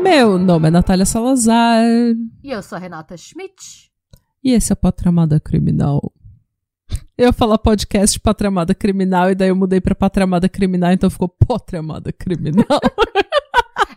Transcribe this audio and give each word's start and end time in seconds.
Meu 0.00 0.38
nome 0.38 0.68
é 0.68 0.70
Natália 0.70 1.04
Salazar. 1.04 1.84
E 2.42 2.50
eu 2.50 2.62
sou 2.62 2.76
a 2.76 2.78
Renata 2.78 3.16
Schmidt. 3.16 3.90
E 4.42 4.52
esse 4.52 4.72
é 4.72 4.74
o 4.74 4.76
Patramada 4.76 5.40
Criminal. 5.40 6.12
Eu 7.18 7.26
ia 7.26 7.32
falar 7.32 7.58
podcast 7.58 8.20
Patramada 8.20 8.72
Criminal 8.72 9.32
e 9.32 9.34
daí 9.34 9.48
eu 9.48 9.56
mudei 9.56 9.80
pra 9.80 9.92
Patramada 9.92 10.48
Criminal, 10.48 10.92
então 10.92 11.10
ficou 11.10 11.28
Potramada 11.28 12.12
Criminal. 12.12 12.64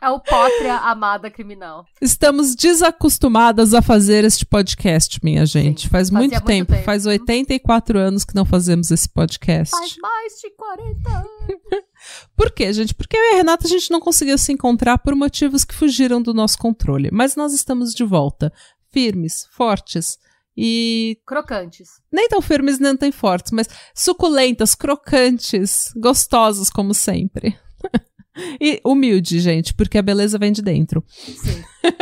É 0.04 0.09
o 0.09 0.20
Pótria 0.20 0.78
Amada 0.78 1.30
Criminal. 1.30 1.86
Estamos 2.02 2.55
desacostumadas 2.55 3.72
a 3.76 3.84
fazer 3.84 4.23
este 4.23 4.44
podcast, 4.44 5.20
minha 5.23 5.45
gente. 5.45 5.84
Sim, 5.84 5.90
faz 5.90 6.09
muito 6.09 6.42
tempo, 6.42 6.73
tempo. 6.73 6.84
faz 6.84 7.05
84 7.05 8.00
anos 8.00 8.26
que 8.26 8.34
não 8.34 8.44
fazemos 8.44 8.90
esse 8.90 9.08
podcast. 9.08 9.70
Faz 9.70 9.95
mais 10.02 10.34
de 10.42 10.50
40 10.56 11.08
anos. 11.08 11.84
Por 12.36 12.50
quê, 12.50 12.73
gente? 12.73 12.95
Porque 12.95 13.16
eu 13.16 13.22
e 13.22 13.34
a 13.34 13.36
Renata 13.38 13.67
a 13.67 13.70
gente 13.70 13.92
não 13.92 14.00
conseguiu 14.00 14.40
se 14.40 14.52
encontrar 14.52 14.98
por 14.98 15.14
motivos 15.14 15.64
que 15.64 15.76
fugiram 15.76 16.20
do 16.20 16.34
nosso 16.34 16.58
controle. 16.58 17.09
Mas 17.12 17.36
nós 17.36 17.53
estamos 17.53 17.94
de 17.94 18.03
volta, 18.03 18.52
firmes, 18.92 19.45
fortes 19.52 20.17
e 20.55 21.18
Crocantes. 21.26 21.90
nem 22.12 22.28
tão 22.28 22.41
firmes 22.41 22.80
nem 22.80 22.96
tão 22.96 23.12
fortes, 23.12 23.52
mas 23.52 23.68
suculentas, 23.96 24.76
crocantes, 24.76 25.92
gostosas 25.96 26.70
como 26.70 26.94
sempre. 26.94 27.58
e 28.59 28.81
humilde, 28.86 29.40
gente, 29.40 29.73
porque 29.73 29.98
a 29.98 30.02
beleza 30.02 30.38
vem 30.38 30.52
de 30.52 30.62
dentro. 30.62 31.03
Sim. 31.08 31.64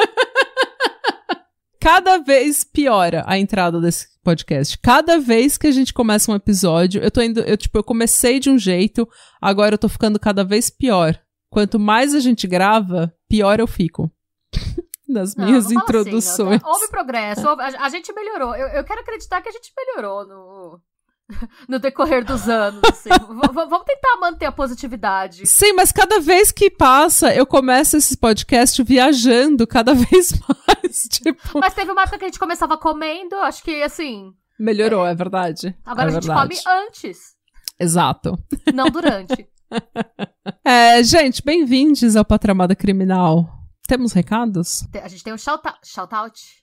Cada 1.81 2.17
vez 2.17 2.65
piora 2.65 3.23
a 3.25 3.39
entrada 3.39 3.79
desse 3.79 4.07
podcast. 4.21 4.77
Cada 4.79 5.17
vez 5.17 5.57
que 5.57 5.65
a 5.65 5.71
gente 5.71 5.93
começa 5.93 6.31
um 6.31 6.35
episódio, 6.35 7.01
eu 7.01 7.09
tô 7.09 7.21
indo, 7.21 7.39
eu 7.39 7.55
tipo, 7.55 7.77
eu 7.77 7.83
comecei 7.83 8.39
de 8.39 8.49
um 8.49 8.57
jeito, 8.57 9.07
agora 9.41 9.75
eu 9.75 9.77
tô 9.77 9.87
ficando 9.87 10.19
cada 10.19 10.43
vez 10.43 10.69
pior. 10.69 11.17
Quanto 11.49 11.79
mais 11.79 12.13
a 12.13 12.19
gente 12.19 12.45
grava, 12.45 13.13
pior 13.29 13.59
eu 13.59 13.67
fico. 13.67 14.11
Nas 15.09 15.35
Não, 15.35 15.45
minhas 15.45 15.63
não 15.65 15.71
fala 15.73 15.83
introduções. 15.83 16.55
Assim, 16.57 16.63
não. 16.63 16.71
Houve 16.71 16.87
progresso, 16.89 17.47
houve- 17.49 17.63
a, 17.63 17.85
a 17.85 17.89
gente 17.89 18.13
melhorou. 18.13 18.55
Eu, 18.55 18.67
eu 18.67 18.83
quero 18.83 19.01
acreditar 19.01 19.41
que 19.41 19.49
a 19.49 19.51
gente 19.51 19.73
melhorou 19.75 20.23
no, 20.27 20.79
no 21.67 21.79
decorrer 21.79 22.23
dos 22.23 22.47
anos. 22.47 22.79
assim. 22.87 23.09
Vamos 23.51 23.83
tentar 23.85 24.17
manter 24.21 24.45
a 24.45 24.51
positividade. 24.51 25.47
Sim, 25.47 25.73
mas 25.73 25.91
cada 25.91 26.19
vez 26.19 26.51
que 26.51 26.69
passa, 26.69 27.33
eu 27.33 27.45
começo 27.47 27.97
esse 27.97 28.15
podcast 28.17 28.81
viajando 28.83 29.65
cada 29.65 29.95
vez 29.97 30.31
mais. 30.47 31.03
Tipo, 31.09 31.59
Mas 31.59 31.73
teve 31.73 31.91
uma 31.91 32.03
época 32.03 32.19
que 32.19 32.25
a 32.25 32.27
gente 32.27 32.39
começava 32.39 32.77
comendo, 32.77 33.35
acho 33.37 33.63
que 33.63 33.81
assim. 33.81 34.31
melhorou, 34.59 35.05
é 35.07 35.15
verdade. 35.15 35.75
Agora 35.83 36.09
é 36.09 36.11
a 36.11 36.13
gente 36.13 36.27
verdade. 36.27 36.61
come 36.63 36.77
antes, 36.85 37.17
Exato. 37.79 38.37
não 38.73 38.91
durante. 38.91 39.47
É, 40.63 41.01
gente, 41.03 41.41
bem-vindos 41.43 42.15
ao 42.15 42.25
Patramada 42.25 42.75
Criminal. 42.75 43.58
Temos 43.89 44.13
recados? 44.13 44.83
A 45.01 45.07
gente 45.07 45.23
tem 45.23 45.33
um 45.33 45.37
shout-out. 45.37 45.79
Shout 45.83 46.13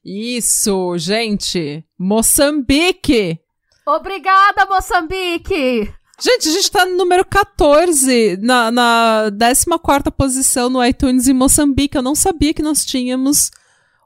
Isso, 0.05 0.97
gente! 0.97 1.85
Moçambique! 1.99 3.41
Obrigada, 3.85 4.65
Moçambique! 4.67 5.93
Gente, 6.21 6.49
a 6.49 6.53
gente 6.53 6.71
tá 6.71 6.87
no 6.87 6.97
número 6.97 7.25
14, 7.25 8.37
na, 8.37 8.71
na 8.71 9.25
14 9.29 10.09
posição 10.17 10.71
no 10.71 10.85
iTunes 10.85 11.27
em 11.27 11.33
Moçambique. 11.33 11.97
Eu 11.97 12.03
não 12.03 12.15
sabia 12.15 12.55
que 12.55 12.63
nós 12.63 12.85
tínhamos 12.85 13.51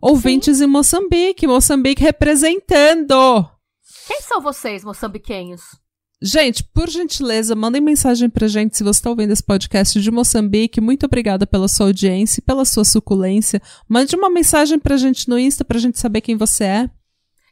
ouvintes 0.01 0.63
em 0.63 0.67
Moçambique. 0.67 1.47
Moçambique 1.47 2.03
representando! 2.03 3.47
Quem 4.09 4.23
são 4.23 4.41
vocês, 4.41 4.83
moçambiquenhos? 4.83 5.61
Gente, 6.23 6.63
por 6.63 6.91
gentileza, 6.91 7.57
mandem 7.57 7.81
mensagem 7.81 8.29
pra 8.29 8.47
gente 8.47 8.77
se 8.77 8.85
você 8.85 9.01
tá 9.01 9.09
ouvindo 9.09 9.33
esse 9.33 9.43
podcast 9.43 9.99
de 9.99 10.11
Moçambique. 10.11 10.79
Muito 10.79 11.07
obrigada 11.07 11.47
pela 11.47 11.67
sua 11.67 11.87
audiência 11.87 12.41
e 12.41 12.43
pela 12.43 12.67
sua 12.67 12.85
suculência. 12.85 13.61
Mande 13.89 14.15
uma 14.15 14.29
mensagem 14.29 14.79
pra 14.79 14.99
gente 14.99 15.29
no 15.31 15.39
Insta 15.39 15.65
pra 15.65 15.79
gente 15.79 15.99
saber 15.99 16.21
quem 16.21 16.37
você 16.37 16.65
é. 16.65 16.91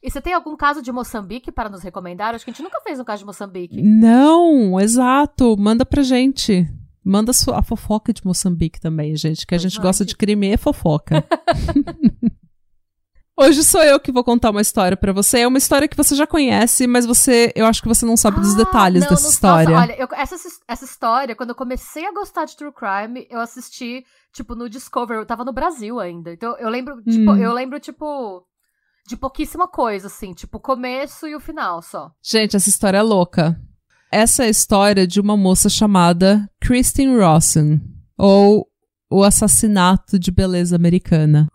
E 0.03 0.11
você 0.11 0.21
tem 0.21 0.34
algum 0.34 0.55
caso 0.55 0.83
de 0.83 0.93
Moçambique 0.93 1.51
para 1.51 1.71
nos 1.71 1.83
recomendar? 1.83 2.34
Acho 2.34 2.45
que 2.45 2.51
a 2.51 2.55
gente 2.55 2.62
nunca 2.62 2.81
fez 2.83 3.01
um 3.01 3.05
caso 3.05 3.21
de 3.21 3.27
Moçambique. 3.27 3.83
Não, 3.83 4.79
exato. 4.79 5.56
Manda 5.59 5.87
pra 5.87 6.03
gente. 6.03 6.69
Manda 7.03 7.33
a, 7.55 7.62
fofoca 7.62 8.12
de 8.12 8.25
Moçambique 8.25 8.79
também, 8.79 9.17
gente, 9.17 9.47
que 9.47 9.55
a 9.55 9.59
gente 9.59 9.81
gosta 9.81 10.05
de 10.05 10.15
crime 10.15 10.53
e 10.53 10.59
fofoca. 10.59 11.25
Hoje 13.41 13.62
sou 13.62 13.81
eu 13.84 14.00
que 14.00 14.10
vou 14.10 14.25
contar 14.25 14.50
uma 14.50 14.60
história 14.60 14.97
pra 14.97 15.12
você. 15.12 15.41
É 15.41 15.47
uma 15.47 15.59
história 15.59 15.87
que 15.87 15.97
você 15.97 16.16
já 16.16 16.26
conhece, 16.26 16.88
mas 16.88 17.06
você, 17.06 17.53
eu 17.54 17.66
acho 17.66 17.81
que 17.81 17.87
você 17.87 18.04
não 18.04 18.16
sabe 18.16 18.41
dos 18.41 18.54
Ah, 18.54 18.56
detalhes 18.59 19.03
não, 19.04 19.10
dessa 19.10 19.22
não- 19.22 19.31
história. 19.31 19.71
Nossa, 19.71 19.82
olha, 19.93 19.97
eu- 20.00 20.09
essa, 20.12 20.34
essa 20.66 20.84
história, 20.84 21.37
quando 21.37 21.50
eu 21.50 21.54
comecei 21.54 22.04
a 22.04 22.12
gostar 22.12 22.47
de 22.47 22.56
True 22.56 22.72
Crime, 22.72 23.28
eu 23.31 23.38
assisti, 23.41 24.04
tipo, 24.32 24.56
no 24.56 24.69
Discovery. 24.69 25.21
Eu 25.21 25.26
tava 25.26 25.44
no 25.44 25.53
Brasil 25.53 26.00
ainda. 26.00 26.32
Então 26.32 26.56
eu 26.59 26.69
lembro, 26.69 27.00
tipo, 27.04 27.31
Hum. 27.31 27.37
eu 27.37 27.53
lembro, 27.53 27.78
tipo, 27.78 28.43
de 29.06 29.16
pouquíssima 29.16 29.69
coisa, 29.69 30.09
assim. 30.09 30.34
Tipo, 30.34 30.59
o 30.59 30.60
começo 30.60 31.25
e 31.28 31.37
o 31.37 31.41
final 31.41 31.81
só. 31.81 32.10
Gente, 32.20 32.56
essa 32.56 32.69
história 32.69 32.99
é 32.99 33.03
louca. 33.03 33.56
Essa 34.10 34.43
é 34.43 34.47
a 34.47 34.50
história 34.50 35.06
de 35.06 35.20
uma 35.20 35.37
moça 35.37 35.69
chamada 35.69 36.50
Kristen 36.60 37.16
Rawson, 37.16 37.78
ou 38.19 38.66
o 39.09 39.22
assassinato 39.22 40.19
de 40.19 40.31
beleza 40.32 40.75
americana, 40.75 41.47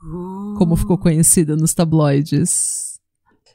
como 0.57 0.75
ficou 0.75 0.97
conhecida 0.97 1.55
nos 1.55 1.73
tabloides. 1.73 2.99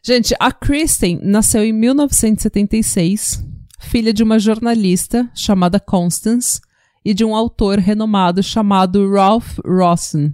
Gente, 0.02 0.34
a 0.38 0.52
Kristen 0.52 1.20
nasceu 1.22 1.64
em 1.64 1.72
1976, 1.72 3.44
filha 3.80 4.12
de 4.12 4.22
uma 4.22 4.38
jornalista 4.38 5.30
chamada 5.34 5.80
Constance 5.80 6.60
e 7.04 7.12
de 7.12 7.24
um 7.24 7.34
autor 7.34 7.78
renomado 7.78 8.42
chamado 8.42 9.10
Ralph 9.10 9.58
Rawson. 9.64 10.32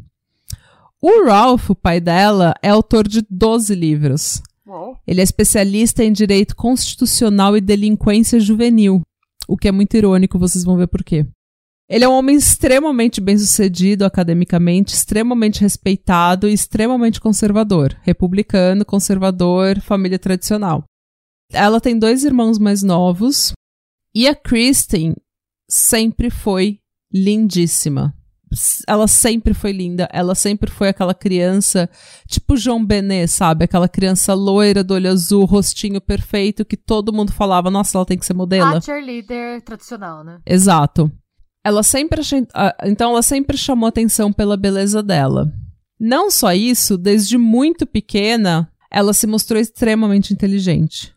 O 1.00 1.26
Ralph, 1.26 1.70
o 1.70 1.74
pai 1.74 2.00
dela, 2.00 2.54
é 2.62 2.70
autor 2.70 3.06
de 3.06 3.22
12 3.28 3.74
livros. 3.74 4.42
Ele 5.06 5.20
é 5.20 5.24
especialista 5.24 6.02
em 6.02 6.12
direito 6.12 6.56
constitucional 6.56 7.56
e 7.56 7.60
delinquência 7.60 8.40
juvenil, 8.40 9.02
o 9.46 9.56
que 9.56 9.68
é 9.68 9.72
muito 9.72 9.96
irônico, 9.96 10.38
vocês 10.38 10.64
vão 10.64 10.76
ver 10.76 10.88
por 10.88 11.04
quê. 11.04 11.26
Ele 11.88 12.04
é 12.04 12.08
um 12.08 12.12
homem 12.12 12.36
extremamente 12.36 13.20
bem-sucedido 13.20 14.04
academicamente, 14.04 14.94
extremamente 14.94 15.60
respeitado 15.60 16.48
e 16.48 16.52
extremamente 16.52 17.20
conservador. 17.20 17.94
Republicano, 18.02 18.84
conservador, 18.84 19.80
família 19.80 20.18
tradicional. 20.18 20.84
Ela 21.52 21.80
tem 21.80 21.98
dois 21.98 22.24
irmãos 22.24 22.58
mais 22.58 22.82
novos 22.82 23.52
e 24.14 24.26
a 24.26 24.34
Kristen 24.34 25.14
sempre 25.68 26.30
foi 26.30 26.78
lindíssima. 27.12 28.14
Ela 28.86 29.08
sempre 29.08 29.52
foi 29.52 29.72
linda, 29.72 30.08
ela 30.12 30.34
sempre 30.34 30.70
foi 30.70 30.88
aquela 30.88 31.12
criança 31.12 31.90
tipo 32.28 32.56
João 32.56 32.84
Benet, 32.84 33.28
sabe? 33.28 33.64
Aquela 33.64 33.88
criança 33.88 34.32
loira, 34.32 34.84
do 34.84 34.94
olho 34.94 35.10
azul, 35.10 35.44
rostinho 35.44 36.00
perfeito, 36.00 36.64
que 36.64 36.76
todo 36.76 37.12
mundo 37.12 37.32
falava, 37.32 37.68
nossa, 37.68 37.98
ela 37.98 38.06
tem 38.06 38.16
que 38.16 38.24
ser 38.24 38.34
modelo. 38.34 38.76
A 38.76 38.80
cheerleader 38.80 39.60
tradicional, 39.62 40.22
né? 40.22 40.38
Exato. 40.46 41.10
Ela 41.64 41.82
sempre 41.82 42.20
ah, 42.52 42.76
então 42.84 43.10
ela 43.10 43.22
sempre 43.22 43.56
chamou 43.56 43.88
atenção 43.88 44.32
pela 44.32 44.56
beleza 44.56 45.02
dela. 45.02 45.50
Não 45.98 46.30
só 46.30 46.52
isso, 46.52 46.98
desde 46.98 47.38
muito 47.38 47.86
pequena, 47.86 48.70
ela 48.90 49.14
se 49.14 49.26
mostrou 49.26 49.60
extremamente 49.60 50.32
inteligente. 50.32 51.14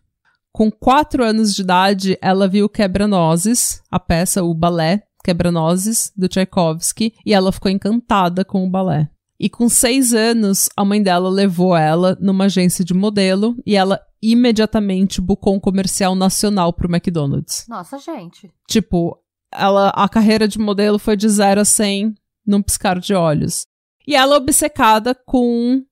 Com 0.51 0.71
quatro 0.71 1.23
anos 1.23 1.53
de 1.53 1.61
idade, 1.61 2.17
ela 2.21 2.47
viu 2.47 2.69
Quebra-Nozes, 2.69 3.81
a 3.91 3.99
peça, 3.99 4.43
o 4.43 4.53
balé 4.53 5.03
Quebra-Nozes, 5.23 6.11
do 6.15 6.27
Tchaikovsky, 6.27 7.13
e 7.25 7.33
ela 7.33 7.51
ficou 7.51 7.69
encantada 7.69 8.45
com 8.45 8.65
o 8.65 8.69
balé. 8.69 9.09
E 9.39 9.49
com 9.49 9.69
seis 9.69 10.13
anos, 10.13 10.69
a 10.75 10.83
mãe 10.83 11.03
dela 11.03 11.29
levou 11.29 11.75
ela 11.75 12.17
numa 12.19 12.45
agência 12.45 12.83
de 12.83 12.93
modelo 12.93 13.55
e 13.65 13.75
ela 13.75 13.99
imediatamente 14.21 15.21
bucou 15.21 15.53
um 15.53 15.59
comercial 15.59 16.15
nacional 16.15 16.73
pro 16.73 16.89
McDonald's. 16.89 17.65
Nossa, 17.67 17.99
gente. 17.99 18.49
Tipo, 18.67 19.19
ela, 19.53 19.89
a 19.89 20.07
carreira 20.09 20.47
de 20.47 20.59
modelo 20.59 20.99
foi 20.99 21.15
de 21.15 21.27
0 21.29 21.61
a 21.61 21.65
100 21.65 22.15
num 22.45 22.61
piscar 22.61 22.99
de 22.99 23.13
olhos. 23.13 23.65
E 24.05 24.15
ela 24.15 24.35
é 24.35 24.37
obcecada 24.37 25.13
com 25.13 25.83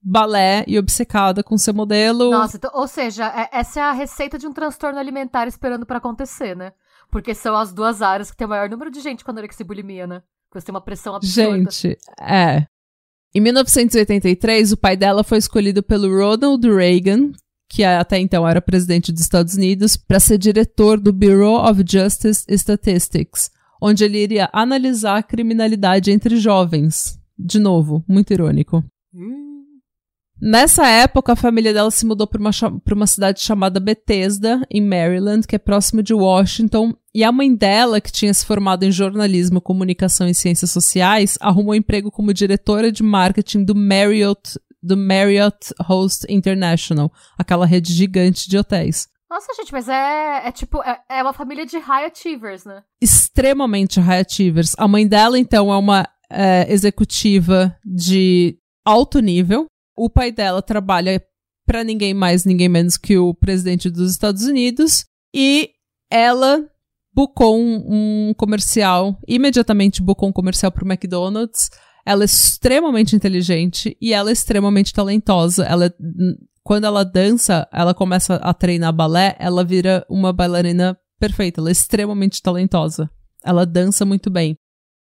balé 0.00 0.64
e 0.68 0.78
obcecada 0.78 1.42
com 1.42 1.58
ser 1.58 1.72
modelo. 1.72 2.30
Nossa, 2.30 2.56
então- 2.56 2.70
ou 2.74 2.86
seja, 2.86 3.26
é- 3.26 3.48
essa 3.58 3.80
é 3.80 3.82
a 3.82 3.92
receita 3.92 4.38
de 4.38 4.46
um 4.46 4.52
transtorno 4.52 4.98
alimentar 4.98 5.48
esperando 5.48 5.84
pra 5.84 5.98
acontecer, 5.98 6.54
né? 6.56 6.72
Porque 7.10 7.34
são 7.34 7.56
as 7.56 7.72
duas 7.72 8.02
áreas 8.02 8.30
que 8.30 8.36
tem 8.36 8.46
o 8.46 8.50
maior 8.50 8.68
número 8.68 8.90
de 8.90 9.00
gente 9.00 9.24
com 9.24 9.30
anorexia 9.32 9.64
e 9.64 9.66
bulimia, 9.66 10.06
né? 10.06 10.22
Porque 10.48 10.60
você 10.60 10.66
tem 10.66 10.74
uma 10.74 10.80
pressão 10.80 11.14
absurda. 11.14 11.56
Gente, 11.70 11.98
é. 12.20 12.66
Em 13.34 13.40
1983, 13.40 14.72
o 14.72 14.76
pai 14.76 14.96
dela 14.96 15.22
foi 15.24 15.38
escolhido 15.38 15.82
pelo 15.82 16.08
Ronald 16.08 16.64
Reagan, 16.72 17.32
que 17.68 17.84
até 17.84 18.18
então 18.18 18.46
era 18.46 18.60
presidente 18.60 19.12
dos 19.12 19.22
Estados 19.22 19.54
Unidos, 19.54 19.96
para 19.96 20.20
ser 20.20 20.38
diretor 20.38 21.00
do 21.00 21.12
Bureau 21.12 21.68
of 21.68 21.84
Justice 21.86 22.44
Statistics, 22.48 23.50
onde 23.80 24.04
ele 24.04 24.18
iria 24.18 24.48
analisar 24.52 25.18
a 25.18 25.22
criminalidade 25.22 26.10
entre 26.10 26.36
jovens. 26.36 27.18
De 27.38 27.58
novo, 27.58 28.04
muito 28.08 28.32
irônico. 28.32 28.82
Nessa 30.40 30.86
época, 30.86 31.32
a 31.32 31.36
família 31.36 31.72
dela 31.72 31.90
se 31.90 32.04
mudou 32.04 32.26
para 32.26 32.40
uma, 32.40 32.50
uma 32.92 33.06
cidade 33.06 33.40
chamada 33.40 33.80
Bethesda, 33.80 34.66
em 34.70 34.82
Maryland, 34.82 35.46
que 35.46 35.56
é 35.56 35.58
próximo 35.58 36.02
de 36.02 36.12
Washington, 36.12 36.94
e 37.14 37.24
a 37.24 37.32
mãe 37.32 37.54
dela, 37.54 38.02
que 38.02 38.12
tinha 38.12 38.34
se 38.34 38.44
formado 38.44 38.82
em 38.82 38.92
jornalismo, 38.92 39.62
comunicação 39.62 40.28
e 40.28 40.34
ciências 40.34 40.70
sociais, 40.70 41.38
arrumou 41.40 41.74
emprego 41.74 42.10
como 42.10 42.34
diretora 42.34 42.92
de 42.92 43.02
marketing 43.02 43.64
do 43.64 43.74
Marriott, 43.74 44.60
do 44.86 44.96
Marriott 44.96 45.74
Host 45.82 46.26
International, 46.28 47.12
aquela 47.38 47.66
rede 47.66 47.92
gigante 47.92 48.48
de 48.48 48.56
hotéis. 48.56 49.08
Nossa, 49.28 49.52
gente, 49.54 49.72
mas 49.72 49.88
é, 49.88 50.46
é 50.46 50.52
tipo, 50.52 50.80
é, 50.82 51.00
é 51.10 51.22
uma 51.22 51.32
família 51.32 51.66
de 51.66 51.78
high 51.78 52.06
achievers, 52.06 52.64
né? 52.64 52.82
Extremamente 53.00 53.98
high 53.98 54.24
achievers. 54.26 54.74
A 54.78 54.86
mãe 54.86 55.06
dela, 55.06 55.38
então, 55.38 55.72
é 55.72 55.76
uma 55.76 56.08
é, 56.30 56.72
executiva 56.72 57.76
de 57.84 58.56
alto 58.84 59.18
nível. 59.18 59.66
O 59.96 60.08
pai 60.08 60.30
dela 60.30 60.62
trabalha 60.62 61.20
para 61.66 61.82
ninguém 61.82 62.14
mais, 62.14 62.44
ninguém 62.44 62.68
menos 62.68 62.96
que 62.96 63.18
o 63.18 63.34
presidente 63.34 63.90
dos 63.90 64.12
Estados 64.12 64.44
Unidos. 64.44 65.04
E 65.34 65.70
ela 66.10 66.64
bucou 67.12 67.58
um, 67.58 68.28
um 68.28 68.34
comercial, 68.34 69.18
imediatamente 69.26 70.02
bucou 70.02 70.28
um 70.28 70.32
comercial 70.32 70.70
pro 70.70 70.86
McDonald's. 70.86 71.70
Ela 72.06 72.22
é 72.22 72.26
extremamente 72.26 73.16
inteligente 73.16 73.96
e 74.00 74.12
ela 74.12 74.30
é 74.30 74.32
extremamente 74.32 74.92
talentosa. 74.92 75.64
Ela, 75.64 75.92
quando 76.62 76.84
ela 76.84 77.04
dança, 77.04 77.68
ela 77.72 77.92
começa 77.92 78.36
a 78.36 78.54
treinar 78.54 78.92
balé, 78.92 79.34
ela 79.40 79.64
vira 79.64 80.06
uma 80.08 80.32
bailarina 80.32 80.96
perfeita. 81.18 81.60
Ela 81.60 81.70
é 81.70 81.72
extremamente 81.72 82.40
talentosa. 82.40 83.10
Ela 83.44 83.66
dança 83.66 84.04
muito 84.04 84.30
bem. 84.30 84.56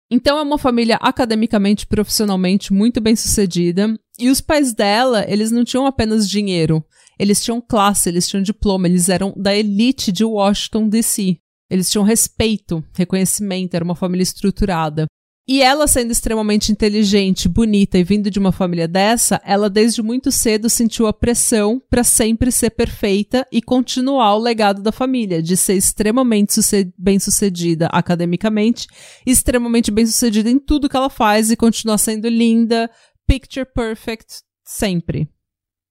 Então 0.10 0.38
é 0.38 0.42
uma 0.42 0.58
família 0.58 0.98
academicamente, 0.98 1.88
profissionalmente 1.88 2.74
muito 2.74 3.00
bem 3.02 3.16
sucedida. 3.16 3.88
E 4.18 4.30
os 4.30 4.42
pais 4.42 4.74
dela, 4.74 5.26
eles 5.28 5.52
não 5.52 5.64
tinham 5.64 5.86
apenas 5.86 6.30
dinheiro. 6.30 6.84
Eles 7.20 7.44
tinham 7.44 7.62
classe, 7.62 8.10
eles 8.10 8.28
tinham 8.28 8.44
diploma, 8.44 8.88
eles 8.88 9.10
eram 9.10 9.34
da 9.38 9.56
elite 9.56 10.12
de 10.12 10.24
Washington 10.24 10.90
DC. 10.90 11.38
Eles 11.70 11.90
tinham 11.90 12.04
respeito, 12.04 12.84
reconhecimento, 12.94 13.76
era 13.76 13.84
uma 13.84 13.96
família 13.96 14.24
estruturada. 14.24 15.08
E 15.48 15.62
ela, 15.62 15.86
sendo 15.86 16.12
extremamente 16.12 16.72
inteligente, 16.72 17.48
bonita 17.48 18.00
e 18.00 18.04
vindo 18.04 18.32
de 18.32 18.40
uma 18.40 18.52
família 18.52 18.88
dessa, 18.88 19.40
ela 19.46 19.70
desde 19.70 20.02
muito 20.02 20.32
cedo 20.32 20.68
sentiu 20.72 21.06
a 21.06 21.14
pressão 21.14 21.80
para 21.88 22.04
sempre 22.04 22.52
ser 22.52 22.72
perfeita 22.72 23.46
e 23.52 23.62
continuar 23.62 24.34
o 24.34 24.40
legado 24.40 24.82
da 24.82 24.92
família, 24.92 25.44
de 25.44 25.56
ser 25.56 25.76
extremamente 25.76 26.60
bem-sucedida 26.98 27.86
academicamente, 27.92 28.88
extremamente 29.24 29.92
bem-sucedida 29.92 30.50
em 30.50 30.58
tudo 30.58 30.90
que 30.90 30.98
ela 30.98 31.12
faz 31.12 31.52
e 31.52 31.56
continuar 31.56 32.00
sendo 32.00 32.28
linda, 32.28 32.90
picture 33.28 33.68
perfect, 33.72 34.42
sempre. 34.64 35.30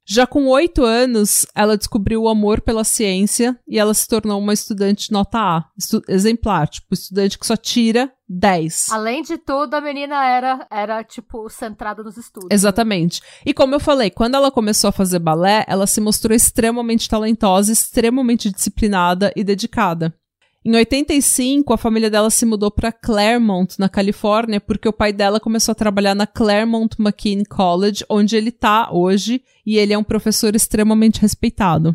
Já 0.06 0.26
com 0.26 0.46
oito 0.48 0.84
anos, 0.84 1.46
ela 1.54 1.78
descobriu 1.78 2.22
o 2.22 2.28
amor 2.28 2.60
pela 2.60 2.84
ciência 2.84 3.58
e 3.66 3.78
ela 3.78 3.94
se 3.94 4.06
tornou 4.06 4.38
uma 4.38 4.52
estudante 4.52 5.10
nota 5.10 5.38
A, 5.38 5.64
estu 5.78 6.02
exemplar, 6.08 6.68
tipo, 6.68 6.92
estudante 6.92 7.38
que 7.38 7.46
só 7.46 7.56
tira 7.56 8.12
10. 8.28 8.90
Além 8.90 9.22
de 9.22 9.38
tudo, 9.38 9.74
a 9.74 9.80
menina 9.80 10.26
era, 10.26 10.66
era 10.70 11.02
tipo, 11.02 11.48
centrada 11.48 12.02
nos 12.02 12.18
estudos. 12.18 12.48
Exatamente. 12.50 13.22
E 13.46 13.54
como 13.54 13.74
eu 13.74 13.80
falei, 13.80 14.10
quando 14.10 14.34
ela 14.34 14.50
começou 14.50 14.88
a 14.88 14.92
fazer 14.92 15.18
balé, 15.18 15.64
ela 15.66 15.86
se 15.86 16.00
mostrou 16.00 16.34
extremamente 16.36 17.08
talentosa, 17.08 17.72
extremamente 17.72 18.50
disciplinada 18.50 19.32
e 19.34 19.42
dedicada. 19.42 20.14
Em 20.66 20.74
85, 20.74 21.74
a 21.74 21.76
família 21.76 22.08
dela 22.08 22.30
se 22.30 22.46
mudou 22.46 22.70
para 22.70 22.90
Claremont, 22.90 23.78
na 23.78 23.86
Califórnia, 23.86 24.58
porque 24.58 24.88
o 24.88 24.92
pai 24.94 25.12
dela 25.12 25.38
começou 25.38 25.72
a 25.72 25.74
trabalhar 25.74 26.14
na 26.14 26.26
Claremont 26.26 26.96
McKean 26.98 27.42
College, 27.46 28.02
onde 28.08 28.34
ele 28.34 28.48
está 28.48 28.90
hoje, 28.90 29.42
e 29.66 29.76
ele 29.76 29.92
é 29.92 29.98
um 29.98 30.02
professor 30.02 30.56
extremamente 30.56 31.20
respeitado. 31.20 31.94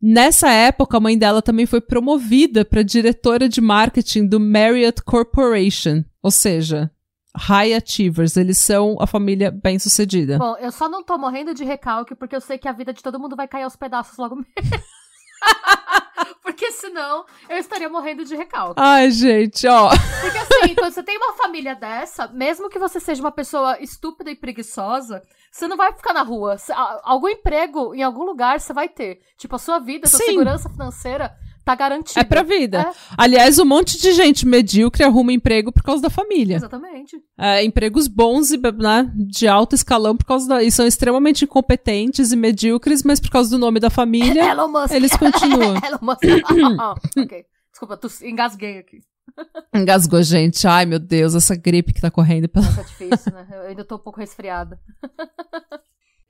Nessa 0.00 0.48
época, 0.48 0.96
a 0.96 1.00
mãe 1.00 1.18
dela 1.18 1.42
também 1.42 1.66
foi 1.66 1.80
promovida 1.80 2.64
para 2.64 2.84
diretora 2.84 3.48
de 3.48 3.60
marketing 3.60 4.28
do 4.28 4.38
Marriott 4.38 5.02
Corporation, 5.02 6.04
ou 6.22 6.30
seja, 6.30 6.88
high 7.36 7.74
achievers, 7.74 8.36
eles 8.36 8.58
são 8.58 8.96
a 9.00 9.08
família 9.08 9.50
bem-sucedida. 9.50 10.38
Bom, 10.38 10.56
eu 10.58 10.70
só 10.70 10.88
não 10.88 11.02
tô 11.02 11.18
morrendo 11.18 11.52
de 11.52 11.64
recalque 11.64 12.14
porque 12.14 12.36
eu 12.36 12.40
sei 12.40 12.58
que 12.58 12.68
a 12.68 12.72
vida 12.72 12.92
de 12.92 13.02
todo 13.02 13.18
mundo 13.18 13.34
vai 13.34 13.48
cair 13.48 13.64
aos 13.64 13.74
pedaços 13.74 14.16
logo 14.16 14.36
mesmo. 14.36 14.54
Porque 16.42 16.70
senão 16.72 17.24
eu 17.48 17.58
estaria 17.58 17.88
morrendo 17.88 18.24
de 18.24 18.34
recalque. 18.34 18.80
Ai, 18.80 19.10
gente, 19.10 19.66
ó. 19.66 19.90
Porque 20.20 20.38
assim, 20.38 20.74
quando 20.74 20.92
você 20.92 21.02
tem 21.02 21.16
uma 21.16 21.34
família 21.34 21.74
dessa, 21.74 22.26
mesmo 22.28 22.68
que 22.68 22.78
você 22.78 23.00
seja 23.00 23.22
uma 23.22 23.32
pessoa 23.32 23.80
estúpida 23.80 24.30
e 24.30 24.36
preguiçosa, 24.36 25.22
você 25.50 25.66
não 25.66 25.76
vai 25.76 25.92
ficar 25.92 26.12
na 26.12 26.22
rua. 26.22 26.56
Algum 27.02 27.28
emprego 27.28 27.94
em 27.94 28.02
algum 28.02 28.24
lugar 28.24 28.60
você 28.60 28.72
vai 28.72 28.88
ter. 28.88 29.20
Tipo, 29.36 29.56
a 29.56 29.58
sua 29.58 29.78
vida, 29.78 30.06
a 30.06 30.10
sua 30.10 30.20
Sim. 30.20 30.26
segurança 30.26 30.68
financeira 30.68 31.34
tá 31.68 31.74
garantido. 31.74 32.18
É 32.18 32.24
pra 32.24 32.42
vida. 32.42 32.80
É. 32.80 32.92
Aliás, 33.16 33.58
um 33.58 33.64
monte 33.66 34.00
de 34.00 34.12
gente 34.12 34.46
medíocre 34.46 35.04
arruma 35.04 35.32
emprego 35.32 35.70
por 35.70 35.82
causa 35.82 36.00
da 36.00 36.08
família. 36.08 36.56
Exatamente. 36.56 37.16
É, 37.38 37.62
empregos 37.62 38.08
bons 38.08 38.50
e 38.50 38.56
né, 38.56 39.12
de 39.14 39.46
alto 39.46 39.74
escalão 39.74 40.16
por 40.16 40.24
causa 40.24 40.48
da. 40.48 40.62
E 40.62 40.70
são 40.70 40.86
extremamente 40.86 41.44
incompetentes 41.44 42.32
e 42.32 42.36
medíocres, 42.36 43.02
mas 43.02 43.20
por 43.20 43.30
causa 43.30 43.50
do 43.50 43.58
nome 43.58 43.78
da 43.78 43.90
família, 43.90 44.44
Elon 44.48 44.68
Musk. 44.68 44.94
eles 44.94 45.14
continuam. 45.14 45.76
Elon 45.84 45.98
Musk. 46.00 46.22
oh, 46.80 47.20
ok. 47.20 47.44
Desculpa, 47.70 47.96
tu 47.98 48.08
engasguei 48.22 48.78
aqui. 48.78 49.00
Engasgou, 49.74 50.22
gente. 50.22 50.66
Ai, 50.66 50.86
meu 50.86 50.98
Deus, 50.98 51.34
essa 51.34 51.54
gripe 51.54 51.92
que 51.92 52.00
tá 52.00 52.10
correndo 52.10 52.48
pela. 52.48 52.66
Tá 52.66 52.82
difícil, 52.82 53.32
né? 53.32 53.46
Eu 53.52 53.62
ainda 53.68 53.84
tô 53.84 53.96
um 53.96 54.00
pouco 54.00 54.18
resfriada. 54.18 54.80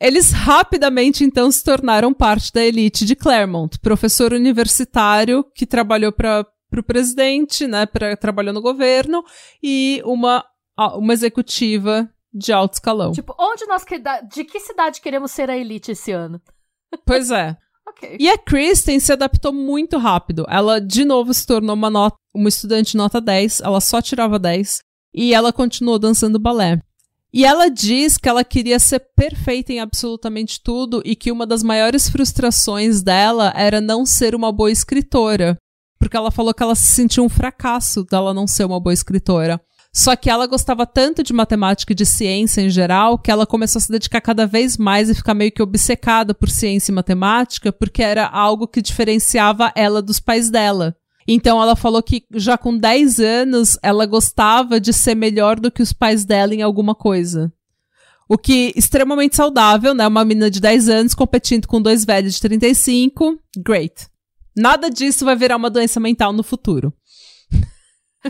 Eles 0.01 0.31
rapidamente 0.31 1.25
então 1.25 1.51
se 1.51 1.63
tornaram 1.65 2.15
parte 2.15 2.53
da 2.53 2.65
elite 2.65 3.05
de 3.05 3.17
Claremont, 3.17 3.79
professor 3.81 4.33
universitário 4.33 5.45
que 5.55 5.67
trabalhou 5.67 6.13
para 6.13 6.47
o 6.77 6.83
presidente, 6.83 7.67
né, 7.67 7.85
pra, 7.85 8.17
trabalhou 8.17 8.55
no 8.55 8.63
governo 8.63 9.25
e 9.63 10.01
uma, 10.05 10.45
uma 10.95 11.13
executiva 11.13 12.09
de 12.33 12.53
alto 12.53 12.75
escalão. 12.75 13.11
Tipo, 13.13 13.35
onde 13.39 13.67
nós 13.67 13.85
de 14.31 14.45
que 14.45 14.61
cidade 14.61 15.01
queremos 15.01 15.33
ser 15.33 15.51
a 15.51 15.57
elite 15.57 15.91
esse 15.91 16.13
ano? 16.13 16.41
Pois 17.05 17.33
é. 17.33 17.57
okay. 17.89 18.17
E 18.21 18.31
a 18.31 18.39
Kristen 18.39 19.01
se 19.01 19.13
adaptou 19.13 19.53
muito 19.53 19.99
rápido. 19.99 20.47
Ela 20.49 20.81
de 20.81 21.05
novo 21.05 21.35
se 21.35 21.45
tornou 21.45 21.75
uma 21.75 21.91
nota, 21.91 22.17
uma 22.33 22.49
estudante 22.49 22.97
nota 22.97 23.21
10, 23.21 23.63
ela 23.63 23.81
só 23.81 24.01
tirava 24.01 24.39
10 24.39 24.79
e 25.13 25.35
ela 25.35 25.53
continuou 25.53 25.99
dançando 25.99 26.39
balé. 26.39 26.81
E 27.33 27.45
ela 27.45 27.69
diz 27.69 28.17
que 28.17 28.29
ela 28.29 28.43
queria 28.43 28.79
ser 28.79 29.01
perfeita 29.15 29.73
em 29.73 29.81
absolutamente 29.81 30.61
tudo 30.63 31.03
e 31.05 31.15
que 31.15 31.31
uma 31.31 31.47
das 31.47 31.63
maiores 31.63 32.09
frustrações 32.09 33.03
dela 33.03 33.53
era 33.55 33.81
não 33.81 34.07
ser 34.07 34.35
uma 34.35 34.51
boa 34.51 34.71
escritora. 34.71 35.57
Porque 35.99 36.17
ela 36.17 36.31
falou 36.31 36.55
que 36.55 36.63
ela 36.63 36.75
se 36.75 36.93
sentia 36.93 37.23
um 37.23 37.29
fracasso 37.29 38.05
dela 38.05 38.33
não 38.33 38.47
ser 38.47 38.65
uma 38.65 38.81
boa 38.81 38.95
escritora. 38.95 39.61
Só 39.93 40.15
que 40.15 40.31
ela 40.31 40.47
gostava 40.47 40.87
tanto 40.87 41.23
de 41.23 41.33
matemática 41.33 41.93
e 41.93 41.97
de 41.97 42.07
ciência 42.07 42.61
em 42.61 42.71
geral 42.71 43.19
que 43.19 43.31
ela 43.31 43.47
começou 43.47 43.79
a 43.79 43.83
se 43.83 43.91
dedicar 43.91 44.21
cada 44.21 44.47
vez 44.47 44.77
mais 44.77 45.11
e 45.11 45.15
ficar 45.15 45.35
meio 45.35 45.51
que 45.51 45.63
obcecada 45.63 46.35
por 46.35 46.49
ciência 46.49 46.93
e 46.93 46.95
matemática, 46.95 47.73
porque 47.73 48.03
era 48.03 48.27
algo 48.27 48.69
que 48.69 48.83
diferenciava 48.83 49.73
ela 49.75 50.01
dos 50.01 50.21
pais 50.21 50.51
dela. 50.51 50.95
Então 51.31 51.61
ela 51.61 51.77
falou 51.77 52.03
que 52.03 52.25
já 52.33 52.57
com 52.57 52.79
10 52.79 53.21
anos 53.21 53.79
ela 53.83 54.07
gostava 54.07 54.81
de 54.81 54.95
ser 54.95 55.15
melhor 55.15 55.61
do 55.61 55.71
que 55.71 55.83
os 55.83 55.93
pais 55.93 56.25
dela 56.25 56.55
em 56.55 56.63
alguma 56.63 56.95
coisa. 56.95 57.53
O 58.27 58.39
que 58.39 58.73
extremamente 58.75 59.37
saudável, 59.37 59.93
né? 59.93 60.07
Uma 60.07 60.25
menina 60.25 60.51
de 60.51 60.59
10 60.59 60.89
anos 60.89 61.15
competindo 61.15 61.69
com 61.69 61.83
dois 61.83 62.03
velhos 62.05 62.35
de 62.35 62.41
35. 62.41 63.39
Great. 63.59 64.07
Nada 64.57 64.89
disso 64.89 65.27
vai 65.27 65.37
virar 65.37 65.57
uma 65.57 65.69
doença 65.69 66.01
mental 66.01 66.33
no 66.33 66.43
futuro. 66.43 66.93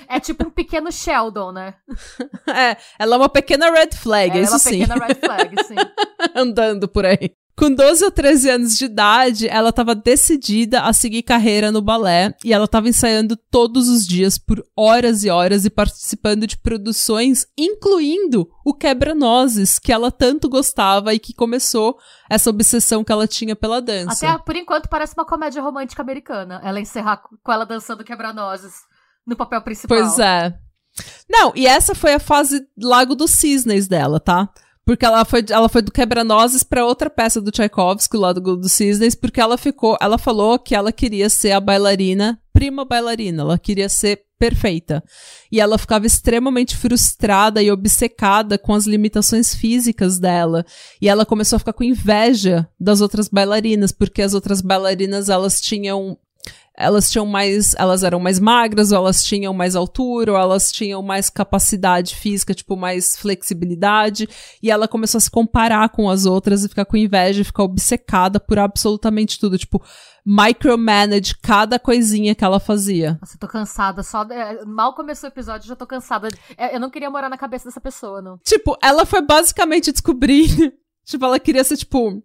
É 0.08 0.20
tipo 0.20 0.46
um 0.46 0.50
pequeno 0.50 0.92
Sheldon, 0.92 1.52
né? 1.52 1.74
É, 2.48 2.76
ela 2.98 3.14
é 3.14 3.18
uma 3.18 3.28
pequena 3.28 3.70
red 3.70 3.90
flag, 3.92 4.38
é, 4.38 4.42
isso 4.42 4.58
sim. 4.58 4.82
É 4.82 4.86
uma 4.86 5.06
pequena 5.06 5.06
red 5.06 5.14
flag, 5.14 5.64
sim. 5.64 5.74
Andando 6.34 6.88
por 6.88 7.04
aí. 7.06 7.34
Com 7.58 7.74
12 7.74 8.04
ou 8.04 8.10
13 8.12 8.50
anos 8.50 8.78
de 8.78 8.84
idade, 8.84 9.48
ela 9.48 9.70
estava 9.70 9.92
decidida 9.92 10.82
a 10.82 10.92
seguir 10.92 11.24
carreira 11.24 11.72
no 11.72 11.82
balé 11.82 12.32
e 12.44 12.52
ela 12.52 12.66
estava 12.66 12.88
ensaiando 12.88 13.36
todos 13.36 13.88
os 13.88 14.06
dias 14.06 14.38
por 14.38 14.64
horas 14.76 15.24
e 15.24 15.28
horas 15.28 15.64
e 15.64 15.70
participando 15.70 16.46
de 16.46 16.56
produções, 16.56 17.46
incluindo 17.58 18.48
o 18.64 18.72
Quebra-Nozes, 18.72 19.80
que 19.80 19.92
ela 19.92 20.12
tanto 20.12 20.48
gostava 20.48 21.12
e 21.12 21.18
que 21.18 21.34
começou 21.34 21.98
essa 22.30 22.48
obsessão 22.48 23.02
que 23.02 23.10
ela 23.10 23.26
tinha 23.26 23.56
pela 23.56 23.82
dança. 23.82 24.28
Até 24.28 24.38
por 24.44 24.54
enquanto 24.54 24.88
parece 24.88 25.14
uma 25.16 25.26
comédia 25.26 25.60
romântica 25.60 26.00
americana, 26.00 26.60
ela 26.62 26.78
encerrar 26.78 27.20
com 27.42 27.52
ela 27.52 27.66
dançando 27.66 28.04
Quebra-Nozes 28.04 28.74
no 29.26 29.34
papel 29.34 29.60
principal. 29.62 29.98
Pois 29.98 30.20
é. 30.20 30.56
Não, 31.28 31.52
e 31.56 31.66
essa 31.66 31.92
foi 31.92 32.14
a 32.14 32.20
fase 32.20 32.64
Lago 32.80 33.16
dos 33.16 33.32
Cisnes 33.32 33.88
dela, 33.88 34.20
tá? 34.20 34.48
Porque 34.88 35.04
ela 35.04 35.22
foi, 35.22 35.44
ela 35.50 35.68
foi 35.68 35.82
do 35.82 35.92
Quebra-Nozes 35.92 36.62
pra 36.62 36.82
outra 36.82 37.10
peça 37.10 37.42
do 37.42 37.50
Tchaikovsky, 37.50 38.16
lá 38.16 38.32
do, 38.32 38.56
do 38.56 38.70
Cisnes, 38.70 39.14
porque 39.14 39.38
ela 39.38 39.58
ficou, 39.58 39.98
ela 40.00 40.16
falou 40.16 40.58
que 40.58 40.74
ela 40.74 40.90
queria 40.90 41.28
ser 41.28 41.52
a 41.52 41.60
bailarina, 41.60 42.40
prima 42.54 42.86
bailarina, 42.86 43.42
ela 43.42 43.58
queria 43.58 43.86
ser 43.90 44.22
perfeita. 44.38 45.04
E 45.52 45.60
ela 45.60 45.76
ficava 45.76 46.06
extremamente 46.06 46.74
frustrada 46.74 47.62
e 47.62 47.70
obcecada 47.70 48.56
com 48.56 48.72
as 48.72 48.86
limitações 48.86 49.54
físicas 49.54 50.18
dela. 50.18 50.64
E 51.02 51.06
ela 51.06 51.26
começou 51.26 51.56
a 51.56 51.58
ficar 51.58 51.74
com 51.74 51.84
inveja 51.84 52.66
das 52.80 53.02
outras 53.02 53.28
bailarinas, 53.28 53.92
porque 53.92 54.22
as 54.22 54.32
outras 54.32 54.62
bailarinas, 54.62 55.28
elas 55.28 55.60
tinham 55.60 56.16
elas 56.78 57.10
tinham 57.10 57.26
mais, 57.26 57.74
elas 57.76 58.04
eram 58.04 58.20
mais 58.20 58.38
magras, 58.38 58.92
ou 58.92 58.98
elas 58.98 59.24
tinham 59.24 59.52
mais 59.52 59.74
altura, 59.74 60.32
ou 60.32 60.38
elas 60.38 60.70
tinham 60.70 61.02
mais 61.02 61.28
capacidade 61.28 62.14
física, 62.14 62.54
tipo, 62.54 62.76
mais 62.76 63.16
flexibilidade, 63.16 64.28
e 64.62 64.70
ela 64.70 64.86
começou 64.86 65.18
a 65.18 65.20
se 65.20 65.30
comparar 65.30 65.88
com 65.88 66.08
as 66.08 66.24
outras 66.24 66.64
e 66.64 66.68
ficar 66.68 66.84
com 66.84 66.96
inveja 66.96 67.40
e 67.40 67.44
ficar 67.44 67.64
obcecada 67.64 68.38
por 68.38 68.60
absolutamente 68.60 69.40
tudo, 69.40 69.58
tipo, 69.58 69.82
micromanage 70.24 71.34
cada 71.42 71.80
coisinha 71.80 72.34
que 72.34 72.44
ela 72.44 72.60
fazia. 72.60 73.18
Nossa, 73.20 73.34
eu 73.34 73.40
tô 73.40 73.48
cansada, 73.48 74.02
só 74.04 74.22
é, 74.30 74.64
mal 74.64 74.94
começou 74.94 75.28
o 75.28 75.32
episódio, 75.32 75.66
já 75.66 75.74
tô 75.74 75.86
cansada. 75.86 76.28
É, 76.56 76.76
eu 76.76 76.80
não 76.80 76.90
queria 76.90 77.10
morar 77.10 77.28
na 77.28 77.38
cabeça 77.38 77.64
dessa 77.64 77.80
pessoa, 77.80 78.22
não. 78.22 78.38
Tipo, 78.44 78.76
ela 78.80 79.04
foi 79.04 79.20
basicamente 79.20 79.90
descobrir, 79.90 80.46
tipo, 81.04 81.24
ela 81.24 81.40
queria 81.40 81.64
ser, 81.64 81.76
tipo, 81.76 82.22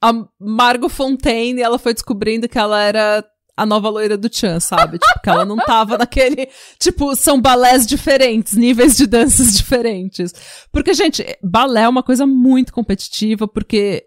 a 0.00 0.12
Margot 0.40 0.88
Fontaine, 0.88 1.60
e 1.60 1.62
ela 1.62 1.78
foi 1.78 1.92
descobrindo 1.92 2.48
que 2.48 2.58
ela 2.58 2.80
era 2.80 3.24
a 3.56 3.64
nova 3.64 3.88
loira 3.88 4.16
do 4.16 4.34
Chan, 4.34 4.58
sabe? 4.60 4.98
Tipo, 4.98 5.20
que 5.22 5.30
ela 5.30 5.44
não 5.44 5.56
tava 5.56 5.96
naquele. 5.98 6.48
Tipo, 6.78 7.14
são 7.14 7.40
balés 7.40 7.86
diferentes, 7.86 8.54
níveis 8.54 8.96
de 8.96 9.06
danças 9.06 9.54
diferentes. 9.56 10.32
Porque, 10.72 10.92
gente, 10.94 11.24
balé 11.42 11.82
é 11.82 11.88
uma 11.88 12.02
coisa 12.02 12.26
muito 12.26 12.72
competitiva, 12.72 13.46
porque 13.46 14.04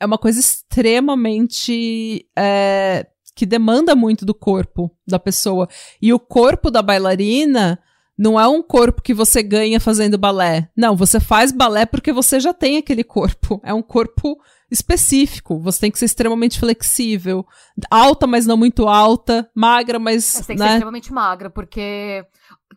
é 0.00 0.06
uma 0.06 0.18
coisa 0.18 0.40
extremamente. 0.40 2.26
É, 2.36 3.06
que 3.34 3.46
demanda 3.46 3.94
muito 3.94 4.26
do 4.26 4.34
corpo 4.34 4.90
da 5.06 5.18
pessoa. 5.18 5.68
E 6.02 6.12
o 6.12 6.18
corpo 6.18 6.70
da 6.70 6.82
bailarina 6.82 7.78
não 8.18 8.38
é 8.38 8.46
um 8.46 8.62
corpo 8.62 9.00
que 9.00 9.14
você 9.14 9.42
ganha 9.42 9.80
fazendo 9.80 10.18
balé. 10.18 10.68
Não, 10.76 10.94
você 10.94 11.18
faz 11.18 11.50
balé 11.52 11.86
porque 11.86 12.12
você 12.12 12.38
já 12.38 12.52
tem 12.52 12.76
aquele 12.76 13.02
corpo. 13.02 13.58
É 13.64 13.72
um 13.72 13.80
corpo 13.80 14.38
específico. 14.70 15.58
Você 15.60 15.80
tem 15.80 15.90
que 15.90 15.98
ser 15.98 16.06
extremamente 16.06 16.58
flexível. 16.58 17.46
Alta, 17.90 18.26
mas 18.26 18.46
não 18.46 18.56
muito 18.56 18.88
alta. 18.88 19.50
Magra, 19.54 19.98
mas. 19.98 20.24
Você 20.24 20.44
tem 20.44 20.56
que 20.56 20.62
né? 20.62 20.68
ser 20.68 20.74
extremamente 20.74 21.12
magra, 21.12 21.50
porque 21.50 22.24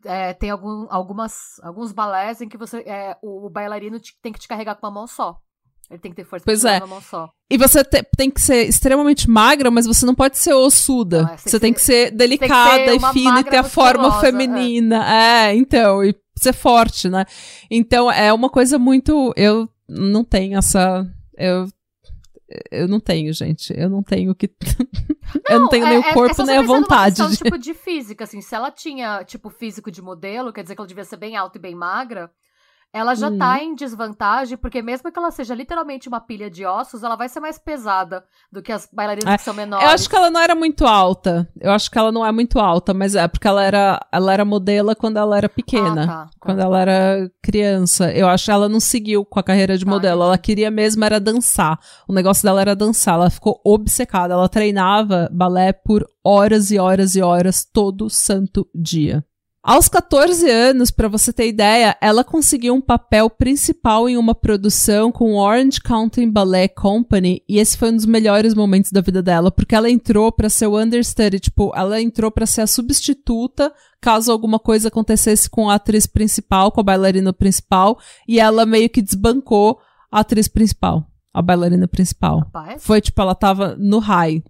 é, 0.06 0.34
tem 0.34 0.50
algum, 0.50 0.88
algumas, 0.90 1.60
alguns 1.62 1.92
balés 1.92 2.42
em 2.42 2.50
que 2.50 2.58
você, 2.58 2.78
é, 2.80 3.18
o, 3.22 3.48
o 3.48 3.50
bailarino 3.50 4.00
te, 4.00 4.14
tem 4.22 4.34
que 4.34 4.40
te 4.40 4.48
carregar 4.48 4.76
com 4.76 4.86
uma 4.88 4.94
mão 4.94 5.08
só. 5.08 5.38
Ele 5.90 6.00
tem 6.00 6.12
que 6.12 6.16
ter 6.16 6.24
força 6.24 6.46
pois 6.46 6.66
é. 6.66 6.78
uma 6.78 6.88
mão 6.88 7.02
só. 7.02 7.30
E 7.50 7.58
você 7.58 7.84
te, 7.84 8.02
tem 8.18 8.32
que 8.32 8.42
ser 8.42 8.68
extremamente 8.68 9.30
magra, 9.30 9.70
mas 9.70 9.86
você 9.86 10.06
não 10.06 10.16
pode 10.16 10.38
ser 10.38 10.54
ossuda. 10.54 11.24
Não, 11.24 11.30
é, 11.30 11.38
você, 11.38 11.60
tem, 11.60 11.74
que 11.74 11.82
ser, 11.82 12.10
delicada 12.12 12.80
que 12.80 13.00
ser 13.00 13.10
e 13.10 13.14
fina 13.14 13.40
e 13.42 13.44
ter 13.44 13.58
a 13.58 13.64
forma 13.64 14.08
é. 14.08 14.22
feminina. 14.22 15.06
É. 15.06 15.50
é, 15.50 15.56
então, 15.56 16.04
e 16.04 16.16
ser 16.36 16.54
forte, 16.54 17.10
né? 17.10 17.26
Então, 17.70 18.12
é 18.12 18.34
uma 18.34 18.50
coisa 18.50 18.80
muito. 18.80 19.34
Eu 19.36 19.70
não 19.88 20.24
tenho 20.24 20.58
essa. 20.58 21.06
Eu 21.38 21.68
eu 22.72 22.88
não 22.88 23.00
tenho, 23.00 23.32
gente. 23.34 23.74
Eu 23.76 23.90
não 23.90 24.04
tenho 24.04 24.34
que. 24.36 24.50
Eu 25.50 25.62
não 25.62 25.70
tenho 25.70 25.86
é, 25.86 25.90
nem 25.90 25.98
o 25.98 26.06
é, 26.06 26.14
corpo, 26.14 26.42
é, 26.42 26.46
nem 26.46 26.58
a 26.58 26.62
vontade. 26.62 27.16
Questão, 27.16 27.30
de... 27.30 27.38
tipo, 27.38 27.58
de 27.58 27.74
física, 27.74 28.24
assim. 28.24 28.40
Se 28.40 28.54
ela 28.54 28.70
tinha, 28.70 29.24
tipo, 29.24 29.50
físico 29.50 29.90
de 29.90 30.02
modelo, 30.02 30.54
quer 30.54 30.62
dizer 30.62 30.76
que 30.76 30.82
ela 30.82 30.88
devia 30.88 31.04
ser 31.04 31.18
bem 31.18 31.36
alta 31.36 31.58
e 31.58 31.62
bem 31.62 31.74
magra 31.74 32.30
ela 32.94 33.16
já 33.16 33.36
tá 33.36 33.54
uhum. 33.54 33.64
em 33.64 33.76
desvantagem, 33.76 34.56
porque 34.56 34.80
mesmo 34.80 35.12
que 35.12 35.18
ela 35.18 35.32
seja 35.32 35.56
literalmente 35.56 36.08
uma 36.08 36.22
pilha 36.22 36.48
de 36.48 36.64
ossos, 36.64 37.02
ela 37.02 37.16
vai 37.16 37.28
ser 37.28 37.40
mais 37.40 37.58
pesada 37.58 38.24
do 38.52 38.62
que 38.62 38.72
as 38.72 38.88
bailarinas 38.94 39.34
é, 39.34 39.38
que 39.38 39.44
são 39.44 39.54
menores. 39.54 39.84
Eu 39.84 39.92
acho 39.92 40.08
que 40.08 40.16
ela 40.16 40.30
não 40.30 40.40
era 40.40 40.54
muito 40.54 40.86
alta. 40.86 41.50
Eu 41.60 41.72
acho 41.72 41.90
que 41.90 41.98
ela 41.98 42.12
não 42.12 42.24
é 42.24 42.32
muito 42.32 42.60
alta, 42.60 42.94
mas 42.94 43.16
é 43.16 43.28
porque 43.28 43.48
ela 43.48 43.64
era, 43.64 44.00
ela 44.12 44.32
era 44.32 44.46
modelo 44.46 44.96
quando 44.96 45.18
ela 45.18 45.36
era 45.36 45.50
pequena. 45.50 46.04
Ah, 46.04 46.08
tá, 46.08 46.26
tá. 46.26 46.30
Quando 46.40 46.60
ela 46.60 46.80
era 46.80 47.32
criança. 47.42 48.12
Eu 48.12 48.28
acho 48.28 48.46
que 48.46 48.52
ela 48.52 48.70
não 48.70 48.80
seguiu 48.80 49.26
com 49.26 49.40
a 49.40 49.44
carreira 49.44 49.76
de 49.76 49.86
tá, 49.86 49.90
modelo. 49.90 50.22
Ela 50.22 50.38
queria 50.38 50.70
mesmo 50.70 51.04
era 51.04 51.20
dançar. 51.20 51.80
O 52.08 52.14
negócio 52.14 52.44
dela 52.44 52.62
era 52.62 52.76
dançar. 52.76 53.16
Ela 53.16 53.32
ficou 53.32 53.60
obcecada. 53.66 54.36
Ela 54.36 54.48
treinava 54.48 55.28
balé 55.32 55.74
por 55.74 56.08
horas 56.24 56.70
e 56.70 56.78
horas 56.78 57.16
e 57.16 57.24
horas 57.24 57.66
todo 57.66 58.08
santo 58.08 58.68
dia. 58.74 59.26
Aos 59.66 59.88
14 59.88 60.50
anos, 60.50 60.92
para 60.92 61.08
você 61.08 61.32
ter 61.32 61.48
ideia, 61.48 61.96
ela 62.02 62.22
conseguiu 62.22 62.76
um 62.76 62.82
papel 62.82 63.30
principal 63.30 64.10
em 64.10 64.18
uma 64.18 64.36
produção 64.36 65.10
com 65.10 65.32
o 65.32 65.38
Orange 65.38 65.80
County 65.80 66.30
Ballet 66.30 66.68
Company, 66.76 67.42
e 67.48 67.60
esse 67.60 67.78
foi 67.78 67.90
um 67.90 67.96
dos 67.96 68.06
melhores 68.06 68.54
momentos 68.54 68.92
da 68.92 69.00
vida 69.00 69.24
dela, 69.24 69.50
porque 69.50 69.74
ela 69.74 69.90
entrou 69.90 70.34
para 70.34 70.50
ser 70.50 70.68
o 70.68 70.78
understudy, 70.78 71.40
tipo, 71.40 71.72
ela 71.78 72.02
entrou 72.02 72.30
para 72.30 72.46
ser 72.46 72.60
a 72.60 72.68
substituta 72.68 73.74
caso 74.02 74.34
alguma 74.34 74.60
coisa 74.60 74.90
acontecesse 74.90 75.50
com 75.50 75.70
a 75.70 75.76
atriz 75.76 76.06
principal, 76.06 76.70
com 76.70 76.82
a 76.82 76.84
bailarina 76.84 77.32
principal, 77.32 77.98
e 78.28 78.42
ela 78.42 78.66
meio 78.66 78.90
que 78.90 79.02
desbancou 79.02 79.80
a 80.12 80.20
atriz 80.20 80.50
principal, 80.50 81.08
a 81.34 81.42
bailarina 81.42 81.88
principal. 81.88 82.40
Rapaz. 82.40 82.84
Foi 82.84 83.00
tipo, 83.00 83.22
ela 83.22 83.34
tava 83.34 83.78
no 83.80 84.00
high. 84.00 84.44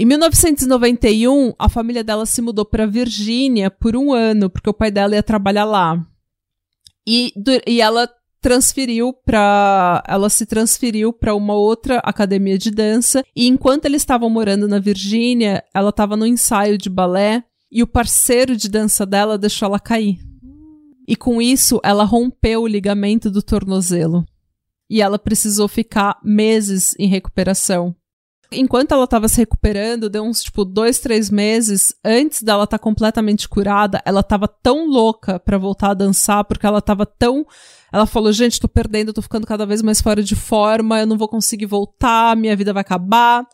Em 0.00 0.06
1991, 0.06 1.52
a 1.58 1.68
família 1.68 2.02
dela 2.02 2.24
se 2.24 2.40
mudou 2.40 2.64
para 2.64 2.86
Virgínia 2.86 3.70
por 3.70 3.94
um 3.94 4.14
ano, 4.14 4.48
porque 4.48 4.70
o 4.70 4.72
pai 4.72 4.90
dela 4.90 5.14
ia 5.14 5.22
trabalhar 5.22 5.66
lá. 5.66 6.02
E, 7.06 7.34
e 7.66 7.82
ela 7.82 8.08
transferiu 8.40 9.12
para 9.12 10.02
ela 10.08 10.30
se 10.30 10.46
transferiu 10.46 11.12
para 11.12 11.34
uma 11.34 11.52
outra 11.52 11.98
academia 11.98 12.56
de 12.56 12.70
dança 12.70 13.22
e 13.36 13.46
enquanto 13.46 13.84
eles 13.84 14.00
estavam 14.00 14.30
morando 14.30 14.66
na 14.66 14.78
Virgínia, 14.78 15.62
ela 15.74 15.90
estava 15.90 16.16
no 16.16 16.26
ensaio 16.26 16.78
de 16.78 16.88
balé 16.88 17.44
e 17.70 17.82
o 17.82 17.86
parceiro 17.86 18.56
de 18.56 18.70
dança 18.70 19.04
dela 19.04 19.36
deixou 19.36 19.66
ela 19.66 19.78
cair. 19.78 20.18
E 21.06 21.14
com 21.14 21.42
isso, 21.42 21.78
ela 21.84 22.04
rompeu 22.04 22.62
o 22.62 22.66
ligamento 22.66 23.30
do 23.30 23.42
tornozelo. 23.42 24.24
E 24.88 25.02
ela 25.02 25.18
precisou 25.18 25.68
ficar 25.68 26.18
meses 26.24 26.94
em 26.98 27.06
recuperação. 27.06 27.94
Enquanto 28.52 28.92
ela 28.92 29.06
tava 29.06 29.28
se 29.28 29.36
recuperando, 29.38 30.10
deu 30.10 30.24
uns, 30.24 30.42
tipo, 30.42 30.64
dois, 30.64 30.98
três 30.98 31.30
meses 31.30 31.94
antes 32.04 32.42
dela 32.42 32.64
estar 32.64 32.78
tá 32.78 32.82
completamente 32.82 33.48
curada, 33.48 34.02
ela 34.04 34.24
tava 34.24 34.48
tão 34.48 34.88
louca 34.88 35.38
para 35.38 35.56
voltar 35.56 35.90
a 35.90 35.94
dançar, 35.94 36.44
porque 36.44 36.66
ela 36.66 36.82
tava 36.82 37.06
tão. 37.06 37.46
Ela 37.92 38.06
falou: 38.06 38.32
gente, 38.32 38.58
tô 38.58 38.66
perdendo, 38.66 39.12
tô 39.12 39.22
ficando 39.22 39.46
cada 39.46 39.64
vez 39.64 39.82
mais 39.82 40.00
fora 40.00 40.20
de 40.20 40.34
forma, 40.34 40.98
eu 40.98 41.06
não 41.06 41.16
vou 41.16 41.28
conseguir 41.28 41.66
voltar, 41.66 42.36
minha 42.36 42.56
vida 42.56 42.72
vai 42.72 42.80
acabar. 42.80 43.46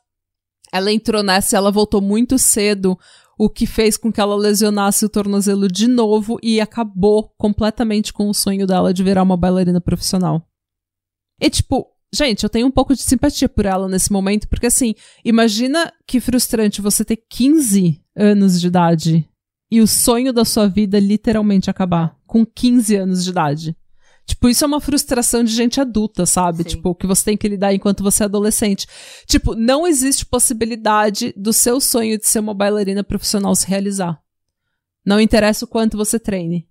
Ela 0.73 0.91
entrou 0.91 1.23
nessa 1.23 1.55
e 1.55 1.59
ela 1.59 1.71
voltou 1.71 2.01
muito 2.01 2.39
cedo, 2.39 2.99
o 3.39 3.51
que 3.51 3.67
fez 3.67 3.99
com 3.99 4.11
que 4.11 4.21
ela 4.21 4.35
lesionasse 4.35 5.05
o 5.05 5.11
tornozelo 5.11 5.69
de 5.69 5.87
novo 5.87 6.39
e 6.43 6.59
acabou 6.59 7.35
completamente 7.37 8.15
com 8.15 8.31
o 8.31 8.35
sonho 8.35 8.67
dela 8.67 8.95
de 8.95 9.05
virar 9.05 9.23
uma 9.23 9.37
bailarina 9.37 9.81
profissional. 9.81 10.43
E, 11.41 11.51
tipo, 11.51 11.87
Gente, 12.17 12.45
eu 12.45 12.49
tenho 12.49 12.67
um 12.67 12.71
pouco 12.71 12.95
de 12.95 13.03
simpatia 13.03 13.47
por 13.47 13.67
ela 13.67 13.87
nesse 13.89 14.11
momento, 14.11 14.49
porque 14.49 14.67
assim, 14.67 14.95
imagina 15.23 15.93
que 16.07 16.19
frustrante 16.19 16.81
você 16.81 17.05
ter 17.05 17.19
15 17.29 18.01
anos 18.17 18.59
de 18.59 18.69
idade 18.69 19.29
e 19.71 19.83
o 19.83 19.87
sonho 19.87 20.33
da 20.33 20.43
sua 20.43 20.67
vida 20.67 20.99
literalmente 20.99 21.69
acabar 21.69 22.17
com 22.27 22.47
15 22.47 22.97
anos 22.97 23.23
de 23.23 23.31
idade. 23.31 23.77
Tipo, 24.25 24.49
isso 24.49 24.65
é 24.65 24.67
uma 24.67 24.81
frustração 24.81 25.45
de 25.45 25.53
gente 25.53 25.79
adulta, 25.79 26.25
sabe? 26.25 26.63
Sim. 26.63 26.71
Tipo, 26.71 26.95
que 26.95 27.07
você 27.07 27.27
tem 27.27 27.37
que 27.37 27.49
lidar 27.49 27.75
enquanto 27.75 28.03
você 28.03 28.23
é 28.23 28.27
adolescente. 28.27 28.87
Tipo, 29.27 29.55
não 29.55 29.87
existe 29.87 30.25
possibilidade 30.25 31.35
do 31.37 31.53
seu 31.53 31.81
sonho 31.81 32.19
de 32.19 32.27
ser 32.27 32.39
uma 32.39 32.55
bailarina 32.55 33.05
profissional 33.05 33.55
se 33.55 33.69
realizar. 33.69 34.19
Não 35.05 35.21
interessa 35.21 35.67
o 35.67 35.69
quanto 35.69 35.99
você 35.99 36.19
treine. 36.19 36.67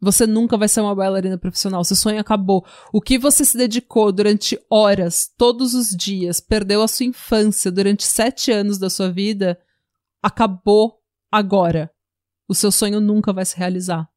Você 0.00 0.26
nunca 0.26 0.56
vai 0.56 0.66
ser 0.66 0.80
uma 0.80 0.94
bailarina 0.94 1.36
profissional. 1.36 1.84
Seu 1.84 1.96
sonho 1.96 2.18
acabou. 2.18 2.64
O 2.92 3.00
que 3.00 3.18
você 3.18 3.44
se 3.44 3.56
dedicou 3.56 4.10
durante 4.10 4.58
horas, 4.70 5.30
todos 5.36 5.74
os 5.74 5.90
dias, 5.90 6.40
perdeu 6.40 6.82
a 6.82 6.88
sua 6.88 7.06
infância 7.06 7.70
durante 7.70 8.06
sete 8.06 8.50
anos 8.50 8.78
da 8.78 8.88
sua 8.88 9.10
vida, 9.10 9.58
acabou 10.22 11.00
agora. 11.30 11.90
O 12.48 12.54
seu 12.54 12.72
sonho 12.72 13.00
nunca 13.00 13.32
vai 13.32 13.44
se 13.44 13.56
realizar. 13.56 14.08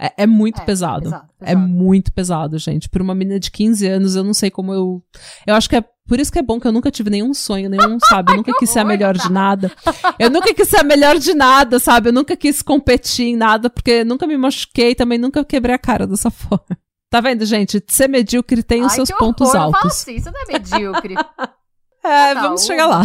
É, 0.00 0.22
é 0.22 0.26
muito 0.26 0.60
é, 0.60 0.64
pesado. 0.64 1.04
Pesado, 1.04 1.28
pesado. 1.38 1.52
É 1.52 1.54
muito 1.54 2.12
pesado, 2.12 2.58
gente. 2.58 2.88
Por 2.88 3.02
uma 3.02 3.14
menina 3.14 3.38
de 3.38 3.50
15 3.50 3.86
anos, 3.86 4.16
eu 4.16 4.24
não 4.24 4.34
sei 4.34 4.50
como 4.50 4.72
eu. 4.72 5.02
Eu 5.46 5.54
acho 5.54 5.68
que 5.68 5.76
é 5.76 5.84
por 6.08 6.18
isso 6.18 6.32
que 6.32 6.38
é 6.38 6.42
bom 6.42 6.58
que 6.58 6.66
eu 6.66 6.72
nunca 6.72 6.90
tive 6.90 7.10
nenhum 7.10 7.32
sonho, 7.32 7.70
nenhum, 7.70 7.98
sabe? 8.08 8.32
Eu 8.32 8.36
nunca 8.36 8.52
quis 8.58 8.70
ser 8.70 8.80
a 8.80 8.84
melhor 8.84 9.16
de 9.16 9.30
nada. 9.30 9.70
Eu 10.18 10.30
nunca 10.30 10.52
quis 10.52 10.68
ser 10.68 10.80
a 10.80 10.84
melhor 10.84 11.18
de 11.18 11.34
nada, 11.34 11.78
sabe? 11.78 12.08
Eu 12.08 12.12
nunca 12.12 12.36
quis 12.36 12.62
competir 12.62 13.26
em 13.26 13.36
nada, 13.36 13.70
porque 13.70 14.04
nunca 14.04 14.26
me 14.26 14.36
machuquei, 14.36 14.94
também 14.94 15.18
nunca 15.18 15.44
quebrei 15.44 15.74
a 15.74 15.78
cara 15.78 16.06
dessa 16.06 16.30
forma. 16.32 16.78
Tá 17.10 17.20
vendo, 17.20 17.44
gente? 17.44 17.82
Ser 17.88 18.08
medíocre 18.08 18.62
tem 18.62 18.84
os 18.84 18.92
seus 18.92 19.10
pontos 19.10 19.48
horror, 19.48 19.60
altos. 19.60 19.74
Não 19.74 19.90
fala 19.90 19.92
assim, 19.92 20.14
isso 20.16 20.30
não 20.32 20.40
é 20.40 20.52
medíocre. 20.52 21.14
é, 22.02 22.34
vamos 22.34 22.64
chegar 22.64 22.86
lá. 22.86 23.02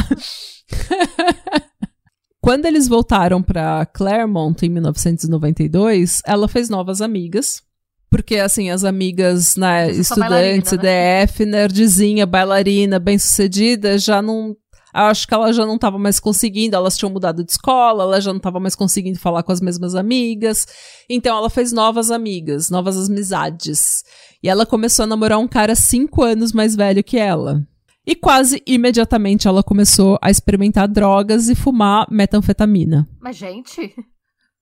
Quando 2.40 2.66
eles 2.66 2.88
voltaram 2.88 3.44
para 3.44 3.86
Claremont 3.88 4.66
em 4.66 4.70
1992, 4.70 6.22
ela 6.26 6.48
fez 6.48 6.70
novas 6.70 7.02
amigas 7.02 7.62
porque 8.10 8.38
assim, 8.38 8.70
as 8.70 8.84
amigas, 8.84 9.56
né, 9.56 9.94
só 9.94 10.00
estudantes, 10.02 10.30
bailarina, 10.30 10.66
CDF, 10.66 11.46
nerdzinha, 11.46 12.26
bailarina, 12.26 13.00
bem-sucedida, 13.00 13.98
já 13.98 14.22
não. 14.22 14.56
Acho 14.94 15.28
que 15.28 15.34
ela 15.34 15.54
já 15.54 15.66
não 15.66 15.78
tava 15.78 16.00
mais 16.00 16.20
conseguindo, 16.20 16.76
elas 16.76 16.98
tinham 16.98 17.12
mudado 17.12 17.44
de 17.44 17.52
escola, 17.52 18.04
ela 18.04 18.22
já 18.22 18.34
não 18.34 18.40
tava 18.40 18.60
mais 18.60 18.74
conseguindo 18.74 19.20
falar 19.20 19.44
com 19.44 19.52
as 19.52 19.62
mesmas 19.62 19.94
amigas. 19.94 20.66
Então 21.10 21.38
ela 21.38 21.50
fez 21.50 21.72
novas 21.72 22.10
amigas, 22.10 22.70
novas 22.70 22.98
amizades. 23.08 24.04
E 24.42 24.50
ela 24.50 24.66
começou 24.66 25.04
a 25.04 25.08
namorar 25.08 25.38
um 25.38 25.48
cara 25.48 25.76
cinco 25.76 26.24
anos 26.24 26.52
mais 26.52 26.76
velho 26.76 27.04
que 27.04 27.18
ela. 27.18 27.62
E 28.08 28.16
quase 28.16 28.64
imediatamente 28.66 29.48
ela 29.48 29.62
começou 29.62 30.18
a 30.22 30.32
experimentar 30.32 30.88
drogas 30.88 31.50
e 31.50 31.56
fumar 31.56 32.08
metanfetamina. 32.10 33.06
Mas, 33.22 33.36
gente. 33.36 33.94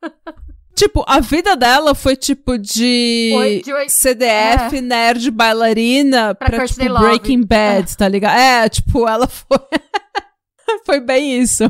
Tipo, 0.76 1.06
a 1.08 1.22
vida 1.22 1.56
dela 1.56 1.96
foi 1.96 2.18
tipo 2.18 2.58
de, 2.58 3.32
Foi 3.34 3.62
de 3.62 3.90
CDF, 3.90 4.82
nerd, 4.82 5.32
bailarina, 5.32 6.36
Pra 6.36 6.50
pra, 6.50 6.68
tipo 6.68 6.84
Love. 6.86 7.06
Breaking 7.06 7.44
Bad, 7.44 7.96
tá 7.96 8.10
ligado? 8.10 8.38
É, 8.38 8.68
tipo, 8.68 9.08
ela 9.08 9.26
foi. 9.26 9.58
foi 10.86 11.00
bem 11.00 11.40
isso. 11.40 11.64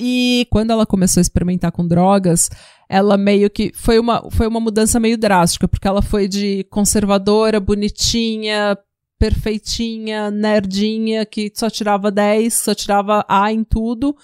E 0.00 0.46
quando 0.50 0.70
ela 0.70 0.86
começou 0.86 1.20
a 1.20 1.22
experimentar 1.22 1.72
com 1.72 1.86
drogas, 1.86 2.48
ela 2.88 3.16
meio 3.16 3.50
que. 3.50 3.72
Foi 3.74 3.98
uma, 3.98 4.30
foi 4.30 4.46
uma 4.46 4.60
mudança 4.60 5.00
meio 5.00 5.18
drástica, 5.18 5.66
porque 5.66 5.88
ela 5.88 6.00
foi 6.00 6.28
de 6.28 6.64
conservadora, 6.70 7.58
bonitinha, 7.58 8.78
perfeitinha, 9.18 10.30
nerdinha, 10.30 11.26
que 11.26 11.50
só 11.52 11.68
tirava 11.68 12.08
10, 12.08 12.54
só 12.54 12.72
tirava 12.72 13.24
A 13.28 13.52
em 13.52 13.64
tudo. 13.64 14.16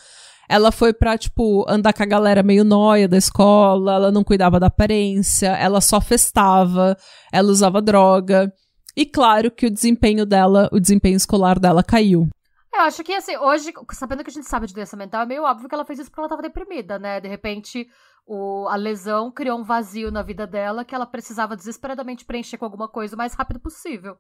Ela 0.49 0.71
foi 0.71 0.93
pra, 0.93 1.17
tipo, 1.17 1.65
andar 1.69 1.93
com 1.93 2.03
a 2.03 2.07
galera 2.07 2.43
meio 2.43 2.65
nóia 2.65 3.09
da 3.09 3.17
escola, 3.17 3.95
ela 3.95 4.13
não 4.13 4.25
cuidava 4.25 4.61
da 4.61 4.67
aparência, 4.67 5.49
ela 5.49 5.81
só 5.81 6.01
festava, 6.01 6.97
ela 7.33 7.51
usava 7.51 7.81
droga. 7.81 8.53
E 8.97 9.05
claro 9.05 9.51
que 9.51 9.67
o 9.67 9.71
desempenho 9.71 10.25
dela, 10.25 10.69
o 10.73 10.79
desempenho 10.79 11.17
escolar 11.17 11.59
dela 11.59 11.83
caiu. 11.83 12.29
Eu 12.73 12.81
acho 12.81 13.05
que, 13.05 13.15
assim, 13.15 13.37
hoje, 13.37 13.73
sabendo 13.93 14.25
que 14.25 14.31
a 14.31 14.33
gente 14.33 14.49
sabe 14.49 14.67
de 14.67 14.75
doença 14.75 14.97
mental, 14.97 15.23
é 15.23 15.27
meio 15.27 15.45
óbvio 15.45 15.69
que 15.69 15.75
ela 15.75 15.85
fez 15.85 15.99
isso 16.01 16.11
porque 16.11 16.21
ela 16.21 16.29
tava 16.29 16.43
deprimida, 16.43 16.99
né? 16.99 17.21
De 17.21 17.29
repente, 17.29 17.87
o, 18.27 18.67
a 18.69 18.75
lesão 18.75 19.31
criou 19.31 19.59
um 19.59 19.65
vazio 19.65 20.11
na 20.11 20.23
vida 20.23 20.47
dela 20.47 20.85
que 20.85 20.95
ela 20.95 21.07
precisava 21.07 21.57
desesperadamente 21.57 22.25
preencher 22.25 22.59
com 22.59 22.65
alguma 22.65 22.89
coisa 22.89 23.15
o 23.15 23.19
mais 23.19 23.35
rápido 23.35 23.61
possível. 23.61 24.17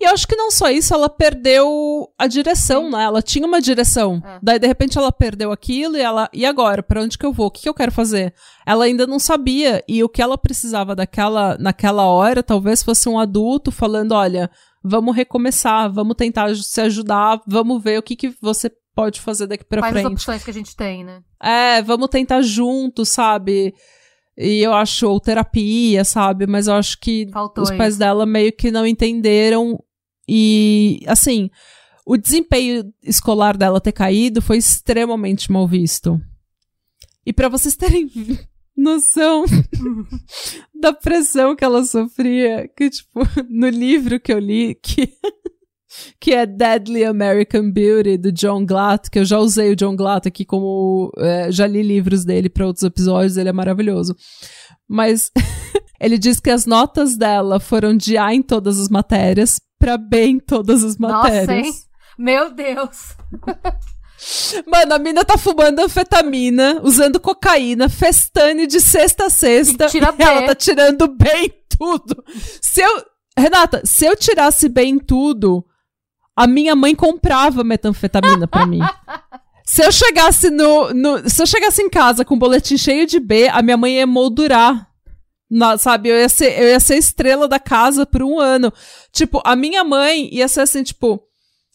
E 0.00 0.04
eu 0.04 0.10
acho 0.10 0.26
que 0.26 0.34
não 0.34 0.50
só 0.50 0.68
isso, 0.68 0.92
ela 0.92 1.08
perdeu 1.08 2.08
a 2.18 2.26
direção, 2.26 2.90
né? 2.90 3.04
Ela 3.04 3.22
tinha 3.22 3.46
uma 3.46 3.60
direção. 3.60 4.20
É. 4.24 4.38
Daí, 4.42 4.58
de 4.58 4.66
repente, 4.66 4.98
ela 4.98 5.12
perdeu 5.12 5.52
aquilo 5.52 5.96
e 5.96 6.00
ela. 6.00 6.28
E 6.32 6.44
agora? 6.44 6.82
Pra 6.82 7.02
onde 7.02 7.16
que 7.16 7.24
eu 7.24 7.32
vou? 7.32 7.46
O 7.46 7.50
que, 7.50 7.62
que 7.62 7.68
eu 7.68 7.74
quero 7.74 7.92
fazer? 7.92 8.34
Ela 8.66 8.84
ainda 8.84 9.06
não 9.06 9.18
sabia. 9.18 9.82
E 9.86 10.02
o 10.02 10.08
que 10.08 10.20
ela 10.20 10.36
precisava 10.36 10.96
daquela, 10.96 11.56
naquela 11.58 12.04
hora, 12.04 12.42
talvez 12.42 12.82
fosse 12.82 13.08
um 13.08 13.18
adulto 13.18 13.70
falando: 13.70 14.12
olha, 14.12 14.50
vamos 14.82 15.14
recomeçar, 15.14 15.92
vamos 15.92 16.16
tentar 16.16 16.52
se 16.56 16.80
ajudar, 16.80 17.40
vamos 17.46 17.80
ver 17.80 17.98
o 17.98 18.02
que, 18.02 18.16
que 18.16 18.34
você 18.40 18.70
pode 18.94 19.20
fazer 19.20 19.46
daqui 19.46 19.64
pra 19.64 19.80
Quais 19.80 19.94
as 19.94 20.02
frente. 20.02 20.12
opções 20.14 20.44
que 20.44 20.50
a 20.50 20.54
gente 20.54 20.74
tem, 20.76 21.04
né? 21.04 21.22
É, 21.40 21.80
vamos 21.82 22.08
tentar 22.08 22.42
junto, 22.42 23.04
sabe? 23.04 23.72
E 24.36 24.60
eu 24.62 24.72
acho, 24.72 25.08
ou 25.08 25.20
terapia, 25.20 26.04
sabe? 26.04 26.46
Mas 26.46 26.66
eu 26.66 26.74
acho 26.74 26.98
que 26.98 27.28
Faltou 27.32 27.64
os 27.64 27.70
pais 27.70 27.90
isso. 27.94 27.98
dela 27.98 28.24
meio 28.24 28.52
que 28.52 28.70
não 28.70 28.86
entenderam. 28.86 29.78
E, 30.28 31.00
assim, 31.06 31.50
o 32.06 32.16
desempenho 32.16 32.92
escolar 33.02 33.56
dela 33.56 33.80
ter 33.80 33.92
caído 33.92 34.40
foi 34.40 34.56
extremamente 34.56 35.52
mal 35.52 35.66
visto. 35.66 36.20
E 37.24 37.32
pra 37.32 37.48
vocês 37.48 37.76
terem 37.76 38.10
noção 38.76 39.44
da 40.74 40.92
pressão 40.92 41.54
que 41.54 41.64
ela 41.64 41.84
sofria, 41.84 42.68
que, 42.76 42.88
tipo, 42.90 43.20
no 43.50 43.68
livro 43.68 44.18
que 44.18 44.32
eu 44.32 44.38
li, 44.38 44.74
que, 44.74 45.12
que 46.20 46.32
é 46.32 46.46
Deadly 46.46 47.04
American 47.04 47.70
Beauty, 47.70 48.16
do 48.16 48.32
John 48.32 48.64
Glatt, 48.64 49.10
que 49.10 49.18
eu 49.18 49.24
já 49.24 49.38
usei 49.38 49.72
o 49.72 49.76
John 49.76 49.96
Glatt 49.96 50.26
aqui 50.26 50.44
como. 50.44 51.12
é, 51.18 51.50
já 51.50 51.66
li 51.66 51.82
livros 51.82 52.24
dele 52.24 52.48
pra 52.48 52.66
outros 52.66 52.84
episódios, 52.84 53.36
ele 53.36 53.48
é 53.48 53.52
maravilhoso. 53.52 54.16
Mas 54.88 55.30
ele 56.00 56.18
diz 56.18 56.40
que 56.40 56.50
as 56.50 56.66
notas 56.66 57.16
dela 57.16 57.60
foram 57.60 57.96
de 57.96 58.16
A 58.18 58.34
em 58.34 58.42
todas 58.42 58.78
as 58.78 58.88
matérias 58.88 59.60
pra 59.78 59.96
B 59.96 60.26
em 60.26 60.38
todas 60.38 60.84
as 60.84 60.96
matérias. 60.96 61.46
Nossa, 61.48 61.54
hein? 61.54 61.72
Meu 62.16 62.54
Deus. 62.54 63.16
Mano, 64.66 64.94
a 64.94 64.98
mina 64.98 65.24
tá 65.24 65.36
fumando 65.36 65.80
anfetamina, 65.80 66.80
usando 66.84 67.18
cocaína, 67.18 67.88
festando 67.88 68.66
de 68.66 68.80
sexta 68.80 69.26
a 69.26 69.30
sexta. 69.30 69.86
E 69.86 69.88
tira 69.88 70.12
B. 70.12 70.22
ela 70.22 70.46
tá 70.46 70.54
tirando 70.54 71.08
bem 71.08 71.52
tudo. 71.68 72.22
Se 72.60 72.80
eu. 72.80 73.04
Renata, 73.36 73.80
se 73.84 74.04
eu 74.04 74.14
tirasse 74.14 74.68
bem 74.68 74.98
tudo, 74.98 75.64
a 76.36 76.46
minha 76.46 76.74
mãe 76.74 76.94
comprava 76.94 77.62
metanfetamina 77.64 78.46
pra 78.46 78.66
mim. 78.66 78.80
Se 79.64 79.82
eu 79.84 79.92
chegasse 79.92 80.50
no, 80.50 80.92
no- 80.92 81.30
Se 81.30 81.40
eu 81.42 81.46
chegasse 81.46 81.80
em 81.82 81.88
casa 81.88 82.24
com 82.24 82.34
um 82.34 82.38
boletim 82.38 82.76
cheio 82.76 83.06
de 83.06 83.18
B, 83.20 83.48
a 83.48 83.62
minha 83.62 83.76
mãe 83.76 83.94
ia 83.96 84.06
moldurar. 84.06 84.88
Na- 85.50 85.76
sabe, 85.78 86.08
eu 86.08 86.16
ia, 86.16 86.28
ser, 86.28 86.58
eu 86.60 86.68
ia 86.68 86.80
ser 86.80 86.96
estrela 86.96 87.46
da 87.46 87.58
casa 87.58 88.04
por 88.06 88.22
um 88.22 88.40
ano. 88.40 88.72
Tipo, 89.12 89.40
a 89.44 89.54
minha 89.54 89.84
mãe 89.84 90.28
ia 90.34 90.48
ser 90.48 90.62
assim, 90.62 90.82
tipo. 90.82 91.22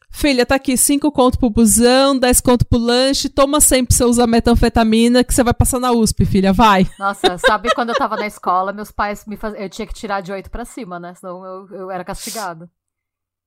Filha, 0.09 0.45
tá 0.45 0.55
aqui, 0.55 0.75
5 0.77 1.11
conto 1.11 1.37
pro 1.37 1.49
busão, 1.49 2.17
10 2.17 2.41
conto 2.41 2.65
pro 2.65 2.79
lanche, 2.79 3.29
toma 3.29 3.59
sempre 3.59 3.87
pra 3.89 3.97
você 3.97 4.03
usar 4.05 4.25
metanfetamina 4.25 5.23
que 5.23 5.33
você 5.33 5.43
vai 5.43 5.53
passar 5.53 5.79
na 5.79 5.91
USP, 5.91 6.25
filha, 6.25 6.51
vai. 6.53 6.87
Nossa, 6.97 7.37
sabe 7.37 7.69
quando 7.75 7.89
eu 7.89 7.95
tava 7.95 8.15
na 8.15 8.25
escola, 8.25 8.71
meus 8.73 8.89
pais 8.91 9.25
me 9.27 9.35
faziam. 9.37 9.61
Eu 9.61 9.69
tinha 9.69 9.85
que 9.85 9.93
tirar 9.93 10.21
de 10.21 10.31
8 10.31 10.49
pra 10.49 10.65
cima, 10.65 10.97
né? 10.99 11.13
Senão 11.19 11.45
eu, 11.45 11.67
eu 11.81 11.91
era 11.91 12.03
castigado. 12.05 12.67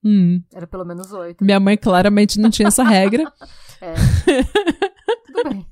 Hum, 0.04 0.42
Era 0.54 0.66
pelo 0.66 0.84
menos 0.84 1.12
8. 1.12 1.44
minha 1.44 1.60
mãe 1.60 1.76
claramente 1.76 2.38
não 2.40 2.48
tinha 2.50 2.68
essa 2.68 2.82
regra, 2.82 3.30
É. 3.82 3.94
Tudo 5.26 5.48
bem. 5.50 5.66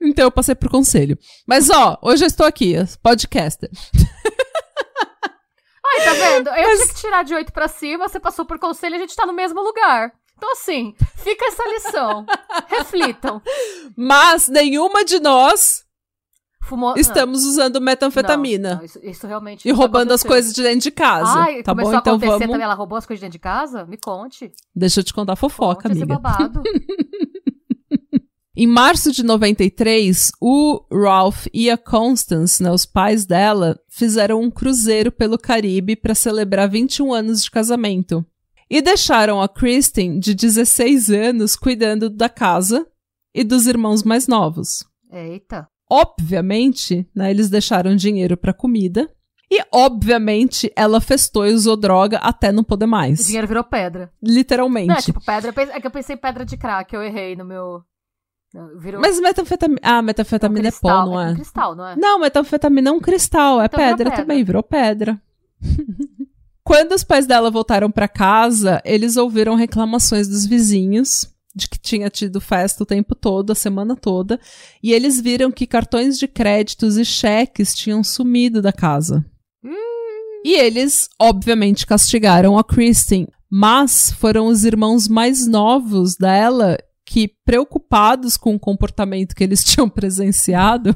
então 0.00 0.24
eu 0.26 0.30
passei 0.30 0.54
pro 0.54 0.70
conselho. 0.70 1.18
Mas 1.46 1.68
ó, 1.68 1.98
hoje 2.02 2.22
eu 2.24 2.28
estou 2.28 2.46
aqui, 2.46 2.74
podcaster. 3.02 3.68
Ai, 5.86 6.04
tá 6.04 6.12
vendo? 6.14 6.48
Eu 6.50 6.76
tinha 6.76 6.88
que 6.88 6.94
tirar 6.94 7.24
de 7.24 7.34
8 7.34 7.52
pra 7.52 7.68
cima, 7.68 8.08
você 8.08 8.18
passou 8.18 8.44
por 8.44 8.58
conselho 8.58 8.94
e 8.94 8.96
a 8.96 9.00
gente 9.00 9.14
tá 9.16 9.26
no 9.26 9.32
mesmo 9.32 9.60
lugar. 9.60 10.12
Então, 10.36 10.50
assim, 10.52 10.94
fica 11.16 11.44
essa 11.46 11.62
lição. 11.68 12.26
Reflitam. 12.68 13.40
Mas 13.96 14.48
nenhuma 14.48 15.04
de 15.04 15.20
nós 15.20 15.83
Fumou. 16.64 16.94
estamos 16.96 17.44
usando 17.44 17.74
não, 17.76 17.82
metanfetamina. 17.82 18.70
não, 18.70 18.76
não, 18.78 18.84
isso, 18.84 18.98
isso 19.02 19.26
realmente. 19.26 19.66
E 19.66 19.70
nunca 19.72 19.82
roubando 19.82 20.12
as 20.12 20.22
coisas 20.22 20.52
de 20.52 20.62
dentro 20.62 20.80
de 20.80 20.90
casa. 20.90 21.32
Ai, 21.38 21.62
tá 21.62 21.72
começou 21.72 21.92
bom? 21.92 21.96
a 21.96 22.00
Então 22.00 22.12
acontecer 22.14 22.30
vamos. 22.32 22.46
também. 22.46 22.62
Ela 22.64 22.74
roubou 22.74 22.98
as 22.98 23.06
coisas 23.06 23.20
de 23.20 23.26
dentro 23.26 23.38
de 23.38 23.38
casa? 23.42 23.84
Me 23.86 23.96
conte. 23.96 24.50
Deixa 24.74 25.00
eu 25.00 25.04
te 25.04 25.12
contar 25.14 25.34
a 25.34 25.36
fofoca, 25.36 25.82
conte 25.88 25.92
esse 25.94 26.02
amiga. 26.02 26.18
babado. 26.18 26.62
Em 28.56 28.68
março 28.68 29.10
de 29.10 29.24
93, 29.24 30.30
o 30.40 30.80
Ralph 30.92 31.46
e 31.52 31.68
a 31.68 31.76
Constance, 31.76 32.62
né, 32.62 32.70
os 32.70 32.86
pais 32.86 33.26
dela, 33.26 33.76
fizeram 33.88 34.40
um 34.40 34.48
cruzeiro 34.48 35.10
pelo 35.10 35.36
Caribe 35.36 35.96
para 35.96 36.14
celebrar 36.14 36.70
21 36.70 37.12
anos 37.12 37.42
de 37.42 37.50
casamento. 37.50 38.24
E 38.70 38.80
deixaram 38.80 39.42
a 39.42 39.48
Kristen, 39.48 40.20
de 40.20 40.34
16 40.34 41.10
anos, 41.10 41.56
cuidando 41.56 42.08
da 42.08 42.28
casa 42.28 42.86
e 43.34 43.42
dos 43.42 43.66
irmãos 43.66 44.04
mais 44.04 44.28
novos. 44.28 44.84
Eita. 45.10 45.68
Obviamente, 45.90 47.06
né, 47.14 47.30
eles 47.30 47.48
deixaram 47.50 47.94
dinheiro 47.96 48.36
para 48.36 48.52
comida. 48.52 49.10
E, 49.50 49.62
obviamente, 49.72 50.72
ela 50.74 51.00
festou 51.00 51.46
e 51.46 51.52
usou 51.52 51.76
droga 51.76 52.18
até 52.18 52.50
não 52.50 52.64
poder 52.64 52.86
O 52.86 52.88
mais. 52.88 53.26
dinheiro 53.26 53.46
virou 53.46 53.62
pedra. 53.62 54.10
Literalmente. 54.22 54.88
Não, 54.88 54.96
é 54.96 55.02
tipo 55.02 55.20
pedra. 55.24 55.52
É 55.72 55.80
que 55.80 55.86
eu 55.86 55.90
pensei 55.90 56.16
pedra 56.16 56.44
de 56.44 56.56
crack, 56.56 56.92
eu 56.94 57.02
errei 57.02 57.36
no 57.36 57.44
meu. 57.44 57.82
Virou 58.78 59.00
Mas 59.00 59.20
metanfetamina. 59.20 59.80
Ah, 59.82 59.98
um 59.98 60.02
metanfetamina 60.02 60.68
é 60.68 60.70
cristal. 60.70 61.04
pó, 61.04 61.10
não 61.10 61.16
um 61.16 61.20
é? 61.20 61.34
cristal, 61.34 61.74
não 61.74 61.86
é? 61.88 61.96
Não, 61.96 62.20
metanfetamina 62.20 62.88
é 62.90 62.92
um 62.92 63.00
cristal, 63.00 63.60
é 63.60 63.66
Então 63.66 63.78
pedra, 63.78 64.10
pedra. 64.10 64.16
também, 64.16 64.44
virou 64.44 64.62
pedra. 64.62 65.20
Quando 66.64 66.92
os 66.92 67.04
pais 67.04 67.26
dela 67.26 67.50
voltaram 67.50 67.90
pra 67.90 68.08
casa, 68.08 68.80
eles 68.84 69.16
ouviram 69.16 69.54
reclamações 69.54 70.26
dos 70.26 70.46
vizinhos 70.46 71.28
de 71.54 71.68
que 71.68 71.78
tinha 71.78 72.10
tido 72.10 72.40
festa 72.40 72.82
o 72.82 72.86
tempo 72.86 73.14
todo, 73.14 73.52
a 73.52 73.54
semana 73.54 73.94
toda, 73.94 74.40
e 74.82 74.92
eles 74.92 75.20
viram 75.20 75.52
que 75.52 75.66
cartões 75.66 76.18
de 76.18 76.26
créditos 76.26 76.96
e 76.96 77.04
cheques 77.04 77.74
tinham 77.74 78.02
sumido 78.02 78.60
da 78.60 78.72
casa. 78.72 79.24
E 80.44 80.54
eles, 80.60 81.08
obviamente, 81.18 81.86
castigaram 81.86 82.58
a 82.58 82.62
Kristen, 82.62 83.26
mas 83.50 84.10
foram 84.10 84.48
os 84.48 84.64
irmãos 84.64 85.08
mais 85.08 85.46
novos 85.46 86.16
dela 86.16 86.76
que, 87.06 87.28
preocupados 87.46 88.36
com 88.36 88.54
o 88.54 88.60
comportamento 88.60 89.34
que 89.34 89.42
eles 89.42 89.62
tinham 89.64 89.88
presenciado, 89.88 90.94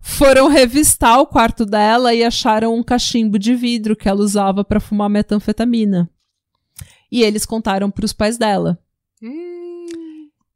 foram 0.00 0.46
revistar 0.46 1.18
o 1.18 1.26
quarto 1.26 1.66
dela 1.66 2.14
e 2.14 2.22
acharam 2.22 2.74
um 2.74 2.82
cachimbo 2.82 3.38
de 3.38 3.56
vidro 3.56 3.96
que 3.96 4.08
ela 4.08 4.20
usava 4.20 4.62
para 4.62 4.78
fumar 4.78 5.10
metanfetamina. 5.10 6.08
E 7.10 7.22
eles 7.22 7.44
contaram 7.44 7.90
para 7.90 8.04
os 8.04 8.12
pais 8.12 8.38
dela. 8.38 8.78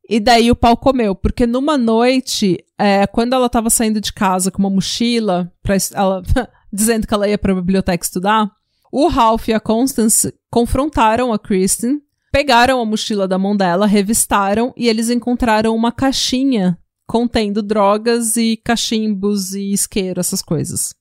E 0.08 0.20
daí 0.20 0.50
o 0.50 0.56
pau 0.56 0.76
comeu, 0.76 1.14
porque 1.14 1.46
numa 1.46 1.78
noite, 1.78 2.58
é, 2.78 3.06
quando 3.06 3.32
ela 3.32 3.48
tava 3.48 3.70
saindo 3.70 4.00
de 4.00 4.12
casa 4.12 4.50
com 4.50 4.58
uma 4.58 4.70
mochila, 4.70 5.50
pra, 5.62 5.76
ela, 5.94 6.22
dizendo 6.72 7.06
que 7.06 7.14
ela 7.14 7.28
ia 7.28 7.38
pra 7.38 7.54
biblioteca 7.54 8.04
estudar, 8.04 8.50
o 8.92 9.08
Ralph 9.08 9.48
e 9.48 9.52
a 9.52 9.60
Constance 9.60 10.32
confrontaram 10.50 11.32
a 11.32 11.38
Kristen, 11.38 12.00
pegaram 12.30 12.80
a 12.80 12.84
mochila 12.84 13.26
da 13.26 13.38
mão 13.38 13.56
dela, 13.56 13.86
revistaram 13.86 14.74
e 14.76 14.88
eles 14.88 15.08
encontraram 15.08 15.74
uma 15.74 15.90
caixinha 15.90 16.78
contendo 17.06 17.62
drogas 17.62 18.36
e 18.36 18.56
cachimbos 18.56 19.54
e 19.54 19.72
isqueiro, 19.72 20.20
essas 20.20 20.42
coisas. 20.42 20.94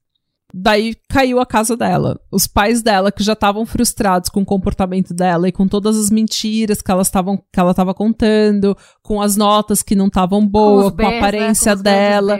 Daí 0.53 0.95
caiu 1.09 1.39
a 1.39 1.45
casa 1.47 1.75
dela. 1.75 2.19
Os 2.31 2.45
pais 2.45 2.83
dela, 2.83 3.11
que 3.11 3.23
já 3.23 3.33
estavam 3.33 3.65
frustrados 3.65 4.29
com 4.29 4.41
o 4.41 4.45
comportamento 4.45 5.11
dela 5.11 5.47
e 5.47 5.51
com 5.51 5.67
todas 5.67 5.97
as 5.97 6.11
mentiras 6.11 6.79
que, 6.79 6.91
elas 6.91 7.09
tavam, 7.09 7.37
que 7.51 7.59
ela 7.59 7.71
estava 7.71 7.91
contando, 7.91 8.77
com 9.01 9.19
as 9.19 9.35
notas 9.35 9.81
que 9.81 9.95
não 9.95 10.07
estavam 10.07 10.45
boas, 10.45 10.91
com, 10.91 10.97
com, 10.97 11.05
a 11.07 11.17
aparência 11.17 11.71
né? 11.71 11.77
com 11.77 11.83
dela, 11.83 12.39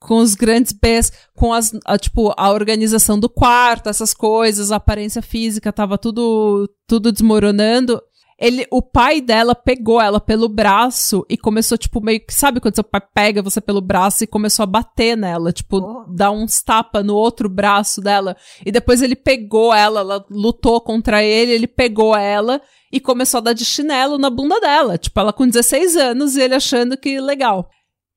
com 0.00 0.16
os 0.16 0.34
grandes 0.34 0.72
Bs, 0.72 1.12
com 1.36 1.52
as, 1.52 1.72
a, 1.84 1.98
tipo, 1.98 2.32
a 2.34 2.50
organização 2.50 3.20
do 3.20 3.28
quarto, 3.28 3.90
essas 3.90 4.14
coisas, 4.14 4.72
a 4.72 4.76
aparência 4.76 5.20
física, 5.20 5.70
tava 5.70 5.98
tudo, 5.98 6.66
tudo 6.86 7.12
desmoronando 7.12 8.00
ele, 8.40 8.66
o 8.70 8.80
pai 8.80 9.20
dela 9.20 9.54
pegou 9.54 10.00
ela 10.00 10.18
pelo 10.18 10.48
braço 10.48 11.26
e 11.28 11.36
começou, 11.36 11.76
tipo, 11.76 12.00
meio 12.00 12.24
que, 12.24 12.32
sabe 12.32 12.58
quando 12.58 12.74
seu 12.74 12.82
pai 12.82 13.02
pega 13.14 13.42
você 13.42 13.60
pelo 13.60 13.82
braço 13.82 14.24
e 14.24 14.26
começou 14.26 14.62
a 14.62 14.66
bater 14.66 15.14
nela, 15.14 15.52
tipo, 15.52 15.76
oh. 15.76 16.04
dar 16.10 16.30
uns 16.30 16.62
tapa 16.62 17.02
no 17.02 17.14
outro 17.14 17.50
braço 17.50 18.00
dela. 18.00 18.34
E 18.64 18.72
depois 18.72 19.02
ele 19.02 19.14
pegou 19.14 19.74
ela, 19.74 20.00
ela 20.00 20.24
lutou 20.30 20.80
contra 20.80 21.22
ele, 21.22 21.52
ele 21.52 21.66
pegou 21.66 22.16
ela 22.16 22.62
e 22.90 22.98
começou 22.98 23.38
a 23.38 23.42
dar 23.42 23.52
de 23.52 23.64
chinelo 23.64 24.16
na 24.16 24.30
bunda 24.30 24.58
dela. 24.58 24.96
Tipo, 24.96 25.20
ela 25.20 25.34
com 25.34 25.46
16 25.46 25.96
anos 25.96 26.34
e 26.34 26.40
ele 26.40 26.54
achando 26.54 26.96
que 26.96 27.20
legal. 27.20 27.68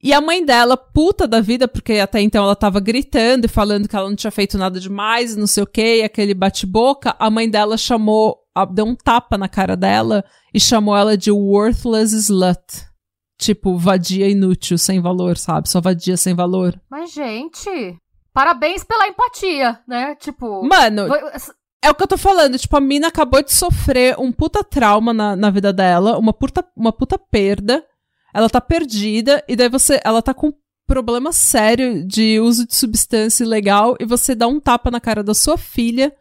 E 0.02 0.14
a 0.14 0.22
mãe 0.22 0.44
dela, 0.44 0.78
puta 0.78 1.28
da 1.28 1.42
vida, 1.42 1.68
porque 1.68 1.94
até 1.94 2.22
então 2.22 2.44
ela 2.44 2.56
tava 2.56 2.80
gritando 2.80 3.46
e 3.46 3.50
falando 3.50 3.90
que 3.90 3.96
ela 3.96 4.10
não 4.10 4.16
tinha 4.16 4.32
feito 4.32 4.58
nada 4.58 4.80
demais, 4.80 5.36
não 5.36 5.48
sei 5.48 5.64
o 5.64 5.68
que, 5.68 6.02
aquele 6.02 6.34
bate-boca, 6.34 7.16
a 7.18 7.30
mãe 7.30 7.50
dela 7.50 7.78
chamou 7.78 8.42
deu 8.72 8.86
um 8.86 8.96
tapa 8.96 9.38
na 9.38 9.50
cara 9.50 9.76
dela 9.76 10.24
e 10.54 10.60
chamou 10.60 10.96
ela 10.96 11.18
de 11.18 11.32
worthless 11.32 12.13
slut. 12.13 12.86
Tipo, 13.38 13.78
vadia 13.78 14.30
inútil, 14.30 14.78
sem 14.78 15.02
valor, 15.02 15.38
sabe? 15.38 15.68
Só 15.68 15.82
vadia 15.82 16.16
sem 16.16 16.34
valor. 16.34 16.80
Mas, 16.89 17.12
gente, 17.12 17.98
parabéns 18.34 18.84
pela 18.84 19.08
empatia, 19.08 19.80
né? 19.88 20.16
Tipo. 20.16 20.63
Mano. 20.63 21.08
É 21.84 21.92
o 21.92 21.96
que 21.96 22.02
eu 22.02 22.08
tô 22.08 22.18
falando, 22.18 22.58
tipo, 22.58 22.78
a 22.78 22.80
mina 22.80 23.10
acabou 23.10 23.44
de 23.44 23.52
sofrer 23.52 24.18
um 24.18 24.32
puta 24.32 24.63
trauma 24.63 25.13
na, 25.13 25.36
na 25.36 25.50
vida 25.50 25.74
dela, 25.74 26.18
uma 26.18 26.32
puta, 26.32 26.66
uma 26.78 26.94
puta 26.94 27.20
perda. 27.20 27.84
Ela 28.34 28.50
tá 28.50 28.62
perdida, 28.62 29.44
e 29.50 29.56
daí 29.56 29.68
você. 29.68 30.00
Ela 30.06 30.22
tá 30.22 30.34
com 30.34 30.54
problema 30.88 31.34
sério 31.34 32.06
de 32.08 32.39
uso 32.39 32.66
de 32.66 32.74
substância 32.74 33.44
ilegal, 33.44 33.98
e 34.00 34.06
você 34.06 34.34
dá 34.34 34.48
um 34.48 34.62
tapa 34.62 34.89
na 34.89 35.02
cara 35.02 35.22
da 35.22 35.34
sua 35.34 35.58
filha 35.58 36.13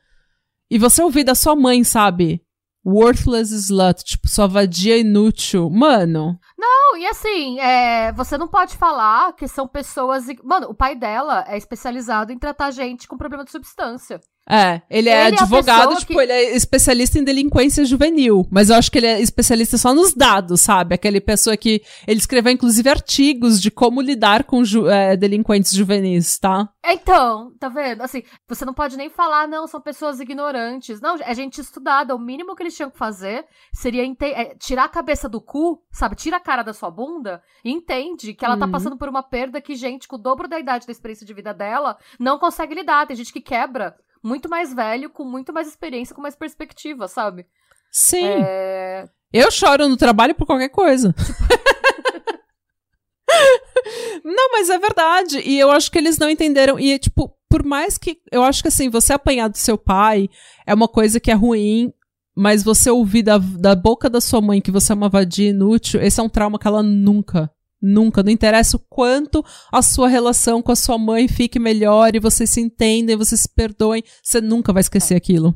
e 0.73 0.79
você 0.79 1.03
ouvir 1.03 1.23
da 1.23 1.35
sua 1.35 1.55
mãe, 1.55 1.85
sabe? 1.85 2.43
Worthless 2.83 3.53
slut, 3.53 4.03
tipo, 4.03 4.27
sua 4.27 4.47
vadia 4.47 4.97
inútil. 4.97 5.69
Mano. 5.69 6.41
Não, 6.57 6.97
e 6.97 7.07
assim, 7.07 7.61
é, 7.61 8.11
você 8.13 8.39
não 8.39 8.49
pode 8.49 8.75
falar 8.79 9.35
que 9.35 9.47
são 9.47 9.69
pessoas. 9.69 10.25
Mano, 10.43 10.69
o 10.71 10.75
pai 10.75 10.97
dela 10.97 11.45
é 11.47 11.59
especializado 11.59 12.33
em 12.33 12.39
tratar 12.39 12.71
gente 12.71 13.07
com 13.07 13.19
problema 13.19 13.45
de 13.45 13.51
substância. 13.51 14.19
É, 14.49 14.83
ele 14.91 15.09
é 15.09 15.29
ele 15.29 15.37
advogado, 15.37 15.93
é 15.93 15.97
tipo, 15.97 16.15
que... 16.15 16.21
ele 16.21 16.33
é 16.33 16.57
especialista 16.57 17.19
em 17.19 17.25
delinquência 17.25 17.85
juvenil. 17.85 18.47
Mas 18.51 18.71
eu 18.71 18.77
acho 18.77 18.91
que 18.91 18.99
ele 18.99 19.07
é 19.07 19.21
especialista 19.21 19.79
só 19.79 19.95
nos 19.95 20.13
dados, 20.13 20.61
sabe? 20.61 20.95
Aquele 20.95 21.21
pessoa 21.21 21.57
que. 21.57 21.83
Ele 22.07 22.19
escreveu, 22.19 22.53
inclusive, 22.53 22.89
artigos 22.89 23.61
de 23.61 23.71
como 23.71 24.01
lidar 24.01 24.45
com 24.45 24.65
ju 24.65 24.89
é, 24.89 25.17
delinquentes 25.17 25.73
juvenis, 25.73 26.39
tá? 26.39 26.69
Então, 26.85 27.53
tá 27.61 27.69
vendo? 27.69 28.03
Assim, 28.03 28.25
você 28.49 28.65
não 28.65 28.75
pode 28.75 28.97
nem 28.97 29.09
falar, 29.09 29.47
não, 29.47 29.69
são 29.69 29.81
pessoas 29.81 30.19
ignorantes. 30.19 31.01
Não, 31.01 31.17
é 31.21 31.35
gente 31.35 31.61
estudada. 31.61 32.15
O 32.15 32.19
mínimo 32.19 32.57
que 32.57 32.65
eles 32.65 32.75
tinham 32.75 32.91
que 32.91 32.99
fazer 32.99 33.45
seria 33.73 34.05
é, 34.05 34.57
tirar 34.57 34.85
a 34.85 34.89
cabeça 34.89 35.29
do 35.29 35.41
cu, 35.41 35.81
sabe? 35.93 36.17
Tira 36.17 36.39
a 36.39 36.41
cara 36.41 36.65
da 36.65 36.73
sua 36.73 36.91
bunda 36.91 37.41
e 37.65 37.71
entende 37.71 38.35
que 38.35 38.45
ela 38.45 38.57
tá 38.57 38.67
uhum. 38.67 38.73
tá 38.73 38.79
passando 38.79 38.99
por 38.99 39.09
uma 39.09 39.23
perda 39.23 39.61
que 39.61 39.77
gente 39.77 40.09
com 40.09 40.17
o 40.17 40.19
dobro 40.19 40.49
da 40.49 40.59
idade 40.59 40.87
da 40.87 40.93
experiência 40.93 41.25
de 41.25 41.33
vida 41.33 41.55
dela 41.55 41.97
não 42.19 42.39
consegue 42.39 42.75
lidar. 42.75 43.07
Tem 43.07 43.17
gente 43.17 43.33
que 43.33 43.41
quebra 43.41 43.95
muito 44.23 44.49
mais 44.49 44.73
velho, 44.73 45.11
com 45.11 45.25
muito 45.25 45.53
mais 45.53 45.69
experiência, 45.69 46.15
com 46.15 46.23
mais 46.23 46.37
perspectiva, 46.37 47.09
sabe? 47.09 47.47
Sim. 47.91 48.25
É... 48.25 49.09
Eu 49.33 49.51
choro 49.51 49.89
no 49.89 49.97
trabalho 49.97 50.35
por 50.35 50.47
qualquer 50.47 50.69
coisa. 50.69 51.15
não, 54.25 54.53
mas 54.53 54.71
é 54.71 54.79
verdade. 54.79 55.41
E 55.41 55.59
eu 55.59 55.71
acho 55.71 55.91
que 55.91 55.99
eles 55.99 56.19
não 56.19 56.31
entenderam. 56.31 56.79
E, 56.79 56.99
tipo, 56.99 57.35
por 57.49 57.65
mais 57.65 57.99
que. 57.99 58.19
Eu 58.31 58.43
acho 58.43 58.63
que, 58.63 58.69
assim, 58.69 58.91
você 58.91 59.13
apanhar 59.13 59.49
do 59.49 59.57
seu 59.57 59.79
pai 59.79 60.29
é 60.67 60.75
uma 60.75 60.89
coisa 60.89 61.19
que 61.19 61.31
é 61.31 61.35
ruim. 61.35 61.93
Mas 62.35 62.63
você 62.63 62.91
ouvir 62.91 63.23
da, 63.23 63.37
da 63.37 63.75
boca 63.75 64.09
da 64.09 64.19
sua 64.19 64.41
mãe 64.41 64.59
que 64.59 64.71
você 64.71 64.93
é 64.93 64.95
uma 64.95 65.11
vadia 65.11 65.51
inútil, 65.51 66.01
esse 66.01 66.19
é 66.19 66.23
um 66.23 66.31
trauma 66.31 66.59
que 66.59 66.67
ela 66.67 66.83
nunca 66.83 67.51
Nunca. 67.83 68.23
Não 68.23 68.31
interessa 68.31 68.77
o 68.77 68.81
quanto 68.81 69.45
a 69.73 69.83
sua 69.83 70.07
relação 70.07 70.63
com 70.63 70.71
a 70.71 70.77
sua 70.77 70.97
mãe 70.97 71.27
fique 71.27 71.59
melhor 71.59 72.15
e 72.15 72.21
vocês 72.21 72.49
se 72.49 72.61
entendem, 72.61 73.17
vocês 73.17 73.41
se 73.41 73.49
perdoem. 73.49 74.05
Você 74.23 74.41
nunca 74.41 74.73
vai 74.73 74.83
esquecer 74.83 75.17
aquilo. 75.17 75.53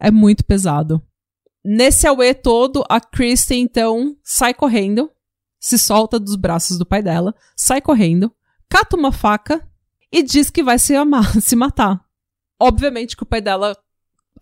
É 0.00 0.10
muito 0.10 0.44
pesado. 0.44 1.02
Nesse 1.64 2.06
auê 2.06 2.32
todo, 2.32 2.84
a 2.88 3.00
Kristen, 3.00 3.60
então, 3.60 4.16
sai 4.24 4.54
correndo, 4.54 5.10
se 5.60 5.78
solta 5.78 6.18
dos 6.18 6.36
braços 6.36 6.78
do 6.78 6.86
pai 6.86 7.02
dela, 7.02 7.34
sai 7.54 7.82
correndo, 7.82 8.32
cata 8.70 8.96
uma 8.96 9.12
faca 9.12 9.68
e 10.10 10.22
diz 10.22 10.48
que 10.48 10.62
vai 10.62 10.78
se, 10.78 10.94
amar, 10.94 11.30
se 11.42 11.54
matar. 11.54 12.00
Obviamente 12.58 13.16
que 13.16 13.22
o 13.22 13.26
pai 13.26 13.40
dela 13.40 13.76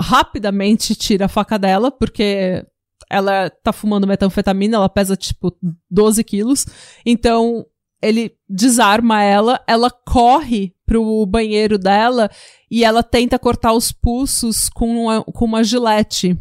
rapidamente 0.01 0.95
tira 0.95 1.25
a 1.25 1.29
faca 1.29 1.59
dela, 1.59 1.91
porque 1.91 2.65
ela 3.11 3.51
tá 3.51 3.73
fumando 3.73 4.07
metanfetamina, 4.07 4.77
ela 4.77 4.89
pesa 4.89 5.17
tipo 5.17 5.57
12 5.91 6.23
quilos. 6.25 6.67
Então 7.05 7.67
ele 8.03 8.37
desarma 8.49 9.23
ela, 9.23 9.63
ela 9.67 9.91
corre 9.91 10.75
pro 10.85 11.27
banheiro 11.27 11.79
dela 11.79 12.31
e 12.71 12.85
ela 12.85 13.03
tenta 13.03 13.39
cortar 13.39 13.73
os 13.73 13.91
pulsos 13.91 14.69
com 14.69 15.05
uma, 15.05 15.25
com 15.25 15.45
uma 15.45 15.65
gilete. 15.65 16.39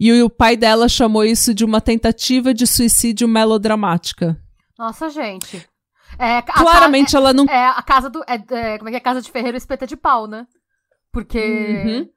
E 0.00 0.22
o, 0.22 0.28
pai 0.28 0.56
dela 0.56 0.88
chamou 0.88 1.24
isso 1.24 1.54
de 1.54 1.64
uma 1.64 1.80
tentativa 1.80 2.52
de 2.52 2.66
suicídio 2.66 3.28
melodramática. 3.28 4.36
Nossa, 4.76 5.08
gente. 5.10 5.64
É, 6.18 6.42
Claramente 6.42 7.16
a, 7.16 7.20
ela 7.20 7.32
não. 7.32 7.44
É 7.44 7.68
a 7.68 7.82
casa 7.82 8.10
do. 8.10 8.20
É, 8.26 8.34
é, 8.34 8.78
como 8.78 8.88
é 8.88 8.92
que 8.92 8.96
é? 8.96 8.98
A 8.98 9.02
casa 9.02 9.22
de 9.22 9.30
ferreiro 9.30 9.56
espeta 9.56 9.86
de 9.86 9.96
pau, 9.96 10.26
né? 10.26 10.46
Porque. 11.12 11.38
Uhum. 11.38 12.08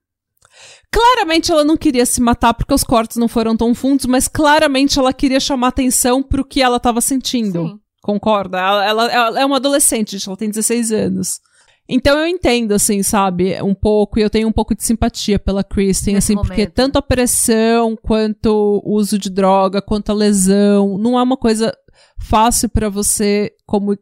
Claramente 0.91 1.51
ela 1.51 1.63
não 1.63 1.75
queria 1.75 2.05
se 2.05 2.21
matar 2.21 2.53
porque 2.53 2.73
os 2.73 2.83
cortes 2.83 3.17
não 3.17 3.27
foram 3.27 3.57
tão 3.57 3.73
fundos, 3.75 4.05
mas 4.05 4.27
claramente 4.27 4.97
ela 4.97 5.11
queria 5.11 5.39
chamar 5.39 5.69
atenção 5.69 6.23
pro 6.23 6.45
que 6.45 6.61
ela 6.61 6.79
tava 6.79 7.01
sentindo. 7.01 7.67
Sim. 7.67 7.79
Concorda? 8.01 8.59
Ela, 8.59 8.85
ela, 8.85 9.11
ela, 9.11 9.41
é 9.41 9.45
uma 9.45 9.57
adolescente, 9.57 10.11
gente, 10.11 10.27
ela 10.27 10.37
tem 10.37 10.49
16 10.49 10.91
anos. 10.91 11.39
Então 11.87 12.17
eu 12.17 12.27
entendo, 12.27 12.71
assim, 12.71 13.03
sabe, 13.03 13.61
um 13.61 13.73
pouco, 13.73 14.19
e 14.19 14.21
eu 14.21 14.29
tenho 14.29 14.47
um 14.47 14.51
pouco 14.51 14.75
de 14.75 14.83
simpatia 14.83 15.37
pela 15.37 15.63
Kristen, 15.63 16.15
Nesse 16.15 16.27
assim, 16.27 16.35
momento. 16.35 16.47
porque 16.47 16.65
tanto 16.65 16.97
a 16.97 17.01
pressão, 17.01 17.95
quanto 17.95 18.81
o 18.83 18.95
uso 18.95 19.19
de 19.19 19.29
droga, 19.29 19.81
quanto 19.81 20.11
a 20.11 20.15
lesão, 20.15 20.97
não 20.97 21.17
é 21.19 21.21
uma 21.21 21.37
coisa 21.37 21.75
fácil 22.19 22.69
para 22.69 22.89
você, 22.89 23.51
como 23.65 23.97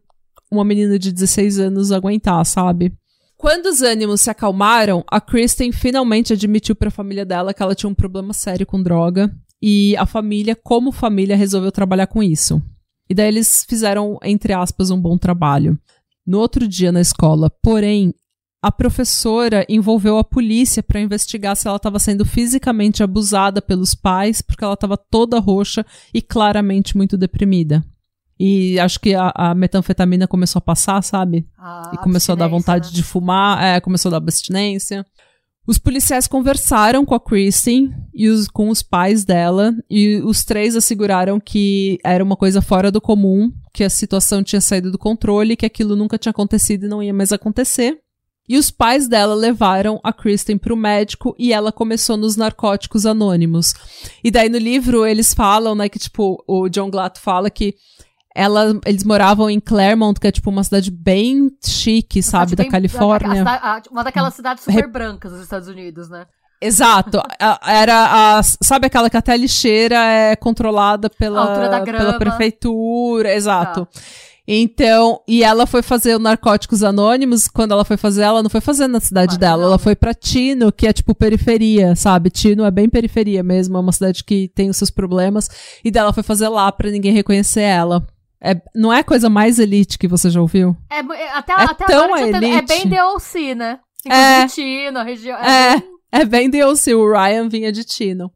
uma 0.50 0.64
menina 0.64 0.98
de 0.98 1.12
16 1.12 1.58
anos, 1.58 1.92
aguentar, 1.92 2.44
sabe? 2.46 2.92
Quando 3.44 3.66
os 3.66 3.82
ânimos 3.82 4.22
se 4.22 4.30
acalmaram, 4.30 5.04
a 5.06 5.20
Kristen 5.20 5.70
finalmente 5.70 6.32
admitiu 6.32 6.74
para 6.74 6.88
a 6.88 6.90
família 6.90 7.26
dela 7.26 7.52
que 7.52 7.62
ela 7.62 7.74
tinha 7.74 7.90
um 7.90 7.94
problema 7.94 8.32
sério 8.32 8.64
com 8.64 8.82
droga 8.82 9.30
e 9.60 9.94
a 9.98 10.06
família, 10.06 10.56
como 10.56 10.90
família, 10.90 11.36
resolveu 11.36 11.70
trabalhar 11.70 12.06
com 12.06 12.22
isso. 12.22 12.62
E 13.06 13.12
daí 13.12 13.28
eles 13.28 13.66
fizeram, 13.68 14.18
entre 14.22 14.54
aspas, 14.54 14.90
um 14.90 14.98
bom 14.98 15.18
trabalho. 15.18 15.78
No 16.26 16.38
outro 16.38 16.66
dia 16.66 16.90
na 16.90 17.02
escola, 17.02 17.50
porém, 17.62 18.14
a 18.62 18.72
professora 18.72 19.66
envolveu 19.68 20.16
a 20.16 20.24
polícia 20.24 20.82
para 20.82 21.02
investigar 21.02 21.54
se 21.54 21.68
ela 21.68 21.76
estava 21.76 21.98
sendo 21.98 22.24
fisicamente 22.24 23.02
abusada 23.02 23.60
pelos 23.60 23.94
pais, 23.94 24.40
porque 24.40 24.64
ela 24.64 24.72
estava 24.72 24.96
toda 24.96 25.38
roxa 25.38 25.84
e 26.14 26.22
claramente 26.22 26.96
muito 26.96 27.14
deprimida. 27.14 27.84
E 28.38 28.78
acho 28.80 28.98
que 28.98 29.14
a, 29.14 29.32
a, 29.34 29.54
metanfetamina 29.54 30.26
começou 30.26 30.58
a 30.58 30.62
passar, 30.62 31.02
sabe? 31.02 31.46
Ah, 31.58 31.92
e 31.94 31.98
começou 31.98 32.32
a 32.32 32.36
dar 32.36 32.48
vontade 32.48 32.88
né? 32.88 32.94
de 32.94 33.02
fumar, 33.02 33.62
é, 33.62 33.80
começou 33.80 34.08
a 34.08 34.12
dar 34.12 34.16
abstinência. 34.16 35.06
Os 35.66 35.78
policiais 35.78 36.26
conversaram 36.26 37.06
com 37.06 37.14
a 37.14 37.20
Kristen 37.20 37.94
e 38.12 38.28
os, 38.28 38.48
com 38.48 38.68
os 38.68 38.82
pais 38.82 39.24
dela, 39.24 39.72
e 39.88 40.20
os 40.22 40.44
três 40.44 40.76
asseguraram 40.76 41.40
que 41.40 41.98
era 42.04 42.22
uma 42.22 42.36
coisa 42.36 42.60
fora 42.60 42.90
do 42.90 43.00
comum, 43.00 43.50
que 43.72 43.82
a 43.82 43.88
situação 43.88 44.42
tinha 44.42 44.60
saído 44.60 44.90
do 44.90 44.98
controle, 44.98 45.56
que 45.56 45.64
aquilo 45.64 45.96
nunca 45.96 46.18
tinha 46.18 46.30
acontecido 46.30 46.84
e 46.84 46.88
não 46.88 47.02
ia 47.02 47.14
mais 47.14 47.32
acontecer. 47.32 47.98
E 48.46 48.58
os 48.58 48.70
pais 48.70 49.08
dela 49.08 49.34
levaram 49.34 49.98
a 50.04 50.12
Kristen 50.12 50.58
para 50.58 50.74
o 50.74 50.76
médico 50.76 51.34
e 51.38 51.50
ela 51.50 51.72
começou 51.72 52.16
nos 52.18 52.36
narcóticos 52.36 53.06
anônimos. 53.06 53.72
E 54.22 54.30
daí 54.30 54.50
no 54.50 54.58
livro 54.58 55.06
eles 55.06 55.32
falam, 55.32 55.74
né, 55.74 55.88
que 55.88 55.98
tipo, 55.98 56.44
o 56.46 56.68
John 56.68 56.90
Glatt 56.90 57.18
fala 57.18 57.48
que 57.48 57.74
ela, 58.34 58.78
eles 58.84 59.04
moravam 59.04 59.48
em 59.48 59.60
Claremont, 59.60 60.18
que 60.18 60.26
é 60.26 60.32
tipo 60.32 60.50
uma 60.50 60.64
cidade 60.64 60.90
bem 60.90 61.50
chique, 61.64 62.22
sabe, 62.22 62.56
da 62.56 62.64
bem- 62.64 62.70
Califórnia. 62.70 63.42
a- 63.44 63.50
a- 63.50 63.76
a- 63.76 63.82
uma 63.90 64.02
daquelas 64.02 64.34
cidades 64.34 64.64
super 64.64 64.88
brancas 64.88 65.32
dos 65.32 65.42
Estados 65.42 65.68
Unidos, 65.68 66.08
né? 66.08 66.26
Exato. 66.60 67.20
Era 67.66 68.38
a. 68.38 68.42
Sabe 68.42 68.86
aquela 68.86 69.10
que 69.10 69.16
até 69.16 69.32
a 69.32 69.36
lixeira 69.36 69.96
é 69.96 70.34
controlada 70.36 71.10
pela, 71.10 71.82
pela 71.84 72.18
prefeitura. 72.18 73.34
Exato. 73.34 73.86
Tá. 73.86 74.00
Então, 74.46 75.20
e 75.26 75.42
ela 75.42 75.66
foi 75.66 75.80
fazer 75.82 76.14
o 76.14 76.18
Narcóticos 76.18 76.82
Anônimos. 76.82 77.48
Quando 77.48 77.72
ela 77.72 77.84
foi 77.84 77.96
fazer, 77.96 78.22
ela 78.22 78.42
não 78.42 78.50
foi 78.50 78.60
fazer 78.60 78.86
na 78.86 79.00
cidade 79.00 79.38
Claro 79.38 79.40
dela. 79.40 79.56
não, 79.62 79.68
Ela 79.68 79.78
foi 79.78 79.96
pra 79.96 80.12
Tino, 80.12 80.70
que 80.70 80.86
é 80.86 80.92
tipo 80.92 81.14
periferia, 81.14 81.96
sabe? 81.96 82.28
Tino 82.28 82.62
é 82.64 82.70
bem 82.70 82.88
periferia 82.88 83.42
mesmo. 83.42 83.76
É 83.78 83.80
uma 83.80 83.92
cidade 83.92 84.22
que 84.22 84.48
tem 84.54 84.68
os 84.68 84.76
seus 84.76 84.90
problemas. 84.90 85.48
E 85.82 85.90
dela 85.90 86.12
foi 86.12 86.22
fazer 86.22 86.48
lá 86.48 86.70
pra 86.70 86.90
ninguém 86.90 87.12
reconhecer 87.12 87.62
ela. 87.62 88.06
É, 88.44 88.54
não 88.74 88.92
é 88.92 88.98
a 88.98 89.04
coisa 89.04 89.30
mais 89.30 89.58
elite 89.58 89.98
que 89.98 90.06
você 90.06 90.28
já 90.28 90.40
ouviu? 90.40 90.76
É, 90.92 90.98
é- 90.98 91.30
até, 91.32 91.52
É 91.52 91.56
até 91.56 91.86
tão 91.86 92.04
agora 92.04 92.20
é 92.20 92.28
elite. 92.28 92.66
bem 92.66 92.86
DLC, 92.86 93.54
né? 93.54 93.78
É. 94.06 94.42
Inclusive 94.42 94.84
Tino, 94.86 94.98
a 94.98 95.02
região. 95.02 95.38
É. 95.38 95.76
bem- 95.80 95.88
É 96.12 96.24
bem 96.24 96.50
DLC, 96.50 96.94
o 96.94 97.10
Ryan 97.10 97.48
vinha 97.48 97.72
de 97.72 97.82
Tino. 97.84 98.30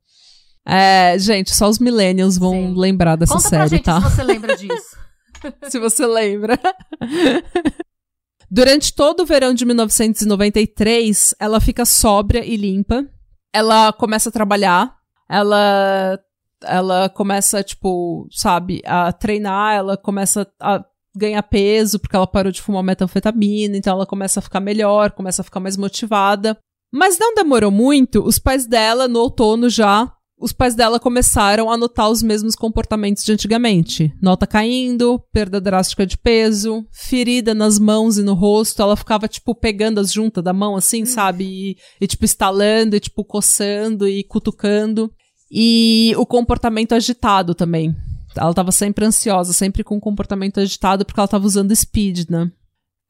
É, 0.67 1.17
gente, 1.19 1.55
só 1.55 1.69
os 1.69 1.79
millennials 1.79 2.37
vão 2.39 2.53
Sim. 2.53 2.75
lembrar 2.77 3.17
dessa 3.17 3.35
Conta 3.35 3.49
pra 3.51 3.59
série, 3.61 3.71
gente 3.71 3.85
tá? 3.85 4.01
se 4.01 4.11
você 4.17 4.23
lembra 4.25 4.57
disso. 4.57 4.97
se 5.71 5.79
você 5.79 6.07
lembra. 6.07 6.59
Durante 8.51 8.95
todo 8.95 9.21
o 9.21 9.27
verão 9.27 9.53
de 9.53 9.65
1993, 9.67 11.35
ela 11.39 11.61
fica 11.61 11.85
sóbria 11.85 12.45
e 12.45 12.57
limpa. 12.57 13.05
Ela 13.53 13.93
começa 13.93 14.31
a 14.31 14.33
trabalhar. 14.33 14.95
Ela 15.31 16.19
ela 16.65 17.09
começa, 17.09 17.63
tipo, 17.63 18.27
sabe, 18.31 18.83
a 18.85 19.13
treinar, 19.13 19.75
ela 19.75 19.97
começa 19.97 20.47
a 20.61 20.85
ganhar 21.17 21.43
peso 21.43 21.99
porque 21.99 22.15
ela 22.15 22.27
parou 22.27 22.53
de 22.53 22.63
fumar 22.63 22.83
metanfetamina, 22.83 23.77
então 23.77 23.95
ela 23.95 24.07
começa 24.07 24.41
a 24.41 24.43
ficar 24.43 24.61
melhor, 24.61 25.13
começa 25.13 25.43
a 25.43 25.45
ficar 25.45 25.61
mais 25.61 25.77
motivada. 25.77 26.57
Mas 26.93 27.19
não 27.19 27.35
demorou 27.35 27.71
muito, 27.71 28.25
os 28.25 28.39
pais 28.39 28.67
dela, 28.67 29.07
no 29.07 29.21
outono 29.21 29.69
já, 29.69 30.11
os 30.41 30.53
pais 30.53 30.75
dela 30.75 31.01
começaram 31.01 31.71
a 31.71 31.77
notar 31.77 32.09
os 32.09 32.23
mesmos 32.23 32.55
comportamentos 32.55 33.25
de 33.25 33.33
antigamente. 33.33 34.13
Nota 34.23 34.47
caindo, 34.47 35.21
perda 35.33 35.61
drástica 35.61 36.07
de 36.07 36.17
peso, 36.17 36.87
ferida 36.93 37.55
nas 37.55 37.79
mãos 37.79 38.19
e 38.19 38.23
no 38.23 38.35
rosto. 38.35 38.81
Ela 38.81 38.97
ficava, 38.97 39.27
tipo, 39.27 39.55
pegando 39.55 39.99
as 39.99 40.13
juntas 40.13 40.43
da 40.45 40.53
mão, 40.53 40.77
assim, 40.77 41.05
sabe? 41.05 41.45
E, 41.45 41.77
e, 42.01 42.07
tipo, 42.07 42.25
estalando, 42.25 42.95
e, 42.95 43.01
tipo, 43.01 43.25
coçando 43.25 44.09
e 44.09 44.23
cutucando. 44.23 45.13
E 45.51 46.15
o 46.17 46.27
comportamento 46.27 46.95
agitado 46.95 47.55
também. 47.55 47.97
Ela 48.37 48.55
tava 48.55 48.71
sempre 48.71 49.05
ansiosa, 49.05 49.53
sempre 49.53 49.83
com 49.83 49.97
um 49.97 50.01
comportamento 50.01 50.61
agitado, 50.61 51.05
porque 51.05 51.19
ela 51.19 51.29
tava 51.29 51.47
usando 51.47 51.75
speed, 51.75 52.29
né? 52.29 52.51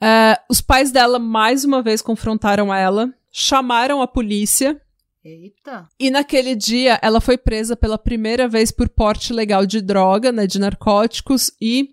É, 0.02 0.38
os 0.48 0.60
pais 0.60 0.92
dela, 0.92 1.18
mais 1.18 1.64
uma 1.64 1.82
vez, 1.82 2.00
confrontaram 2.00 2.72
ela, 2.72 3.12
chamaram 3.32 4.00
a 4.00 4.06
polícia, 4.06 4.80
Eita. 5.24 5.88
e 5.98 6.10
naquele 6.10 6.54
dia, 6.54 6.98
ela 7.02 7.20
foi 7.20 7.36
presa 7.36 7.76
pela 7.76 7.98
primeira 7.98 8.48
vez 8.48 8.70
por 8.70 8.88
porte 8.88 9.32
legal 9.32 9.66
de 9.66 9.80
droga, 9.80 10.30
né, 10.30 10.46
de 10.46 10.60
narcóticos, 10.60 11.50
e 11.60 11.90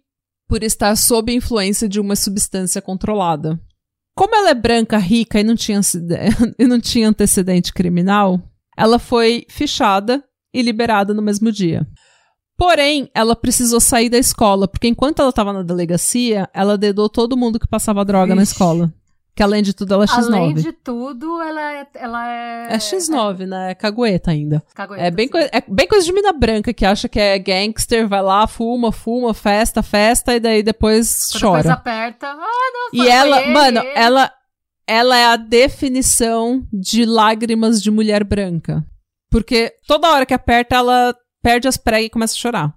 por 0.47 0.61
estar 0.61 0.95
sob 0.95 1.33
influência 1.33 1.89
de 1.89 1.99
uma 1.99 2.15
substância 2.15 2.79
controlada. 2.79 3.59
Como 4.15 4.35
ela 4.35 4.51
é 4.51 4.55
branca, 4.55 4.97
rica 4.97 5.39
e 5.39 5.43
não 5.43 5.55
tinha, 5.55 5.81
e 6.59 6.65
não 6.67 6.79
tinha 6.79 7.09
antecedente 7.09 7.73
criminal, 7.73 8.39
ela 8.77 8.99
foi 8.99 9.45
fichada 9.49 10.23
e 10.57 10.61
liberada 10.61 11.13
no 11.13 11.21
mesmo 11.21 11.51
dia. 11.51 11.85
Porém, 12.57 13.09
ela 13.13 13.35
precisou 13.35 13.79
sair 13.81 14.09
da 14.09 14.17
escola, 14.17 14.67
porque 14.67 14.87
enquanto 14.87 15.19
ela 15.19 15.29
estava 15.29 15.51
na 15.51 15.61
delegacia, 15.61 16.49
ela 16.53 16.77
dedou 16.77 17.09
todo 17.09 17.35
mundo 17.35 17.59
que 17.59 17.67
passava 17.67 18.05
droga 18.05 18.33
na 18.33 18.41
Vixe. 18.41 18.53
escola. 18.53 18.93
Que 19.35 19.43
além 19.43 19.61
de 19.61 19.73
tudo, 19.73 19.93
ela 19.93 20.05
é 20.05 20.07
X9. 20.07 20.33
Além 20.33 20.53
de 20.53 20.71
tudo, 20.71 21.41
ela 21.41 21.73
é. 21.73 21.87
Ela 21.95 22.31
é, 22.31 22.67
É 22.73 22.77
X9, 22.77 23.45
né? 23.45 23.71
É 23.71 23.75
cagueta 23.75 24.31
ainda. 24.31 24.63
cagueta, 24.73 25.01
É 25.01 25.11
bem, 25.11 25.25
assim. 25.25 25.31
coi- 25.33 25.49
é 25.51 25.61
bem 25.67 25.87
coisa 25.89 26.05
de 26.05 26.13
mina 26.13 26.31
branca 26.31 26.73
que 26.73 26.85
acha 26.85 27.09
que 27.09 27.19
é 27.19 27.37
gangster, 27.37 28.07
vai 28.07 28.21
lá, 28.23 28.47
fuma, 28.47 28.93
fuma, 28.93 29.33
festa, 29.33 29.83
festa, 29.83 30.33
e 30.33 30.39
daí 30.39 30.63
depois 30.63 31.31
Quando 31.33 31.51
coisa 31.51 31.63
chora. 31.63 31.73
aperta. 31.73 32.27
Ah, 32.27 32.37
não, 32.93 33.03
E 33.03 33.09
ela, 33.09 33.41
ele, 33.41 33.51
mano, 33.51 33.79
ela, 33.93 34.31
ela 34.87 35.17
é 35.17 35.25
a 35.25 35.35
definição 35.35 36.65
de 36.71 37.03
lágrimas 37.05 37.81
de 37.83 37.91
mulher 37.91 38.23
branca. 38.23 38.85
Porque 39.35 39.73
toda 39.85 40.13
hora 40.13 40.25
que 40.25 40.33
aperta, 40.33 40.77
ela 40.77 41.13
perde 41.43 41.67
as 41.67 41.75
pregas 41.75 42.05
e 42.05 42.09
começa 42.09 42.33
a 42.33 42.37
chorar. 42.37 42.73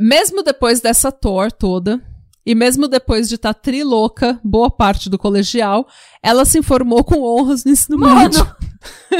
Mesmo 0.00 0.42
depois 0.42 0.80
dessa 0.80 1.12
tour 1.12 1.52
toda, 1.52 2.02
e 2.46 2.54
mesmo 2.54 2.88
depois 2.88 3.28
de 3.28 3.34
estar 3.34 3.52
trilouca 3.52 4.40
boa 4.42 4.70
parte 4.70 5.10
do 5.10 5.18
colegial, 5.18 5.86
ela 6.22 6.46
se 6.46 6.62
formou 6.62 7.04
com 7.04 7.20
honras 7.20 7.62
no 7.62 7.72
ensino 7.72 7.98
Mano. 7.98 8.14
médio. 8.14 8.56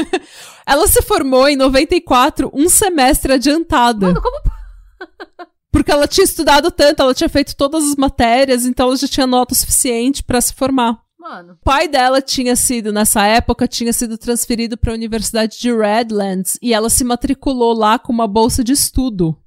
ela 0.65 0.87
se 0.87 0.99
formou 1.03 1.47
em 1.47 1.55
94, 1.55 2.49
um 2.51 2.67
semestre 2.67 3.33
adiantado. 3.33 4.07
Mano, 4.07 4.19
como. 4.19 4.41
Porque 5.71 5.91
ela 5.91 6.07
tinha 6.07 6.25
estudado 6.25 6.71
tanto, 6.71 7.03
ela 7.03 7.13
tinha 7.13 7.29
feito 7.29 7.55
todas 7.55 7.87
as 7.87 7.95
matérias, 7.95 8.65
então 8.65 8.87
ela 8.87 8.97
já 8.97 9.07
tinha 9.07 9.27
nota 9.27 9.53
suficiente 9.53 10.23
pra 10.23 10.41
se 10.41 10.55
formar. 10.55 10.97
O 11.53 11.55
pai 11.63 11.87
dela 11.87 12.21
tinha 12.21 12.55
sido, 12.55 12.91
nessa 12.93 13.25
época, 13.25 13.67
tinha 13.67 13.91
sido 13.91 14.17
transferido 14.17 14.77
para 14.77 14.91
a 14.91 14.95
Universidade 14.95 15.59
de 15.59 15.71
Redlands 15.71 16.57
e 16.61 16.73
ela 16.73 16.89
se 16.89 17.03
matriculou 17.03 17.73
lá 17.73 17.99
com 17.99 18.11
uma 18.13 18.27
bolsa 18.27 18.63
de 18.63 18.71
estudo. 18.71 19.37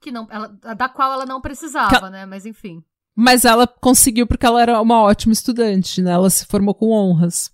Que 0.00 0.10
não, 0.10 0.26
ela, 0.30 0.48
da 0.76 0.88
qual 0.88 1.12
ela 1.12 1.26
não 1.26 1.40
precisava, 1.40 2.10
né? 2.10 2.26
Mas 2.26 2.44
enfim. 2.44 2.82
Mas 3.14 3.44
ela 3.44 3.66
conseguiu 3.66 4.26
porque 4.26 4.46
ela 4.46 4.60
era 4.60 4.80
uma 4.80 5.00
ótima 5.00 5.32
estudante, 5.32 6.02
né? 6.02 6.12
Ela 6.12 6.30
se 6.30 6.44
formou 6.46 6.74
com 6.74 6.90
honras. 6.90 7.50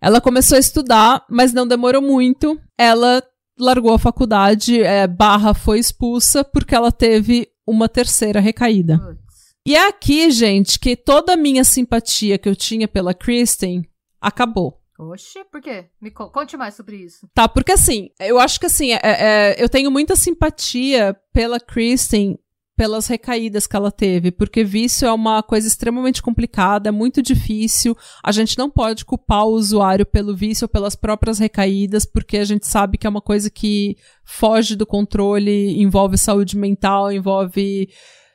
Ela 0.00 0.20
começou 0.20 0.56
a 0.56 0.60
estudar, 0.60 1.24
mas 1.28 1.52
não 1.52 1.66
demorou 1.66 2.00
muito. 2.00 2.58
Ela 2.78 3.22
largou 3.58 3.92
a 3.92 3.98
faculdade, 3.98 4.82
é, 4.82 5.06
barra 5.06 5.52
foi 5.52 5.78
expulsa 5.78 6.42
porque 6.42 6.74
ela 6.74 6.90
teve 6.90 7.48
uma 7.66 7.88
terceira 7.88 8.40
recaída. 8.40 8.98
Putz. 8.98 9.29
E 9.66 9.76
é 9.76 9.88
aqui, 9.88 10.30
gente, 10.30 10.78
que 10.78 10.96
toda 10.96 11.34
a 11.34 11.36
minha 11.36 11.64
simpatia 11.64 12.38
que 12.38 12.48
eu 12.48 12.56
tinha 12.56 12.88
pela 12.88 13.12
Kristen 13.14 13.84
acabou. 14.20 14.80
Oxe, 14.98 15.44
por 15.50 15.60
quê? 15.62 15.86
Me 16.00 16.10
co- 16.10 16.30
conte 16.30 16.56
mais 16.56 16.74
sobre 16.74 16.96
isso. 16.96 17.26
Tá, 17.34 17.48
porque 17.48 17.72
assim, 17.72 18.10
eu 18.20 18.38
acho 18.38 18.60
que 18.60 18.66
assim, 18.66 18.92
é- 18.92 19.00
é- 19.02 19.56
eu 19.58 19.68
tenho 19.68 19.90
muita 19.90 20.14
simpatia 20.16 21.16
pela 21.32 21.58
Kristen 21.58 22.38
pelas 22.76 23.06
recaídas 23.08 23.66
que 23.66 23.76
ela 23.76 23.92
teve, 23.92 24.30
porque 24.32 24.64
vício 24.64 25.06
é 25.06 25.12
uma 25.12 25.42
coisa 25.42 25.68
extremamente 25.68 26.22
complicada, 26.22 26.88
é 26.88 26.92
muito 26.92 27.20
difícil. 27.20 27.94
A 28.24 28.32
gente 28.32 28.56
não 28.56 28.70
pode 28.70 29.04
culpar 29.04 29.44
o 29.44 29.52
usuário 29.52 30.06
pelo 30.06 30.34
vício 30.34 30.64
ou 30.64 30.68
pelas 30.70 30.96
próprias 30.96 31.38
recaídas, 31.38 32.06
porque 32.06 32.38
a 32.38 32.44
gente 32.44 32.66
sabe 32.66 32.96
que 32.96 33.06
é 33.06 33.10
uma 33.10 33.20
coisa 33.20 33.50
que 33.50 33.98
foge 34.24 34.74
do 34.76 34.86
controle, 34.86 35.78
envolve 35.78 36.16
saúde 36.16 36.56
mental, 36.56 37.12
envolve 37.12 37.90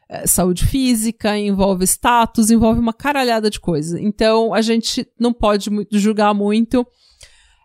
eh, 0.09 0.27
saúde 0.27 0.65
física, 0.65 1.37
envolve 1.37 1.83
status, 1.85 2.51
envolve 2.51 2.79
uma 2.79 2.93
caralhada 2.93 3.49
de 3.49 3.59
coisa. 3.59 3.99
Então, 3.99 4.53
a 4.53 4.61
gente 4.61 5.07
não 5.19 5.33
pode 5.33 5.69
julgar 5.91 6.33
muito. 6.33 6.85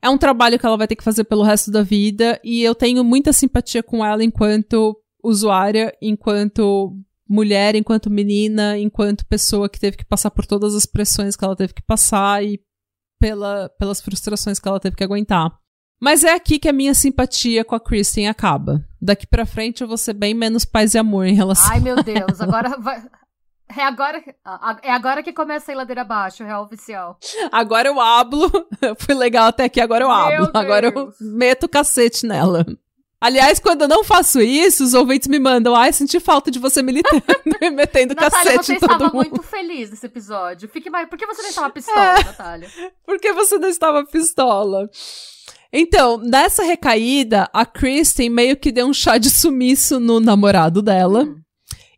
É 0.02 0.08
um 0.08 0.16
trabalho 0.16 0.58
que 0.58 0.64
ela 0.64 0.78
vai 0.78 0.88
ter 0.88 0.96
que 0.96 1.04
fazer 1.04 1.24
pelo 1.24 1.42
resto 1.42 1.70
da 1.70 1.82
vida 1.82 2.40
e 2.42 2.62
eu 2.62 2.74
tenho 2.74 3.04
muita 3.04 3.32
simpatia 3.32 3.82
com 3.82 4.04
ela 4.04 4.24
enquanto 4.24 4.96
usuária, 5.22 5.94
enquanto 6.00 6.96
mulher, 7.28 7.76
enquanto 7.76 8.10
menina, 8.10 8.78
enquanto 8.78 9.26
pessoa 9.26 9.68
que 9.68 9.78
teve 9.78 9.98
que 9.98 10.04
passar 10.04 10.30
por 10.30 10.46
todas 10.46 10.74
as 10.74 10.86
pressões 10.86 11.36
que 11.36 11.44
ela 11.44 11.54
teve 11.54 11.74
que 11.74 11.82
passar 11.82 12.42
e 12.42 12.58
pela, 13.20 13.68
pelas 13.78 14.00
frustrações 14.00 14.58
que 14.58 14.66
ela 14.66 14.80
teve 14.80 14.96
que 14.96 15.04
aguentar. 15.04 15.59
Mas 16.00 16.24
é 16.24 16.32
aqui 16.32 16.58
que 16.58 16.68
a 16.68 16.72
minha 16.72 16.94
simpatia 16.94 17.64
com 17.64 17.74
a 17.74 17.80
Kristen 17.80 18.28
acaba. 18.28 18.82
Daqui 19.00 19.26
pra 19.26 19.44
frente 19.44 19.82
eu 19.82 19.88
vou 19.88 19.98
ser 19.98 20.14
bem 20.14 20.32
menos 20.34 20.64
paz 20.64 20.94
e 20.94 20.98
amor 20.98 21.26
em 21.26 21.34
relação. 21.34 21.70
Ai, 21.70 21.80
meu 21.80 22.02
Deus, 22.02 22.40
agora 22.40 22.70
vai. 22.78 23.02
É 23.76 23.84
agora, 23.84 24.20
é 24.82 24.90
agora 24.90 25.22
que 25.22 25.32
começa 25.32 25.70
a 25.70 25.72
ir 25.72 25.76
ladeira 25.76 26.00
abaixo, 26.00 26.42
real 26.42 26.64
oficial. 26.64 27.16
Agora 27.52 27.86
eu 27.88 28.00
hablo. 28.00 28.50
Fui 28.98 29.14
legal 29.14 29.46
até 29.46 29.64
aqui, 29.64 29.80
agora 29.80 30.02
eu 30.04 30.10
hablo. 30.10 30.50
Agora 30.54 30.88
eu 30.88 31.12
meto 31.20 31.64
o 31.64 31.68
cacete 31.68 32.26
nela. 32.26 32.66
Aliás, 33.20 33.60
quando 33.60 33.82
eu 33.82 33.88
não 33.88 34.02
faço 34.02 34.40
isso, 34.40 34.82
os 34.82 34.94
ouvintes 34.94 35.28
me 35.28 35.38
mandam, 35.38 35.76
ai, 35.76 35.92
senti 35.92 36.18
falta 36.18 36.50
de 36.50 36.58
você 36.58 36.82
militando 36.82 37.22
e 37.60 37.68
metendo 37.70 38.14
Natália, 38.14 38.30
cacete 38.54 38.64
você 38.64 38.72
em 38.72 38.78
todo 38.78 38.92
estava 38.92 39.04
mundo. 39.04 39.14
muito 39.16 39.42
feliz 39.42 39.90
nesse 39.90 40.06
episódio. 40.06 40.68
Fique 40.70 40.88
mais... 40.88 41.06
Por 41.06 41.18
que 41.18 41.26
você 41.26 41.42
não 41.42 41.50
estava 41.50 41.68
pistola, 41.70 42.18
É. 42.18 42.24
Natália? 42.24 42.68
Por 43.04 43.18
que 43.20 43.32
você 43.34 43.58
não 43.58 43.68
estava 43.68 44.04
pistola? 44.06 44.88
Então, 45.72 46.18
nessa 46.18 46.62
recaída, 46.64 47.48
a 47.52 47.64
Kristen 47.64 48.28
meio 48.28 48.56
que 48.56 48.72
deu 48.72 48.86
um 48.86 48.94
chá 48.94 49.18
de 49.18 49.30
sumiço 49.30 50.00
no 50.00 50.18
namorado 50.18 50.82
dela 50.82 51.24
Hum. 51.24 51.36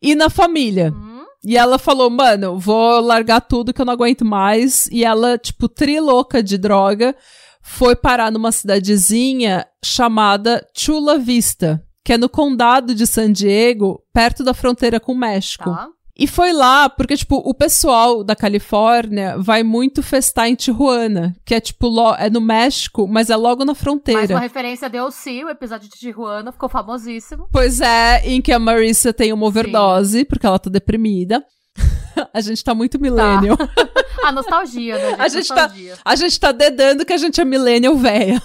e 0.01 0.15
na 0.15 0.29
família. 0.29 0.93
Hum? 0.95 1.25
E 1.45 1.57
ela 1.57 1.79
falou, 1.79 2.09
mano, 2.11 2.59
vou 2.59 3.01
largar 3.01 3.41
tudo 3.41 3.73
que 3.73 3.81
eu 3.81 3.85
não 3.85 3.93
aguento 3.95 4.25
mais. 4.25 4.87
E 4.89 5.05
ela, 5.05 5.37
tipo, 5.39 5.69
trilouca 5.69 6.43
de 6.43 6.57
droga, 6.57 7.17
foi 7.63 7.97
parar 7.97 8.31
numa 8.31 8.53
cidadezinha 8.53 9.67
chamada 9.85 10.65
Chula 10.77 11.19
Vista, 11.19 11.83
que 12.05 12.13
é 12.13 12.19
no 12.19 12.29
condado 12.29 12.95
de 12.95 13.07
San 13.07 13.33
Diego, 13.33 14.03
perto 14.13 14.45
da 14.45 14.55
fronteira 14.55 15.01
com 15.01 15.13
o 15.13 15.19
México. 15.19 15.65
Tá. 15.71 15.89
E 16.17 16.27
foi 16.27 16.53
lá, 16.53 16.91
porque, 16.91 17.17
tipo, 17.17 17.37
o 17.37 17.55
pessoal 17.55 18.23
da 18.23 18.37
Califórnia 18.37 19.37
vai 19.39 19.63
muito 19.63 20.03
festar 20.03 20.47
em 20.47 20.55
Tijuana, 20.55 21.35
que 21.45 21.55
é, 21.55 21.61
tipo, 21.61 21.89
é 22.19 22.29
no 22.29 22.41
México, 22.41 23.09
mas 23.09 23.31
é 23.31 23.37
logo 23.37 23.65
na 23.65 23.75
fronteira. 23.75 24.21
Mais 24.21 24.31
uma 24.31 24.41
referência 24.41 24.91
de 24.91 25.01
OC, 25.01 25.45
o 25.45 25.49
episódio 25.49 25.89
de 25.89 25.99
Tijuana, 25.99 26.53
ficou 26.53 26.69
famosíssimo. 26.69 27.49
Pois 27.51 27.81
é, 27.81 28.23
em 28.27 28.43
que 28.43 28.53
a 28.53 28.59
Marissa 28.59 29.13
tem 29.13 29.33
uma 29.33 29.47
overdose, 29.47 30.19
Sim. 30.19 30.25
porque 30.27 30.47
ela 30.47 30.59
tá 30.59 30.69
deprimida. 30.69 31.43
a 32.33 32.41
gente 32.43 32.63
tá 32.63 32.75
muito 32.75 33.01
millennial. 33.01 33.57
Tá. 33.57 33.69
a 34.29 34.33
nostalgia, 34.33 34.97
né? 34.97 35.11
Gente? 35.11 35.21
A 35.21 35.29
gente, 35.29 35.49
tá, 35.49 35.73
a 36.05 36.17
gente 36.17 36.41
tá 36.41 36.53
dedando 36.53 37.07
que 37.07 37.13
a 37.15 37.19
gente 37.19 37.41
é 37.41 37.45
millennial 37.45 37.97
velha. 37.97 38.43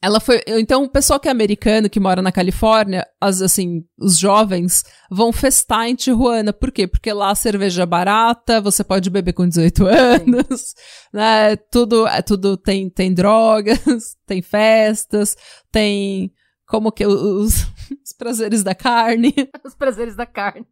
Ela 0.00 0.18
foi. 0.18 0.42
Então, 0.46 0.84
o 0.84 0.88
pessoal 0.88 1.20
que 1.20 1.28
é 1.28 1.30
americano, 1.30 1.90
que 1.90 2.00
mora 2.00 2.22
na 2.22 2.32
Califórnia, 2.32 3.06
as, 3.20 3.42
assim, 3.42 3.84
os 3.98 4.18
jovens, 4.18 4.82
vão 5.10 5.30
festar 5.30 5.88
em 5.88 5.94
Tijuana. 5.94 6.52
Por 6.54 6.72
quê? 6.72 6.86
Porque 6.86 7.12
lá 7.12 7.30
a 7.30 7.34
cerveja 7.34 7.82
é 7.82 7.86
barata, 7.86 8.62
você 8.62 8.82
pode 8.82 9.10
beber 9.10 9.34
com 9.34 9.46
18 9.46 9.86
anos, 9.86 10.60
Sim. 10.60 10.74
né? 11.12 11.56
Tudo, 11.70 12.06
é, 12.06 12.22
tudo 12.22 12.56
tem, 12.56 12.88
tem 12.88 13.12
drogas, 13.12 14.16
tem 14.26 14.40
festas, 14.40 15.36
tem. 15.70 16.32
Como 16.66 16.90
que 16.90 17.06
os, 17.06 17.66
os 18.02 18.12
prazeres 18.16 18.62
da 18.62 18.74
carne. 18.74 19.34
Os 19.64 19.74
prazeres 19.74 20.16
da 20.16 20.24
carne. 20.24 20.66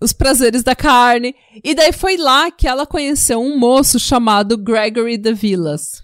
os 0.00 0.12
prazeres 0.12 0.64
da 0.64 0.74
carne. 0.74 1.32
E 1.62 1.76
daí 1.76 1.92
foi 1.92 2.16
lá 2.16 2.50
que 2.50 2.66
ela 2.66 2.84
conheceu 2.86 3.40
um 3.40 3.56
moço 3.56 4.00
chamado 4.00 4.58
Gregory 4.58 5.16
de 5.16 5.32
Villas. 5.32 6.02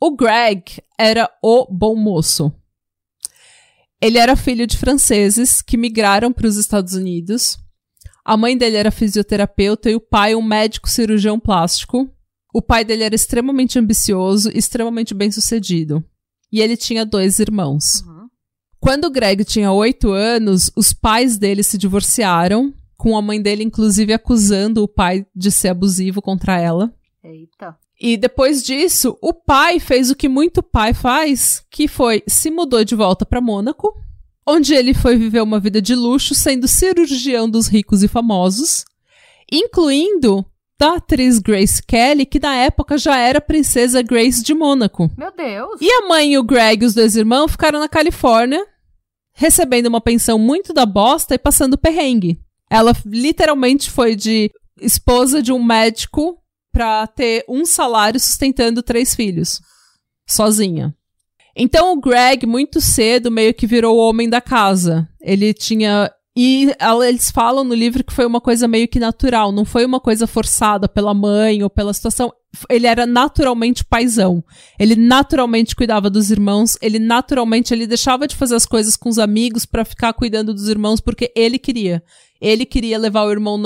O 0.00 0.14
Greg 0.14 0.80
era 0.96 1.28
o 1.42 1.66
bom 1.70 1.96
moço. 1.96 2.52
Ele 4.00 4.16
era 4.16 4.36
filho 4.36 4.66
de 4.66 4.76
franceses 4.76 5.60
que 5.60 5.76
migraram 5.76 6.32
para 6.32 6.46
os 6.46 6.56
Estados 6.56 6.94
Unidos. 6.94 7.58
A 8.24 8.36
mãe 8.36 8.56
dele 8.56 8.76
era 8.76 8.92
fisioterapeuta 8.92 9.90
e 9.90 9.96
o 9.96 10.00
pai 10.00 10.36
um 10.36 10.42
médico 10.42 10.88
cirurgião 10.88 11.40
plástico. 11.40 12.08
O 12.54 12.62
pai 12.62 12.84
dele 12.84 13.02
era 13.02 13.14
extremamente 13.14 13.78
ambicioso 13.78 14.50
e 14.50 14.58
extremamente 14.58 15.14
bem-sucedido. 15.14 16.04
E 16.52 16.60
ele 16.60 16.76
tinha 16.76 17.04
dois 17.04 17.40
irmãos. 17.40 18.02
Uhum. 18.02 18.28
Quando 18.78 19.06
o 19.06 19.10
Greg 19.10 19.44
tinha 19.44 19.72
oito 19.72 20.12
anos, 20.12 20.70
os 20.76 20.92
pais 20.92 21.36
dele 21.36 21.64
se 21.64 21.76
divorciaram, 21.76 22.72
com 22.96 23.16
a 23.16 23.22
mãe 23.22 23.42
dele, 23.42 23.64
inclusive, 23.64 24.12
acusando 24.12 24.82
o 24.82 24.88
pai 24.88 25.26
de 25.34 25.50
ser 25.50 25.68
abusivo 25.68 26.22
contra 26.22 26.60
ela. 26.60 26.94
Eita. 27.22 27.76
E 28.00 28.16
depois 28.16 28.62
disso, 28.62 29.18
o 29.20 29.34
pai 29.34 29.80
fez 29.80 30.10
o 30.10 30.14
que 30.14 30.28
muito 30.28 30.62
pai 30.62 30.94
faz, 30.94 31.64
que 31.70 31.88
foi 31.88 32.22
se 32.28 32.50
mudou 32.50 32.84
de 32.84 32.94
volta 32.94 33.26
para 33.26 33.40
Mônaco, 33.40 33.92
onde 34.46 34.72
ele 34.72 34.94
foi 34.94 35.16
viver 35.16 35.42
uma 35.42 35.58
vida 35.58 35.82
de 35.82 35.94
luxo, 35.94 36.34
sendo 36.34 36.68
cirurgião 36.68 37.50
dos 37.50 37.66
ricos 37.66 38.02
e 38.04 38.08
famosos, 38.08 38.84
incluindo 39.50 40.46
da 40.78 40.94
atriz 40.94 41.40
Grace 41.40 41.82
Kelly, 41.82 42.24
que 42.24 42.38
na 42.38 42.54
época 42.54 42.96
já 42.96 43.18
era 43.18 43.40
princesa 43.40 44.00
Grace 44.00 44.44
de 44.44 44.54
Mônaco. 44.54 45.10
Meu 45.18 45.34
Deus! 45.34 45.80
E 45.80 45.90
a 45.90 46.06
mãe 46.06 46.34
e 46.34 46.38
o 46.38 46.44
Greg, 46.44 46.84
os 46.84 46.94
dois 46.94 47.16
irmãos, 47.16 47.50
ficaram 47.50 47.80
na 47.80 47.88
Califórnia, 47.88 48.64
recebendo 49.34 49.86
uma 49.86 50.00
pensão 50.00 50.38
muito 50.38 50.72
da 50.72 50.86
bosta 50.86 51.34
e 51.34 51.38
passando 51.38 51.76
perrengue. 51.76 52.40
Ela 52.70 52.92
literalmente 53.04 53.90
foi 53.90 54.14
de 54.14 54.52
esposa 54.80 55.42
de 55.42 55.52
um 55.52 55.62
médico 55.62 56.38
para 56.78 57.08
ter 57.08 57.44
um 57.48 57.66
salário 57.66 58.20
sustentando 58.20 58.84
três 58.84 59.12
filhos, 59.12 59.60
sozinha. 60.24 60.94
Então 61.56 61.92
o 61.92 62.00
Greg, 62.00 62.46
muito 62.46 62.80
cedo, 62.80 63.32
meio 63.32 63.52
que 63.52 63.66
virou 63.66 63.96
o 63.96 64.08
homem 64.08 64.30
da 64.30 64.40
casa. 64.40 65.08
Ele 65.20 65.52
tinha. 65.52 66.08
E 66.36 66.72
eles 67.08 67.32
falam 67.32 67.64
no 67.64 67.74
livro 67.74 68.04
que 68.04 68.12
foi 68.12 68.24
uma 68.24 68.40
coisa 68.40 68.68
meio 68.68 68.86
que 68.86 69.00
natural, 69.00 69.50
não 69.50 69.64
foi 69.64 69.84
uma 69.84 69.98
coisa 69.98 70.24
forçada 70.24 70.88
pela 70.88 71.12
mãe 71.12 71.64
ou 71.64 71.68
pela 71.68 71.92
situação. 71.92 72.32
Ele 72.70 72.86
era 72.86 73.04
naturalmente 73.04 73.84
paisão. 73.84 74.44
Ele 74.78 74.94
naturalmente 74.94 75.74
cuidava 75.74 76.08
dos 76.08 76.30
irmãos, 76.30 76.78
ele 76.80 77.00
naturalmente 77.00 77.74
ele 77.74 77.88
deixava 77.88 78.28
de 78.28 78.36
fazer 78.36 78.54
as 78.54 78.64
coisas 78.64 78.96
com 78.96 79.08
os 79.08 79.18
amigos 79.18 79.66
para 79.66 79.84
ficar 79.84 80.12
cuidando 80.12 80.54
dos 80.54 80.68
irmãos 80.68 81.00
porque 81.00 81.32
ele 81.34 81.58
queria. 81.58 82.04
Ele 82.40 82.64
queria 82.64 82.98
levar 82.98 83.24
o 83.24 83.30
irmão 83.30 83.60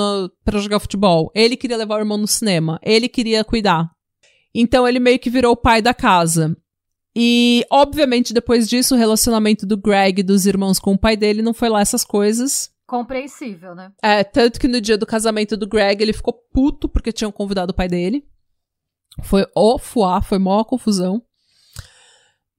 pra 0.44 0.58
jogar 0.58 0.80
futebol. 0.80 1.30
Ele 1.35 1.56
queria 1.56 1.76
levar 1.76 1.96
o 1.96 2.00
irmão 2.00 2.16
no 2.16 2.26
cinema. 2.26 2.78
Ele 2.82 3.08
queria 3.08 3.44
cuidar. 3.44 3.90
Então 4.54 4.87
ele 4.87 4.98
meio 4.98 5.18
que 5.18 5.30
virou 5.30 5.52
o 5.52 5.56
pai 5.56 5.82
da 5.82 5.94
casa. 5.94 6.56
E, 7.14 7.64
obviamente, 7.70 8.32
depois 8.32 8.68
disso, 8.68 8.94
o 8.94 8.98
relacionamento 8.98 9.66
do 9.66 9.76
Greg 9.76 10.20
e 10.20 10.24
dos 10.24 10.46
irmãos 10.46 10.78
com 10.78 10.94
o 10.94 10.98
pai 10.98 11.16
dele 11.16 11.42
não 11.42 11.52
foi 11.52 11.68
lá 11.68 11.80
essas 11.80 12.04
coisas. 12.04 12.70
Compreensível, 12.87 13.74
né? 13.74 13.92
É, 14.02 14.24
tanto 14.24 14.58
que 14.58 14.68
no 14.68 14.80
dia 14.80 14.96
do 14.96 15.06
casamento 15.06 15.56
do 15.56 15.66
Greg 15.66 16.02
ele 16.02 16.12
ficou 16.12 16.35
puto 16.52 16.88
porque 16.88 17.12
tinham 17.12 17.32
convidado 17.32 17.72
o 17.72 17.74
pai 17.74 17.88
dele. 17.88 18.26
Foi 19.22 19.46
o 19.54 19.78
fuá, 19.78 20.22
foi 20.22 20.38
mó 20.38 20.64
confusão. 20.64 21.22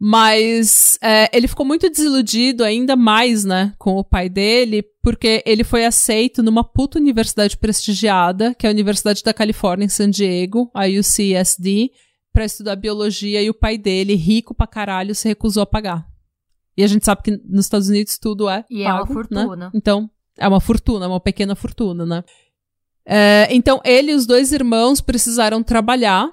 Mas 0.05 0.99
é, 1.01 1.29
ele 1.31 1.47
ficou 1.47 1.65
muito 1.65 1.89
desiludido 1.89 2.65
ainda 2.65 2.93
mais, 2.93 3.45
né, 3.45 3.73
com 3.79 3.95
o 3.95 4.03
pai 4.03 4.27
dele, 4.27 4.83
porque 5.01 5.41
ele 5.45 5.63
foi 5.63 5.85
aceito 5.85 6.43
numa 6.43 6.61
puta 6.61 6.99
universidade 6.99 7.55
prestigiada, 7.55 8.53
que 8.53 8.67
é 8.67 8.69
a 8.69 8.73
Universidade 8.73 9.23
da 9.23 9.33
Califórnia 9.33 9.85
em 9.85 9.89
San 9.89 10.09
Diego, 10.09 10.69
a 10.73 10.87
UCSD, 10.87 11.89
para 12.33 12.43
estudar 12.43 12.75
biologia 12.75 13.41
e 13.41 13.49
o 13.49 13.53
pai 13.53 13.77
dele, 13.77 14.13
rico 14.15 14.53
pra 14.53 14.67
caralho, 14.67 15.15
se 15.15 15.25
recusou 15.25 15.63
a 15.63 15.65
pagar. 15.65 16.05
E 16.75 16.83
a 16.83 16.87
gente 16.87 17.05
sabe 17.05 17.21
que 17.21 17.31
nos 17.45 17.63
Estados 17.63 17.87
Unidos 17.87 18.17
tudo 18.17 18.49
é 18.49 18.65
e 18.69 18.83
pago, 18.83 18.89
é 18.89 18.93
uma 18.93 19.05
né? 19.05 19.13
fortuna. 19.13 19.55
Né? 19.55 19.71
Então, 19.73 20.09
é 20.37 20.47
uma 20.49 20.59
fortuna, 20.59 21.05
é 21.05 21.07
uma 21.07 21.21
pequena 21.21 21.55
fortuna, 21.55 22.05
né? 22.05 22.25
É, 23.05 23.47
então, 23.51 23.79
ele 23.85 24.11
e 24.11 24.15
os 24.15 24.25
dois 24.25 24.51
irmãos 24.51 24.99
precisaram 24.99 25.63
trabalhar 25.63 26.29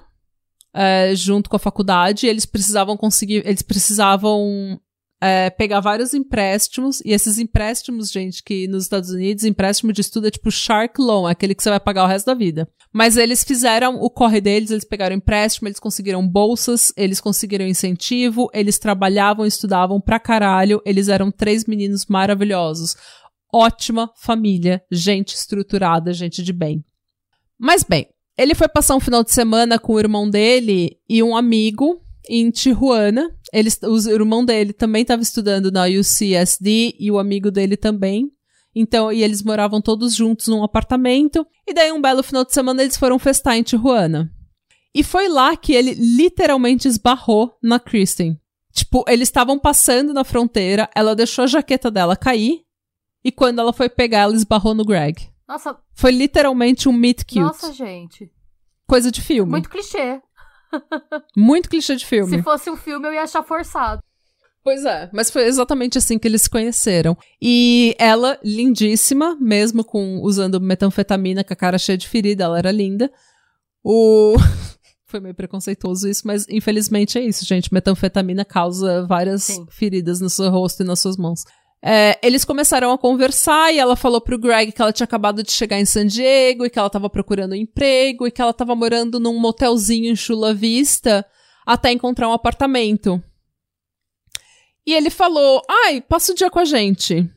é, 0.73 1.13
junto 1.15 1.49
com 1.49 1.55
a 1.55 1.59
faculdade, 1.59 2.27
eles 2.27 2.45
precisavam 2.45 2.95
conseguir, 2.95 3.45
eles 3.45 3.61
precisavam 3.61 4.79
é, 5.21 5.51
pegar 5.51 5.79
vários 5.79 6.13
empréstimos, 6.15 6.99
e 7.05 7.11
esses 7.11 7.37
empréstimos, 7.37 8.09
gente, 8.09 8.43
que 8.43 8.67
nos 8.67 8.83
Estados 8.83 9.11
Unidos, 9.11 9.43
empréstimo 9.43 9.93
de 9.93 10.01
estudo 10.01 10.27
é 10.27 10.31
tipo 10.31 10.49
Shark 10.49 10.99
Loan, 10.99 11.29
é 11.29 11.33
aquele 11.33 11.53
que 11.53 11.61
você 11.61 11.69
vai 11.69 11.79
pagar 11.79 12.05
o 12.05 12.07
resto 12.07 12.25
da 12.25 12.33
vida. 12.33 12.67
Mas 12.91 13.17
eles 13.17 13.43
fizeram 13.43 13.95
o 14.01 14.09
corre 14.09 14.41
deles, 14.41 14.71
eles 14.71 14.83
pegaram 14.83 15.15
empréstimo, 15.15 15.67
eles 15.67 15.79
conseguiram 15.79 16.27
bolsas, 16.27 16.91
eles 16.97 17.21
conseguiram 17.21 17.67
incentivo, 17.67 18.49
eles 18.53 18.79
trabalhavam, 18.79 19.45
estudavam 19.45 20.01
pra 20.01 20.19
caralho, 20.19 20.81
eles 20.85 21.07
eram 21.07 21.31
três 21.31 21.65
meninos 21.65 22.07
maravilhosos. 22.07 22.95
Ótima 23.53 24.11
família, 24.17 24.81
gente 24.91 25.35
estruturada, 25.35 26.13
gente 26.13 26.41
de 26.41 26.51
bem. 26.51 26.83
Mas 27.59 27.83
bem, 27.83 28.07
ele 28.37 28.55
foi 28.55 28.67
passar 28.67 28.95
um 28.95 28.99
final 28.99 29.23
de 29.23 29.31
semana 29.31 29.77
com 29.77 29.93
o 29.93 29.99
irmão 29.99 30.29
dele 30.29 30.97
e 31.07 31.21
um 31.21 31.35
amigo 31.35 32.01
em 32.27 32.49
Tijuana. 32.49 33.35
Eles, 33.53 33.79
o 33.83 34.09
irmão 34.09 34.45
dele 34.45 34.73
também 34.73 35.01
estava 35.01 35.21
estudando 35.21 35.71
na 35.71 35.85
UCSD 35.85 36.95
e 36.99 37.11
o 37.11 37.19
amigo 37.19 37.51
dele 37.51 37.75
também. 37.75 38.31
Então, 38.73 39.11
e 39.11 39.21
eles 39.21 39.43
moravam 39.43 39.81
todos 39.81 40.15
juntos 40.15 40.47
num 40.47 40.63
apartamento. 40.63 41.45
E 41.67 41.73
daí, 41.73 41.91
um 41.91 42.01
belo 42.01 42.23
final 42.23 42.45
de 42.45 42.53
semana, 42.53 42.81
eles 42.81 42.97
foram 42.97 43.19
festar 43.19 43.57
em 43.57 43.63
Tijuana. 43.63 44.31
E 44.95 45.03
foi 45.03 45.27
lá 45.27 45.55
que 45.55 45.73
ele 45.73 45.93
literalmente 45.93 46.87
esbarrou 46.87 47.57
na 47.61 47.79
Kristen. 47.79 48.39
Tipo, 48.73 49.03
eles 49.07 49.27
estavam 49.27 49.59
passando 49.59 50.13
na 50.13 50.23
fronteira, 50.23 50.89
ela 50.95 51.15
deixou 51.15 51.43
a 51.43 51.47
jaqueta 51.47 51.91
dela 51.91 52.15
cair. 52.15 52.61
E 53.23 53.31
quando 53.31 53.59
ela 53.59 53.73
foi 53.73 53.89
pegar, 53.89 54.19
ela 54.19 54.35
esbarrou 54.35 54.73
no 54.73 54.85
Greg. 54.85 55.30
Nossa. 55.51 55.77
Foi 55.93 56.11
literalmente 56.11 56.87
um 56.87 56.93
meet 56.93 57.23
cute. 57.23 57.41
Nossa, 57.41 57.73
gente. 57.73 58.31
Coisa 58.87 59.11
de 59.11 59.21
filme. 59.21 59.51
Muito 59.51 59.69
clichê. 59.69 60.21
Muito 61.35 61.69
clichê 61.69 61.97
de 61.97 62.05
filme. 62.05 62.37
Se 62.37 62.41
fosse 62.41 62.69
um 62.69 62.77
filme, 62.77 63.05
eu 63.09 63.13
ia 63.13 63.23
achar 63.23 63.43
forçado. 63.43 64.01
Pois 64.63 64.85
é, 64.85 65.09
mas 65.11 65.29
foi 65.29 65.43
exatamente 65.43 65.97
assim 65.97 66.17
que 66.17 66.25
eles 66.25 66.43
se 66.43 66.49
conheceram. 66.49 67.17
E 67.41 67.95
ela, 67.99 68.39
lindíssima, 68.41 69.35
mesmo 69.41 69.83
com 69.83 70.21
usando 70.21 70.61
metanfetamina 70.61 71.43
com 71.43 71.51
a 71.51 71.55
cara 71.55 71.77
cheia 71.77 71.97
de 71.97 72.07
ferida, 72.07 72.45
ela 72.45 72.57
era 72.57 72.71
linda. 72.71 73.11
O. 73.83 74.35
foi 75.05 75.19
meio 75.19 75.35
preconceituoso 75.35 76.07
isso, 76.07 76.25
mas 76.25 76.47
infelizmente 76.47 77.17
é 77.17 77.21
isso, 77.21 77.43
gente. 77.43 77.73
Metanfetamina 77.73 78.45
causa 78.45 79.05
várias 79.05 79.43
Sim. 79.43 79.65
feridas 79.69 80.21
no 80.21 80.29
seu 80.29 80.49
rosto 80.49 80.83
e 80.83 80.85
nas 80.85 81.01
suas 81.01 81.17
mãos. 81.17 81.43
É, 81.83 82.19
eles 82.21 82.45
começaram 82.45 82.91
a 82.91 82.97
conversar 82.97 83.73
e 83.73 83.79
ela 83.79 83.95
falou 83.95 84.21
pro 84.21 84.37
Greg 84.37 84.71
que 84.71 84.81
ela 84.81 84.93
tinha 84.93 85.05
acabado 85.05 85.41
de 85.41 85.51
chegar 85.51 85.79
em 85.79 85.85
San 85.85 86.05
Diego 86.05 86.63
e 86.63 86.69
que 86.69 86.77
ela 86.77 86.89
tava 86.89 87.09
procurando 87.09 87.55
emprego 87.55 88.27
e 88.27 88.31
que 88.31 88.41
ela 88.41 88.53
tava 88.53 88.75
morando 88.75 89.19
num 89.19 89.39
motelzinho 89.39 90.11
em 90.11 90.15
Chula 90.15 90.53
Vista 90.53 91.25
até 91.65 91.91
encontrar 91.91 92.29
um 92.29 92.33
apartamento. 92.33 93.21
E 94.85 94.93
ele 94.93 95.09
falou: 95.09 95.61
Ai, 95.69 96.01
passa 96.01 96.31
o 96.31 96.35
dia 96.35 96.49
com 96.49 96.59
a 96.59 96.65
gente. 96.65 97.29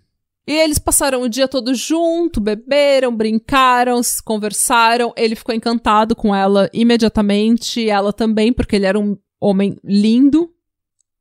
E 0.47 0.53
eles 0.53 0.79
passaram 0.79 1.23
o 1.23 1.29
dia 1.29 1.49
todo 1.49 1.75
junto, 1.75 2.39
beberam, 2.39 3.15
brincaram, 3.15 3.99
conversaram. 4.25 5.13
Ele 5.17 5.35
ficou 5.35 5.55
encantado 5.55 6.15
com 6.15 6.35
ela 6.35 6.69
imediatamente, 6.73 7.89
ela 7.89 8.13
também, 8.13 8.53
porque 8.53 8.77
ele 8.77 8.85
era 8.85 8.99
um 8.99 9.17
homem 9.41 9.79
lindo, 9.83 10.54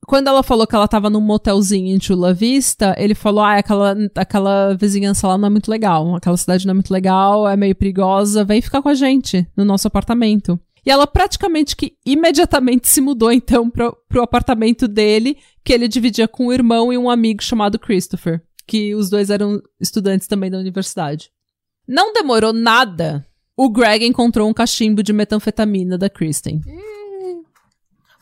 quando 0.06 0.28
ela 0.28 0.44
falou 0.44 0.68
que 0.68 0.76
ela 0.76 0.88
tava 0.88 1.10
num 1.10 1.22
motelzinho 1.22 1.96
em 1.96 2.00
Chula 2.00 2.34
Vista, 2.34 2.96
ele 2.98 3.16
falou: 3.16 3.44
ah, 3.44 3.58
aquela, 3.58 3.96
aquela 4.16 4.74
vizinhança 4.76 5.28
lá 5.28 5.38
não 5.38 5.48
é 5.48 5.50
muito 5.50 5.70
legal. 5.70 6.16
Aquela 6.16 6.38
cidade 6.38 6.66
não 6.66 6.72
é 6.72 6.76
muito 6.76 6.92
legal, 6.92 7.48
é 7.48 7.56
meio 7.56 7.76
perigosa, 7.76 8.44
vem 8.44 8.62
ficar 8.62 8.82
com 8.82 8.90
a 8.90 8.94
gente 8.94 9.48
no 9.56 9.64
nosso 9.64 9.88
apartamento. 9.88 10.60
E 10.86 10.92
ela 10.92 11.08
praticamente 11.08 11.76
que 11.76 11.94
imediatamente 12.06 12.90
se 12.90 13.00
mudou 13.00 13.32
então 13.32 13.70
pro, 13.70 13.96
pro 14.10 14.22
apartamento 14.22 14.88
dele, 14.88 15.38
que 15.64 15.72
ele 15.72 15.88
dividia 15.88 16.28
com 16.28 16.48
um 16.48 16.54
irmão 16.54 16.92
e 16.92 16.98
um 16.98 17.10
amigo 17.10 17.42
chamado 17.42 17.80
Christopher, 17.80 18.42
que 18.68 18.94
os 18.94 19.10
dois 19.10 19.30
eram 19.30 19.62
estudantes 19.80 20.28
também 20.28 20.52
da 20.52 20.58
universidade. 20.58 21.32
Não 21.88 22.12
demorou 22.12 22.52
nada. 22.52 23.26
O 23.56 23.70
Greg 23.70 24.06
encontrou 24.06 24.50
um 24.50 24.54
cachimbo 24.54 25.02
de 25.02 25.14
metanfetamina 25.14 25.98
da 25.98 26.10
Kristen. 26.10 26.60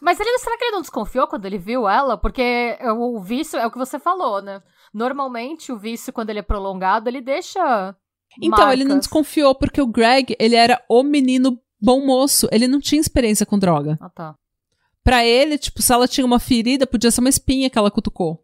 Mas 0.02 0.20
ele, 0.20 0.38
será 0.40 0.58
que 0.58 0.64
ele 0.66 0.72
não 0.72 0.82
desconfiou 0.82 1.28
quando 1.28 1.46
ele 1.46 1.60
viu 1.60 1.88
ela? 1.88 2.18
Porque 2.18 2.78
o 2.98 3.22
vício 3.22 3.60
é 3.60 3.68
o 3.68 3.72
que 3.72 3.78
você 3.78 4.00
falou, 4.00 4.42
né? 4.42 4.62
Normalmente 4.94 5.72
o 5.72 5.78
vício, 5.78 6.12
quando 6.12 6.32
ele 6.32 6.40
é 6.40 6.44
prolongado, 6.44 7.08
ele 7.08 7.22
deixa. 7.22 7.96
Então, 8.38 8.58
marcas. 8.58 8.74
ele 8.74 8.84
não 8.86 8.98
desconfiou 8.98 9.54
porque 9.54 9.82
o 9.82 9.88
Greg, 9.88 10.36
ele 10.40 10.56
era 10.56 10.82
o 10.90 11.04
menino 11.04 11.60
bom 11.80 12.04
moço. 12.06 12.48
Ele 12.52 12.68
não 12.68 12.80
tinha 12.80 13.00
experiência 13.00 13.46
com 13.46 13.60
droga. 13.60 13.98
Ah, 14.02 14.10
tá. 14.10 14.36
Pra 15.04 15.26
ele, 15.26 15.58
tipo, 15.58 15.82
se 15.82 15.92
ela 15.94 16.08
tinha 16.08 16.26
uma 16.26 16.40
ferida, 16.40 16.88
podia 16.88 17.12
ser 17.12 17.20
uma 17.22 17.30
espinha 17.30 17.70
que 17.70 17.78
ela 17.78 17.92
cutucou. 17.92 18.44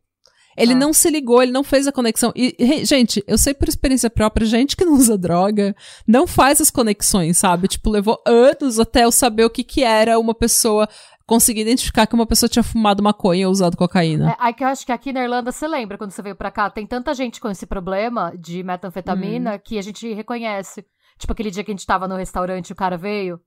Ele 0.58 0.74
Ah. 0.74 0.78
não 0.78 0.92
se 0.92 1.08
ligou, 1.10 1.44
ele 1.44 1.52
não 1.52 1.64
fez 1.64 1.86
a 1.88 1.92
conexão. 1.92 2.34
E, 2.36 2.56
gente, 2.84 3.24
eu 3.28 3.38
sei 3.38 3.54
por 3.54 3.70
experiência 3.70 4.10
própria, 4.10 4.46
gente 4.48 4.76
que 4.76 4.84
não 4.84 4.94
usa 4.94 5.16
droga 5.18 5.76
não 6.08 6.26
faz 6.26 6.60
as 6.60 6.72
conexões, 6.72 7.38
sabe? 7.38 7.68
Tipo, 7.68 7.92
levou 7.92 8.20
anos 8.26 8.80
até 8.80 9.06
eu 9.06 9.12
saber 9.12 9.46
o 9.46 9.50
que 9.52 9.64
que 9.64 9.84
era 9.84 10.18
uma 10.20 10.34
pessoa 10.34 10.90
conseguir 11.28 11.62
identificar 11.62 12.08
que 12.08 12.16
uma 12.16 12.26
pessoa 12.26 12.50
tinha 12.50 12.64
fumado 12.64 13.04
maconha 13.04 13.46
ou 13.48 13.52
usado 13.52 13.76
cocaína. 13.78 14.32
É, 14.32 14.36
aí 14.40 14.54
que 14.54 14.64
eu 14.64 14.68
acho 14.70 14.86
que 14.86 14.92
aqui 14.92 15.12
na 15.14 15.22
Irlanda, 15.24 15.52
você 15.52 15.68
lembra 15.68 15.98
quando 15.98 16.12
você 16.12 16.22
veio 16.22 16.36
pra 16.36 16.50
cá? 16.50 16.70
Tem 16.70 16.88
tanta 16.88 17.14
gente 17.14 17.40
com 17.42 17.50
esse 17.50 17.66
problema 17.68 18.34
de 18.40 18.64
metanfetamina 18.64 19.56
Hum. 19.56 19.60
que 19.64 19.78
a 19.78 19.82
gente 19.82 20.12
reconhece. 20.14 20.86
Tipo 21.20 21.34
aquele 21.34 21.52
dia 21.52 21.64
que 21.64 21.70
a 21.72 21.74
gente 21.76 21.86
tava 21.86 22.08
no 22.08 22.16
restaurante 22.16 22.70
e 22.70 22.74
o 22.74 22.76
cara 22.76 22.98
veio. 22.98 23.40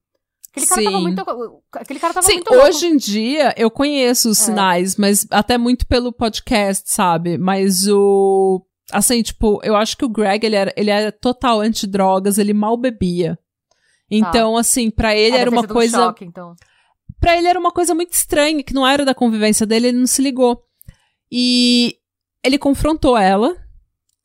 Aquele 0.51 0.66
cara 0.66 0.83
tava 0.83 0.97
Sim. 0.97 1.03
muito. 1.03 1.20
Aquele 1.72 2.01
cara 2.01 2.12
tava 2.14 2.26
Sim, 2.26 2.35
muito 2.35 2.51
louco. 2.53 2.66
hoje 2.66 2.87
em 2.87 2.97
dia 2.97 3.55
eu 3.57 3.70
conheço 3.70 4.28
os 4.31 4.41
É. 4.41 4.45
sinais, 4.45 4.97
mas 4.97 5.26
até 5.31 5.57
muito 5.57 5.87
pelo 5.87 6.12
podcast, 6.12 6.91
sabe? 6.93 7.39
Mas 7.39 7.87
o. 7.89 8.61
Assim, 8.93 9.22
tipo, 9.22 9.61
eu 9.62 9.76
acho 9.76 9.97
que 9.97 10.05
o 10.05 10.09
Greg, 10.09 10.45
ele 10.45 10.57
era, 10.57 10.72
ele 10.76 10.91
era 10.91 11.12
total 11.12 11.61
antidrogas, 11.61 12.37
ele 12.39 12.53
mal 12.53 12.76
bebia. 12.76 13.39
Então, 14.11 14.57
assim, 14.57 14.91
pra 14.91 15.14
ele 15.14 15.37
É, 15.37 15.41
era 15.41 15.51
uma 15.51 15.61
sido 15.61 15.70
um 15.70 15.74
coisa. 15.74 15.97
choque, 15.97 16.24
então. 16.24 16.55
Pra 17.21 17.37
ele 17.37 17.47
era 17.47 17.61
uma 17.61 17.71
coisa 17.71 17.95
muito 17.95 18.12
estranha, 18.12 18.62
que 18.62 18.73
não 18.73 18.87
era 18.87 19.05
da 19.05 19.14
convivência 19.14 19.66
dele, 19.66 19.89
ele 19.89 19.99
não 19.99 20.07
se 20.07 20.23
ligou. 20.23 20.64
E 21.31 21.97
ele 22.43 22.59
confrontou 22.59 23.16
ela. 23.16 23.57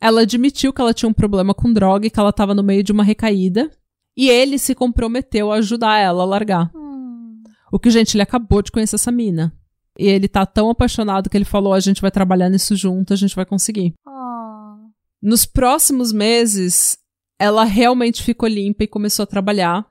Ela 0.01 0.21
admitiu 0.21 0.71
que 0.71 0.81
ela 0.81 0.93
tinha 0.93 1.09
um 1.09 1.13
problema 1.13 1.53
com 1.53 1.71
droga 1.71 2.07
e 2.07 2.09
que 2.09 2.19
ela 2.19 2.31
tava 2.31 2.55
no 2.55 2.63
meio 2.63 2.83
de 2.83 2.91
uma 2.91 3.03
recaída. 3.03 3.69
E 4.15 4.29
ele 4.29 4.57
se 4.57 4.73
comprometeu 4.73 5.51
a 5.51 5.55
ajudar 5.55 5.99
ela 5.99 6.23
a 6.23 6.25
largar. 6.25 6.71
Hum. 6.73 7.43
O 7.71 7.77
que, 7.77 7.89
gente, 7.89 8.15
ele 8.15 8.23
acabou 8.23 8.61
de 8.61 8.71
conhecer 8.71 8.95
essa 8.95 9.11
mina. 9.11 9.53
E 9.97 10.07
ele 10.07 10.27
tá 10.27 10.45
tão 10.45 10.69
apaixonado 10.69 11.29
que 11.29 11.37
ele 11.37 11.45
falou: 11.45 11.73
a 11.73 11.79
gente 11.79 12.01
vai 12.01 12.11
trabalhar 12.11 12.49
nisso 12.49 12.75
junto, 12.75 13.13
a 13.13 13.15
gente 13.15 13.35
vai 13.35 13.45
conseguir. 13.45 13.93
Ah. 14.07 14.77
Nos 15.21 15.45
próximos 15.45 16.13
meses, 16.13 16.97
ela 17.39 17.63
realmente 17.63 18.23
ficou 18.23 18.47
limpa 18.47 18.83
e 18.83 18.87
começou 18.87 19.23
a 19.23 19.27
trabalhar 19.27 19.85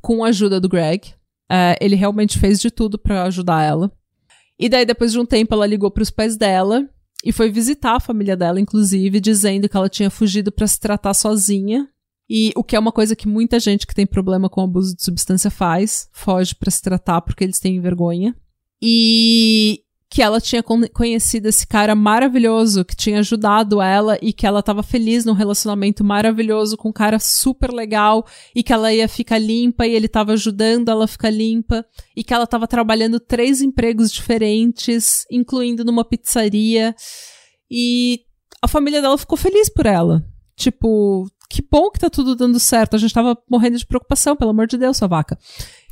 com 0.00 0.24
a 0.24 0.28
ajuda 0.28 0.60
do 0.60 0.68
Greg. 0.68 1.14
É, 1.50 1.76
ele 1.80 1.94
realmente 1.94 2.38
fez 2.38 2.60
de 2.60 2.70
tudo 2.70 2.98
pra 2.98 3.24
ajudar 3.24 3.62
ela. 3.62 3.92
E 4.58 4.68
daí, 4.68 4.84
depois 4.84 5.12
de 5.12 5.18
um 5.18 5.26
tempo, 5.26 5.54
ela 5.54 5.66
ligou 5.66 5.90
pros 5.90 6.10
pais 6.10 6.36
dela 6.36 6.88
e 7.24 7.32
foi 7.32 7.50
visitar 7.50 7.96
a 7.96 8.00
família 8.00 8.36
dela, 8.36 8.60
inclusive, 8.60 9.20
dizendo 9.20 9.68
que 9.68 9.76
ela 9.76 9.88
tinha 9.88 10.10
fugido 10.10 10.50
pra 10.50 10.66
se 10.66 10.80
tratar 10.80 11.14
sozinha. 11.14 11.88
E 12.28 12.52
o 12.56 12.64
que 12.64 12.74
é 12.74 12.78
uma 12.78 12.92
coisa 12.92 13.14
que 13.14 13.28
muita 13.28 13.60
gente 13.60 13.86
que 13.86 13.94
tem 13.94 14.06
problema 14.06 14.48
com 14.48 14.60
abuso 14.60 14.96
de 14.96 15.04
substância 15.04 15.50
faz, 15.50 16.08
foge 16.12 16.54
pra 16.54 16.70
se 16.70 16.82
tratar 16.82 17.20
porque 17.20 17.44
eles 17.44 17.60
têm 17.60 17.80
vergonha. 17.80 18.34
E 18.82 19.80
que 20.08 20.22
ela 20.22 20.40
tinha 20.40 20.62
con- 20.62 20.86
conhecido 20.92 21.48
esse 21.48 21.66
cara 21.66 21.94
maravilhoso 21.94 22.84
que 22.84 22.94
tinha 22.94 23.18
ajudado 23.18 23.82
ela 23.82 24.16
e 24.22 24.32
que 24.32 24.46
ela 24.46 24.62
tava 24.62 24.82
feliz 24.82 25.24
num 25.24 25.32
relacionamento 25.32 26.04
maravilhoso 26.04 26.76
com 26.76 26.90
um 26.90 26.92
cara 26.92 27.18
super 27.18 27.72
legal 27.72 28.24
e 28.54 28.62
que 28.62 28.72
ela 28.72 28.92
ia 28.92 29.08
ficar 29.08 29.38
limpa 29.38 29.86
e 29.86 29.94
ele 29.94 30.08
tava 30.08 30.32
ajudando 30.32 30.90
ela 30.90 31.04
a 31.04 31.08
ficar 31.08 31.30
limpa 31.30 31.84
e 32.16 32.22
que 32.22 32.32
ela 32.32 32.46
tava 32.46 32.68
trabalhando 32.68 33.18
três 33.18 33.60
empregos 33.60 34.12
diferentes, 34.12 35.26
incluindo 35.30 35.84
numa 35.84 36.04
pizzaria. 36.04 36.94
E 37.70 38.20
a 38.62 38.68
família 38.68 39.02
dela 39.02 39.18
ficou 39.18 39.36
feliz 39.36 39.68
por 39.68 39.86
ela. 39.86 40.24
Tipo, 40.56 41.26
que 41.48 41.62
bom 41.62 41.90
que 41.90 41.98
tá 41.98 42.10
tudo 42.10 42.34
dando 42.34 42.58
certo. 42.58 42.94
A 42.94 42.98
gente 42.98 43.14
tava 43.14 43.36
morrendo 43.50 43.78
de 43.78 43.86
preocupação, 43.86 44.36
pelo 44.36 44.50
amor 44.50 44.66
de 44.66 44.76
Deus, 44.76 44.96
sua 44.96 45.08
vaca. 45.08 45.38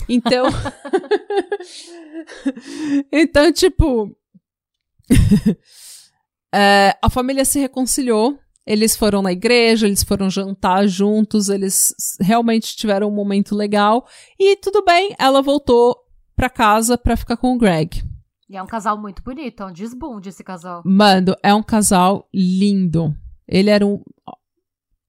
Então. 0.09 0.47
então, 3.13 3.53
tipo. 3.53 4.17
é, 6.55 6.97
a 7.01 7.11
família 7.11 7.45
se 7.45 7.59
reconciliou. 7.59 8.39
Eles 8.67 8.97
foram 8.97 9.21
na 9.21 9.31
igreja, 9.31 9.87
eles 9.87 10.03
foram 10.03 10.31
jantar 10.31 10.87
juntos, 10.89 11.51
eles 11.51 11.95
realmente 12.19 12.75
tiveram 12.75 13.09
um 13.09 13.15
momento 13.15 13.55
legal. 13.55 14.07
E 14.41 14.57
tudo 14.57 14.83
bem, 14.83 15.15
ela 15.19 15.43
voltou 15.43 15.95
pra 16.35 16.49
casa 16.49 16.97
pra 16.97 17.17
ficar 17.17 17.37
com 17.37 17.55
o 17.55 17.59
Greg. 17.59 18.03
E 18.49 18.57
é 18.57 18.63
um 18.63 18.67
casal 18.67 18.99
muito 18.99 19.23
bonito, 19.23 19.63
é 19.63 19.67
um 19.67 19.73
desbunde 19.73 20.31
esse 20.31 20.43
casal. 20.43 20.83
Mano, 20.85 21.35
é 21.43 21.55
um 21.55 21.63
casal 21.63 22.29
lindo. 22.33 23.15
Ele 23.47 23.71
era 23.71 23.87
um. 23.87 24.03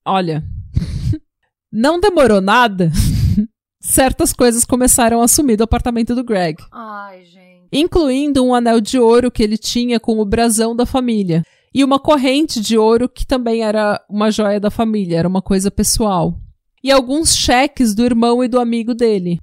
Olha. 0.06 0.44
Não 1.72 1.98
demorou 2.00 2.40
nada. 2.40 2.90
Certas 3.80 4.32
coisas 4.32 4.64
começaram 4.64 5.20
a 5.20 5.28
sumir 5.28 5.56
do 5.56 5.64
apartamento 5.64 6.14
do 6.14 6.24
Greg. 6.24 6.56
Ai, 6.72 7.24
gente. 7.24 7.68
Incluindo 7.72 8.44
um 8.44 8.54
anel 8.54 8.80
de 8.80 8.98
ouro 8.98 9.30
que 9.30 9.42
ele 9.42 9.58
tinha 9.58 9.98
com 10.00 10.18
o 10.18 10.24
brasão 10.24 10.74
da 10.74 10.86
família. 10.86 11.42
E 11.74 11.84
uma 11.84 11.98
corrente 11.98 12.60
de 12.60 12.78
ouro 12.78 13.08
que 13.08 13.26
também 13.26 13.62
era 13.62 14.00
uma 14.08 14.30
joia 14.30 14.58
da 14.58 14.70
família, 14.70 15.18
era 15.18 15.28
uma 15.28 15.42
coisa 15.42 15.70
pessoal. 15.70 16.34
E 16.82 16.90
alguns 16.90 17.36
cheques 17.36 17.94
do 17.94 18.04
irmão 18.04 18.42
e 18.42 18.48
do 18.48 18.58
amigo 18.60 18.94
dele. 18.94 19.38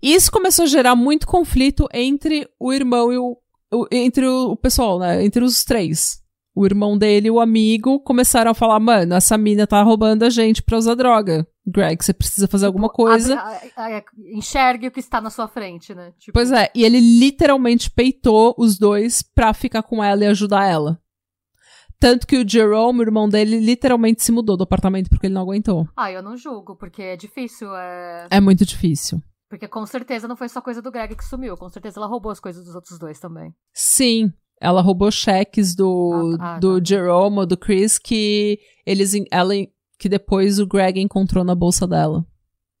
Isso 0.00 0.30
começou 0.32 0.64
a 0.64 0.68
gerar 0.68 0.96
muito 0.96 1.26
conflito 1.26 1.86
entre 1.92 2.48
o 2.58 2.72
irmão 2.72 3.12
e 3.12 3.18
o. 3.18 3.36
o- 3.72 3.86
entre 3.92 4.26
o, 4.26 4.52
o 4.52 4.56
pessoal, 4.56 4.98
né? 4.98 5.24
Entre 5.24 5.44
os 5.44 5.62
três. 5.64 6.21
O 6.54 6.66
irmão 6.66 6.98
dele 6.98 7.28
e 7.28 7.30
o 7.30 7.40
amigo 7.40 7.98
começaram 8.00 8.50
a 8.50 8.54
falar: 8.54 8.78
mano, 8.78 9.14
essa 9.14 9.38
mina 9.38 9.66
tá 9.66 9.82
roubando 9.82 10.22
a 10.24 10.30
gente 10.30 10.62
pra 10.62 10.76
usar 10.76 10.94
droga. 10.94 11.46
Greg, 11.66 12.04
você 12.04 12.12
precisa 12.12 12.46
fazer 12.48 12.66
alguma 12.66 12.88
coisa. 12.88 13.36
A- 13.38 13.60
a- 13.76 13.98
a- 13.98 14.02
enxergue 14.34 14.88
o 14.88 14.90
que 14.90 15.00
está 15.00 15.20
na 15.20 15.30
sua 15.30 15.46
frente, 15.48 15.94
né? 15.94 16.12
Tipo, 16.18 16.32
Pois 16.32 16.50
é, 16.52 16.70
e 16.74 16.84
ele 16.84 16.98
literalmente 17.00 17.90
peitou 17.90 18.54
os 18.58 18.76
dois 18.78 19.22
pra 19.22 19.54
ficar 19.54 19.82
com 19.82 20.02
ela 20.02 20.24
e 20.24 20.26
ajudar 20.26 20.66
ela. 20.66 20.98
Tanto 22.00 22.26
que 22.26 22.36
o 22.36 22.46
Jerome, 22.48 22.98
o 22.98 23.02
irmão 23.02 23.28
dele, 23.28 23.60
literalmente 23.60 24.24
se 24.24 24.32
mudou 24.32 24.56
do 24.56 24.64
apartamento 24.64 25.08
porque 25.08 25.26
ele 25.28 25.34
não 25.34 25.42
aguentou. 25.42 25.86
Ah, 25.96 26.10
eu 26.10 26.20
não 26.20 26.36
julgo, 26.36 26.74
porque 26.76 27.00
é 27.00 27.16
difícil. 27.16 27.72
É... 27.76 28.26
É 28.28 28.40
muito 28.40 28.66
difícil. 28.66 29.22
Porque 29.48 29.68
com 29.68 29.86
certeza 29.86 30.26
não 30.26 30.34
foi 30.36 30.48
só 30.48 30.60
coisa 30.60 30.82
do 30.82 30.90
Greg 30.90 31.14
que 31.14 31.24
sumiu. 31.24 31.56
Com 31.56 31.68
certeza 31.68 32.00
ela 32.00 32.08
roubou 32.08 32.32
as 32.32 32.40
coisas 32.40 32.64
dos 32.64 32.74
outros 32.74 32.98
dois 32.98 33.20
também. 33.20 33.54
Sim, 33.72 34.32
ela 34.62 34.80
roubou 34.80 35.10
cheques 35.10 35.74
do, 35.74 36.36
Ah, 36.40 36.54
ah, 36.54 36.58
do 36.58 36.78
tá. 36.78 36.84
Jerome 36.88 37.44
do 37.44 37.56
Chris 37.56 37.98
que 37.98 38.58
eles 38.86 39.12
ela 39.30 39.52
que 39.98 40.08
depois 40.08 40.58
o 40.58 40.66
Greg 40.66 41.00
encontrou 41.00 41.44
na 41.44 41.54
bolsa 41.54 41.86
dela. 41.86 42.24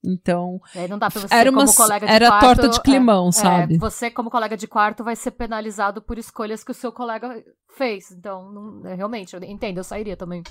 Então, 0.04 0.60
aí 0.74 0.88
não 0.88 0.98
dá 0.98 1.08
pra 1.08 1.20
você, 1.20 1.32
Era 1.32 1.50
como 1.52 1.62
uma- 1.64 1.72
colega 1.74 2.06
de 2.06 2.12
era 2.12 2.26
quarto... 2.28 2.44
torta 2.44 2.68
de 2.68 2.80
climão, 2.80 3.28
é, 3.28 3.32
sabe? 3.32 3.74
É, 3.76 3.78
você, 3.78 4.10
como 4.10 4.30
colega 4.30 4.56
de 4.56 4.66
quarto, 4.66 5.04
vai 5.04 5.14
ser 5.14 5.30
penalizado 5.30 6.02
por 6.02 6.18
escolhas 6.18 6.64
que 6.64 6.72
o 6.72 6.74
seu 6.74 6.90
colega 6.90 7.40
fez. 7.76 8.10
Então, 8.10 8.50
não- 8.50 8.86
é, 8.88 8.94
realmente, 8.96 9.34
eu 9.34 9.42
entendo, 9.44 9.78
eu 9.78 9.84
sairia 9.84 10.16
também. 10.16 10.42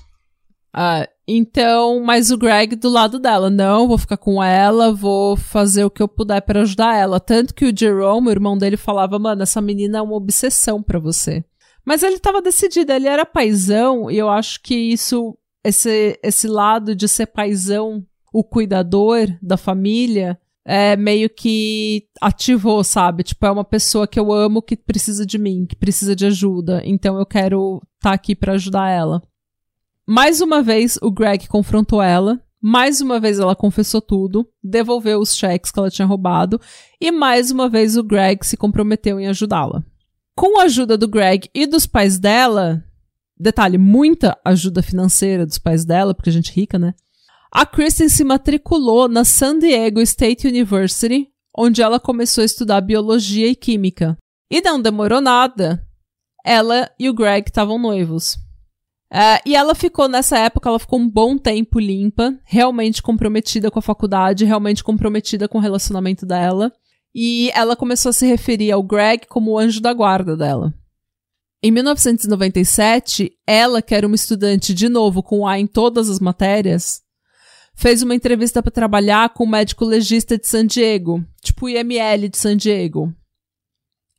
Ah, 0.73 1.07
então, 1.27 2.01
mas 2.01 2.31
o 2.31 2.37
Greg 2.37 2.75
do 2.75 2.89
lado 2.89 3.19
dela, 3.19 3.49
não, 3.49 3.87
vou 3.87 3.97
ficar 3.97 4.17
com 4.17 4.41
ela, 4.43 4.93
vou 4.93 5.35
fazer 5.35 5.83
o 5.83 5.89
que 5.89 6.01
eu 6.01 6.07
puder 6.07 6.41
pra 6.41 6.61
ajudar 6.61 6.95
ela. 6.95 7.19
Tanto 7.19 7.53
que 7.53 7.65
o 7.65 7.77
Jerome, 7.77 8.27
o 8.27 8.31
irmão 8.31 8.57
dele, 8.57 8.77
falava, 8.77 9.19
mano, 9.19 9.43
essa 9.43 9.61
menina 9.61 9.99
é 9.99 10.01
uma 10.01 10.15
obsessão 10.15 10.81
pra 10.81 10.99
você. 10.99 11.43
Mas 11.85 12.03
ele 12.03 12.19
tava 12.19 12.41
decidido, 12.41 12.91
ele 12.91 13.07
era 13.07 13.25
paizão, 13.25 14.09
e 14.09 14.17
eu 14.17 14.29
acho 14.29 14.61
que 14.61 14.75
isso, 14.75 15.37
esse, 15.63 16.19
esse 16.23 16.47
lado 16.47 16.95
de 16.95 17.07
ser 17.07 17.27
paizão, 17.27 18.05
o 18.33 18.43
cuidador 18.43 19.27
da 19.41 19.57
família, 19.57 20.39
é 20.63 20.95
meio 20.95 21.29
que 21.29 22.05
ativou, 22.21 22.83
sabe? 22.83 23.23
Tipo, 23.23 23.45
é 23.45 23.51
uma 23.51 23.65
pessoa 23.65 24.07
que 24.07 24.19
eu 24.19 24.31
amo 24.31 24.61
que 24.61 24.77
precisa 24.77 25.25
de 25.25 25.37
mim, 25.37 25.65
que 25.65 25.75
precisa 25.75 26.15
de 26.15 26.25
ajuda, 26.25 26.81
então 26.85 27.17
eu 27.17 27.25
quero 27.25 27.81
estar 27.95 28.13
aqui 28.13 28.35
pra 28.35 28.53
ajudar 28.53 28.89
ela. 28.89 29.21
Mais 30.07 30.41
uma 30.41 30.61
vez, 30.61 30.97
o 31.01 31.11
Greg 31.11 31.47
confrontou 31.47 32.01
ela. 32.01 32.41
Mais 32.61 33.01
uma 33.01 33.19
vez, 33.19 33.39
ela 33.39 33.55
confessou 33.55 34.01
tudo, 34.01 34.47
devolveu 34.63 35.19
os 35.19 35.35
cheques 35.35 35.71
que 35.71 35.79
ela 35.79 35.89
tinha 35.89 36.05
roubado. 36.05 36.59
E 36.99 37.11
mais 37.11 37.49
uma 37.49 37.67
vez, 37.67 37.97
o 37.97 38.03
Greg 38.03 38.45
se 38.45 38.55
comprometeu 38.55 39.19
em 39.19 39.27
ajudá-la. 39.27 39.83
Com 40.35 40.59
a 40.59 40.63
ajuda 40.63 40.97
do 40.97 41.07
Greg 41.07 41.49
e 41.53 41.65
dos 41.65 41.85
pais 41.85 42.19
dela, 42.19 42.83
detalhe, 43.37 43.77
muita 43.77 44.37
ajuda 44.45 44.83
financeira 44.83 45.45
dos 45.45 45.57
pais 45.57 45.83
dela, 45.83 46.13
porque 46.13 46.29
a 46.29 46.33
gente 46.33 46.51
é 46.51 46.53
rica, 46.53 46.77
né? 46.77 46.93
A 47.51 47.65
Kristen 47.65 48.07
se 48.07 48.23
matriculou 48.23 49.09
na 49.09 49.25
San 49.25 49.59
Diego 49.59 49.99
State 50.01 50.47
University, 50.47 51.27
onde 51.57 51.81
ela 51.81 51.99
começou 51.99 52.43
a 52.43 52.45
estudar 52.45 52.79
biologia 52.79 53.47
e 53.47 53.55
química. 53.55 54.17
E 54.49 54.61
não 54.61 54.81
demorou 54.81 55.19
nada. 55.19 55.85
Ela 56.45 56.89
e 56.99 57.09
o 57.09 57.13
Greg 57.13 57.49
estavam 57.49 57.77
noivos. 57.77 58.37
É, 59.13 59.41
e 59.45 59.55
ela 59.55 59.75
ficou, 59.75 60.07
nessa 60.07 60.39
época, 60.39 60.69
ela 60.69 60.79
ficou 60.79 60.97
um 60.97 61.09
bom 61.09 61.37
tempo 61.37 61.79
limpa, 61.79 62.33
realmente 62.45 63.03
comprometida 63.03 63.69
com 63.69 63.79
a 63.79 63.81
faculdade, 63.81 64.45
realmente 64.45 64.83
comprometida 64.83 65.49
com 65.49 65.57
o 65.57 65.61
relacionamento 65.61 66.25
dela. 66.25 66.71
E 67.13 67.51
ela 67.53 67.75
começou 67.75 68.11
a 68.11 68.13
se 68.13 68.25
referir 68.25 68.71
ao 68.71 68.81
Greg 68.81 69.27
como 69.27 69.51
o 69.51 69.59
anjo 69.59 69.81
da 69.81 69.93
guarda 69.93 70.37
dela. 70.37 70.73
Em 71.61 71.71
1997, 71.71 73.33
ela, 73.45 73.81
que 73.81 73.93
era 73.93 74.07
uma 74.07 74.15
estudante 74.15 74.73
de 74.73 74.87
novo 74.87 75.21
com 75.21 75.45
A 75.45 75.59
em 75.59 75.67
todas 75.67 76.09
as 76.09 76.19
matérias, 76.19 77.01
fez 77.75 78.01
uma 78.01 78.15
entrevista 78.15 78.63
para 78.63 78.71
trabalhar 78.71 79.33
com 79.33 79.43
o 79.43 79.49
médico 79.49 79.85
legista 79.85 80.37
de 80.37 80.47
San 80.47 80.65
Diego, 80.65 81.23
tipo 81.41 81.67
IML 81.67 82.29
de 82.29 82.37
San 82.37 82.55
Diego. 82.55 83.13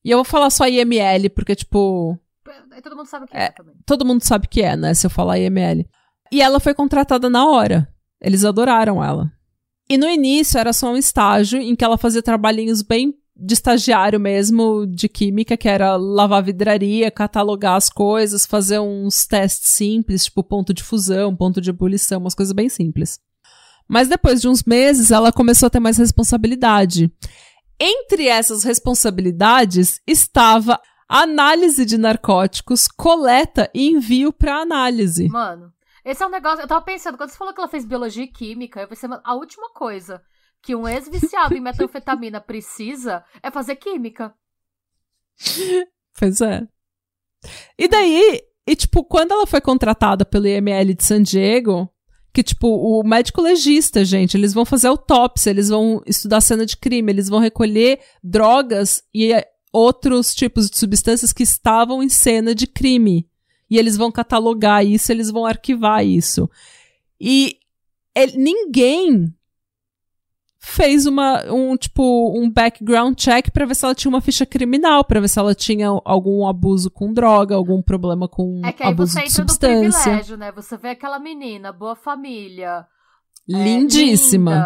E 0.05 0.11
eu 0.11 0.19
vou 0.19 0.25
falar 0.25 0.51
só 0.51 0.69
IML, 0.69 1.31
porque, 1.31 1.55
tipo. 1.55 2.19
Todo 2.83 2.97
mundo 2.97 3.07
sabe 3.07 3.25
o 3.25 3.29
que 3.29 3.37
é, 3.37 3.45
é 3.45 3.51
também. 3.51 3.75
Todo 3.85 4.05
mundo 4.05 4.23
sabe 4.23 4.47
o 4.47 4.49
que 4.49 4.63
é, 4.63 4.77
né? 4.77 4.95
Se 4.95 5.07
eu 5.07 5.11
falar 5.11 5.39
IML. 5.39 5.87
E 6.31 6.41
ela 6.41 6.61
foi 6.61 6.75
contratada 6.75 7.29
na 7.29 7.47
hora. 7.47 7.89
Eles 8.21 8.45
adoraram 8.45 9.03
ela. 9.03 9.31
E 9.89 9.99
no 9.99 10.09
início 10.09 10.59
era 10.59 10.73
só 10.73 10.93
um 10.93 10.97
estágio 10.97 11.61
em 11.61 11.77
que 11.77 11.85
ela 11.85 11.99
fazia 11.99 12.23
trabalhinhos 12.23 12.83
bem 12.83 13.15
de 13.37 13.55
estagiário 13.55 14.21
mesmo, 14.21 14.87
de 14.87 15.09
química, 15.09 15.57
que 15.57 15.69
era 15.69 15.97
lavar 15.97 16.43
vidraria, 16.43 17.11
catalogar 17.11 17.77
as 17.77 17.91
coisas, 17.91 18.47
fazer 18.47 18.79
uns 18.79 19.27
testes 19.27 19.71
simples, 19.71 20.27
tipo 20.27 20.45
ponto 20.45 20.73
de 20.73 20.83
fusão, 20.83 21.35
ponto 21.35 21.61
de 21.61 21.71
ebulição, 21.71 22.21
umas 22.21 22.35
coisas 22.35 22.53
bem 22.53 22.69
simples. 22.69 23.19
Mas 23.89 24.09
depois 24.09 24.41
de 24.41 24.49
uns 24.49 24.63
meses, 24.63 25.11
ela 25.11 25.33
começou 25.33 25.67
a 25.67 25.71
ter 25.71 25.81
mais 25.81 25.99
responsabilidade. 25.99 27.13
Entre 27.81 28.29
essas 28.29 28.63
responsabilidades 28.63 30.01
estava 30.07 30.81
análise 31.21 31.85
de 31.85 31.99
narcóticos, 31.99 32.89
coleta 32.89 33.71
e 33.75 33.91
envio 33.91 34.33
para 34.33 34.63
análise. 34.63 35.29
Mano, 35.29 35.73
esse 36.03 36.23
é 36.23 36.27
um 36.27 36.31
negócio. 36.31 36.63
Eu 36.63 36.69
tava 36.69 36.83
pensando, 36.85 37.19
quando 37.19 37.31
você 37.31 37.37
falou 37.37 37.53
que 37.53 37.61
ela 37.61 37.69
fez 37.69 37.85
biologia 37.85 38.25
e 38.25 38.29
química, 38.29 38.81
eu 38.81 38.89
pensei, 38.89 39.09
a 39.23 39.35
última 39.35 39.71
coisa 39.73 40.23
que 40.63 40.75
um 40.75 40.89
ex-viciado 40.89 41.55
em 41.55 41.61
metanfetamina 41.61 42.41
precisa 42.41 43.23
é 43.43 43.51
fazer 43.51 43.77
química. 43.77 44.35
Pois 46.19 46.43
é. 46.43 46.69
E 47.79 47.89
daí, 47.89 48.43
e 48.67 48.77
tipo, 48.77 49.03
quando 49.03 49.33
ela 49.33 49.47
foi 49.47 49.63
contratada 49.63 50.27
pelo 50.27 50.47
IML 50.47 50.93
de 50.93 51.03
San 51.03 51.23
Diego, 51.23 51.91
que, 52.35 52.43
tipo, 52.43 52.69
o 52.69 53.03
médico 53.03 53.41
legista, 53.41 54.05
gente, 54.05 54.37
eles 54.37 54.53
vão 54.53 54.67
fazer 54.67 54.89
autópsia, 54.89 55.49
eles 55.49 55.71
vão 55.71 56.03
estudar 56.07 56.43
cena 56.43 56.67
de 56.67 56.77
crime, 56.77 57.11
eles 57.11 57.31
vão 57.31 57.41
recolher 57.41 58.01
drogas 58.23 59.03
e 59.13 59.33
outros 59.73 60.35
tipos 60.35 60.71
de 60.71 60.79
substâncias 60.79 61.33
que 61.33 61.43
estavam 61.43 62.03
em 62.03 62.09
cena 62.09 62.55
de 62.55 62.67
crime. 62.67 63.27
E 63.71 63.79
eles 63.79 63.97
vão 63.97 64.13
catalogar 64.13 64.85
isso, 64.85 65.11
eles 65.11 65.31
vão 65.31 65.47
arquivar 65.47 66.05
isso. 66.05 66.49
E 67.19 67.59
ele, 68.15 68.37
ninguém 68.37 69.35
fez 70.59 71.07
uma 71.07 71.43
um 71.53 71.77
tipo 71.77 72.33
um 72.39 72.49
background 72.49 73.17
check 73.17 73.51
para 73.51 73.67
ver 73.67 73.75
se 73.75 73.85
ela 73.85 73.95
tinha 73.95 74.09
uma 74.09 74.21
ficha 74.21 74.47
criminal, 74.47 75.05
para 75.05 75.21
ver 75.21 75.29
se 75.29 75.39
ela 75.39 75.55
tinha 75.55 75.89
algum 76.05 76.47
abuso 76.47 76.89
com 76.89 77.13
droga, 77.13 77.57
algum 77.57 77.83
problema 77.83 78.29
com 78.29 78.61
é 78.65 78.73
que 78.73 78.83
aí 78.83 78.91
abuso 78.91 79.13
você 79.13 79.21
entra 79.21 79.29
de 79.29 79.35
substância. 79.35 79.83
No 79.83 79.91
privilégio, 79.91 80.37
né? 80.37 80.53
Você 80.53 80.77
vê 80.77 80.91
aquela 80.91 81.19
menina, 81.19 81.73
boa 81.73 81.97
família, 81.97 82.87
lindíssima, 83.49 84.53
é, 84.53 84.57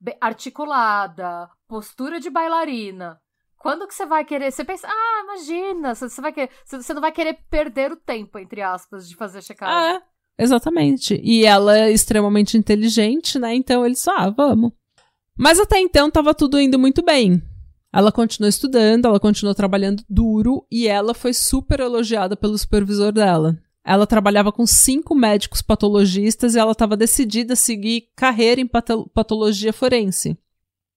linda, 0.00 0.18
articulada, 0.20 1.48
postura 1.68 2.18
de 2.18 2.30
bailarina. 2.30 3.20
Quando 3.64 3.88
que 3.88 3.94
você 3.94 4.04
vai 4.04 4.26
querer? 4.26 4.52
Você 4.52 4.62
pensa, 4.62 4.86
ah, 4.86 5.22
imagina, 5.24 5.94
você 5.94 6.20
vai 6.20 6.34
querer, 6.34 6.50
você 6.66 6.92
não 6.92 7.00
vai 7.00 7.10
querer 7.10 7.38
perder 7.48 7.92
o 7.92 7.96
tempo 7.96 8.38
entre 8.38 8.60
aspas 8.60 9.08
de 9.08 9.16
fazer 9.16 9.42
checagem. 9.42 9.96
É, 9.96 10.02
exatamente. 10.38 11.18
E 11.24 11.46
ela 11.46 11.74
é 11.74 11.90
extremamente 11.90 12.58
inteligente, 12.58 13.38
né? 13.38 13.54
Então 13.54 13.86
eles, 13.86 14.06
ah, 14.06 14.28
vamos. 14.28 14.70
Mas 15.34 15.58
até 15.58 15.80
então 15.80 16.08
estava 16.08 16.34
tudo 16.34 16.60
indo 16.60 16.78
muito 16.78 17.02
bem. 17.02 17.42
Ela 17.90 18.12
continuou 18.12 18.50
estudando, 18.50 19.06
ela 19.06 19.18
continuou 19.18 19.54
trabalhando 19.54 20.04
duro 20.10 20.66
e 20.70 20.86
ela 20.86 21.14
foi 21.14 21.32
super 21.32 21.80
elogiada 21.80 22.36
pelo 22.36 22.58
supervisor 22.58 23.12
dela. 23.12 23.58
Ela 23.82 24.06
trabalhava 24.06 24.52
com 24.52 24.66
cinco 24.66 25.14
médicos 25.14 25.62
patologistas 25.62 26.54
e 26.54 26.58
ela 26.58 26.72
estava 26.72 26.98
decidida 26.98 27.54
a 27.54 27.56
seguir 27.56 28.10
carreira 28.14 28.60
em 28.60 28.66
patologia 28.66 29.72
forense. 29.72 30.36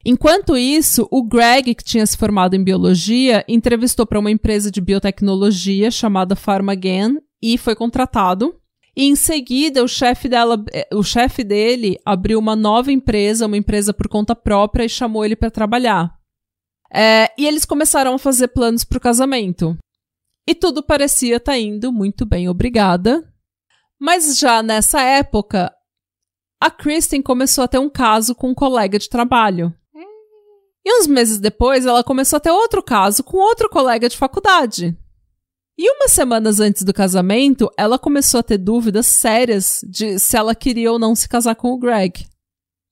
Enquanto 0.05 0.55
isso, 0.55 1.07
o 1.11 1.23
Greg, 1.23 1.75
que 1.75 1.83
tinha 1.83 2.05
se 2.05 2.17
formado 2.17 2.55
em 2.55 2.63
biologia, 2.63 3.43
entrevistou 3.47 4.05
para 4.05 4.19
uma 4.19 4.31
empresa 4.31 4.71
de 4.71 4.79
biotecnologia 4.79 5.91
chamada 5.91 6.35
PharmaGen 6.35 7.19
e 7.41 7.57
foi 7.57 7.75
contratado. 7.75 8.55
E 8.95 9.03
em 9.03 9.15
seguida, 9.15 9.83
o 9.83 9.87
chefe 9.87 10.27
dela, 10.27 10.63
eh, 10.71 10.87
o 10.93 11.03
chefe 11.03 11.43
dele 11.43 11.99
abriu 12.03 12.39
uma 12.39 12.55
nova 12.55 12.91
empresa, 12.91 13.45
uma 13.45 13.57
empresa 13.57 13.93
por 13.93 14.07
conta 14.07 14.35
própria, 14.35 14.85
e 14.85 14.89
chamou 14.89 15.23
ele 15.23 15.35
para 15.35 15.51
trabalhar. 15.51 16.17
É, 16.91 17.31
e 17.37 17.45
eles 17.45 17.65
começaram 17.65 18.15
a 18.15 18.19
fazer 18.19 18.47
planos 18.47 18.83
para 18.83 18.97
o 18.97 19.01
casamento. 19.01 19.77
E 20.47 20.55
tudo 20.55 20.81
parecia 20.81 21.35
estar 21.35 21.51
tá 21.51 21.57
indo 21.57 21.91
muito 21.91 22.25
bem, 22.25 22.47
obrigada. 22.47 23.23
Mas 23.99 24.39
já 24.39 24.63
nessa 24.63 25.01
época, 25.01 25.71
a 26.59 26.71
Kristen 26.71 27.21
começou 27.21 27.63
a 27.63 27.67
ter 27.67 27.77
um 27.77 27.89
caso 27.89 28.33
com 28.33 28.49
um 28.49 28.55
colega 28.55 28.97
de 28.97 29.09
trabalho. 29.09 29.73
E 30.87 31.01
uns 31.01 31.05
meses 31.05 31.37
depois, 31.37 31.85
ela 31.85 32.01
começou 32.01 32.37
a 32.37 32.39
ter 32.39 32.49
outro 32.49 32.81
caso 32.81 33.21
com 33.21 33.35
outro 33.35 33.69
colega 33.69 34.07
de 34.07 34.15
faculdade. 34.15 34.97
E 35.77 35.91
umas 35.91 36.13
semanas 36.13 36.61
antes 36.61 36.83
do 36.83 36.93
casamento, 36.93 37.69
ela 37.77 37.99
começou 37.99 38.39
a 38.39 38.43
ter 38.43 38.57
dúvidas 38.57 39.05
sérias 39.05 39.81
de 39.83 40.17
se 40.17 40.37
ela 40.37 40.55
queria 40.55 40.89
ou 40.89 40.97
não 40.97 41.13
se 41.13 41.27
casar 41.27 41.55
com 41.55 41.73
o 41.73 41.77
Greg. 41.77 42.25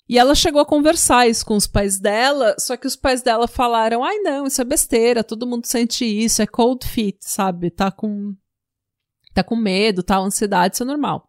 E 0.09 0.19
ela 0.19 0.35
chegou 0.35 0.59
a 0.59 0.65
conversar 0.65 1.29
isso 1.29 1.45
com 1.45 1.55
os 1.55 1.67
pais 1.67 1.97
dela, 1.97 2.57
só 2.59 2.75
que 2.75 2.85
os 2.85 2.97
pais 2.97 3.21
dela 3.21 3.47
falaram: 3.47 4.03
ai 4.03 4.17
não, 4.17 4.45
isso 4.45 4.59
é 4.59 4.65
besteira, 4.65 5.23
todo 5.23 5.47
mundo 5.47 5.65
sente 5.65 6.03
isso, 6.03 6.41
é 6.41 6.45
cold 6.45 6.85
feet, 6.85 7.19
sabe? 7.21 7.71
Tá 7.71 7.91
com. 7.91 8.35
tá 9.33 9.41
com 9.41 9.55
medo, 9.55 10.03
tá 10.03 10.17
ansiedade, 10.17 10.75
isso 10.75 10.83
é 10.83 10.85
normal. 10.85 11.24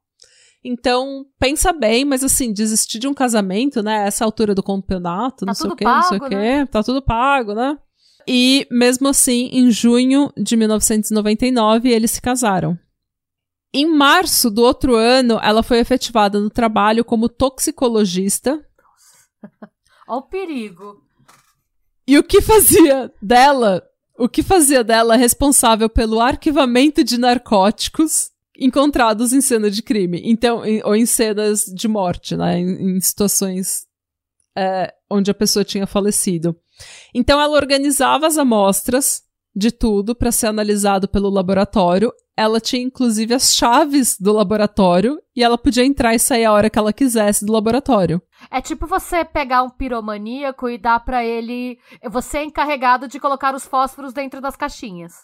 Então, 0.69 1.25
pensa 1.39 1.73
bem, 1.73 2.05
mas 2.05 2.25
assim, 2.25 2.53
desistir 2.53 2.99
de 2.99 3.07
um 3.07 3.15
casamento, 3.15 3.83
né? 3.83 4.07
Essa 4.07 4.25
altura 4.25 4.53
do 4.53 4.63
campeonato, 4.63 5.45
tá 5.45 5.47
não 5.47 5.55
sei 5.55 5.71
o 5.71 5.77
quê, 5.77 5.85
pago, 5.85 5.97
não 5.97 6.09
sei 6.09 6.19
o 6.19 6.29
quê, 6.29 6.35
né? 6.35 6.67
tá 6.67 6.83
tudo 6.83 7.01
pago, 7.01 7.55
né? 7.55 7.79
E 8.27 8.67
mesmo 8.69 9.07
assim, 9.07 9.49
em 9.53 9.71
junho 9.71 10.33
de 10.37 10.57
1999, 10.57 11.89
eles 11.89 12.11
se 12.11 12.21
casaram. 12.21 12.77
Em 13.73 13.87
março 13.87 14.51
do 14.51 14.63
outro 14.63 14.97
ano, 14.97 15.39
ela 15.41 15.63
foi 15.63 15.79
efetivada 15.79 16.41
no 16.41 16.51
trabalho 16.51 17.05
como 17.05 17.29
toxicologista. 17.29 18.61
Olha 20.09 20.19
o 20.19 20.23
perigo. 20.23 21.03
E 22.09 22.19
o 22.19 22.25
que 22.25 22.41
fazia 22.41 23.13
dela, 23.23 23.83
o 24.19 24.29
que 24.29 24.43
fazia 24.43 24.83
dela 24.83 25.15
responsável 25.15 25.89
pelo 25.89 26.21
arquivamento 26.21 27.05
de 27.05 27.19
narcóticos 27.19 28.31
encontrados 28.59 29.33
em 29.33 29.41
cena 29.41 29.71
de 29.71 29.83
crime, 29.83 30.21
então, 30.25 30.65
em, 30.65 30.83
ou 30.85 30.95
em 30.95 31.07
cenas 31.07 31.65
de 31.65 31.89
morte, 31.89 32.37
né, 32.37 32.59
em, 32.59 32.97
em 32.97 33.01
situações 33.01 33.87
é, 34.57 34.93
onde 35.11 35.31
a 35.31 35.35
pessoa 35.35 35.65
tinha 35.65 35.87
falecido. 35.87 36.57
Então 37.15 37.41
ela 37.41 37.55
organizava 37.55 38.27
as 38.27 38.39
amostras 38.39 39.23
de 39.55 39.71
tudo 39.71 40.15
para 40.15 40.31
ser 40.31 40.49
analisado 40.49 41.09
pelo 41.09 41.31
laboratório. 41.31 42.13
Ela 42.37 42.61
tinha 42.61 42.83
inclusive 42.83 43.33
as 43.33 43.55
chaves 43.55 44.19
do 44.21 44.33
laboratório 44.33 45.19
e 45.35 45.43
ela 45.43 45.57
podia 45.57 45.85
entrar 45.85 46.15
e 46.15 46.19
sair 46.19 46.45
a 46.45 46.53
hora 46.53 46.69
que 46.69 46.79
ela 46.79 46.93
quisesse 46.93 47.47
do 47.47 47.53
laboratório. 47.53 48.21
É 48.51 48.61
tipo 48.61 48.87
você 48.87 49.25
pegar 49.25 49.63
um 49.63 49.71
piromaníaco 49.71 50.69
e 50.69 50.77
dar 50.77 51.01
para 51.01 51.25
ele. 51.25 51.79
Você 52.11 52.39
é 52.39 52.45
encarregado 52.45 53.09
de 53.09 53.19
colocar 53.19 53.55
os 53.55 53.67
fósforos 53.67 54.13
dentro 54.13 54.41
das 54.41 54.57
caixinhas. 54.57 55.15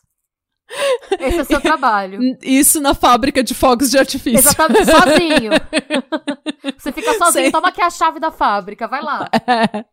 Esse 1.20 1.38
é 1.38 1.42
o 1.42 1.44
seu 1.44 1.60
trabalho. 1.60 2.20
Isso 2.42 2.80
na 2.80 2.94
fábrica 2.94 3.42
de 3.42 3.54
fogos 3.54 3.90
de 3.90 3.98
artifício. 3.98 4.38
Exatamente, 4.38 4.86
sozinho. 4.90 5.52
Você 6.78 6.92
fica 6.92 7.14
sozinho, 7.14 7.52
toma 7.52 7.68
aqui 7.68 7.82
a 7.82 7.90
chave 7.90 8.18
da 8.18 8.30
fábrica, 8.30 8.88
vai 8.88 9.02
lá. 9.02 9.28
É. 9.32 9.84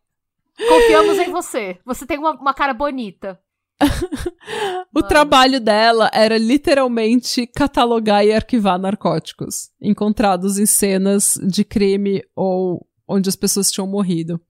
Confiamos 0.68 1.18
em 1.18 1.30
você. 1.30 1.78
Você 1.86 2.06
tem 2.06 2.18
uma, 2.18 2.32
uma 2.32 2.52
cara 2.52 2.74
bonita. 2.74 3.40
o 3.80 4.98
Mano. 4.98 5.08
trabalho 5.08 5.58
dela 5.58 6.10
era 6.12 6.36
literalmente 6.36 7.46
catalogar 7.46 8.24
e 8.24 8.32
arquivar 8.32 8.78
narcóticos 8.78 9.70
encontrados 9.80 10.58
em 10.58 10.66
cenas 10.66 11.38
de 11.42 11.64
crime 11.64 12.22
ou 12.36 12.86
onde 13.08 13.28
as 13.28 13.36
pessoas 13.36 13.70
tinham 13.70 13.86
morrido. 13.86 14.40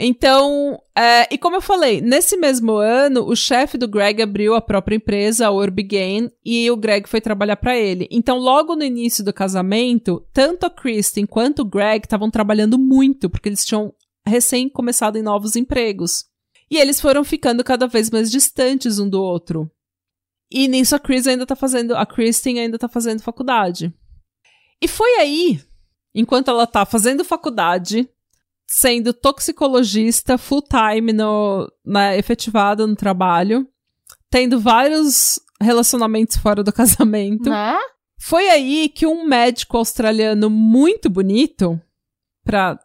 Então, 0.00 0.80
é, 0.96 1.26
e 1.34 1.36
como 1.36 1.56
eu 1.56 1.60
falei, 1.60 2.00
nesse 2.00 2.36
mesmo 2.36 2.76
ano, 2.76 3.24
o 3.26 3.34
chefe 3.34 3.76
do 3.76 3.88
Greg 3.88 4.22
abriu 4.22 4.54
a 4.54 4.60
própria 4.60 4.94
empresa, 4.94 5.48
a 5.48 5.50
Orbigain, 5.50 6.30
e 6.44 6.70
o 6.70 6.76
Greg 6.76 7.08
foi 7.08 7.20
trabalhar 7.20 7.56
para 7.56 7.76
ele. 7.76 8.06
Então, 8.08 8.38
logo 8.38 8.76
no 8.76 8.84
início 8.84 9.24
do 9.24 9.32
casamento, 9.32 10.24
tanto 10.32 10.66
a 10.66 10.70
Kristen 10.70 11.26
quanto 11.26 11.62
o 11.62 11.64
Greg 11.64 12.04
estavam 12.04 12.30
trabalhando 12.30 12.78
muito, 12.78 13.28
porque 13.28 13.48
eles 13.48 13.64
tinham 13.64 13.92
recém 14.24 14.68
começado 14.68 15.16
em 15.16 15.22
novos 15.22 15.56
empregos. 15.56 16.26
E 16.70 16.76
eles 16.76 17.00
foram 17.00 17.24
ficando 17.24 17.64
cada 17.64 17.88
vez 17.88 18.08
mais 18.08 18.30
distantes 18.30 19.00
um 19.00 19.10
do 19.10 19.20
outro. 19.20 19.68
E 20.48 20.68
nisso 20.68 20.94
a 20.94 21.00
Chris 21.00 21.26
ainda 21.26 21.44
tá 21.44 21.56
fazendo, 21.56 21.96
a 21.96 22.06
Kristen 22.06 22.60
ainda 22.60 22.78
tá 22.78 22.88
fazendo 22.88 23.20
faculdade. 23.20 23.92
E 24.80 24.86
foi 24.86 25.10
aí, 25.16 25.60
enquanto 26.14 26.52
ela 26.52 26.68
tá 26.68 26.86
fazendo 26.86 27.24
faculdade, 27.24 28.08
sendo 28.68 29.14
toxicologista 29.14 30.36
full 30.36 30.62
time 30.62 31.12
no, 31.12 31.72
na 31.84 32.14
efetivada 32.16 32.86
no 32.86 32.94
trabalho, 32.94 33.66
tendo 34.30 34.60
vários 34.60 35.40
relacionamentos 35.60 36.36
fora 36.36 36.62
do 36.62 36.70
casamento. 36.72 37.48
Né? 37.48 37.78
Foi 38.20 38.48
aí 38.50 38.88
que 38.90 39.06
um 39.06 39.24
médico 39.24 39.78
australiano 39.78 40.50
muito 40.50 41.08
bonito, 41.08 41.80
para 42.44 42.78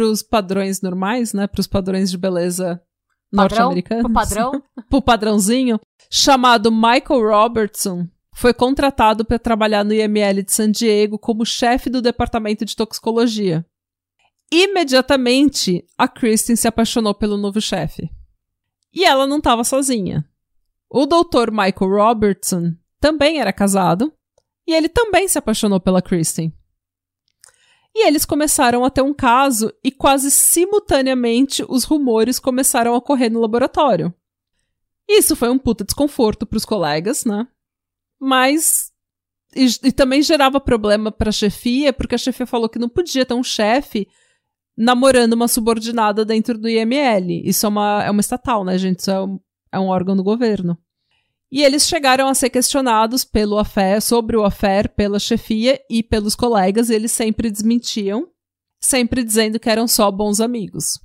os 0.00 0.22
padrões 0.22 0.80
normais, 0.80 1.32
né, 1.32 1.46
para 1.46 1.60
os 1.60 1.66
padrões 1.66 2.10
de 2.10 2.18
beleza 2.18 2.80
norte-americanos, 3.32 4.04
pro 4.04 4.12
padrão, 4.12 4.62
pro 4.88 5.02
padrãozinho, 5.02 5.80
chamado 6.10 6.72
Michael 6.72 7.28
Robertson, 7.28 8.08
foi 8.34 8.52
contratado 8.52 9.24
para 9.24 9.38
trabalhar 9.38 9.84
no 9.84 9.92
IML 9.92 10.42
de 10.42 10.52
San 10.52 10.70
Diego 10.70 11.18
como 11.18 11.46
chefe 11.46 11.88
do 11.88 12.02
departamento 12.02 12.64
de 12.64 12.74
toxicologia. 12.74 13.64
Imediatamente, 14.56 15.84
a 15.98 16.06
Kristen 16.06 16.54
se 16.54 16.68
apaixonou 16.68 17.12
pelo 17.12 17.36
novo 17.36 17.60
chefe. 17.60 18.08
E 18.92 19.04
ela 19.04 19.26
não 19.26 19.38
estava 19.38 19.64
sozinha. 19.64 20.24
O 20.88 21.06
doutor 21.06 21.50
Michael 21.50 21.90
Robertson 21.90 22.76
também 23.00 23.40
era 23.40 23.52
casado 23.52 24.12
e 24.64 24.72
ele 24.72 24.88
também 24.88 25.26
se 25.26 25.36
apaixonou 25.36 25.80
pela 25.80 26.00
Kristen. 26.00 26.56
E 27.92 28.06
eles 28.06 28.24
começaram 28.24 28.84
a 28.84 28.90
ter 28.90 29.02
um 29.02 29.12
caso 29.12 29.72
e 29.82 29.90
quase 29.90 30.30
simultaneamente 30.30 31.64
os 31.68 31.82
rumores 31.82 32.38
começaram 32.38 32.94
a 32.94 33.02
correr 33.02 33.30
no 33.30 33.40
laboratório. 33.40 34.14
Isso 35.08 35.34
foi 35.34 35.48
um 35.48 35.58
puta 35.58 35.82
desconforto 35.82 36.46
para 36.46 36.56
os 36.56 36.64
colegas, 36.64 37.24
né? 37.24 37.48
Mas 38.20 38.92
e, 39.52 39.66
e, 39.82 39.90
também 39.90 40.22
gerava 40.22 40.60
problema 40.60 41.10
para 41.10 41.30
a 41.30 41.32
chefia, 41.32 41.92
porque 41.92 42.14
a 42.14 42.18
chefia 42.18 42.46
falou 42.46 42.68
que 42.68 42.78
não 42.78 42.88
podia 42.88 43.26
ter 43.26 43.34
um 43.34 43.42
chefe 43.42 44.06
namorando 44.76 45.34
uma 45.34 45.48
subordinada 45.48 46.24
dentro 46.24 46.58
do 46.58 46.68
IML. 46.68 47.42
Isso 47.44 47.66
é 47.66 47.68
uma, 47.68 48.04
é 48.04 48.10
uma 48.10 48.20
estatal, 48.20 48.64
né, 48.64 48.76
gente? 48.76 49.00
Isso 49.00 49.10
é 49.10 49.22
um, 49.22 49.40
é 49.72 49.78
um 49.78 49.88
órgão 49.88 50.16
do 50.16 50.24
governo. 50.24 50.78
E 51.50 51.62
eles 51.62 51.86
chegaram 51.86 52.26
a 52.26 52.34
ser 52.34 52.50
questionados 52.50 53.24
pelo 53.24 53.58
affair, 53.58 54.02
sobre 54.02 54.36
o 54.36 54.44
affair 54.44 54.88
pela 54.88 55.20
chefia 55.20 55.80
e 55.88 56.02
pelos 56.02 56.34
colegas, 56.34 56.90
e 56.90 56.94
eles 56.94 57.12
sempre 57.12 57.50
desmentiam, 57.50 58.26
sempre 58.80 59.22
dizendo 59.22 59.60
que 59.60 59.70
eram 59.70 59.86
só 59.86 60.10
bons 60.10 60.40
amigos. 60.40 60.98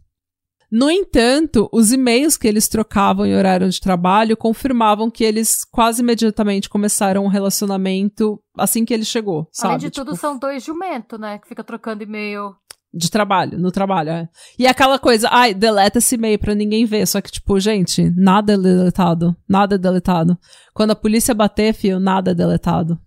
No 0.72 0.90
entanto, 0.90 1.68
os 1.72 1.92
e-mails 1.92 2.38
que 2.38 2.48
eles 2.48 2.68
trocavam 2.68 3.26
em 3.26 3.36
horário 3.36 3.68
de 3.70 3.80
trabalho 3.80 4.38
confirmavam 4.38 5.10
que 5.10 5.24
eles 5.24 5.64
quase 5.66 6.02
imediatamente 6.02 6.70
começaram 6.70 7.26
um 7.26 7.28
relacionamento 7.28 8.40
assim 8.56 8.86
que 8.86 8.94
ele 8.94 9.06
chegou, 9.06 9.48
sabe? 9.52 9.74
Além 9.74 9.80
de 9.80 9.92
tudo, 9.92 10.12
tipo... 10.12 10.22
são 10.22 10.38
dois 10.38 10.64
jumentos, 10.64 11.20
né? 11.20 11.40
Que 11.40 11.48
fica 11.48 11.64
trocando 11.64 12.04
e-mail 12.04 12.56
de 12.94 13.10
trabalho, 13.12 13.60
no 13.60 13.72
trabalho, 13.72 14.10
é. 14.10 14.30
E 14.58 14.66
aquela 14.66 14.98
coisa, 14.98 15.30
ai, 15.32 15.54
deleta 15.54 16.00
esse 16.00 16.16
e-mail 16.16 16.40
pra 16.40 16.56
ninguém 16.56 16.86
ver. 16.86 17.06
Só 17.08 17.22
que, 17.22 17.32
tipo, 17.32 17.60
gente, 17.60 18.10
nada 18.16 18.54
é 18.54 18.58
deletado. 18.58 19.36
Nada 19.48 19.76
é 19.76 19.78
deletado. 19.78 20.38
Quando 20.74 20.92
a 20.92 20.96
polícia 20.96 21.34
bater, 21.34 21.74
fio, 21.74 22.00
nada 22.00 22.32
é 22.32 22.34
deletado. 22.34 23.00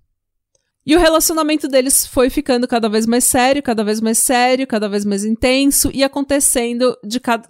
E 0.86 0.96
o 0.96 0.98
relacionamento 0.98 1.68
deles 1.68 2.06
foi 2.06 2.30
ficando 2.30 2.66
cada 2.66 2.88
vez 2.88 3.06
mais 3.06 3.24
sério, 3.24 3.62
cada 3.62 3.84
vez 3.84 4.00
mais 4.00 4.18
sério, 4.18 4.66
cada 4.66 4.88
vez 4.88 5.04
mais 5.04 5.24
intenso 5.24 5.90
e 5.92 6.02
acontecendo 6.02 6.96
de 7.04 7.20
cada, 7.20 7.48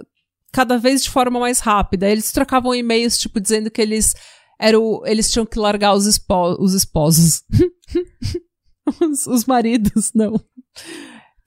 cada 0.53 0.77
vez 0.77 1.03
de 1.03 1.11
forma 1.11 1.39
mais 1.39 1.61
rápida. 1.61 2.09
Eles 2.09 2.33
trocavam 2.33 2.75
e-mails, 2.75 3.19
tipo, 3.19 3.41
dizendo 3.41 3.71
que 3.71 3.81
eles 3.81 4.15
eram, 4.59 5.03
eles 5.05 5.31
tinham 5.31 5.47
que 5.47 5.59
largar 5.59 5.95
os, 5.95 6.07
espo, 6.07 6.57
os 6.59 6.75
esposos. 6.75 7.43
os, 9.01 9.27
os 9.27 9.45
maridos, 9.45 10.13
não 10.15 10.39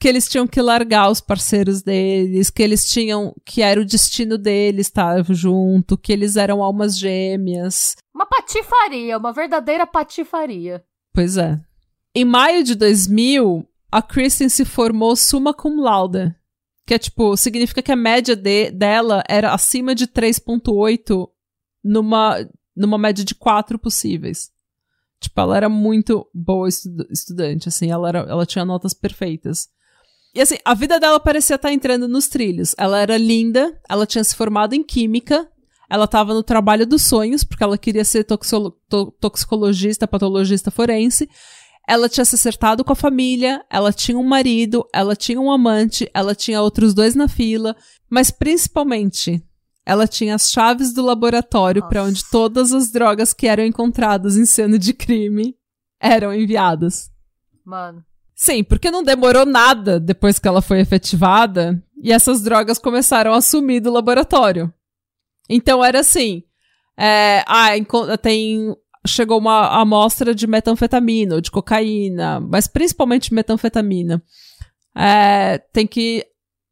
que 0.05 0.09
eles 0.09 0.29
tinham 0.29 0.45
que 0.45 0.61
largar 0.61 1.09
os 1.09 1.19
parceiros 1.19 1.81
deles, 1.81 2.51
que 2.51 2.61
eles 2.61 2.87
tinham, 2.87 3.33
que 3.43 3.63
era 3.63 3.81
o 3.81 3.85
destino 3.85 4.37
deles 4.37 4.85
estar 4.85 5.23
junto, 5.33 5.97
que 5.97 6.13
eles 6.13 6.35
eram 6.35 6.61
almas 6.61 6.95
gêmeas. 6.95 7.95
Uma 8.13 8.27
patifaria, 8.27 9.17
uma 9.17 9.33
verdadeira 9.33 9.87
patifaria. 9.87 10.85
Pois 11.11 11.37
é. 11.37 11.59
Em 12.13 12.23
maio 12.23 12.63
de 12.63 12.75
2000, 12.75 13.67
a 13.91 13.99
Kristen 13.99 14.47
se 14.47 14.63
formou 14.63 15.15
summa 15.15 15.55
cum 15.55 15.81
laude, 15.81 16.35
que 16.85 16.93
é 16.93 16.99
tipo, 16.99 17.35
significa 17.35 17.81
que 17.81 17.91
a 17.91 17.95
média 17.95 18.35
de, 18.35 18.69
dela 18.69 19.23
era 19.27 19.55
acima 19.55 19.95
de 19.95 20.05
3.8 20.05 21.27
numa 21.83 22.47
numa 22.75 22.99
média 22.99 23.25
de 23.25 23.33
4 23.33 23.79
possíveis. 23.79 24.51
Tipo, 25.19 25.41
ela 25.41 25.57
era 25.57 25.67
muito 25.67 26.29
boa 26.31 26.69
estu 26.69 27.07
estudante, 27.09 27.69
assim, 27.69 27.89
ela, 27.89 28.07
era, 28.07 28.19
ela 28.19 28.45
tinha 28.45 28.63
notas 28.63 28.93
perfeitas. 28.93 29.73
E 30.36 30.41
assim, 30.41 30.57
a 30.65 30.73
vida 30.73 30.99
dela 30.99 31.17
parecia 31.17 31.55
estar 31.55 31.71
entrando 31.71 32.09
nos 32.09 32.27
trilhos. 32.27 32.75
Ela 32.77 32.99
era 32.99 33.17
linda, 33.17 33.79
ela 33.89 34.05
tinha 34.05 34.23
se 34.23 34.36
formado 34.36 34.73
em 34.73 34.83
química, 34.83 35.49
ela 35.89 36.03
estava 36.03 36.33
no 36.33 36.43
trabalho 36.43 36.86
dos 36.86 37.03
sonhos, 37.03 37.45
porque 37.45 37.63
ela 37.63 37.77
queria 37.77 38.03
ser 38.03 38.25
toxolo 38.25 38.71
to 38.89 39.11
toxicologista, 39.19 40.05
patologista 40.05 40.69
forense. 40.69 41.29
Ela 41.88 42.09
tinha 42.09 42.25
se 42.25 42.36
acertado 42.36 42.83
com 42.83 42.91
a 42.91 42.95
família, 42.95 43.63
ela 43.71 43.93
tinha 43.93 44.17
um 44.17 44.23
marido, 44.23 44.86
ela 44.93 45.15
tinha 45.15 45.39
um 45.39 45.49
amante, 45.49 46.09
ela 46.13 46.36
tinha 46.36 46.61
outros 46.61 46.93
dois 46.93 47.15
na 47.15 47.29
fila, 47.29 47.73
mas 48.09 48.29
principalmente, 48.29 49.41
ela 49.86 50.05
tinha 50.05 50.36
as 50.36 50.51
chaves 50.51 50.91
do 50.93 51.01
laboratório 51.01 51.88
para 51.88 52.03
onde 52.03 52.27
todas 52.29 52.73
as 52.73 52.91
drogas 52.91 53.33
que 53.33 53.47
eram 53.47 53.63
encontradas 53.63 54.36
em 54.36 54.45
cena 54.45 54.77
de 54.77 54.93
crime 54.93 55.55
eram 56.01 56.33
enviadas. 56.33 57.09
Mano. 57.63 58.03
Sim, 58.36 58.63
porque 58.65 58.91
não 58.91 59.01
demorou 59.01 59.45
nada 59.45 59.97
depois 59.97 60.38
que 60.38 60.47
ela 60.47 60.61
foi 60.61 60.81
efetivada 60.81 61.81
e 62.03 62.11
essas 62.11 62.41
drogas 62.41 62.77
começaram 62.77 63.33
a 63.33 63.39
sumir 63.39 63.79
do 63.79 63.91
laboratório. 63.91 64.71
Então 65.49 65.83
era 65.83 66.01
assim: 66.01 66.43
é, 66.97 67.43
ah, 67.47 67.69
tem. 68.21 68.75
Chegou 69.07 69.38
uma 69.38 69.79
amostra 69.79 70.33
de 70.33 70.47
metanfetamina 70.47 71.36
ou 71.36 71.41
de 71.41 71.51
cocaína, 71.51 72.39
mas 72.39 72.67
principalmente 72.67 73.33
metanfetamina. 73.33 74.21
É, 74.97 75.59
tem 75.71 75.86
que 75.86 76.25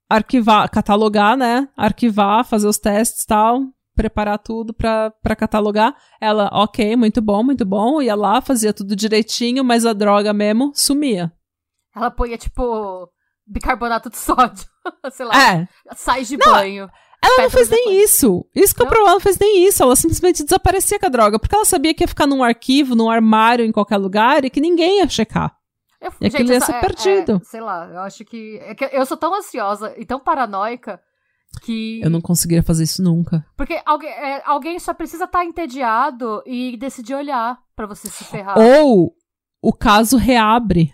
arquivar, 0.10 0.70
catalogar, 0.70 1.38
né? 1.38 1.70
Arquivar, 1.78 2.44
fazer 2.44 2.68
os 2.68 2.80
testes 2.80 3.24
e 3.24 3.28
tal, 3.28 3.62
preparar 3.96 4.40
tudo 4.40 4.74
pra 4.74 5.36
catalogar. 5.38 5.96
Ela, 6.20 6.50
ok, 6.52 6.96
muito 6.96 7.22
bom, 7.22 7.44
muito 7.44 7.66
bom. 7.66 8.02
Ia 8.02 8.16
lá, 8.16 8.42
fazia 8.42 8.74
tudo 8.74 8.96
direitinho, 8.96 9.64
mas 9.64 9.86
a 9.86 9.94
droga 9.94 10.34
mesmo 10.34 10.72
sumia. 10.74 11.32
Ela 11.96 12.10
põe, 12.10 12.36
tipo, 12.38 13.10
bicarbonato 13.46 14.10
de 14.10 14.18
sódio. 14.18 14.66
Sei 15.12 15.26
lá. 15.26 15.34
É. 15.36 15.68
Sai 15.96 16.24
de 16.24 16.38
não, 16.38 16.52
banho. 16.52 16.90
Ela 17.22 17.44
não 17.44 17.50
fez 17.50 17.70
nem 17.70 18.02
isso. 18.04 18.46
Isso 18.54 18.74
que 18.74 18.82
não? 18.82 18.88
eu 18.88 18.92
provo, 18.92 19.06
ela 19.06 19.14
não 19.14 19.22
fez 19.22 19.38
nem 19.38 19.66
isso. 19.66 19.82
Ela 19.82 19.96
simplesmente 19.96 20.44
desaparecia 20.44 21.00
com 21.00 21.06
a 21.06 21.10
droga. 21.10 21.40
Porque 21.40 21.56
ela 21.56 21.66
sabia 21.66 21.94
que 21.94 22.04
ia 22.04 22.08
ficar 22.08 22.28
num 22.28 22.44
arquivo, 22.44 22.96
num 22.96 23.10
armário, 23.10 23.66
em 23.66 23.72
qualquer 23.72 23.98
lugar 23.98 24.44
e 24.44 24.50
que 24.50 24.60
ninguém 24.60 25.00
ia 25.00 25.08
checar. 25.08 25.56
Eu, 26.02 26.12
e 26.20 26.28
aquilo 26.28 26.52
ia 26.52 26.60
ser 26.60 26.76
é, 26.76 26.82
perdido. 26.82 27.42
É, 27.42 27.46
sei 27.46 27.62
lá, 27.62 27.88
eu 27.88 28.00
acho 28.00 28.26
que, 28.26 28.60
é 28.62 28.76
que. 28.76 28.84
Eu 28.92 29.06
sou 29.06 29.16
tão 29.16 29.34
ansiosa 29.34 29.94
e 29.98 30.06
tão 30.06 30.20
paranoica 30.20 31.00
que. 31.62 32.02
Eu 32.04 32.10
não 32.10 32.20
conseguiria 32.20 32.62
fazer 32.62 32.84
isso 32.84 33.02
nunca. 33.02 33.46
Porque 33.56 33.82
alguém, 33.86 34.10
é, 34.10 34.42
alguém 34.46 34.78
só 34.80 34.94
precisa 34.94 35.24
estar 35.24 35.40
tá 35.40 35.46
entediado 35.46 36.44
e 36.46 36.76
decidir 36.76 37.14
olhar 37.14 37.58
para 37.74 37.86
você 37.86 38.10
se 38.10 38.26
ferrar. 38.26 38.60
Ou 38.60 39.16
o 39.62 39.72
caso 39.72 40.18
reabre 40.18 40.94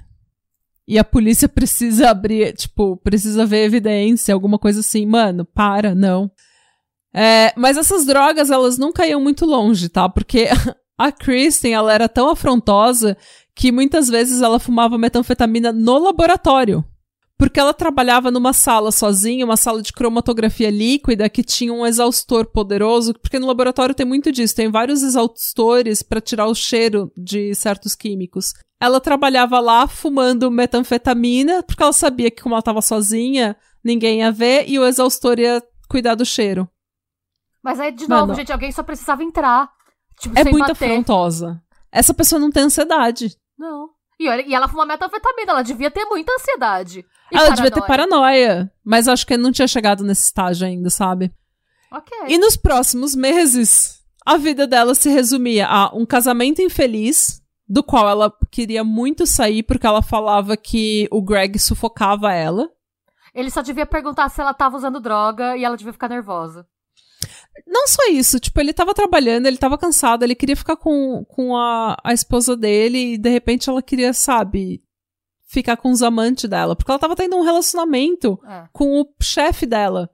e 0.89 0.97
a 0.97 1.03
polícia 1.03 1.47
precisa 1.47 2.09
abrir, 2.09 2.51
tipo, 2.55 2.97
precisa 2.97 3.45
ver 3.45 3.63
evidência, 3.63 4.33
alguma 4.33 4.57
coisa 4.57 4.79
assim. 4.79 5.05
Mano, 5.05 5.45
para, 5.45 5.93
não. 5.93 6.31
É, 7.13 7.53
mas 7.55 7.77
essas 7.77 8.07
drogas, 8.07 8.49
elas 8.49 8.79
nunca 8.79 9.05
iam 9.05 9.21
muito 9.21 9.45
longe, 9.45 9.87
tá? 9.87 10.09
Porque 10.09 10.47
a 10.97 11.11
Kristen, 11.11 11.75
ela 11.75 11.93
era 11.93 12.09
tão 12.09 12.31
afrontosa 12.31 13.15
que 13.53 13.71
muitas 13.71 14.07
vezes 14.07 14.41
ela 14.41 14.57
fumava 14.57 14.97
metanfetamina 14.97 15.71
no 15.71 15.99
laboratório. 15.99 16.83
Porque 17.39 17.57
ela 17.57 17.73
trabalhava 17.73 18.29
numa 18.29 18.51
sala 18.51 18.91
sozinha, 18.91 19.45
uma 19.45 19.55
sala 19.55 19.81
de 19.81 19.93
cromatografia 19.93 20.69
líquida 20.69 21.29
que 21.29 21.41
tinha 21.41 21.71
um 21.71 21.85
exaustor 21.85 22.45
poderoso, 22.45 23.13
porque 23.13 23.39
no 23.39 23.47
laboratório 23.47 23.95
tem 23.95 24.05
muito 24.05 24.29
disso, 24.29 24.53
tem 24.53 24.69
vários 24.69 25.01
exaustores 25.01 26.03
para 26.03 26.19
tirar 26.19 26.47
o 26.47 26.53
cheiro 26.53 27.09
de 27.15 27.55
certos 27.55 27.95
químicos. 27.95 28.53
Ela 28.77 28.99
trabalhava 28.99 29.57
lá 29.61 29.87
fumando 29.87 30.51
metanfetamina, 30.51 31.63
porque 31.63 31.81
ela 31.81 31.93
sabia 31.93 32.29
que 32.29 32.41
como 32.43 32.55
ela 32.55 32.59
estava 32.59 32.81
sozinha, 32.81 33.55
ninguém 33.81 34.19
ia 34.19 34.33
ver 34.33 34.67
e 34.67 34.77
o 34.77 34.85
exaustor 34.85 35.39
ia 35.39 35.63
cuidar 35.87 36.15
do 36.15 36.25
cheiro. 36.25 36.67
Mas 37.63 37.79
aí, 37.79 37.93
de 37.93 38.07
novo, 38.07 38.21
Mano. 38.27 38.35
gente, 38.35 38.51
alguém 38.51 38.71
só 38.73 38.83
precisava 38.83 39.23
entrar. 39.23 39.69
Tipo, 40.19 40.37
É 40.37 40.43
muito 40.43 40.67
bater. 40.67 40.91
afrontosa. 40.91 41.61
Essa 41.89 42.13
pessoa 42.13 42.37
não 42.39 42.51
tem 42.51 42.63
ansiedade. 42.63 43.37
Não. 43.57 43.89
E, 44.19 44.27
olha, 44.27 44.45
e 44.45 44.53
ela 44.53 44.67
fuma 44.67 44.85
metanfetamina, 44.85 45.53
ela 45.53 45.63
devia 45.63 45.89
ter 45.89 46.03
muita 46.05 46.33
ansiedade. 46.33 47.05
E 47.31 47.37
ela 47.37 47.51
devia 47.51 47.71
ter 47.71 47.81
paranoia. 47.81 48.47
paranoia, 48.47 48.71
mas 48.83 49.07
acho 49.07 49.25
que 49.25 49.37
não 49.37 49.51
tinha 49.51 49.67
chegado 49.67 50.03
nesse 50.03 50.25
estágio 50.25 50.67
ainda, 50.67 50.89
sabe? 50.89 51.31
Ok. 51.91 52.11
E 52.27 52.37
nos 52.37 52.57
próximos 52.57 53.15
meses, 53.15 54.03
a 54.25 54.35
vida 54.37 54.67
dela 54.67 54.93
se 54.93 55.09
resumia 55.09 55.67
a 55.67 55.95
um 55.95 56.05
casamento 56.05 56.61
infeliz, 56.61 57.41
do 57.67 57.83
qual 57.83 58.09
ela 58.09 58.33
queria 58.51 58.83
muito 58.83 59.25
sair 59.25 59.63
porque 59.63 59.87
ela 59.87 60.01
falava 60.01 60.57
que 60.57 61.07
o 61.11 61.21
Greg 61.21 61.57
sufocava 61.59 62.33
ela. 62.33 62.67
Ele 63.33 63.51
só 63.51 63.61
devia 63.61 63.85
perguntar 63.85 64.27
se 64.29 64.41
ela 64.41 64.53
tava 64.53 64.75
usando 64.75 64.99
droga 64.99 65.55
e 65.55 65.63
ela 65.63 65.77
devia 65.77 65.93
ficar 65.93 66.09
nervosa. 66.09 66.67
Não 67.67 67.87
só 67.87 68.07
isso, 68.09 68.39
tipo, 68.39 68.59
ele 68.59 68.73
tava 68.73 68.93
trabalhando, 68.93 69.45
ele 69.45 69.57
tava 69.57 69.77
cansado, 69.77 70.23
ele 70.23 70.35
queria 70.35 70.55
ficar 70.55 70.75
com, 70.77 71.23
com 71.27 71.55
a, 71.55 71.97
a 72.03 72.13
esposa 72.13 72.55
dele 72.55 73.13
e 73.13 73.17
de 73.17 73.29
repente 73.29 73.69
ela 73.69 73.81
queria, 73.81 74.13
sabe, 74.13 74.81
ficar 75.47 75.77
com 75.77 75.91
os 75.91 76.01
amantes 76.01 76.49
dela, 76.49 76.75
porque 76.75 76.89
ela 76.91 76.99
tava 76.99 77.15
tendo 77.15 77.35
um 77.35 77.43
relacionamento 77.43 78.39
É. 78.47 78.65
com 78.71 79.01
o 79.01 79.07
chefe 79.21 79.65
dela. 79.65 80.09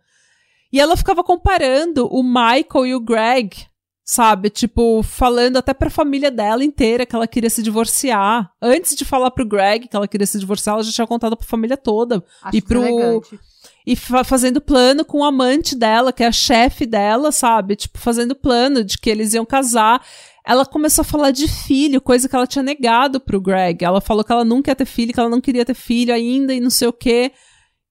E 0.74 0.80
ela 0.80 0.98
ficava 0.98 1.24
comparando 1.24 2.08
o 2.08 2.22
Michael 2.24 2.86
e 2.88 2.96
o 2.96 3.00
Greg, 3.00 3.66
sabe? 4.04 4.50
Tipo, 4.50 5.02
falando 5.04 5.58
até 5.58 5.74
pra 5.74 5.90
família 5.90 6.30
dela 6.30 6.64
inteira 6.64 7.06
que 7.06 7.16
ela 7.16 7.28
queria 7.28 7.50
se 7.50 7.64
divorciar. 7.64 8.52
Antes 8.62 8.96
de 8.96 9.06
falar 9.06 9.32
pro 9.32 9.46
Greg 9.48 9.88
que 9.88 9.96
ela 9.96 10.08
queria 10.08 10.28
se 10.28 10.38
divorciar, 10.40 10.76
ela 10.76 10.84
já 10.84 10.92
tinha 10.92 11.08
contado 11.08 11.38
pra 11.38 11.48
família 11.48 11.78
toda. 11.78 12.24
Acho 12.44 12.58
E 12.58 12.62
pro- 12.62 12.82
deselegante. 12.82 13.40
E 13.86 13.96
fa- 13.96 14.24
fazendo 14.24 14.60
plano 14.60 15.06
com 15.06 15.20
o 15.20 15.24
amante 15.24 15.76
dela, 15.76 16.12
que 16.12 16.24
é 16.24 16.28
a 16.28 16.32
chefe 16.32 16.86
dela, 16.86 17.32
sabe? 17.32 17.76
Tipo, 17.76 18.00
fazendo 18.00 18.36
plano 18.36 18.84
de 18.84 18.98
que 18.98 19.10
eles 19.10 19.34
iam 19.34 19.46
casar. 19.46 20.04
Ela 20.48 20.66
começou 20.66 21.02
a 21.02 21.06
falar 21.06 21.32
de 21.32 21.48
filho, 21.48 22.02
coisa 22.02 22.28
que 22.30 22.36
ela 22.36 22.48
tinha 22.48 22.64
negado 22.64 23.20
pro 23.20 23.42
Greg. 23.42 23.84
Ela 23.84 24.02
falou 24.02 24.24
que 24.24 24.32
ela 24.32 24.46
nunca 24.46 24.72
ia 24.72 24.76
ter 24.76 24.86
filho, 24.86 25.14
que 25.14 25.20
ela 25.20 25.30
não 25.30 25.42
queria 25.42 25.66
ter 25.66 25.74
filho 25.74 26.14
ainda 26.14 26.54
e 26.54 26.60
não 26.60 26.70
sei 26.70 26.88
o 26.88 26.94
quê. 26.94 27.32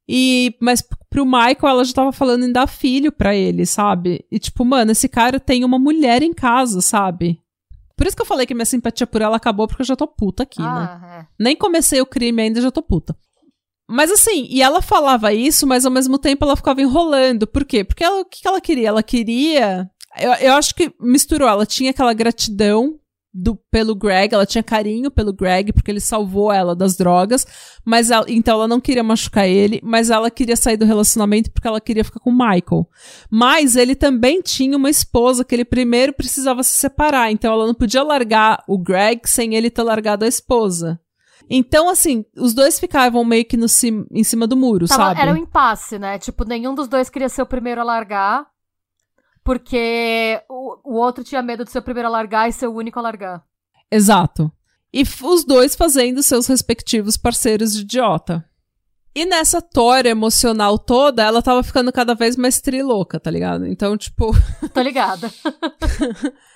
E, 0.09 0.55
mas 0.61 0.83
pro 1.09 1.25
Michael, 1.25 1.59
ela 1.69 1.85
já 1.85 1.93
tava 1.95 2.13
falando 2.13 2.45
em 2.45 2.53
dar 2.53 2.67
filho 2.67 3.11
pra 3.11 3.35
ele, 3.35 3.65
sabe? 3.65 4.25
E 4.31 4.39
tipo, 4.39 4.65
mano, 4.65 4.93
esse 4.93 5.09
cara 5.09 5.41
tem 5.41 5.65
uma 5.65 5.79
mulher 5.79 6.23
em 6.23 6.33
casa, 6.33 6.81
sabe? 6.81 7.41
Por 7.97 8.07
isso 8.07 8.17
que 8.17 8.23
eu 8.23 8.27
falei 8.27 8.45
que 8.47 8.55
minha 8.55 8.67
simpatia 8.67 9.07
por 9.07 9.23
ela 9.23 9.37
acabou, 9.37 9.67
porque 9.69 9.83
eu 9.83 9.87
já 9.87 9.95
tô 9.97 10.07
puta 10.07 10.43
aqui, 10.43 10.61
né? 10.61 10.67
ah, 10.69 11.19
é. 11.23 11.27
Nem 11.39 11.57
comecei 11.57 12.01
o 12.01 12.07
crime 12.07 12.43
ainda, 12.43 12.61
já 12.61 12.71
tô 12.71 12.83
puta. 12.83 13.17
Mas 13.89 14.11
assim, 14.11 14.47
e 14.49 14.63
ela 14.63 14.81
falava 14.81 15.33
isso, 15.33 15.67
mas 15.67 15.85
ao 15.85 15.93
mesmo 15.93 16.19
tempo 16.19 16.45
ela 16.45 16.57
ficava 16.57 16.81
enrolando. 16.81 17.47
Por 17.47 17.65
quê? 17.65 17.85
Porque 17.85 18.03
ela, 18.05 18.21
o 18.21 18.25
que 18.25 18.47
ela 18.47 18.61
queria? 18.61 18.89
Ela 18.89 19.03
queria. 19.03 19.89
Eu, 20.19 20.33
eu 20.35 20.55
acho 20.55 20.75
que 20.75 20.93
misturou. 21.01 21.49
Ela 21.49 21.67
tinha 21.67 21.91
aquela 21.91 22.15
gratidão 22.15 22.99
do, 23.37 23.59
pelo 23.69 23.97
Greg, 23.97 24.33
ela 24.33 24.47
tinha 24.47 24.63
carinho 24.63 25.11
pelo 25.11 25.33
Greg, 25.33 25.73
porque 25.73 25.91
ele 25.91 25.99
salvou 26.01 26.53
ela 26.53 26.75
das 26.75 26.97
drogas. 26.97 27.45
Mas 27.85 28.11
ela- 28.11 28.25
então 28.29 28.55
ela 28.55 28.69
não 28.69 28.81
queria 28.81 29.03
machucar 29.03 29.47
ele, 29.49 29.81
mas 29.83 30.09
ela 30.09 30.31
queria 30.31 30.57
sair 30.57 30.77
do 30.77 30.85
relacionamento 30.85 31.51
porque 31.51 31.67
ela 31.67 31.81
queria 31.81 32.05
ficar 32.05 32.21
com 32.21 32.31
o 32.31 32.33
Michael. 32.33 32.89
Mas 33.29 33.75
ele 33.77 33.95
também 33.97 34.41
tinha 34.41 34.77
uma 34.77 34.89
esposa 34.89 35.45
que 35.45 35.55
ele 35.55 35.65
primeiro 35.65 36.13
precisava 36.13 36.63
se 36.63 36.77
separar. 36.77 37.31
Então 37.33 37.53
ela 37.53 37.67
não 37.67 37.75
podia 37.75 38.03
largar 38.05 38.63
o 38.69 38.79
Greg 38.79 39.23
sem 39.29 39.55
ele 39.57 39.69
ter 39.69 39.83
largado 39.83 40.25
a 40.25 40.29
esposa. 40.29 41.01
Então, 41.49 41.89
assim, 41.89 42.25
os 42.37 42.55
dois 42.55 42.79
ficavam 42.81 43.25
meio 43.25 43.45
que 43.45 43.57
no 43.57 43.69
cim- 43.69 44.07
em 44.11 44.25
cima 44.25 44.47
do 44.47 44.57
muro, 44.57 44.87
Tava- 44.89 45.09
sabe? 45.11 45.21
Era 45.21 45.33
um 45.33 45.37
impasse, 45.37 45.99
né? 45.99 46.19
Tipo, 46.19 46.45
nenhum 46.45 46.75
dos 46.75 46.89
dois 46.89 47.11
queria 47.11 47.29
ser 47.29 47.43
o 47.43 47.47
primeiro 47.47 47.81
a 47.81 47.85
largar. 47.85 48.47
Porque 49.43 50.41
o, 50.49 50.93
o 50.93 50.95
outro 50.99 51.23
tinha 51.23 51.43
medo 51.43 51.65
de 51.65 51.71
ser 51.71 51.79
o 51.79 51.83
primeiro 51.83 52.09
a 52.09 52.11
largar 52.11 52.49
e 52.49 52.53
ser 52.53 52.67
o 52.67 52.73
único 52.75 52.99
a 52.99 53.03
largar. 53.03 53.45
Exato. 53.91 54.51
E 54.93 55.03
os 55.23 55.45
dois 55.45 55.75
fazendo 55.75 56.23
seus 56.23 56.47
respectivos 56.47 57.17
parceiros 57.17 57.75
de 57.75 57.83
idiota. 57.83 58.45
E 59.15 59.25
nessa 59.27 59.61
tora 59.61 60.09
emocional 60.09 60.79
toda, 60.79 61.23
ela 61.23 61.43
tava 61.43 61.63
ficando 61.63 61.93
cada 61.93 62.15
vez 62.15 62.37
mais 62.37 62.61
trilouca, 62.61 63.21
tá 63.21 63.31
ligado? 63.31 63.67
Então, 63.67 63.97
tipo, 63.97 64.33
Tô 64.73 64.81
ligada. 64.81 65.31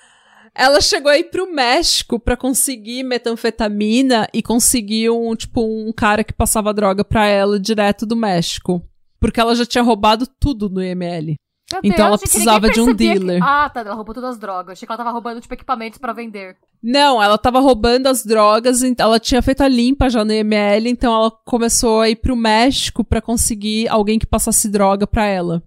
ela 0.55 0.81
chegou 0.81 1.11
aí 1.11 1.23
pro 1.23 1.51
México 1.53 2.19
pra 2.19 2.35
conseguir 2.37 3.03
metanfetamina 3.03 4.27
e 4.33 4.41
conseguir 4.41 5.09
um, 5.09 5.35
tipo, 5.35 5.61
um 5.61 5.91
cara 5.91 6.23
que 6.23 6.33
passava 6.33 6.73
droga 6.73 7.03
pra 7.03 7.25
ela 7.25 7.59
direto 7.59 8.05
do 8.05 8.15
México. 8.15 8.81
Porque 9.19 9.39
ela 9.39 9.55
já 9.55 9.65
tinha 9.65 9.83
roubado 9.83 10.25
tudo 10.39 10.69
no 10.69 10.81
IML. 10.83 11.35
Meu 11.71 11.81
Então 11.83 12.05
ela 12.07 12.15
achei 12.15 12.25
que 12.25 12.31
precisava 12.31 12.67
de 12.69 12.81
um 12.81 12.85
percebia 12.85 13.13
que- 13.13 13.19
dealer. 13.19 13.43
Ah, 13.43 13.69
tá. 13.69 13.81
Ela 13.81 13.93
roubou 13.93 14.15
todas 14.15 14.31
as 14.31 14.39
drogas. 14.39 14.71
Achei 14.73 14.87
que 14.87 14.91
ela 14.91 14.97
tava 14.97 15.11
roubando, 15.11 15.39
tipo, 15.39 15.53
equipamentos 15.53 15.99
pra 15.99 16.13
vender. 16.13 16.57
Não, 16.81 17.21
ela 17.21 17.37
tava 17.37 17.59
roubando 17.59 18.07
as 18.07 18.25
drogas, 18.25 18.81
ela 18.97 19.19
tinha 19.19 19.41
feito 19.41 19.61
a 19.61 19.67
limpa 19.67 20.09
já 20.09 20.23
no 20.25 20.31
IML, 20.33 20.87
então 20.89 21.13
ela 21.13 21.29
começou 21.45 22.01
a 22.01 22.09
ir 22.09 22.15
pro 22.15 22.35
México 22.35 23.03
pra 23.03 23.21
conseguir 23.21 23.87
alguém 23.89 24.17
que 24.17 24.25
passasse 24.25 24.67
droga 24.69 25.05
pra 25.05 25.25
ela. 25.25 25.61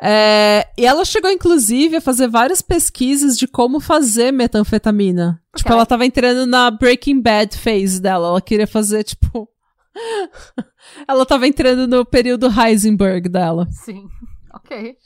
É, 0.00 0.68
e 0.78 0.86
ela 0.86 1.04
chegou, 1.04 1.30
inclusive, 1.30 1.96
a 1.96 2.00
fazer 2.00 2.28
várias 2.28 2.62
pesquisas 2.62 3.36
de 3.36 3.48
como 3.48 3.80
fazer 3.80 4.32
metanfetamina. 4.32 5.42
Porque 5.50 5.64
Tipo, 5.64 5.72
ela 5.72 5.84
tava 5.84 6.06
entrando 6.06 6.46
na 6.46 6.70
Breaking 6.70 7.20
Bad 7.20 7.58
phase 7.58 8.00
dela. 8.00 8.28
Ela 8.28 8.40
queria 8.40 8.66
fazer, 8.66 9.02
tipo. 9.02 9.48
ela 11.08 11.26
tava 11.26 11.48
entrando 11.48 11.88
no 11.88 12.04
período 12.04 12.48
Heisenberg 12.48 13.28
dela. 13.28 13.66
Sim. 13.70 14.06
Ok. 14.54 14.96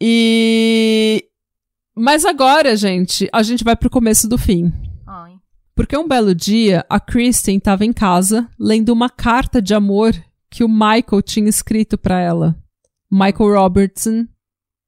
E. 0.00 1.28
Mas 1.94 2.24
agora, 2.24 2.74
gente, 2.74 3.28
a 3.32 3.42
gente 3.42 3.62
vai 3.62 3.76
pro 3.76 3.90
começo 3.90 4.26
do 4.26 4.36
fim. 4.36 4.72
Ai. 5.06 5.34
Porque 5.76 5.96
um 5.96 6.08
belo 6.08 6.34
dia, 6.34 6.84
a 6.88 6.98
Kristen 6.98 7.58
estava 7.58 7.84
em 7.84 7.92
casa 7.92 8.48
lendo 8.58 8.88
uma 8.88 9.08
carta 9.08 9.60
de 9.62 9.74
amor 9.74 10.12
que 10.50 10.64
o 10.64 10.68
Michael 10.68 11.22
tinha 11.22 11.48
escrito 11.48 11.96
pra 11.96 12.18
ela. 12.18 12.56
Michael 13.12 13.52
Robertson, 13.52 14.26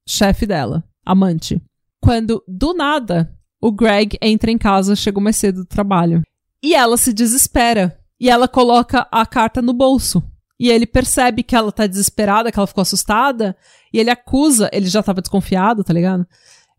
chefe 0.08 0.46
dela, 0.46 0.82
amante. 1.04 1.60
Quando, 2.00 2.42
do 2.48 2.72
nada, 2.72 3.30
o 3.60 3.70
Greg 3.70 4.16
entra 4.22 4.50
em 4.50 4.56
casa, 4.56 4.96
chegou 4.96 5.22
mais 5.22 5.36
cedo 5.36 5.60
do 5.60 5.66
trabalho. 5.66 6.22
E 6.62 6.74
ela 6.74 6.96
se 6.96 7.12
desespera. 7.12 7.98
E 8.18 8.30
ela 8.30 8.48
coloca 8.48 9.06
a 9.12 9.26
carta 9.26 9.60
no 9.60 9.74
bolso. 9.74 10.22
E 10.58 10.70
ele 10.70 10.86
percebe 10.86 11.42
que 11.42 11.54
ela 11.54 11.70
tá 11.70 11.86
desesperada, 11.86 12.50
que 12.50 12.58
ela 12.58 12.66
ficou 12.66 12.80
assustada. 12.80 13.54
E 13.92 13.98
ele 13.98 14.08
acusa, 14.08 14.70
ele 14.72 14.86
já 14.86 15.02
tava 15.02 15.20
desconfiado, 15.20 15.84
tá 15.84 15.92
ligado? 15.92 16.26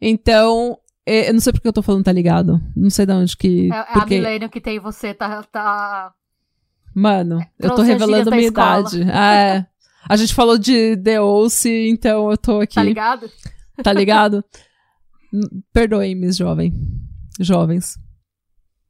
Então, 0.02 0.80
eh, 1.06 1.30
eu 1.30 1.34
não 1.34 1.40
sei 1.40 1.54
porque 1.54 1.68
eu 1.68 1.74
tô 1.74 1.84
falando 1.84 2.04
tá 2.04 2.12
ligado. 2.12 2.60
Não 2.76 2.90
sei 2.90 3.06
de 3.06 3.14
onde 3.14 3.38
que. 3.38 3.72
É, 3.72 3.76
é 3.76 3.80
a 3.80 3.94
porque... 3.94 4.16
milênio 4.16 4.50
que 4.50 4.60
tem 4.60 4.80
você, 4.80 5.14
tá. 5.14 5.44
tá... 5.44 6.12
Mano, 6.96 7.46
eu 7.60 7.76
tô 7.76 7.84
revelando 7.84 8.32
minha 8.32 8.48
idade. 8.48 9.04
É. 9.04 9.68
A 10.08 10.16
gente 10.16 10.34
falou 10.34 10.58
de 10.58 10.96
The 10.98 11.20
Olce, 11.22 11.70
então 11.90 12.30
eu 12.32 12.38
tô 12.38 12.60
aqui. 12.60 12.76
Tá 12.76 12.84
ligado? 12.84 13.32
Tá 13.84 13.92
ligado? 13.94 14.44
N- 15.34 15.64
Perdoem-me, 15.74 16.32
jovem. 16.32 16.74
Jovens. 17.40 17.98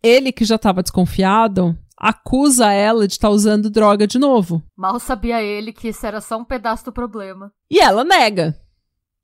Ele, 0.03 0.31
que 0.31 0.45
já 0.45 0.57
tava 0.57 0.83
desconfiado, 0.83 1.75
acusa 1.97 2.71
ela 2.71 3.07
de 3.07 3.13
estar 3.13 3.29
usando 3.29 3.69
droga 3.69 4.05
de 4.05 4.19
novo. 4.19 4.61
Mal 4.77 4.99
sabia 4.99 5.41
ele 5.41 5.71
que 5.73 5.87
isso 5.87 6.05
era 6.05 6.21
só 6.21 6.37
um 6.37 6.45
pedaço 6.45 6.85
do 6.85 6.91
problema. 6.91 7.51
E 7.71 7.79
ela 7.79 8.03
nega. 8.03 8.55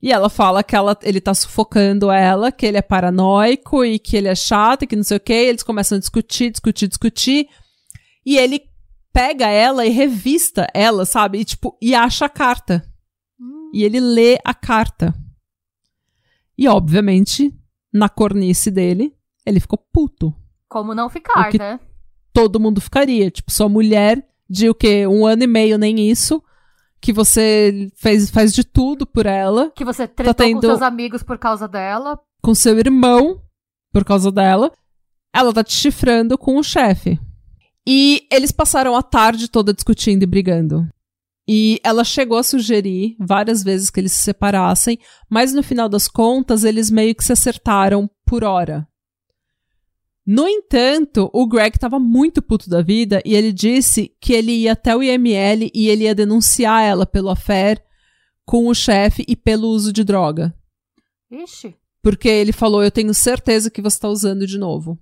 E 0.02 0.12
ela 0.12 0.30
fala 0.30 0.64
que 0.64 0.76
ela, 0.76 0.98
ele 1.04 1.22
tá 1.22 1.32
sufocando 1.34 2.10
ela, 2.10 2.52
que 2.52 2.66
ele 2.66 2.78
é 2.78 2.82
paranoico 2.82 3.86
e 3.86 4.00
que 4.00 4.18
ele 4.18 4.28
é 4.28 4.34
chato 4.34 4.82
e 4.84 4.88
que 4.88 4.96
não 4.96 5.04
sei 5.04 5.18
o 5.18 5.20
quê. 5.20 5.34
Eles 5.34 5.62
começam 5.62 5.98
a 5.98 6.00
discutir, 6.00 6.50
discutir, 6.50 6.88
discutir. 6.88 7.48
E 8.26 8.36
ele 8.38 8.64
pega 9.14 9.48
ela 9.48 9.86
e 9.86 9.90
revista 9.90 10.68
ela, 10.74 11.06
sabe? 11.06 11.40
E, 11.40 11.46
tipo, 11.46 11.78
e 11.82 11.94
acha 11.96 12.26
a 12.26 12.30
carta. 12.30 12.84
E 13.74 13.84
ele 13.84 14.00
lê 14.00 14.38
a 14.44 14.54
carta. 14.54 15.14
E, 16.58 16.68
obviamente, 16.68 17.54
na 17.94 18.10
cornice 18.10 18.70
dele, 18.70 19.16
ele 19.46 19.60
ficou 19.60 19.80
puto. 19.92 20.34
Como 20.70 20.94
não 20.94 21.10
ficar, 21.10 21.54
né? 21.54 21.80
Todo 22.34 22.60
mundo 22.60 22.80
ficaria. 22.82 23.30
Tipo, 23.32 23.52
sua 23.52 23.68
mulher 23.70 24.26
de 24.50 24.70
o 24.70 24.76
quê? 24.76 25.08
Um 25.08 25.26
ano 25.26 25.44
e 25.44 25.48
meio, 25.48 25.78
nem 25.78 26.10
isso. 26.10 26.42
Que 27.02 27.12
você 27.12 27.90
fez, 27.96 28.30
faz 28.30 28.54
de 28.54 28.64
tudo 28.64 29.08
por 29.08 29.26
ela. 29.26 29.72
Que 29.72 29.84
você 29.84 30.08
tretou 30.08 30.34
Tá 30.34 30.44
tendo- 30.44 30.62
com 30.62 30.68
seus 30.68 30.82
amigos 30.82 31.24
por 31.24 31.38
causa 31.38 31.68
dela. 31.68 32.20
Com 32.44 32.54
seu 32.54 32.78
irmão, 32.78 33.42
por 33.92 34.06
causa 34.06 34.32
dela. 34.32 34.72
Ela 35.34 35.52
tá 35.54 35.64
te 35.64 35.74
chifrando 35.74 36.38
com 36.38 36.58
o 36.58 36.64
chefe. 36.64 37.20
E 37.94 38.26
eles 38.32 38.54
passaram 38.54 38.96
a 38.96 39.04
tarde 39.04 39.50
toda 39.50 39.74
discutindo 39.74 40.24
e 40.24 40.26
brigando. 40.26 40.88
E 41.46 41.78
ela 41.84 42.06
chegou 42.06 42.38
a 42.38 42.44
sugerir 42.44 43.18
várias 43.20 43.62
vezes 43.62 43.90
que 43.90 44.00
eles 44.00 44.14
se 44.14 44.24
separassem, 44.24 44.98
mas 45.30 45.52
no 45.52 45.62
final 45.62 45.90
das 45.90 46.08
contas 46.08 46.64
eles 46.64 46.90
meio 46.90 47.14
que 47.14 47.22
se 47.22 47.34
acertaram 47.34 48.10
por 48.26 48.46
hora. 48.46 48.88
No 50.26 50.48
entanto, 50.48 51.30
o 51.34 51.46
Greg 51.46 51.76
estava 51.76 52.00
muito 52.00 52.42
puto 52.42 52.70
da 52.70 52.82
vida 52.82 53.22
e 53.26 53.36
ele 53.36 53.52
disse 53.52 54.16
que 54.22 54.32
ele 54.32 54.54
ia 54.54 54.72
até 54.72 54.96
o 54.96 55.04
IML 55.04 55.70
e 55.76 55.90
ele 55.90 56.06
ia 56.06 56.16
denunciar 56.16 56.82
ela 56.84 57.06
pelo 57.06 57.30
affair 57.30 57.84
com 58.46 58.68
o 58.68 58.74
chefe 58.74 59.26
e 59.28 59.36
pelo 59.36 59.68
uso 59.68 59.92
de 59.92 60.06
droga. 60.06 60.56
Ixi. 61.30 61.76
Porque 62.02 62.30
ele 62.30 62.54
falou: 62.54 62.82
Eu 62.82 62.92
tenho 62.92 63.14
certeza 63.14 63.70
que 63.70 63.82
você 63.82 63.98
está 63.98 64.08
usando 64.08 64.48
de 64.48 64.58
novo. 64.58 64.98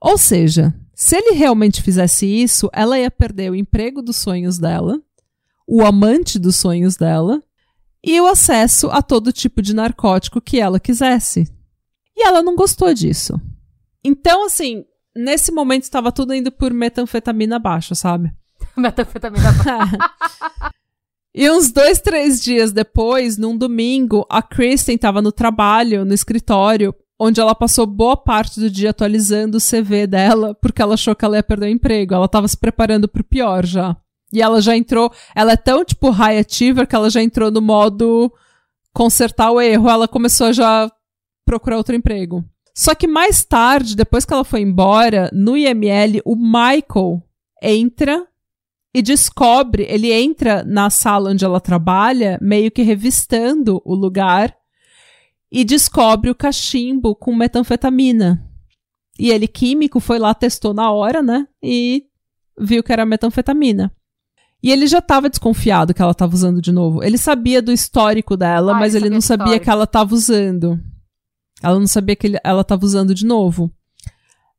Ou 0.00 0.18
seja, 0.18 0.74
se 0.98 1.14
ele 1.14 1.32
realmente 1.32 1.82
fizesse 1.82 2.24
isso, 2.24 2.70
ela 2.72 2.98
ia 2.98 3.10
perder 3.10 3.50
o 3.50 3.54
emprego 3.54 4.00
dos 4.00 4.16
sonhos 4.16 4.56
dela, 4.56 4.98
o 5.68 5.84
amante 5.84 6.38
dos 6.38 6.56
sonhos 6.56 6.96
dela 6.96 7.42
e 8.02 8.18
o 8.18 8.26
acesso 8.26 8.88
a 8.90 9.02
todo 9.02 9.30
tipo 9.30 9.60
de 9.60 9.74
narcótico 9.74 10.40
que 10.40 10.58
ela 10.58 10.80
quisesse. 10.80 11.52
E 12.16 12.26
ela 12.26 12.42
não 12.42 12.56
gostou 12.56 12.94
disso. 12.94 13.38
Então, 14.02 14.46
assim, 14.46 14.86
nesse 15.14 15.52
momento 15.52 15.82
estava 15.82 16.10
tudo 16.10 16.32
indo 16.32 16.50
por 16.50 16.72
metanfetamina 16.72 17.58
baixa, 17.58 17.94
sabe? 17.94 18.32
metanfetamina 18.74 19.52
baixa. 19.52 19.98
E 21.38 21.50
uns 21.50 21.70
dois, 21.70 22.00
três 22.00 22.42
dias 22.42 22.72
depois, 22.72 23.36
num 23.36 23.58
domingo, 23.58 24.24
a 24.30 24.40
Kristen 24.40 24.94
estava 24.94 25.20
no 25.20 25.30
trabalho, 25.30 26.02
no 26.02 26.14
escritório, 26.14 26.94
onde 27.18 27.40
ela 27.40 27.54
passou 27.54 27.86
boa 27.86 28.16
parte 28.16 28.60
do 28.60 28.70
dia 28.70 28.90
atualizando 28.90 29.58
o 29.58 29.60
CV 29.60 30.06
dela, 30.06 30.54
porque 30.54 30.82
ela 30.82 30.94
achou 30.94 31.14
que 31.14 31.24
ela 31.24 31.36
ia 31.36 31.42
perder 31.42 31.66
o 31.66 31.70
emprego. 31.70 32.14
Ela 32.14 32.26
estava 32.26 32.46
se 32.46 32.56
preparando 32.56 33.08
para 33.08 33.22
o 33.22 33.24
pior 33.24 33.64
já. 33.64 33.96
E 34.32 34.42
ela 34.42 34.60
já 34.60 34.76
entrou. 34.76 35.10
Ela 35.34 35.52
é 35.52 35.56
tão, 35.56 35.84
tipo, 35.84 36.10
high 36.10 36.38
achiever 36.38 36.86
que 36.86 36.94
ela 36.94 37.08
já 37.08 37.22
entrou 37.22 37.50
no 37.50 37.62
modo 37.62 38.32
consertar 38.92 39.50
o 39.50 39.60
erro. 39.60 39.88
Ela 39.88 40.06
começou 40.06 40.48
a 40.48 40.52
já 40.52 40.90
procurar 41.44 41.78
outro 41.78 41.94
emprego. 41.94 42.44
Só 42.74 42.94
que 42.94 43.06
mais 43.06 43.42
tarde, 43.42 43.96
depois 43.96 44.26
que 44.26 44.34
ela 44.34 44.44
foi 44.44 44.60
embora, 44.60 45.30
no 45.32 45.56
IML, 45.56 46.20
o 46.26 46.36
Michael 46.36 47.22
entra 47.62 48.26
e 48.94 49.00
descobre, 49.00 49.86
ele 49.88 50.12
entra 50.12 50.62
na 50.64 50.90
sala 50.90 51.30
onde 51.30 51.44
ela 51.44 51.60
trabalha, 51.60 52.38
meio 52.40 52.70
que 52.70 52.82
revistando 52.82 53.80
o 53.84 53.94
lugar 53.94 54.54
e 55.50 55.64
descobre 55.64 56.30
o 56.30 56.34
cachimbo 56.34 57.14
com 57.14 57.34
metanfetamina. 57.34 58.42
E 59.18 59.30
ele, 59.30 59.46
químico, 59.48 59.98
foi 60.00 60.18
lá, 60.18 60.34
testou 60.34 60.74
na 60.74 60.90
hora, 60.90 61.22
né? 61.22 61.46
E 61.62 62.04
viu 62.58 62.82
que 62.82 62.92
era 62.92 63.06
metanfetamina. 63.06 63.92
E 64.62 64.70
ele 64.70 64.86
já 64.86 64.98
estava 64.98 65.28
desconfiado 65.30 65.94
que 65.94 66.02
ela 66.02 66.10
estava 66.12 66.34
usando 66.34 66.60
de 66.60 66.72
novo. 66.72 67.02
Ele 67.02 67.16
sabia 67.16 67.62
do 67.62 67.72
histórico 67.72 68.36
dela, 68.36 68.72
Ah, 68.72 68.78
mas 68.80 68.94
ele 68.94 69.08
não 69.10 69.20
sabia 69.20 69.58
que 69.60 69.70
ela 69.70 69.84
estava 69.84 70.14
usando. 70.14 70.80
Ela 71.62 71.78
não 71.78 71.86
sabia 71.86 72.16
que 72.16 72.26
ele- 72.26 72.38
ela 72.44 72.62
estava 72.62 72.84
usando 72.84 73.14
de 73.14 73.24
novo. 73.24 73.70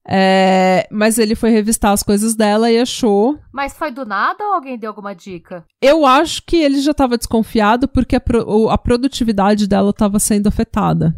É, 0.10 0.88
mas 0.90 1.18
ele 1.18 1.36
foi 1.36 1.50
revistar 1.50 1.92
as 1.92 2.02
coisas 2.02 2.34
dela 2.34 2.72
e 2.72 2.80
achou. 2.80 3.38
Mas 3.52 3.74
foi 3.74 3.92
do 3.92 4.06
nada 4.06 4.42
ou 4.44 4.54
alguém 4.54 4.78
deu 4.78 4.90
alguma 4.90 5.14
dica? 5.14 5.66
Eu 5.82 6.06
acho 6.06 6.44
que 6.44 6.56
ele 6.56 6.80
já 6.80 6.92
estava 6.92 7.18
desconfiado 7.18 7.88
porque 7.90 8.16
a, 8.16 8.22
pro- 8.22 8.70
a 8.70 8.78
produtividade 8.78 9.68
dela 9.68 9.90
estava 9.90 10.18
sendo 10.18 10.48
afetada. 10.48 11.14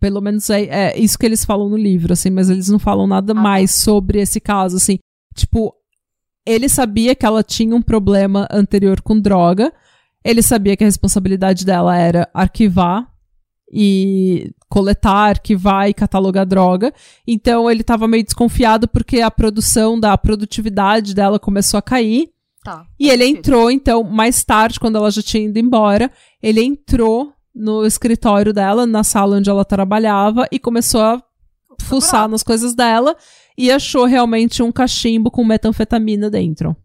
Pelo 0.00 0.20
menos 0.20 0.48
é, 0.50 0.62
é 0.62 0.98
isso 0.98 1.18
que 1.18 1.26
eles 1.26 1.44
falam 1.44 1.68
no 1.68 1.76
livro, 1.76 2.12
assim, 2.12 2.30
mas 2.30 2.50
eles 2.50 2.68
não 2.68 2.78
falam 2.78 3.06
nada 3.06 3.34
tá. 3.34 3.40
mais 3.40 3.70
sobre 3.72 4.20
esse 4.20 4.40
caso, 4.40 4.76
assim. 4.76 4.98
Tipo, 5.34 5.74
ele 6.46 6.68
sabia 6.68 7.14
que 7.14 7.26
ela 7.26 7.42
tinha 7.42 7.74
um 7.74 7.82
problema 7.82 8.48
anterior 8.50 9.00
com 9.00 9.20
droga, 9.20 9.72
ele 10.24 10.42
sabia 10.42 10.76
que 10.76 10.82
a 10.82 10.86
responsabilidade 10.86 11.64
dela 11.64 11.96
era 11.96 12.28
arquivar 12.34 13.08
e 13.72 14.52
coletar, 14.68 15.30
arquivar 15.30 15.88
e 15.88 15.94
catalogar 15.94 16.46
droga. 16.46 16.92
Então 17.26 17.70
ele 17.70 17.82
estava 17.82 18.08
meio 18.08 18.24
desconfiado 18.24 18.88
porque 18.88 19.20
a 19.20 19.30
produção 19.30 19.98
da 19.98 20.12
a 20.12 20.18
produtividade 20.18 21.14
dela 21.14 21.38
começou 21.38 21.78
a 21.78 21.82
cair. 21.82 22.30
Tá. 22.64 22.84
E 22.98 23.08
ele 23.08 23.24
sentido. 23.24 23.38
entrou, 23.38 23.70
então, 23.70 24.02
mais 24.02 24.44
tarde, 24.44 24.80
quando 24.80 24.96
ela 24.96 25.10
já 25.10 25.22
tinha 25.22 25.44
ido 25.44 25.58
embora, 25.58 26.10
ele 26.42 26.62
entrou 26.62 27.32
no 27.54 27.86
escritório 27.86 28.52
dela, 28.52 28.86
na 28.86 29.02
sala 29.02 29.36
onde 29.36 29.48
ela 29.48 29.64
trabalhava, 29.64 30.46
e 30.50 30.58
começou 30.58 31.00
a 31.00 31.22
fuçar 31.80 32.28
nas 32.28 32.42
coisas 32.42 32.74
dela 32.74 33.16
e 33.56 33.70
achou 33.70 34.04
realmente 34.04 34.62
um 34.62 34.70
cachimbo 34.70 35.30
com 35.30 35.44
metanfetamina 35.44 36.30
dentro. 36.30 36.76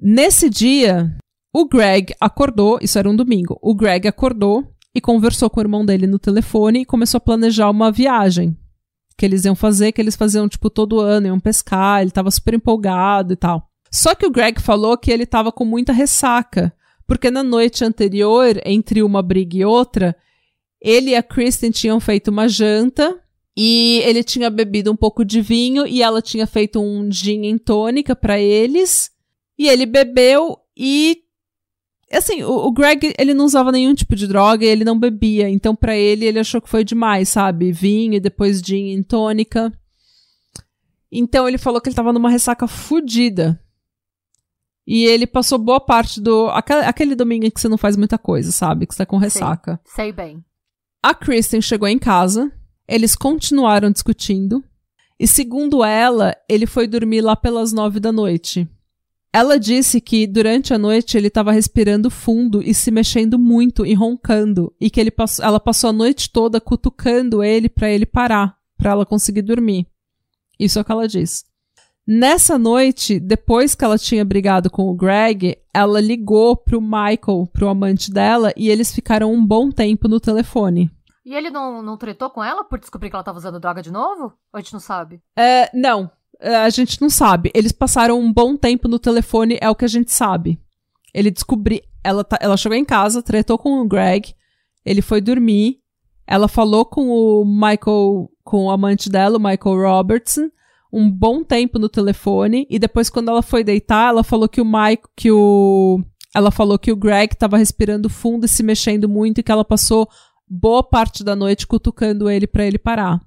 Nesse 0.00 0.48
dia, 0.48 1.14
o 1.52 1.66
Greg 1.66 2.14
acordou, 2.20 2.78
isso 2.80 2.98
era 2.98 3.08
um 3.08 3.16
domingo, 3.16 3.58
o 3.60 3.74
Greg 3.74 4.08
acordou 4.08 4.72
e 4.94 5.00
conversou 5.00 5.48
com 5.48 5.60
o 5.60 5.62
irmão 5.62 5.84
dele 5.84 6.06
no 6.06 6.18
telefone 6.18 6.80
e 6.80 6.84
começou 6.84 7.18
a 7.18 7.20
planejar 7.20 7.70
uma 7.70 7.90
viagem 7.90 8.56
que 9.16 9.26
eles 9.26 9.44
iam 9.44 9.54
fazer, 9.54 9.92
que 9.92 10.00
eles 10.00 10.16
faziam, 10.16 10.48
tipo, 10.48 10.68
todo 10.68 11.00
ano, 11.00 11.26
iam 11.26 11.38
pescar, 11.38 12.02
ele 12.02 12.10
tava 12.10 12.30
super 12.30 12.54
empolgado 12.54 13.32
e 13.32 13.36
tal. 13.36 13.68
Só 13.90 14.14
que 14.14 14.26
o 14.26 14.30
Greg 14.30 14.60
falou 14.60 14.96
que 14.96 15.10
ele 15.10 15.26
tava 15.26 15.52
com 15.52 15.64
muita 15.64 15.92
ressaca, 15.92 16.72
porque 17.06 17.30
na 17.30 17.42
noite 17.42 17.84
anterior, 17.84 18.60
entre 18.64 19.02
uma 19.02 19.22
briga 19.22 19.58
e 19.58 19.64
outra, 19.64 20.16
ele 20.80 21.10
e 21.10 21.14
a 21.14 21.22
Kristen 21.22 21.70
tinham 21.70 22.00
feito 22.00 22.28
uma 22.28 22.48
janta 22.48 23.16
e 23.56 24.00
ele 24.04 24.24
tinha 24.24 24.48
bebido 24.48 24.90
um 24.90 24.96
pouco 24.96 25.24
de 25.24 25.40
vinho 25.40 25.86
e 25.86 26.02
ela 26.02 26.22
tinha 26.22 26.46
feito 26.46 26.80
um 26.80 27.10
gin 27.12 27.44
em 27.44 27.58
tônica 27.58 28.16
pra 28.16 28.40
eles. 28.40 29.10
E 29.58 29.68
ele 29.68 29.84
bebeu 29.84 30.58
e 30.76 31.21
assim, 32.16 32.42
o, 32.42 32.50
o 32.50 32.72
Greg, 32.72 33.14
ele 33.18 33.34
não 33.34 33.44
usava 33.44 33.72
nenhum 33.72 33.94
tipo 33.94 34.14
de 34.14 34.26
droga 34.26 34.64
e 34.64 34.68
ele 34.68 34.84
não 34.84 34.98
bebia, 34.98 35.48
então 35.48 35.74
pra 35.74 35.96
ele 35.96 36.26
ele 36.26 36.38
achou 36.38 36.60
que 36.60 36.68
foi 36.68 36.84
demais, 36.84 37.28
sabe? 37.28 37.72
Vinho 37.72 38.14
e 38.14 38.20
depois 38.20 38.60
gin 38.60 38.90
em 38.90 39.02
tônica. 39.02 39.72
Então 41.10 41.48
ele 41.48 41.58
falou 41.58 41.80
que 41.80 41.88
ele 41.88 41.96
tava 41.96 42.12
numa 42.12 42.30
ressaca 42.30 42.66
fudida. 42.66 43.60
E 44.86 45.04
ele 45.04 45.26
passou 45.26 45.58
boa 45.58 45.80
parte 45.80 46.20
do. 46.20 46.48
Aquele, 46.48 46.80
aquele 46.80 47.14
domingo 47.14 47.48
que 47.50 47.60
você 47.60 47.68
não 47.68 47.78
faz 47.78 47.96
muita 47.96 48.18
coisa, 48.18 48.50
sabe? 48.50 48.86
Que 48.86 48.94
você 48.94 48.98
tá 48.98 49.06
com 49.06 49.16
ressaca. 49.16 49.80
Sei 49.84 50.10
bem. 50.12 50.44
A 51.02 51.14
Kristen 51.14 51.60
chegou 51.60 51.88
em 51.88 51.98
casa, 51.98 52.50
eles 52.86 53.16
continuaram 53.16 53.90
discutindo, 53.90 54.62
e 55.18 55.26
segundo 55.26 55.84
ela, 55.84 56.36
ele 56.48 56.66
foi 56.66 56.86
dormir 56.86 57.20
lá 57.20 57.34
pelas 57.34 57.72
nove 57.72 57.98
da 57.98 58.12
noite. 58.12 58.68
Ela 59.34 59.58
disse 59.58 59.98
que 59.98 60.26
durante 60.26 60.74
a 60.74 60.78
noite 60.78 61.16
ele 61.16 61.28
estava 61.28 61.52
respirando 61.52 62.10
fundo 62.10 62.62
e 62.62 62.74
se 62.74 62.90
mexendo 62.90 63.38
muito 63.38 63.86
e 63.86 63.94
roncando, 63.94 64.74
e 64.78 64.90
que 64.90 65.00
ele 65.00 65.12
ela 65.40 65.58
passou 65.58 65.88
a 65.88 65.92
noite 65.92 66.30
toda 66.30 66.60
cutucando 66.60 67.42
ele 67.42 67.70
para 67.70 67.88
ele 67.88 68.04
parar, 68.04 68.58
para 68.76 68.90
ela 68.90 69.06
conseguir 69.06 69.40
dormir. 69.40 69.86
Isso 70.60 70.78
é 70.78 70.82
o 70.82 70.84
que 70.84 70.92
ela 70.92 71.08
diz. 71.08 71.46
Nessa 72.06 72.58
noite, 72.58 73.18
depois 73.18 73.74
que 73.74 73.84
ela 73.84 73.96
tinha 73.96 74.24
brigado 74.24 74.68
com 74.68 74.90
o 74.90 74.94
Greg, 74.94 75.56
ela 75.72 76.00
ligou 76.00 76.54
pro 76.54 76.80
Michael, 76.80 77.48
pro 77.52 77.68
amante 77.68 78.12
dela, 78.12 78.52
e 78.54 78.68
eles 78.68 78.92
ficaram 78.92 79.32
um 79.32 79.44
bom 79.44 79.70
tempo 79.70 80.08
no 80.08 80.20
telefone. 80.20 80.90
E 81.24 81.34
ele 81.34 81.48
não, 81.48 81.80
não 81.80 81.96
tretou 81.96 82.28
com 82.28 82.42
ela 82.42 82.64
por 82.64 82.78
descobrir 82.80 83.08
que 83.08 83.14
ela 83.14 83.22
tava 83.22 83.38
usando 83.38 83.60
droga 83.60 83.80
de 83.80 83.92
novo? 83.92 84.24
Ou 84.24 84.58
a 84.58 84.60
gente 84.60 84.72
não 84.72 84.80
sabe? 84.80 85.22
É, 85.38 85.70
não, 85.72 86.10
a 86.42 86.68
gente 86.70 87.00
não 87.00 87.08
sabe. 87.10 87.50
Eles 87.54 87.72
passaram 87.72 88.18
um 88.20 88.32
bom 88.32 88.56
tempo 88.56 88.88
no 88.88 88.98
telefone, 88.98 89.58
é 89.60 89.68
o 89.70 89.74
que 89.74 89.84
a 89.84 89.88
gente 89.88 90.12
sabe. 90.12 90.58
Ele 91.14 91.30
descobriu. 91.30 91.80
Ela, 92.04 92.24
tá- 92.24 92.38
ela 92.40 92.56
chegou 92.56 92.76
em 92.76 92.84
casa, 92.84 93.22
tretou 93.22 93.56
com 93.56 93.80
o 93.80 93.86
Greg, 93.86 94.34
ele 94.84 95.00
foi 95.02 95.20
dormir. 95.20 95.78
Ela 96.26 96.48
falou 96.48 96.84
com 96.84 97.08
o 97.08 97.44
Michael, 97.44 98.28
com 98.42 98.64
o 98.66 98.70
amante 98.70 99.08
dela, 99.10 99.36
o 99.38 99.40
Michael 99.40 99.76
Robertson, 99.96 100.48
um 100.92 101.10
bom 101.10 101.42
tempo 101.44 101.78
no 101.78 101.88
telefone. 101.88 102.66
E 102.70 102.78
depois, 102.78 103.08
quando 103.10 103.28
ela 103.28 103.42
foi 103.42 103.62
deitar, 103.62 104.08
ela 104.08 104.24
falou 104.24 104.48
que 104.48 104.60
o 104.60 104.64
Mike, 104.64 105.04
que 105.16 105.30
o. 105.30 106.00
Ela 106.34 106.50
falou 106.50 106.78
que 106.78 106.90
o 106.90 106.96
Greg 106.96 107.36
tava 107.36 107.58
respirando 107.58 108.08
fundo 108.08 108.46
e 108.46 108.48
se 108.48 108.62
mexendo 108.62 109.08
muito 109.08 109.38
e 109.38 109.42
que 109.42 109.52
ela 109.52 109.64
passou 109.64 110.08
boa 110.48 110.82
parte 110.82 111.22
da 111.22 111.36
noite 111.36 111.66
cutucando 111.66 112.28
ele 112.30 112.46
pra 112.46 112.64
ele 112.64 112.78
parar. 112.78 113.20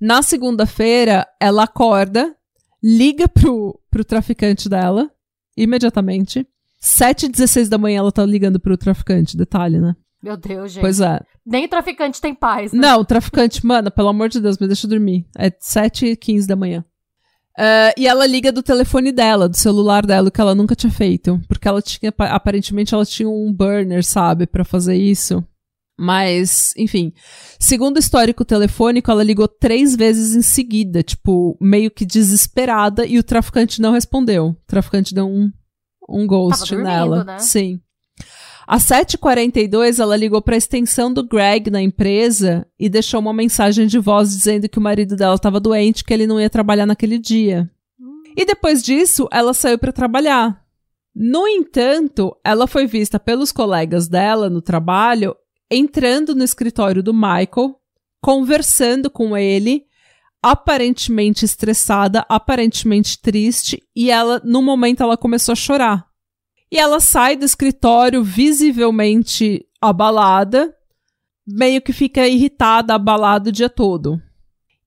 Na 0.00 0.22
segunda-feira, 0.22 1.26
ela 1.40 1.64
acorda, 1.64 2.34
liga 2.82 3.28
pro, 3.28 3.78
pro 3.90 4.04
traficante 4.04 4.68
dela, 4.68 5.10
imediatamente. 5.56 6.46
7h16 6.82 7.68
da 7.68 7.78
manhã 7.78 8.00
ela 8.00 8.12
tá 8.12 8.24
ligando 8.26 8.60
pro 8.60 8.76
traficante, 8.76 9.36
detalhe, 9.36 9.80
né? 9.80 9.96
Meu 10.22 10.36
Deus, 10.36 10.72
gente. 10.72 10.82
Pois 10.82 11.00
é. 11.00 11.20
Nem 11.44 11.66
o 11.66 11.68
traficante 11.68 12.20
tem 12.20 12.34
paz, 12.34 12.72
né? 12.72 12.80
Não, 12.80 13.00
o 13.00 13.04
traficante, 13.04 13.64
mano, 13.64 13.90
pelo 13.90 14.08
amor 14.08 14.28
de 14.28 14.40
Deus, 14.40 14.58
me 14.58 14.66
deixa 14.66 14.88
dormir. 14.88 15.26
É 15.36 15.50
7h15 15.50 16.46
da 16.46 16.56
manhã. 16.56 16.84
É, 17.58 17.94
e 17.96 18.06
ela 18.06 18.26
liga 18.26 18.50
do 18.50 18.62
telefone 18.62 19.12
dela, 19.12 19.48
do 19.48 19.56
celular 19.56 20.04
dela, 20.04 20.30
que 20.30 20.40
ela 20.40 20.54
nunca 20.54 20.74
tinha 20.74 20.90
feito. 20.90 21.40
Porque 21.46 21.68
ela 21.68 21.80
tinha, 21.80 22.12
aparentemente, 22.18 22.94
ela 22.94 23.04
tinha 23.04 23.28
um 23.28 23.52
burner, 23.52 24.04
sabe, 24.04 24.46
pra 24.46 24.64
fazer 24.64 24.96
isso. 24.96 25.44
Mas, 25.98 26.74
enfim. 26.76 27.12
Segundo 27.58 27.96
o 27.96 28.00
histórico 28.00 28.44
telefônico, 28.44 29.10
ela 29.10 29.22
ligou 29.22 29.46
três 29.46 29.94
vezes 29.94 30.34
em 30.34 30.42
seguida, 30.42 31.02
tipo, 31.02 31.56
meio 31.60 31.90
que 31.90 32.04
desesperada, 32.04 33.06
e 33.06 33.18
o 33.18 33.22
traficante 33.22 33.80
não 33.80 33.92
respondeu. 33.92 34.48
O 34.48 34.56
traficante 34.66 35.14
deu 35.14 35.26
um, 35.26 35.50
um 36.08 36.26
ghost 36.26 36.68
dormindo, 36.68 36.88
nela. 36.88 37.24
né? 37.24 37.38
Sim. 37.38 37.80
Às 38.66 38.84
7h42, 38.84 40.00
ela 40.00 40.16
ligou 40.16 40.40
para 40.40 40.54
a 40.54 40.58
extensão 40.58 41.12
do 41.12 41.22
Greg 41.22 41.70
na 41.70 41.82
empresa 41.82 42.66
e 42.78 42.88
deixou 42.88 43.20
uma 43.20 43.32
mensagem 43.32 43.86
de 43.86 43.98
voz 43.98 44.30
dizendo 44.30 44.68
que 44.68 44.78
o 44.78 44.82
marido 44.82 45.16
dela 45.16 45.34
estava 45.34 45.60
doente, 45.60 46.02
que 46.02 46.12
ele 46.12 46.26
não 46.26 46.40
ia 46.40 46.48
trabalhar 46.48 46.86
naquele 46.86 47.18
dia. 47.18 47.70
E 48.36 48.44
depois 48.44 48.82
disso, 48.82 49.28
ela 49.30 49.54
saiu 49.54 49.78
para 49.78 49.92
trabalhar. 49.92 50.64
No 51.14 51.46
entanto, 51.46 52.36
ela 52.42 52.66
foi 52.66 52.86
vista 52.86 53.20
pelos 53.20 53.52
colegas 53.52 54.08
dela 54.08 54.50
no 54.50 54.60
trabalho 54.60 55.36
entrando 55.74 56.34
no 56.34 56.44
escritório 56.44 57.02
do 57.02 57.12
Michael, 57.12 57.76
conversando 58.22 59.10
com 59.10 59.36
ele, 59.36 59.84
aparentemente 60.42 61.44
estressada, 61.44 62.24
aparentemente 62.28 63.20
triste, 63.20 63.82
e 63.94 64.10
ela, 64.10 64.40
no 64.44 64.62
momento, 64.62 65.02
ela 65.02 65.16
começou 65.16 65.52
a 65.52 65.56
chorar. 65.56 66.06
E 66.70 66.78
ela 66.78 67.00
sai 67.00 67.36
do 67.36 67.44
escritório 67.44 68.22
visivelmente 68.22 69.64
abalada, 69.80 70.74
meio 71.46 71.80
que 71.80 71.92
fica 71.92 72.26
irritada, 72.26 72.94
abalada 72.94 73.50
o 73.50 73.52
dia 73.52 73.68
todo. 73.68 74.20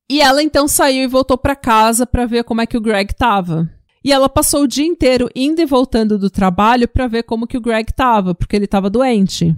E 0.09 0.21
ela 0.21 0.41
então 0.41 0.67
saiu 0.67 1.03
e 1.03 1.07
voltou 1.07 1.37
para 1.37 1.55
casa 1.55 2.05
para 2.05 2.25
ver 2.25 2.43
como 2.43 2.61
é 2.61 2.65
que 2.65 2.77
o 2.77 2.81
Greg 2.81 3.13
tava. 3.13 3.69
E 4.03 4.11
ela 4.11 4.29
passou 4.29 4.63
o 4.63 4.67
dia 4.67 4.85
inteiro 4.85 5.29
indo 5.35 5.61
e 5.61 5.65
voltando 5.65 6.17
do 6.17 6.29
trabalho 6.29 6.87
para 6.87 7.07
ver 7.07 7.23
como 7.23 7.45
que 7.45 7.57
o 7.57 7.61
Greg 7.61 7.91
tava, 7.93 8.33
porque 8.33 8.55
ele 8.55 8.67
tava 8.67 8.89
doente. 8.89 9.55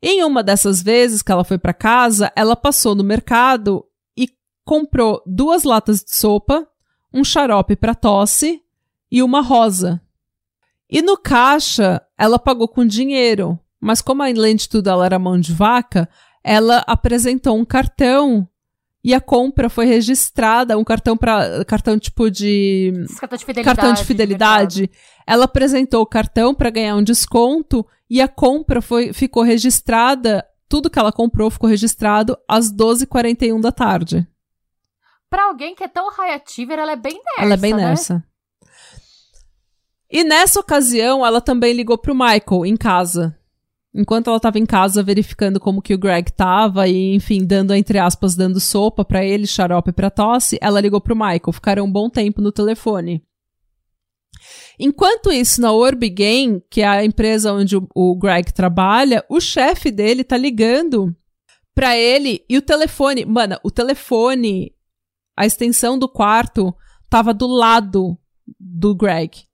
Em 0.00 0.22
uma 0.22 0.42
dessas 0.42 0.82
vezes 0.82 1.22
que 1.22 1.32
ela 1.32 1.44
foi 1.44 1.58
para 1.58 1.74
casa, 1.74 2.32
ela 2.36 2.54
passou 2.54 2.94
no 2.94 3.02
mercado 3.02 3.84
e 4.16 4.28
comprou 4.64 5.22
duas 5.26 5.64
latas 5.64 6.02
de 6.04 6.14
sopa, 6.14 6.66
um 7.12 7.24
xarope 7.24 7.74
para 7.74 7.94
tosse 7.94 8.62
e 9.10 9.22
uma 9.22 9.40
rosa. 9.40 10.00
E 10.88 11.02
no 11.02 11.16
caixa, 11.16 12.00
ela 12.16 12.38
pagou 12.38 12.68
com 12.68 12.86
dinheiro, 12.86 13.58
mas 13.80 14.00
como 14.00 14.22
além 14.22 14.56
de 14.56 14.68
tudo 14.68 14.88
ela 14.88 15.04
era 15.04 15.18
mão 15.18 15.38
de 15.38 15.52
vaca, 15.52 16.08
ela 16.42 16.84
apresentou 16.86 17.56
um 17.58 17.64
cartão 17.64 18.48
e 19.02 19.14
a 19.14 19.20
compra 19.20 19.68
foi 19.68 19.86
registrada, 19.86 20.78
um 20.78 20.84
cartão 20.84 21.16
para 21.16 21.64
cartão 21.64 21.98
tipo 21.98 22.30
de 22.30 22.92
cartão 23.18 23.38
de 23.38 23.44
fidelidade. 23.44 23.64
cartão 23.64 23.92
de 23.94 24.04
fidelidade. 24.04 24.90
Ela 25.26 25.44
apresentou 25.44 26.02
o 26.02 26.06
cartão 26.06 26.54
para 26.54 26.70
ganhar 26.70 26.96
um 26.96 27.02
desconto 27.02 27.86
e 28.10 28.20
a 28.20 28.28
compra 28.28 28.80
foi 28.80 29.12
ficou 29.12 29.42
registrada, 29.42 30.44
tudo 30.68 30.90
que 30.90 30.98
ela 30.98 31.12
comprou 31.12 31.50
ficou 31.50 31.68
registrado 31.68 32.36
às 32.48 32.72
12h41 32.72 33.60
da 33.60 33.72
tarde. 33.72 34.26
Pra 35.30 35.44
alguém 35.44 35.74
que 35.74 35.84
é 35.84 35.88
tão 35.88 36.08
achiever, 36.08 36.78
ela 36.78 36.92
é 36.92 36.96
bem 36.96 37.14
nessa, 37.14 37.42
ela 37.42 37.54
é 37.54 37.56
bem 37.56 37.74
né? 37.74 37.84
nessa. 37.84 38.24
E 40.10 40.24
nessa 40.24 40.58
ocasião, 40.58 41.24
ela 41.24 41.40
também 41.40 41.74
ligou 41.74 41.98
pro 41.98 42.14
Michael 42.14 42.64
em 42.64 42.76
casa. 42.76 43.36
Enquanto 43.94 44.28
ela 44.28 44.36
estava 44.36 44.58
em 44.58 44.64
casa 44.64 45.02
verificando 45.02 45.60
como 45.60 45.82
que 45.82 45.92
o 45.92 45.98
Greg 45.98 46.32
tava 46.32 46.86
e, 46.88 47.14
enfim, 47.14 47.44
dando, 47.44 47.74
entre 47.74 47.98
aspas, 47.98 48.34
dando 48.34 48.60
sopa 48.60 49.04
pra 49.04 49.24
ele, 49.24 49.46
xarope 49.46 49.92
pra 49.92 50.10
tosse, 50.10 50.58
ela 50.62 50.80
ligou 50.80 51.00
pro 51.00 51.16
Michael. 51.16 51.52
Ficaram 51.52 51.84
um 51.84 51.92
bom 51.92 52.08
tempo 52.08 52.40
no 52.40 52.52
telefone. 52.52 53.22
Enquanto 54.78 55.32
isso, 55.32 55.60
na 55.60 55.72
Orb 55.72 56.08
Game, 56.08 56.62
que 56.70 56.82
é 56.82 56.86
a 56.86 57.04
empresa 57.04 57.52
onde 57.52 57.76
o, 57.76 57.88
o 57.94 58.16
Greg 58.16 58.52
trabalha, 58.52 59.24
o 59.28 59.40
chefe 59.40 59.90
dele 59.90 60.22
tá 60.22 60.36
ligando 60.36 61.14
pra 61.74 61.96
ele 61.96 62.44
e 62.48 62.56
o 62.56 62.62
telefone. 62.62 63.24
Mano, 63.24 63.58
o 63.64 63.70
telefone, 63.70 64.72
a 65.36 65.44
extensão 65.44 65.98
do 65.98 66.08
quarto, 66.08 66.74
tava 67.10 67.34
do 67.34 67.46
lado 67.46 68.16
do 68.58 68.94
Greg. 68.94 69.44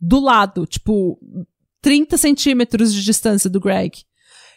Do 0.00 0.18
lado, 0.18 0.66
tipo, 0.66 1.20
30 1.80 2.16
centímetros 2.16 2.92
de 2.92 3.04
distância 3.04 3.48
do 3.48 3.60
Greg. 3.60 4.04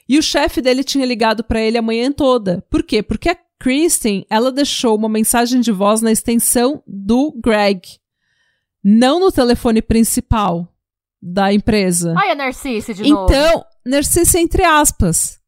E 0.07 0.17
o 0.17 0.23
chefe 0.23 0.61
dele 0.61 0.83
tinha 0.83 1.05
ligado 1.05 1.43
pra 1.43 1.59
ele 1.59 1.77
a 1.77 1.81
manhã 1.81 2.11
toda. 2.11 2.63
Por 2.69 2.83
quê? 2.83 3.01
Porque 3.03 3.29
a 3.29 3.37
Kristen, 3.59 4.25
ela 4.29 4.51
deixou 4.51 4.95
uma 4.95 5.09
mensagem 5.09 5.61
de 5.61 5.71
voz 5.71 6.01
na 6.01 6.11
extensão 6.11 6.83
do 6.85 7.31
Greg. 7.43 7.99
Não 8.87 9.19
no 9.19 9.31
telefone 9.31 9.81
principal 9.81 10.71
da 11.19 11.51
empresa. 11.51 12.13
Ai, 12.15 12.29
a 12.29 12.35
Narcisse 12.35 12.93
de 12.93 13.09
novo. 13.09 13.33
Então, 13.33 13.65
Narcisse 13.83 14.37
entre 14.37 14.63
aspas. 14.63 15.39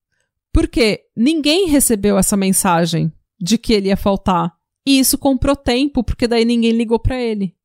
Porque 0.52 1.02
ninguém 1.16 1.68
recebeu 1.68 2.18
essa 2.18 2.36
mensagem 2.36 3.14
de 3.40 3.60
que 3.60 3.74
ele 3.74 3.90
ia 3.90 3.96
faltar. 3.96 4.52
E 4.84 4.98
isso 4.98 5.20
comprou 5.20 5.56
tempo, 5.56 6.04
porque 6.04 6.28
daí 6.28 6.46
ninguém 6.46 6.72
ligou 6.72 6.98
pra 6.98 7.16
ele. 7.16 7.56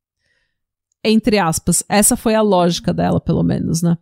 Entre 1.02 1.38
aspas. 1.38 1.82
Essa 1.88 2.18
foi 2.18 2.34
a 2.34 2.42
lógica 2.42 2.92
dela, 2.92 3.18
pelo 3.18 3.42
menos, 3.42 3.80
né? 3.80 3.96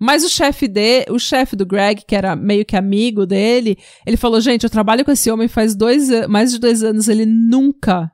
Mas 0.00 0.24
o 0.24 0.28
chefe 0.28 0.66
de, 0.66 1.06
o 1.08 1.20
chefe 1.20 1.54
do 1.54 1.64
Greg, 1.64 2.04
que 2.04 2.16
era 2.16 2.34
meio 2.34 2.64
que 2.64 2.76
amigo 2.76 3.24
dele, 3.24 3.78
ele 4.04 4.16
falou: 4.16 4.40
gente, 4.40 4.64
eu 4.64 4.70
trabalho 4.70 5.04
com 5.04 5.12
esse 5.12 5.30
homem 5.30 5.46
faz 5.46 5.76
dois, 5.76 6.08
mais 6.26 6.50
de 6.50 6.58
dois 6.58 6.82
anos, 6.82 7.06
ele 7.06 7.24
nunca 7.24 8.10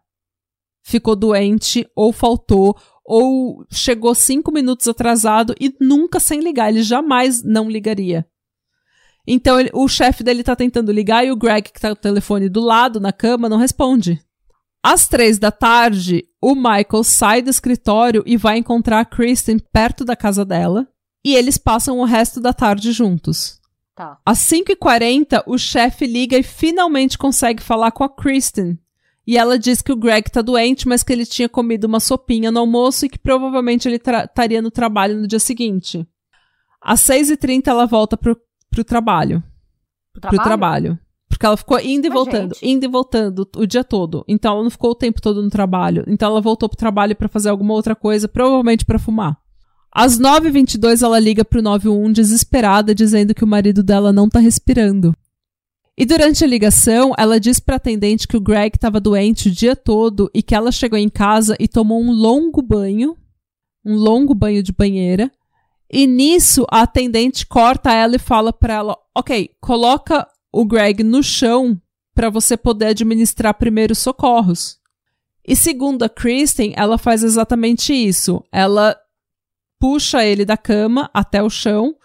ficou 0.82 1.16
doente 1.16 1.86
ou 1.96 2.12
faltou 2.12 2.76
ou 3.08 3.64
chegou 3.70 4.14
cinco 4.14 4.52
minutos 4.52 4.86
atrasado 4.86 5.54
e 5.58 5.74
nunca 5.80 6.20
sem 6.20 6.40
ligar. 6.40 6.68
Ele 6.68 6.82
jamais 6.82 7.42
não 7.42 7.70
ligaria. 7.70 8.26
Então 9.26 9.58
ele- 9.58 9.70
o 9.72 9.88
chefe 9.88 10.22
dele 10.22 10.42
tá 10.42 10.54
tentando 10.54 10.92
ligar 10.92 11.24
e 11.26 11.30
o 11.30 11.36
Greg, 11.36 11.70
que 11.70 11.80
tá 11.80 11.88
com 11.88 11.94
o 11.94 11.96
telefone 11.96 12.48
do 12.48 12.60
lado 12.60 13.00
na 13.00 13.12
cama, 13.12 13.48
não 13.48 13.56
responde. 13.56 14.20
Às 14.82 15.08
três 15.08 15.38
da 15.38 15.50
tarde, 15.50 16.24
o 16.40 16.54
Michael 16.54 17.02
sai 17.02 17.42
do 17.42 17.50
escritório 17.50 18.22
e 18.26 18.36
vai 18.36 18.58
encontrar 18.58 19.00
a 19.00 19.04
Kristen 19.04 19.58
perto 19.58 20.04
da 20.04 20.14
casa 20.14 20.44
dela. 20.44 20.86
E 21.24 21.34
eles 21.34 21.58
passam 21.58 21.98
o 21.98 22.04
resto 22.04 22.40
da 22.40 22.52
tarde 22.52 22.92
juntos. 22.92 23.58
Tá. 23.94 24.18
Às 24.24 24.38
5h40, 24.38 25.42
o 25.46 25.58
chefe 25.58 26.06
liga 26.06 26.38
e 26.38 26.42
finalmente 26.42 27.18
consegue 27.18 27.62
falar 27.62 27.90
com 27.90 28.04
a 28.04 28.08
Kristen. 28.08 28.78
E 29.28 29.36
ela 29.36 29.58
diz 29.58 29.82
que 29.82 29.92
o 29.92 29.96
Greg 29.96 30.30
tá 30.30 30.40
doente, 30.40 30.88
mas 30.88 31.02
que 31.02 31.12
ele 31.12 31.26
tinha 31.26 31.50
comido 31.50 31.84
uma 31.84 32.00
sopinha 32.00 32.50
no 32.50 32.60
almoço 32.60 33.04
e 33.04 33.10
que 33.10 33.18
provavelmente 33.18 33.86
ele 33.86 33.96
estaria 33.96 34.62
no 34.62 34.70
trabalho 34.70 35.20
no 35.20 35.28
dia 35.28 35.38
seguinte. 35.38 36.08
Às 36.80 37.00
6h30, 37.02 37.66
ela 37.66 37.84
volta 37.84 38.16
pro, 38.16 38.34
pro 38.70 38.82
trabalho. 38.82 39.42
Pro 40.14 40.30
Pro 40.30 40.42
trabalho. 40.42 40.98
Porque 41.28 41.44
ela 41.44 41.58
ficou 41.58 41.78
indo 41.78 42.06
e 42.06 42.08
Mas, 42.08 42.16
voltando, 42.16 42.54
gente. 42.54 42.66
indo 42.66 42.84
e 42.86 42.88
voltando 42.88 43.46
o 43.54 43.66
dia 43.66 43.84
todo. 43.84 44.24
Então 44.26 44.54
ela 44.54 44.62
não 44.62 44.70
ficou 44.70 44.92
o 44.92 44.94
tempo 44.94 45.20
todo 45.20 45.42
no 45.42 45.50
trabalho. 45.50 46.04
Então 46.06 46.30
ela 46.30 46.40
voltou 46.40 46.66
pro 46.66 46.78
trabalho 46.78 47.14
pra 47.14 47.28
fazer 47.28 47.50
alguma 47.50 47.74
outra 47.74 47.94
coisa, 47.94 48.26
provavelmente 48.28 48.86
pra 48.86 48.98
fumar. 48.98 49.36
Às 49.92 50.18
9h22 50.18 51.02
ela 51.02 51.20
liga 51.20 51.44
pro 51.44 51.60
91 51.60 52.12
desesperada, 52.12 52.94
dizendo 52.94 53.34
que 53.34 53.44
o 53.44 53.46
marido 53.46 53.82
dela 53.82 54.10
não 54.10 54.26
tá 54.26 54.38
respirando. 54.38 55.14
E 56.00 56.06
durante 56.06 56.44
a 56.44 56.46
ligação, 56.46 57.12
ela 57.18 57.40
diz 57.40 57.58
pra 57.58 57.74
atendente 57.74 58.28
que 58.28 58.36
o 58.36 58.40
Greg 58.40 58.76
estava 58.76 59.00
doente 59.00 59.48
o 59.48 59.50
dia 59.50 59.74
todo 59.74 60.30
e 60.32 60.44
que 60.44 60.54
ela 60.54 60.70
chegou 60.70 60.96
em 60.96 61.08
casa 61.08 61.56
e 61.58 61.66
tomou 61.66 62.00
um 62.00 62.12
longo 62.12 62.62
banho, 62.62 63.16
um 63.84 63.96
longo 63.96 64.32
banho 64.32 64.62
de 64.62 64.70
banheira. 64.70 65.28
E 65.92 66.06
nisso, 66.06 66.64
a 66.70 66.82
atendente 66.82 67.44
corta 67.44 67.92
ela 67.92 68.14
e 68.14 68.20
fala 68.20 68.52
pra 68.52 68.74
ela: 68.74 68.96
Ok, 69.12 69.50
coloca 69.60 70.24
o 70.52 70.64
Greg 70.64 71.02
no 71.02 71.20
chão 71.20 71.76
pra 72.14 72.30
você 72.30 72.56
poder 72.56 72.86
administrar 72.86 73.54
primeiros 73.54 73.98
socorros. 73.98 74.78
E 75.44 75.56
segundo 75.56 76.04
a 76.04 76.08
Kristen, 76.08 76.74
ela 76.76 76.96
faz 76.96 77.24
exatamente 77.24 77.92
isso. 77.92 78.44
Ela 78.52 78.96
puxa 79.80 80.24
ele 80.24 80.44
da 80.44 80.56
cama 80.56 81.10
até 81.12 81.42
o 81.42 81.50
chão 81.50 81.96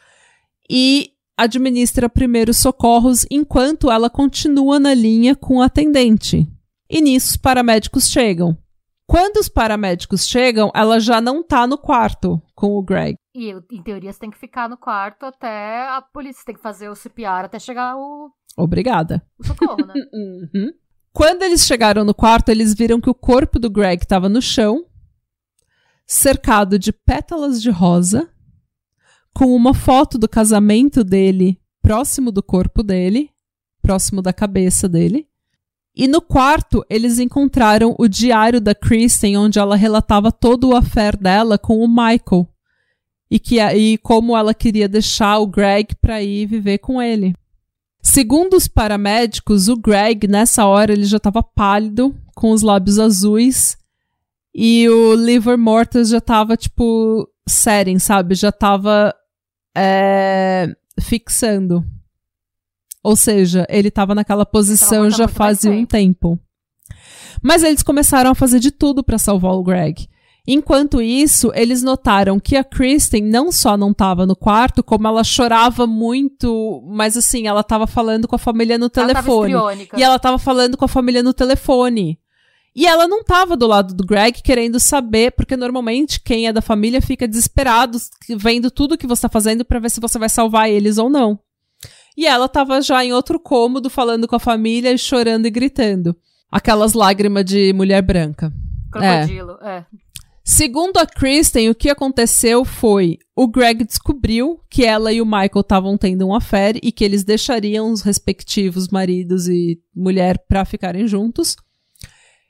e 0.68 1.13
administra 1.38 2.10
primeiros 2.10 2.58
socorros 2.58 3.26
enquanto 3.30 3.92
ela 3.92 4.10
continua 4.10 4.80
na 4.80 4.94
linha 4.94 5.36
com 5.36 5.58
o 5.58 5.62
atendente. 5.62 6.48
E 6.90 7.02
nisso 7.02 7.32
os 7.32 7.38
paramédicos 7.38 8.08
chegam. 8.10 8.58
Quando 9.06 9.38
os 9.38 9.50
paramédicos 9.50 10.28
chegam, 10.28 10.72
ela 10.74 11.00
já 11.00 11.20
não 11.20 11.44
tá 11.44 11.68
no 11.68 11.78
quarto 11.78 12.42
com 12.56 12.78
o 12.78 12.84
Greg. 12.84 13.16
E 13.36 13.52
em 13.72 13.84
teoria 13.84 14.12
você 14.12 14.20
tem 14.20 14.32
que 14.32 14.38
ficar 14.38 14.70
no 14.70 14.78
quarto 14.78 15.26
até 15.26 15.88
a 15.88 16.02
polícia 16.02 16.40
você 16.40 16.46
tem 16.46 16.56
que 16.56 16.62
fazer 16.62 16.90
o 16.90 16.96
CPR 16.96 17.46
até 17.46 17.60
chegar 17.60 17.98
o, 17.98 18.32
Obrigada. 18.58 19.26
o 19.40 19.46
socorro, 19.46 19.86
né? 19.86 19.94
Uhum. 20.14 20.72
Quando 21.12 21.44
eles 21.44 21.66
chegaram 21.66 22.04
no 22.04 22.14
quarto, 22.14 22.50
eles 22.50 22.74
viram 22.74 23.00
que 23.00 23.10
o 23.10 23.14
corpo 23.14 23.60
do 23.60 23.70
Greg 23.70 24.02
estava 24.02 24.28
no 24.28 24.42
chão, 24.42 24.86
cercado 26.08 26.80
de 26.80 26.92
pétalas 26.92 27.62
de 27.62 27.70
rosa, 27.70 28.33
com 29.34 29.56
uma 29.56 29.74
foto 29.74 30.18
do 30.18 30.30
casamento 30.30 31.04
dele 31.04 31.60
próximo 31.84 32.32
do 32.32 32.42
corpo 32.42 32.82
dele, 32.82 33.30
próximo 33.82 34.22
da 34.22 34.32
cabeça 34.32 34.88
dele. 34.88 35.28
E 35.96 36.08
no 36.08 36.22
quarto, 36.22 36.84
eles 36.90 37.20
encontraram 37.20 37.94
o 38.00 38.08
diário 38.08 38.60
da 38.60 38.74
Kristen, 38.74 39.38
onde 39.38 39.60
ela 39.60 39.76
relatava 39.76 40.32
todo 40.32 40.70
o 40.70 40.76
affair 40.76 41.16
dela 41.16 41.60
com 41.60 41.80
o 41.80 41.88
Michael. 41.88 42.48
E, 43.30 43.38
que, 43.40 43.60
e 43.60 43.98
como 44.00 44.36
ela 44.36 44.54
queria 44.54 44.88
deixar 44.88 45.40
o 45.40 45.48
Greg 45.48 45.96
para 46.02 46.22
ir 46.22 46.48
viver 46.48 46.80
com 46.80 47.02
ele. 47.02 47.36
Segundo 48.02 48.56
os 48.56 48.68
paramédicos, 48.68 49.68
o 49.68 49.76
Greg, 49.76 50.28
nessa 50.28 50.66
hora, 50.66 50.94
ele 50.94 51.06
já 51.06 51.18
estava 51.18 51.44
pálido, 51.44 52.16
com 52.36 52.52
os 52.52 52.62
lábios 52.62 53.00
azuis, 53.00 53.78
e 54.54 54.88
o 54.90 55.16
Liver 55.16 55.58
Mortis 55.58 56.10
já 56.10 56.22
tava, 56.22 56.56
tipo, 56.56 57.28
seren, 57.48 57.98
sabe? 57.98 58.36
Já 58.36 58.52
tava 58.52 59.16
é, 59.76 60.76
fixando. 61.00 61.84
Ou 63.04 63.16
seja, 63.16 63.66
ele 63.70 63.92
tava 63.92 64.16
naquela 64.16 64.46
posição 64.46 65.10
já 65.10 65.28
fazia 65.28 65.72
um 65.72 65.86
tempo. 65.86 66.40
Mas 67.42 67.64
eles 67.64 67.84
começaram 67.84 68.32
a 68.32 68.36
fazer 68.36 68.60
de 68.60 68.72
tudo 68.72 69.04
para 69.04 69.18
salvar 69.18 69.54
o 69.54 69.64
Greg. 69.64 70.08
Enquanto 70.46 71.02
isso, 71.02 71.52
eles 71.56 71.82
notaram 71.82 72.38
que 72.38 72.58
a 72.58 72.64
Kristen 72.66 73.24
não 73.24 73.50
só 73.50 73.78
não 73.78 73.92
estava 73.92 74.26
no 74.26 74.36
quarto, 74.36 74.84
como 74.84 75.08
ela 75.08 75.24
chorava 75.24 75.88
muito, 75.88 76.84
mas 76.86 77.16
assim, 77.16 77.48
ela 77.48 77.62
estava 77.62 77.88
falando 77.88 78.28
com 78.28 78.36
a 78.36 78.40
família 78.40 78.78
no 78.78 78.90
telefone. 78.90 79.54
Ela 79.54 79.74
e 79.98 80.04
ela 80.04 80.18
estava 80.18 80.38
falando 80.38 80.76
com 80.76 80.84
a 80.84 80.90
família 80.90 81.24
no 81.24 81.34
telefone. 81.34 82.20
E 82.76 82.88
ela 82.88 83.08
não 83.08 83.22
estava 83.22 83.56
do 83.56 83.68
lado 83.68 83.94
do 83.94 84.06
Greg 84.06 84.42
querendo 84.42 84.80
saber, 84.80 85.32
porque 85.32 85.56
normalmente 85.56 86.20
quem 86.20 86.48
é 86.48 86.54
da 86.54 86.62
família 86.62 87.02
fica 87.02 87.28
desesperado, 87.28 88.00
vendo 88.30 88.72
tudo 88.72 88.98
que 88.98 89.06
você 89.06 89.20
está 89.20 89.30
fazendo 89.30 89.64
para 89.64 89.80
ver 89.80 89.92
se 89.92 90.00
você 90.00 90.18
vai 90.18 90.30
salvar 90.30 90.70
eles 90.70 90.98
ou 90.98 91.10
não. 91.10 91.40
E 92.18 92.26
ela 92.26 92.46
estava 92.46 92.82
já 92.82 93.04
em 93.04 93.14
outro 93.14 93.40
cômodo 93.40 93.90
falando 93.90 94.28
com 94.28 94.36
a 94.36 94.40
família, 94.40 94.98
chorando 94.98 95.46
e 95.46 95.52
gritando. 95.52 96.16
Aquelas 96.52 96.94
lágrimas 96.94 97.46
de 97.46 97.74
mulher 97.74 98.02
branca. 98.02 98.52
Crocodilo, 98.92 99.58
é. 99.62 99.78
é. 99.78 99.86
Segundo 100.44 100.98
a 100.98 101.06
Kristen, 101.06 101.70
o 101.70 101.76
que 101.76 101.90
aconteceu 101.90 102.66
foi 102.66 103.18
o 103.36 103.48
Greg 103.48 103.86
descobriu 103.86 104.60
que 104.70 104.84
ela 104.84 105.14
e 105.14 105.22
o 105.22 105.26
Michael 105.26 105.62
estavam 105.62 105.98
tendo 105.98 106.28
um 106.28 106.36
affair 106.36 106.78
e 106.84 106.92
que 106.92 107.04
eles 107.04 107.24
deixariam 107.24 107.90
os 107.90 108.02
respectivos 108.02 108.90
maridos 108.90 109.48
e 109.48 109.80
mulher 109.96 110.38
para 110.48 110.66
ficarem 110.66 111.08
juntos. 111.08 111.56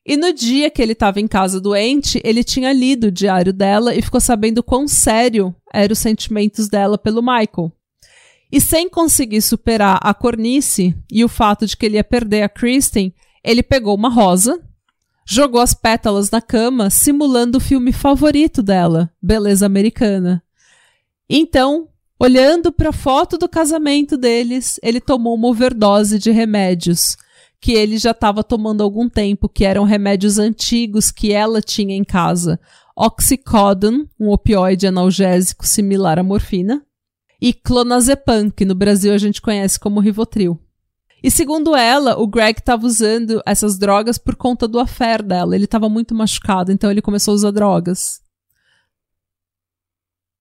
E 0.05 0.17
no 0.17 0.33
dia 0.33 0.69
que 0.69 0.81
ele 0.81 0.91
estava 0.91 1.21
em 1.21 1.27
casa 1.27 1.61
doente, 1.61 2.21
ele 2.23 2.43
tinha 2.43 2.73
lido 2.73 3.07
o 3.07 3.11
diário 3.11 3.53
dela 3.53 3.95
e 3.95 4.01
ficou 4.01 4.19
sabendo 4.19 4.61
quão 4.61 4.87
sério 4.87 5.55
eram 5.73 5.93
os 5.93 5.99
sentimentos 5.99 6.67
dela 6.67 6.97
pelo 6.97 7.21
Michael. 7.21 7.71
E 8.51 8.59
sem 8.59 8.89
conseguir 8.89 9.41
superar 9.41 9.99
a 10.01 10.13
cornice 10.13 10.95
e 11.11 11.23
o 11.23 11.29
fato 11.29 11.65
de 11.65 11.75
que 11.75 11.85
ele 11.85 11.95
ia 11.95 12.03
perder 12.03 12.43
a 12.43 12.49
Kristen, 12.49 13.13
ele 13.43 13.63
pegou 13.63 13.95
uma 13.95 14.09
rosa 14.09 14.61
Jogou 15.25 15.61
as 15.61 15.73
pétalas 15.73 16.29
na 16.29 16.41
cama, 16.41 16.89
simulando 16.89 17.57
o 17.57 17.61
filme 17.61 17.93
favorito 17.93 18.61
dela, 18.61 19.09
Beleza 19.21 19.65
Americana. 19.65 20.43
Então, 21.29 21.87
olhando 22.19 22.71
para 22.73 22.89
a 22.89 22.93
foto 22.93 23.37
do 23.37 23.47
casamento 23.47 24.17
deles, 24.17 24.79
ele 24.83 24.99
tomou 24.99 25.35
uma 25.35 25.47
overdose 25.47 26.19
de 26.19 26.29
remédios 26.29 27.15
que 27.63 27.71
ele 27.71 27.97
já 27.97 28.11
estava 28.11 28.43
tomando 28.43 28.81
há 28.81 28.83
algum 28.83 29.07
tempo, 29.07 29.47
que 29.47 29.63
eram 29.63 29.85
remédios 29.85 30.37
antigos 30.37 31.09
que 31.09 31.31
ela 31.31 31.61
tinha 31.61 31.95
em 31.95 32.03
casa. 32.03 32.59
Oxycodone, 32.93 34.09
um 34.19 34.31
opioide 34.31 34.85
analgésico 34.85 35.65
similar 35.65 36.19
à 36.19 36.23
morfina, 36.23 36.85
e 37.41 37.53
clonazepam, 37.53 38.51
que 38.51 38.65
no 38.65 38.75
Brasil 38.75 39.13
a 39.13 39.17
gente 39.17 39.41
conhece 39.41 39.79
como 39.79 40.01
Rivotril. 40.01 40.59
E 41.23 41.31
segundo 41.31 41.73
ela, 41.73 42.19
o 42.19 42.27
Greg 42.27 42.59
estava 42.59 42.85
usando 42.85 43.41
essas 43.45 43.77
drogas 43.77 44.17
por 44.17 44.35
conta 44.35 44.67
do 44.67 44.77
affair 44.77 45.23
dela. 45.23 45.55
Ele 45.55 45.63
estava 45.63 45.87
muito 45.87 46.13
machucado, 46.13 46.69
então 46.69 46.91
ele 46.91 47.01
começou 47.01 47.31
a 47.31 47.35
usar 47.35 47.51
drogas. 47.51 48.21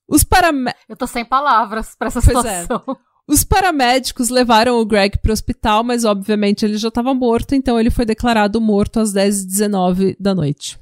Os 0.07 0.23
paramédicos. 0.23 0.85
Eu 0.87 0.95
tô 0.95 1.07
sem 1.07 1.25
palavras 1.25 1.95
pra 1.97 2.09
essa 2.09 2.21
pois 2.21 2.45
é. 2.45 2.61
situação. 2.61 2.95
É. 2.95 3.08
Os 3.29 3.43
paramédicos 3.43 4.29
levaram 4.29 4.79
o 4.79 4.85
Greg 4.87 5.19
para 5.19 5.29
o 5.29 5.33
hospital, 5.33 5.83
mas 5.83 6.03
obviamente 6.03 6.65
ele 6.65 6.79
já 6.79 6.87
estava 6.87 7.13
morto, 7.13 7.53
então 7.53 7.79
ele 7.79 7.91
foi 7.91 8.03
declarado 8.03 8.59
morto 8.59 8.99
às 8.99 9.13
10h19 9.13 10.15
da 10.19 10.33
noite. 10.33 10.79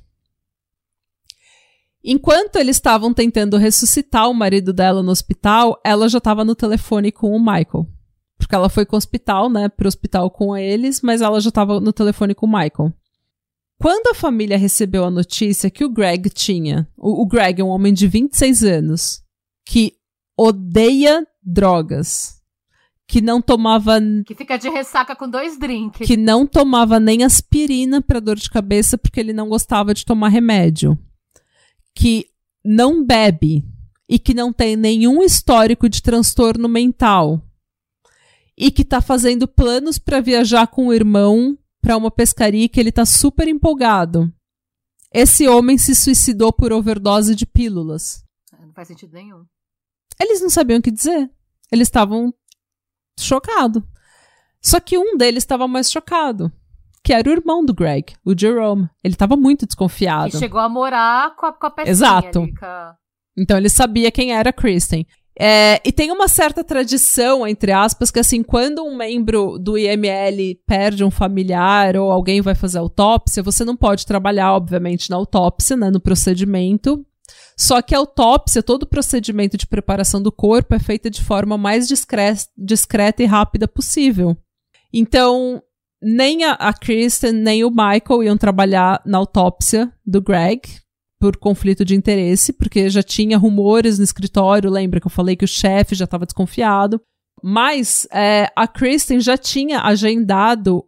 Enquanto 2.02 2.56
eles 2.56 2.78
estavam 2.78 3.14
tentando 3.14 3.58
ressuscitar 3.58 4.30
o 4.30 4.34
marido 4.34 4.72
dela 4.72 5.04
no 5.04 5.12
hospital, 5.12 5.78
ela 5.84 6.08
já 6.08 6.20
estava 6.20 6.46
no 6.46 6.56
telefone 6.56 7.12
com 7.12 7.36
o 7.36 7.38
Michael. 7.38 7.86
Porque 8.38 8.56
ela 8.56 8.70
foi 8.70 8.86
com 8.86 8.96
o 8.96 8.98
hospital, 8.98 9.50
né, 9.50 9.68
pro 9.68 9.90
hospital 9.90 10.32
com 10.32 10.56
eles, 10.56 11.02
mas 11.02 11.22
ela 11.22 11.42
já 11.42 11.52
tava 11.52 11.82
no 11.82 11.92
telefone 11.92 12.34
com 12.34 12.46
o 12.46 12.50
Michael. 12.50 12.94
Quando 13.78 14.08
a 14.08 14.16
família 14.16 14.58
recebeu 14.58 15.04
a 15.04 15.12
notícia 15.12 15.70
que 15.70 15.84
o 15.84 15.90
Greg 15.90 16.30
tinha, 16.30 16.88
o, 16.96 17.24
o 17.24 17.28
Greg 17.28 17.60
é 17.60 17.66
um 17.66 17.68
homem 17.68 17.94
de 17.94 18.08
26 18.08 18.64
anos, 18.64 19.22
que 19.66 19.98
odeia 20.38 21.28
drogas, 21.44 22.37
que 23.08 23.22
não 23.22 23.42
tomava. 23.42 24.00
Que 24.26 24.36
fica 24.36 24.58
de 24.58 24.70
ressaca 24.70 25.16
com 25.16 25.30
dois 25.30 25.58
drinks. 25.58 26.06
Que 26.06 26.18
não 26.18 26.46
tomava 26.46 27.00
nem 27.00 27.24
aspirina 27.24 28.02
para 28.02 28.20
dor 28.20 28.36
de 28.36 28.50
cabeça 28.50 28.98
porque 28.98 29.20
ele 29.20 29.34
não 29.34 29.48
gostava 29.48 29.94
de 29.94 30.06
tomar 30.06 30.30
remédio. 30.30 30.98
Que 31.96 32.28
não 32.64 33.06
bebe 33.06 33.64
e 34.10 34.20
que 34.20 34.34
não 34.34 34.52
tem 34.52 34.76
nenhum 34.76 35.24
histórico 35.24 35.88
de 35.90 36.02
transtorno 36.02 36.68
mental 36.68 37.42
e 38.58 38.72
que 38.72 38.84
tá 38.84 39.00
fazendo 39.00 39.48
planos 39.48 40.00
para 40.00 40.20
viajar 40.20 40.68
com 40.68 40.88
o 40.88 40.94
irmão 40.94 41.58
para 41.82 41.96
uma 41.96 42.10
pescaria 42.10 42.68
que 42.68 42.80
ele 42.80 42.92
tá 42.92 43.06
super 43.06 43.48
empolgado. 43.48 44.34
Esse 45.14 45.48
homem 45.48 45.78
se 45.78 45.96
suicidou 45.96 46.52
por 46.52 46.74
overdose 46.74 47.36
de 47.36 47.46
pílulas. 47.46 48.24
Não 48.60 48.74
faz 48.74 48.88
sentido 48.88 49.14
nenhum. 49.14 49.46
Eles 50.20 50.42
não 50.42 50.50
sabiam 50.50 50.80
o 50.80 50.82
que 50.82 50.92
dizer. 50.92 51.30
Eles 51.72 51.88
estavam 51.88 52.34
chocados. 53.24 53.84
Só 54.62 54.80
que 54.80 54.98
um 54.98 55.16
deles 55.16 55.44
estava 55.44 55.68
mais 55.68 55.92
chocado, 55.92 56.52
que 57.04 57.14
era 57.14 57.30
o 57.30 57.32
irmão 57.32 57.64
do 57.64 57.74
Greg, 57.74 58.14
o 58.26 58.38
Jerome. 58.38 58.90
Ele 59.04 59.14
estava 59.14 59.36
muito 59.36 59.66
desconfiado. 59.66 60.36
E 60.36 60.40
chegou 60.40 60.60
a 60.60 60.68
morar 60.68 61.36
com 61.36 61.46
a, 61.46 61.54
com 61.54 61.68
a 61.68 61.74
Exato. 61.86 62.40
Ali, 62.40 62.54
a... 62.62 62.96
Então 63.38 63.58
ele 63.58 63.70
sabia 63.70 64.12
quem 64.12 64.34
era 64.34 64.50
a 64.50 64.54
Kristen. 64.54 65.06
É, 65.40 65.80
e 65.86 65.92
tem 65.92 66.12
uma 66.12 66.28
certa 66.28 66.64
tradição, 66.64 67.48
entre 67.48 67.72
aspas, 67.72 68.10
que 68.10 68.20
assim, 68.20 68.42
quando 68.42 68.84
um 68.84 68.98
membro 68.98 69.60
do 69.60 69.78
IML 69.78 70.58
perde 70.66 71.04
um 71.04 71.12
familiar 71.12 71.96
ou 71.96 72.12
alguém 72.12 72.42
vai 72.42 72.56
fazer 72.56 72.80
autópsia, 72.80 73.44
você 73.44 73.64
não 73.64 73.78
pode 73.78 74.04
trabalhar, 74.04 74.54
obviamente, 74.54 75.12
na 75.12 75.16
autópsia, 75.16 75.78
né, 75.78 75.92
no 75.92 76.00
procedimento. 76.00 77.06
Só 77.58 77.82
que 77.82 77.96
a 77.96 77.98
autópsia, 77.98 78.62
todo 78.62 78.84
o 78.84 78.88
procedimento 78.88 79.58
de 79.58 79.66
preparação 79.66 80.22
do 80.22 80.32
corpo 80.32 80.76
é 80.76 80.80
feita 80.80 81.10
de 81.10 81.24
forma 81.24 81.58
mais 81.58 81.88
discreta 81.88 83.24
e 83.24 83.26
rápida 83.26 83.68
possível. 83.68 84.38
Então, 84.94 85.62
nem 86.02 86.44
a, 86.44 86.54
a 86.54 86.74
Kristen 86.74 87.32
nem 87.32 87.64
o 87.64 87.72
Michael 87.72 88.24
iam 88.24 88.38
trabalhar 88.38 89.02
na 89.06 89.18
autópsia 89.18 89.92
do 90.06 90.22
Greg, 90.22 90.62
por 91.20 91.38
conflito 91.38 91.84
de 91.84 91.96
interesse, 91.96 92.54
porque 92.54 92.90
já 92.90 93.02
tinha 93.02 93.38
rumores 93.38 93.98
no 93.98 94.04
escritório, 94.04 94.70
lembra 94.70 95.00
que 95.00 95.08
eu 95.08 95.12
falei 95.12 95.36
que 95.36 95.46
o 95.46 95.48
chefe 95.48 95.96
já 95.96 96.06
estava 96.06 96.26
desconfiado. 96.26 97.02
Mas 97.44 98.08
é, 98.12 98.52
a 98.56 98.68
Kristen 98.68 99.20
já 99.20 99.38
tinha 99.38 99.82
agendado 99.82 100.86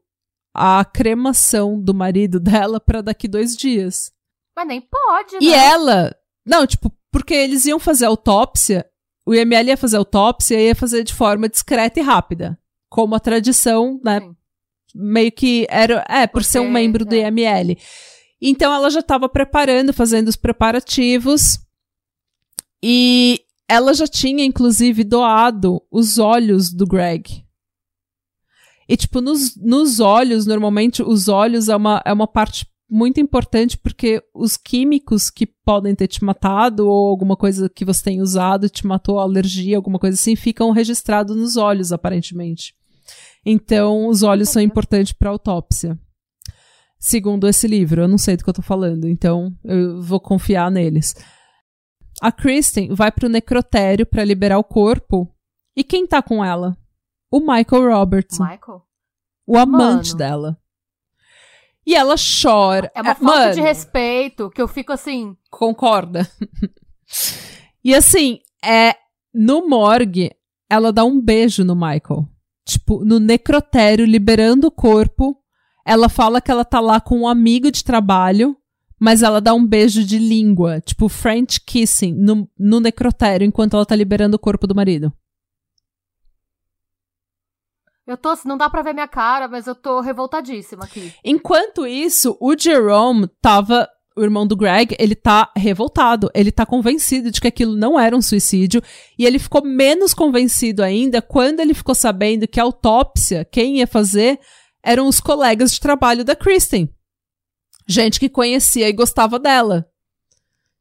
a 0.55 0.83
cremação 0.83 1.79
do 1.79 1.93
marido 1.93 2.39
dela 2.41 2.79
para 2.79 3.01
daqui 3.01 3.27
dois 3.27 3.55
dias. 3.55 4.11
Mas 4.55 4.67
nem 4.67 4.81
pode, 4.81 5.33
né? 5.33 5.39
E 5.41 5.53
ela. 5.53 6.15
Não, 6.49 6.65
tipo, 6.65 6.91
porque 7.11 7.35
eles 7.35 7.65
iam 7.67 7.77
fazer 7.77 8.05
autópsia, 8.05 8.83
o 9.23 9.35
IML 9.35 9.67
ia 9.67 9.77
fazer 9.77 9.97
autópsia 9.97 10.59
e 10.59 10.69
ia 10.69 10.75
fazer 10.75 11.03
de 11.03 11.13
forma 11.13 11.47
discreta 11.47 11.99
e 11.99 12.03
rápida. 12.03 12.59
Como 12.89 13.13
a 13.13 13.19
tradição, 13.19 14.01
né? 14.03 14.19
Sim. 14.19 14.35
Meio 14.95 15.31
que 15.31 15.67
era. 15.69 16.03
É, 16.09 16.25
por 16.25 16.41
porque, 16.41 16.47
ser 16.47 16.59
um 16.59 16.71
membro 16.71 17.03
é. 17.03 17.05
do 17.05 17.15
IML. 17.15 17.77
Então 18.41 18.73
ela 18.73 18.89
já 18.89 19.01
estava 19.01 19.29
preparando, 19.29 19.93
fazendo 19.93 20.29
os 20.29 20.35
preparativos. 20.35 21.59
E 22.81 23.41
ela 23.67 23.93
já 23.93 24.07
tinha, 24.07 24.43
inclusive, 24.43 25.03
doado 25.03 25.83
os 25.91 26.17
olhos 26.17 26.73
do 26.73 26.87
Greg. 26.87 27.45
E, 28.87 28.97
tipo, 28.97 29.21
nos, 29.21 29.55
nos 29.55 29.99
olhos, 29.99 30.47
normalmente, 30.47 31.03
os 31.03 31.27
olhos 31.27 31.69
é 31.69 31.75
uma, 31.75 32.01
é 32.03 32.11
uma 32.11 32.25
parte 32.25 32.65
muito 32.89 33.19
importante 33.19 33.77
porque 33.77 34.21
os 34.33 34.57
químicos 34.57 35.29
que 35.29 35.45
podem 35.45 35.93
ter 35.93 36.07
te 36.07 36.23
matado 36.23 36.87
ou 36.87 37.09
alguma 37.09 37.35
coisa 37.35 37.69
que 37.69 37.85
você 37.85 38.03
tem 38.03 38.21
usado 38.21 38.69
te 38.69 38.85
matou, 38.87 39.19
alergia, 39.19 39.77
alguma 39.77 39.99
coisa 39.99 40.15
assim, 40.15 40.35
ficam 40.35 40.71
registrados 40.71 41.35
nos 41.35 41.55
olhos, 41.55 41.91
aparentemente. 41.91 42.73
Então, 43.45 44.07
os 44.07 44.23
olhos 44.23 44.49
são 44.49 44.61
importantes 44.61 45.13
para 45.13 45.29
autópsia 45.29 45.97
segundo 46.99 47.47
esse 47.47 47.65
livro. 47.65 48.01
Eu 48.01 48.07
não 48.07 48.17
sei 48.17 48.35
do 48.35 48.43
que 48.43 48.49
eu 48.49 48.53
tô 48.53 48.61
falando, 48.61 49.07
então 49.07 49.55
eu 49.63 50.01
vou 50.01 50.19
confiar 50.19 50.69
neles. 50.69 51.15
A 52.21 52.31
Kristen 52.31 52.93
vai 52.93 53.11
pro 53.11 53.29
necrotério 53.29 54.05
para 54.05 54.25
liberar 54.25 54.59
o 54.59 54.63
corpo. 54.63 55.33
E 55.75 55.83
quem 55.83 56.05
tá 56.05 56.21
com 56.21 56.43
ela? 56.43 56.77
O 57.31 57.39
Michael 57.39 57.89
Robertson. 57.95 58.43
Michael? 58.43 58.83
O 59.47 59.57
amante 59.57 60.09
Mano. 60.09 60.17
dela. 60.17 60.58
E 61.89 61.95
ela 61.95 62.13
chora. 62.13 62.91
É 62.93 63.01
uma 63.01 63.15
falta 63.15 63.39
Mano, 63.39 63.53
de 63.55 63.61
respeito 63.61 64.51
que 64.51 64.61
eu 64.61 64.67
fico 64.67 64.93
assim. 64.93 65.35
Concorda. 65.49 66.29
e 67.83 67.95
assim, 67.95 68.41
é 68.63 68.93
no 69.33 69.67
morgue, 69.67 70.29
ela 70.69 70.93
dá 70.93 71.03
um 71.03 71.19
beijo 71.19 71.63
no 71.63 71.73
Michael. 71.73 72.27
tipo, 72.63 73.03
no 73.03 73.19
necrotério, 73.19 74.05
liberando 74.05 74.67
o 74.67 74.71
corpo. 74.71 75.35
Ela 75.83 76.09
fala 76.09 76.39
que 76.39 76.51
ela 76.51 76.63
tá 76.63 76.79
lá 76.79 77.01
com 77.01 77.21
um 77.21 77.27
amigo 77.27 77.71
de 77.71 77.83
trabalho, 77.83 78.55
mas 78.99 79.23
ela 79.23 79.41
dá 79.41 79.55
um 79.55 79.65
beijo 79.65 80.03
de 80.03 80.19
língua, 80.19 80.79
tipo 80.81 81.09
French 81.09 81.59
kissing, 81.65 82.13
no, 82.13 82.47
no 82.55 82.79
necrotério, 82.79 83.47
enquanto 83.47 83.75
ela 83.75 83.85
tá 83.87 83.95
liberando 83.95 84.35
o 84.35 84.39
corpo 84.39 84.67
do 84.67 84.75
marido. 84.75 85.11
Eu 88.09 88.17
tô, 88.17 88.35
não 88.43 88.57
dá 88.57 88.67
pra 88.67 88.81
ver 88.81 88.91
minha 88.91 89.07
cara, 89.07 89.47
mas 89.47 89.67
eu 89.67 89.75
tô 89.75 90.01
revoltadíssima 90.01 90.83
aqui. 90.83 91.13
Enquanto 91.23 91.85
isso, 91.85 92.35
o 92.41 92.57
Jerome 92.57 93.27
tava 93.39 93.87
o 94.17 94.23
irmão 94.23 94.47
do 94.47 94.57
Greg, 94.57 94.95
ele 94.97 95.13
tá 95.13 95.51
revoltado, 95.55 96.27
ele 96.33 96.51
tá 96.51 96.65
convencido 96.65 97.29
de 97.29 97.39
que 97.39 97.47
aquilo 97.47 97.77
não 97.77 97.99
era 97.99 98.17
um 98.17 98.21
suicídio, 98.21 98.81
e 99.15 99.27
ele 99.27 99.37
ficou 99.37 99.63
menos 99.63 100.15
convencido 100.15 100.81
ainda 100.81 101.21
quando 101.21 101.59
ele 101.59 101.75
ficou 101.75 101.93
sabendo 101.93 102.47
que 102.47 102.59
a 102.59 102.63
autópsia, 102.63 103.45
quem 103.45 103.77
ia 103.77 103.85
fazer, 103.85 104.39
eram 104.81 105.07
os 105.07 105.19
colegas 105.19 105.71
de 105.71 105.79
trabalho 105.79 106.25
da 106.25 106.35
Kristen. 106.35 106.89
Gente 107.87 108.19
que 108.19 108.27
conhecia 108.27 108.89
e 108.89 108.93
gostava 108.93 109.37
dela. 109.37 109.87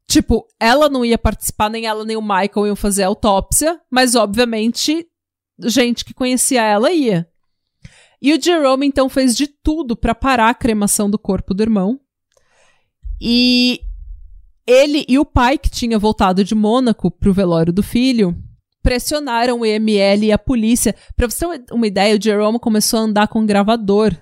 Tipo, 0.07 0.47
ela 0.59 0.89
não 0.89 1.05
ia 1.05 1.19
participar, 1.19 1.69
nem 1.69 1.85
ela 1.85 2.03
nem 2.03 2.17
o 2.17 2.21
Michael 2.23 2.65
iam 2.65 2.75
fazer 2.75 3.03
a 3.03 3.07
autópsia, 3.07 3.79
mas 3.91 4.15
obviamente 4.15 5.07
gente 5.65 6.05
que 6.05 6.13
conhecia 6.13 6.61
ela 6.61 6.91
ia. 6.91 7.27
E 8.21 8.33
o 8.33 8.41
Jerome 8.41 8.85
então 8.85 9.07
fez 9.09 9.35
de 9.35 9.47
tudo 9.47 9.95
para 9.95 10.13
parar 10.13 10.49
a 10.49 10.53
cremação 10.53 11.09
do 11.09 11.17
corpo 11.17 11.53
do 11.53 11.63
irmão. 11.63 11.99
E 13.21 13.79
ele 14.67 15.05
e 15.07 15.17
o 15.17 15.25
pai, 15.25 15.57
que 15.57 15.69
tinha 15.69 15.97
voltado 15.97 16.43
de 16.43 16.53
Mônaco 16.53 17.09
pro 17.09 17.33
velório 17.33 17.73
do 17.73 17.81
filho, 17.81 18.35
pressionaram 18.83 19.59
o 19.59 19.65
EML 19.65 20.25
e 20.25 20.31
a 20.31 20.37
polícia. 20.37 20.95
Pra 21.15 21.29
você 21.29 21.59
ter 21.59 21.73
uma 21.73 21.87
ideia, 21.87 22.15
o 22.15 22.21
Jerome 22.21 22.59
começou 22.59 22.99
a 22.99 23.03
andar 23.03 23.27
com 23.27 23.39
um 23.39 23.45
gravador 23.45 24.15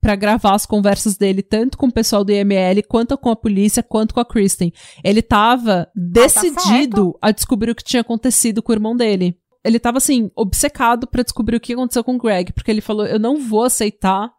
para 0.00 0.16
gravar 0.16 0.54
as 0.54 0.66
conversas 0.66 1.16
dele, 1.16 1.42
tanto 1.42 1.78
com 1.78 1.86
o 1.86 1.92
pessoal 1.92 2.22
do 2.22 2.30
IML, 2.30 2.82
quanto 2.86 3.16
com 3.16 3.30
a 3.30 3.36
polícia, 3.36 3.82
quanto 3.82 4.12
com 4.12 4.20
a 4.20 4.24
Kristen. 4.24 4.70
Ele 5.02 5.22
tava 5.22 5.88
decidido 5.96 7.14
ah, 7.16 7.20
tá 7.20 7.28
a 7.28 7.30
descobrir 7.30 7.70
o 7.70 7.74
que 7.74 7.82
tinha 7.82 8.02
acontecido 8.02 8.62
com 8.62 8.70
o 8.70 8.74
irmão 8.74 8.94
dele 8.94 9.38
ele 9.64 9.78
tava 9.78 9.98
assim, 9.98 10.30
obcecado 10.36 11.06
para 11.06 11.22
descobrir 11.22 11.56
o 11.56 11.60
que 11.60 11.72
aconteceu 11.72 12.04
com 12.04 12.16
o 12.16 12.18
Greg, 12.18 12.52
porque 12.52 12.70
ele 12.70 12.82
falou: 12.82 13.06
eu 13.06 13.18
não 13.18 13.38
vou 13.38 13.64
aceitar 13.64 14.30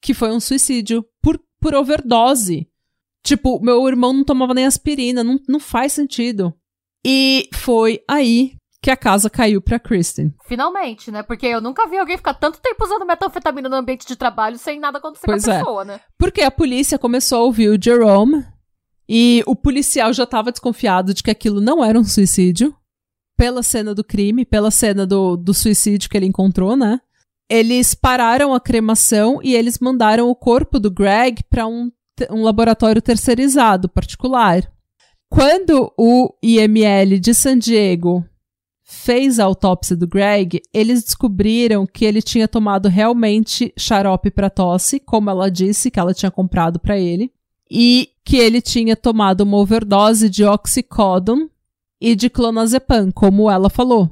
que 0.00 0.12
foi 0.12 0.30
um 0.30 0.40
suicídio 0.40 1.04
por, 1.22 1.40
por 1.60 1.74
overdose. 1.74 2.68
Tipo, 3.22 3.60
meu 3.60 3.86
irmão 3.88 4.12
não 4.12 4.24
tomava 4.24 4.54
nem 4.54 4.66
aspirina, 4.66 5.24
não, 5.24 5.38
não 5.48 5.60
faz 5.60 5.92
sentido. 5.92 6.54
E 7.04 7.48
foi 7.54 8.02
aí 8.08 8.54
que 8.82 8.90
a 8.90 8.96
casa 8.96 9.28
caiu 9.28 9.60
pra 9.60 9.78
Kristen. 9.78 10.34
Finalmente, 10.46 11.10
né? 11.10 11.22
Porque 11.22 11.46
eu 11.46 11.60
nunca 11.60 11.86
vi 11.86 11.98
alguém 11.98 12.16
ficar 12.16 12.34
tanto 12.34 12.60
tempo 12.60 12.82
usando 12.82 13.06
metanfetamina 13.06 13.68
no 13.68 13.76
ambiente 13.76 14.06
de 14.06 14.16
trabalho 14.16 14.58
sem 14.58 14.80
nada 14.80 14.98
acontecer 14.98 15.26
pois 15.26 15.44
com 15.44 15.50
a 15.50 15.54
é. 15.54 15.58
pessoa, 15.58 15.84
né? 15.84 16.00
Porque 16.18 16.42
a 16.42 16.50
polícia 16.50 16.98
começou 16.98 17.38
a 17.38 17.44
ouvir 17.44 17.68
o 17.68 17.82
Jerome 17.82 18.44
e 19.06 19.42
o 19.46 19.54
policial 19.54 20.12
já 20.14 20.24
estava 20.24 20.50
desconfiado 20.50 21.12
de 21.12 21.22
que 21.22 21.30
aquilo 21.30 21.60
não 21.60 21.84
era 21.84 21.98
um 21.98 22.04
suicídio 22.04 22.74
pela 23.40 23.62
cena 23.62 23.94
do 23.94 24.04
crime, 24.04 24.44
pela 24.44 24.70
cena 24.70 25.06
do, 25.06 25.34
do 25.34 25.54
suicídio 25.54 26.10
que 26.10 26.16
ele 26.18 26.26
encontrou, 26.26 26.76
né? 26.76 27.00
Eles 27.48 27.94
pararam 27.94 28.52
a 28.52 28.60
cremação 28.60 29.40
e 29.42 29.54
eles 29.54 29.78
mandaram 29.78 30.28
o 30.28 30.34
corpo 30.34 30.78
do 30.78 30.90
Greg 30.90 31.42
para 31.48 31.66
um, 31.66 31.90
um 32.30 32.42
laboratório 32.42 33.00
terceirizado, 33.00 33.88
particular. 33.88 34.70
Quando 35.30 35.90
o 35.96 36.34
IML 36.42 37.18
de 37.18 37.32
San 37.32 37.58
Diego 37.58 38.22
fez 38.84 39.40
a 39.40 39.44
autópsia 39.44 39.96
do 39.96 40.06
Greg, 40.06 40.60
eles 40.70 41.02
descobriram 41.02 41.86
que 41.86 42.04
ele 42.04 42.20
tinha 42.20 42.46
tomado 42.46 42.90
realmente 42.90 43.72
xarope 43.74 44.30
para 44.30 44.50
tosse, 44.50 45.00
como 45.00 45.30
ela 45.30 45.50
disse 45.50 45.90
que 45.90 45.98
ela 45.98 46.12
tinha 46.12 46.30
comprado 46.30 46.78
para 46.78 46.98
ele, 46.98 47.32
e 47.70 48.10
que 48.22 48.36
ele 48.36 48.60
tinha 48.60 48.94
tomado 48.94 49.40
uma 49.40 49.56
overdose 49.56 50.28
de 50.28 50.44
oxicodone, 50.44 51.48
e 52.00 52.14
de 52.14 52.30
clonazepam, 52.30 53.10
como 53.12 53.50
ela 53.50 53.68
falou. 53.68 54.10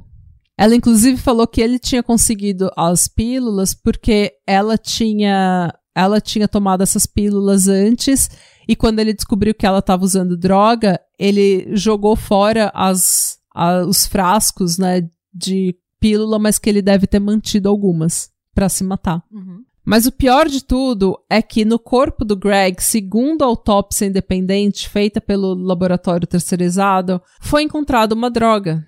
Ela 0.57 0.75
inclusive 0.75 1.17
falou 1.17 1.47
que 1.47 1.61
ele 1.61 1.79
tinha 1.79 2.03
conseguido 2.03 2.69
as 2.77 3.07
pílulas 3.07 3.73
porque 3.73 4.33
ela 4.45 4.77
tinha 4.77 5.73
ela 5.95 6.21
tinha 6.21 6.47
tomado 6.47 6.81
essas 6.81 7.05
pílulas 7.05 7.67
antes 7.67 8.29
e 8.67 8.75
quando 8.75 8.99
ele 8.99 9.13
descobriu 9.13 9.55
que 9.55 9.65
ela 9.65 9.79
estava 9.79 10.03
usando 10.03 10.37
droga, 10.37 10.99
ele 11.17 11.75
jogou 11.75 12.15
fora 12.15 12.71
as, 12.73 13.39
a, 13.53 13.83
os 13.83 14.05
frascos, 14.05 14.77
né, 14.77 15.09
de 15.33 15.75
pílula, 15.99 16.37
mas 16.37 16.59
que 16.59 16.69
ele 16.69 16.81
deve 16.81 17.07
ter 17.07 17.19
mantido 17.19 17.67
algumas 17.67 18.29
para 18.53 18.69
se 18.69 18.83
matar. 18.83 19.23
Uhum. 19.31 19.63
Mas 19.89 20.05
o 20.05 20.11
pior 20.11 20.47
de 20.47 20.63
tudo 20.63 21.19
é 21.27 21.41
que 21.41 21.65
no 21.65 21.79
corpo 21.79 22.23
do 22.23 22.35
Greg, 22.37 22.79
segundo 22.79 23.41
a 23.41 23.47
autópsia 23.47 24.05
independente 24.05 24.87
feita 24.87 25.19
pelo 25.19 25.55
laboratório 25.55 26.27
terceirizado, 26.27 27.19
foi 27.41 27.63
encontrada 27.63 28.13
uma 28.13 28.29
droga 28.29 28.85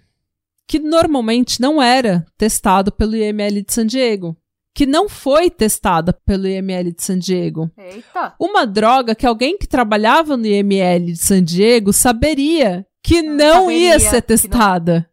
que 0.67 0.77
normalmente 0.77 1.59
não 1.59 1.81
era 1.81 2.23
testado 2.37 2.91
pelo 2.91 3.15
IML 3.15 3.63
de 3.63 3.73
San 3.73 3.87
Diego, 3.87 4.37
que 4.75 4.85
não 4.85 5.09
foi 5.09 5.49
testada 5.49 6.13
pelo 6.13 6.47
IML 6.47 6.91
de 6.91 7.01
San 7.01 7.17
Diego. 7.17 7.71
Eita. 7.75 8.35
Uma 8.39 8.67
droga 8.67 9.15
que 9.15 9.25
alguém 9.25 9.57
que 9.57 9.65
trabalhava 9.65 10.37
no 10.37 10.45
IML 10.45 11.07
de 11.07 11.17
San 11.17 11.43
Diego 11.43 11.91
saberia 11.91 12.85
que 13.03 13.23
não 13.23 13.61
saberia 13.61 13.89
ia 13.89 13.99
ser 13.99 14.21
testada. 14.21 15.09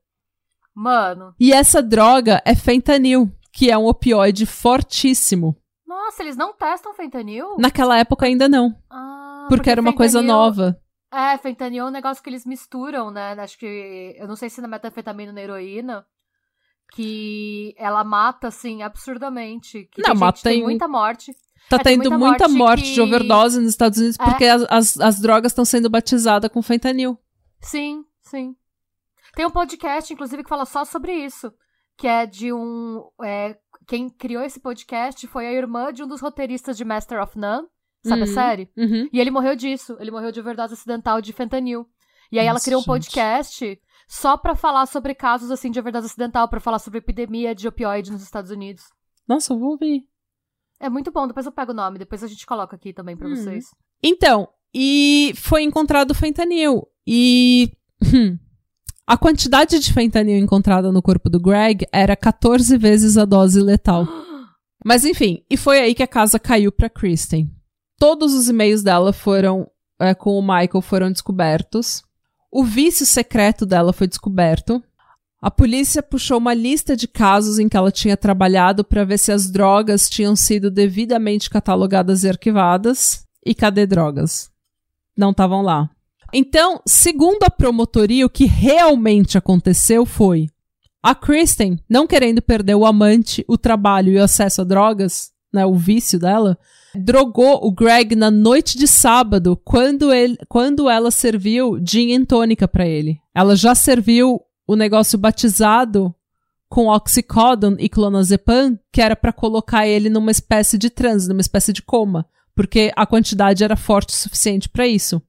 Não... 0.76 0.82
Mano. 0.82 1.34
E 1.40 1.50
essa 1.50 1.82
droga 1.82 2.42
é 2.44 2.54
fentanil, 2.54 3.32
que 3.50 3.70
é 3.70 3.78
um 3.78 3.86
opioide 3.86 4.44
fortíssimo. 4.44 5.56
Nossa, 6.08 6.22
eles 6.22 6.38
não 6.38 6.54
testam 6.54 6.94
fentanil? 6.94 7.56
Naquela 7.58 7.98
época 7.98 8.24
ainda 8.24 8.48
não. 8.48 8.74
Ah, 8.88 9.40
porque, 9.42 9.56
porque 9.56 9.70
era 9.70 9.80
uma 9.80 9.94
coisa 9.94 10.22
nova. 10.22 10.80
É, 11.12 11.36
fentanil 11.36 11.84
é 11.84 11.88
um 11.88 11.92
negócio 11.92 12.22
que 12.22 12.30
eles 12.30 12.46
misturam, 12.46 13.10
né? 13.10 13.32
Acho 13.32 13.58
que. 13.58 14.16
Eu 14.18 14.26
não 14.26 14.34
sei 14.34 14.48
se 14.48 14.62
na 14.62 14.68
metanfetamina 14.68 15.30
ou 15.30 15.34
na 15.34 15.42
heroína. 15.42 16.06
Que 16.94 17.74
ela 17.76 18.02
mata, 18.04 18.48
assim, 18.48 18.82
absurdamente. 18.82 19.86
Que 19.92 20.00
não, 20.00 20.12
tem, 20.12 20.18
mata 20.18 20.36
gente, 20.36 20.44
tem 20.44 20.62
muita 20.62 20.88
morte. 20.88 21.36
Tá 21.68 21.76
é, 21.76 21.80
tendo 21.80 22.10
muita, 22.10 22.18
muita 22.18 22.48
morte, 22.48 22.58
morte 22.58 22.82
que... 22.84 22.94
de 22.94 23.00
overdose 23.02 23.60
nos 23.60 23.68
Estados 23.68 23.98
Unidos 23.98 24.16
é. 24.18 24.24
porque 24.24 24.46
as, 24.46 24.62
as, 24.70 24.98
as 24.98 25.20
drogas 25.20 25.52
estão 25.52 25.66
sendo 25.66 25.90
batizadas 25.90 26.50
com 26.50 26.62
fentanil. 26.62 27.18
Sim, 27.60 28.02
sim. 28.22 28.56
Tem 29.34 29.44
um 29.44 29.50
podcast, 29.50 30.10
inclusive, 30.10 30.42
que 30.42 30.48
fala 30.48 30.64
só 30.64 30.86
sobre 30.86 31.12
isso. 31.12 31.52
Que 31.98 32.06
é 32.06 32.24
de 32.24 32.52
um. 32.52 33.02
É, 33.22 33.58
quem 33.86 34.08
criou 34.08 34.42
esse 34.42 34.60
podcast 34.60 35.26
foi 35.26 35.46
a 35.46 35.52
irmã 35.52 35.92
de 35.92 36.02
um 36.02 36.06
dos 36.06 36.20
roteiristas 36.20 36.76
de 36.76 36.84
Master 36.84 37.20
of 37.20 37.36
None, 37.36 37.66
sabe 38.02 38.22
uhum, 38.22 38.30
a 38.30 38.32
série? 38.32 38.70
Uhum. 38.76 39.08
E 39.12 39.20
ele 39.20 39.30
morreu 39.30 39.56
disso. 39.56 39.96
Ele 39.98 40.10
morreu 40.10 40.32
de 40.32 40.40
overdose 40.40 40.74
acidental 40.74 41.20
de 41.20 41.32
fentanil. 41.32 41.86
E 42.30 42.38
aí 42.38 42.46
Nossa, 42.46 42.58
ela 42.58 42.64
criou 42.64 42.80
um 42.80 42.84
podcast 42.84 43.64
gente. 43.64 43.82
só 44.06 44.36
para 44.36 44.54
falar 44.54 44.86
sobre 44.86 45.14
casos 45.14 45.50
assim 45.50 45.70
de 45.70 45.80
overdose 45.80 46.06
acidental, 46.06 46.48
para 46.48 46.60
falar 46.60 46.78
sobre 46.78 46.98
epidemia 46.98 47.54
de 47.54 47.66
opioide 47.66 48.12
nos 48.12 48.22
Estados 48.22 48.50
Unidos. 48.50 48.84
Nossa, 49.26 49.52
eu 49.52 49.58
vou 49.58 49.70
ouvir. 49.70 50.06
É 50.80 50.88
muito 50.88 51.10
bom, 51.10 51.26
depois 51.26 51.44
eu 51.44 51.52
pego 51.52 51.72
o 51.72 51.74
nome, 51.74 51.98
depois 51.98 52.22
a 52.22 52.28
gente 52.28 52.46
coloca 52.46 52.76
aqui 52.76 52.92
também 52.92 53.16
para 53.16 53.26
hum. 53.26 53.34
vocês. 53.34 53.66
Então, 54.02 54.48
e 54.72 55.32
foi 55.36 55.62
encontrado 55.62 56.14
fentanil. 56.14 56.86
E 57.06 57.72
hum, 58.02 58.38
a 59.08 59.16
quantidade 59.16 59.78
de 59.78 59.90
fentanil 59.90 60.36
encontrada 60.36 60.92
no 60.92 61.00
corpo 61.00 61.30
do 61.30 61.40
Greg 61.40 61.86
era 61.90 62.14
14 62.14 62.76
vezes 62.76 63.16
a 63.16 63.24
dose 63.24 63.58
letal. 63.58 64.06
Mas 64.84 65.02
enfim, 65.02 65.42
e 65.48 65.56
foi 65.56 65.80
aí 65.80 65.94
que 65.94 66.02
a 66.02 66.06
casa 66.06 66.38
caiu 66.38 66.70
para 66.70 66.90
Kristen. 66.90 67.50
Todos 67.98 68.34
os 68.34 68.50
e-mails 68.50 68.82
dela 68.82 69.10
foram 69.10 69.66
é, 69.98 70.14
com 70.14 70.38
o 70.38 70.42
Michael 70.42 70.82
foram 70.82 71.10
descobertos. 71.10 72.02
O 72.52 72.62
vício 72.62 73.06
secreto 73.06 73.64
dela 73.64 73.94
foi 73.94 74.06
descoberto. 74.06 74.82
A 75.40 75.50
polícia 75.50 76.02
puxou 76.02 76.36
uma 76.36 76.52
lista 76.52 76.94
de 76.94 77.08
casos 77.08 77.58
em 77.58 77.66
que 77.66 77.78
ela 77.78 77.90
tinha 77.90 78.14
trabalhado 78.14 78.84
para 78.84 79.04
ver 79.04 79.16
se 79.16 79.32
as 79.32 79.50
drogas 79.50 80.10
tinham 80.10 80.36
sido 80.36 80.70
devidamente 80.70 81.48
catalogadas 81.48 82.24
e 82.24 82.28
arquivadas. 82.28 83.24
E 83.42 83.54
cadê 83.54 83.86
drogas? 83.86 84.50
Não 85.16 85.30
estavam 85.30 85.62
lá. 85.62 85.88
Então, 86.32 86.80
segundo 86.86 87.44
a 87.44 87.50
promotoria, 87.50 88.26
o 88.26 88.30
que 88.30 88.44
realmente 88.44 89.38
aconteceu 89.38 90.04
foi 90.04 90.48
a 91.02 91.14
Kristen, 91.14 91.78
não 91.88 92.06
querendo 92.06 92.42
perder 92.42 92.74
o 92.74 92.84
amante, 92.84 93.44
o 93.48 93.56
trabalho 93.56 94.12
e 94.12 94.18
o 94.18 94.22
acesso 94.22 94.60
a 94.60 94.64
drogas, 94.64 95.30
né, 95.52 95.64
o 95.64 95.74
vício 95.74 96.18
dela, 96.18 96.58
drogou 96.94 97.64
o 97.64 97.72
Greg 97.72 98.14
na 98.14 98.30
noite 98.30 98.76
de 98.76 98.86
sábado, 98.86 99.56
quando, 99.64 100.12
ele, 100.12 100.36
quando 100.48 100.88
ela 100.90 101.10
serviu 101.10 101.78
gin 101.82 102.14
and 102.14 102.24
tônica 102.24 102.66
para 102.66 102.86
ele. 102.86 103.18
Ela 103.34 103.56
já 103.56 103.74
serviu 103.74 104.40
o 104.66 104.76
negócio 104.76 105.18
batizado 105.18 106.14
com 106.68 106.88
oxycodone 106.88 107.76
e 107.78 107.88
clonazepam, 107.88 108.78
que 108.92 109.00
era 109.00 109.16
para 109.16 109.32
colocar 109.32 109.86
ele 109.86 110.10
numa 110.10 110.30
espécie 110.30 110.76
de 110.76 110.90
transe, 110.90 111.28
numa 111.28 111.40
espécie 111.40 111.72
de 111.72 111.80
coma, 111.80 112.26
porque 112.54 112.92
a 112.94 113.06
quantidade 113.06 113.64
era 113.64 113.76
forte 113.76 114.10
o 114.10 114.16
suficiente 114.16 114.68
para 114.68 114.86
isso. 114.86 115.22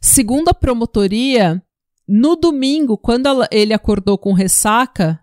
Segundo 0.00 0.48
a 0.48 0.54
promotoria, 0.54 1.62
no 2.06 2.36
domingo, 2.36 2.96
quando 2.96 3.26
ela, 3.26 3.48
ele 3.50 3.74
acordou 3.74 4.16
com 4.16 4.32
ressaca 4.32 5.20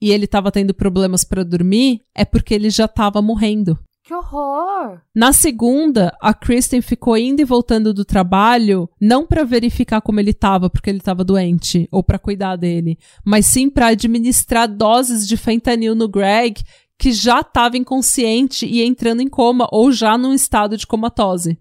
e 0.00 0.10
ele 0.10 0.26
tava 0.26 0.50
tendo 0.50 0.74
problemas 0.74 1.24
para 1.24 1.44
dormir, 1.44 2.00
é 2.14 2.24
porque 2.24 2.54
ele 2.54 2.70
já 2.70 2.88
tava 2.88 3.20
morrendo. 3.20 3.78
Que 4.02 4.12
horror! 4.12 5.00
Na 5.14 5.32
segunda, 5.32 6.14
a 6.20 6.34
Kristen 6.34 6.82
ficou 6.82 7.16
indo 7.16 7.40
e 7.40 7.44
voltando 7.44 7.94
do 7.94 8.04
trabalho, 8.04 8.86
não 9.00 9.26
para 9.26 9.44
verificar 9.44 10.02
como 10.02 10.20
ele 10.20 10.34
tava, 10.34 10.68
porque 10.68 10.90
ele 10.90 11.00
tava 11.00 11.24
doente, 11.24 11.88
ou 11.90 12.02
para 12.02 12.18
cuidar 12.18 12.56
dele, 12.56 12.98
mas 13.24 13.46
sim 13.46 13.70
para 13.70 13.86
administrar 13.86 14.68
doses 14.68 15.26
de 15.26 15.38
fentanil 15.38 15.94
no 15.94 16.06
Greg, 16.06 16.62
que 16.98 17.12
já 17.12 17.42
tava 17.42 17.78
inconsciente 17.78 18.66
e 18.66 18.82
entrando 18.82 19.22
em 19.22 19.28
coma, 19.28 19.66
ou 19.72 19.90
já 19.90 20.18
num 20.18 20.34
estado 20.34 20.76
de 20.76 20.86
comatose. 20.86 21.58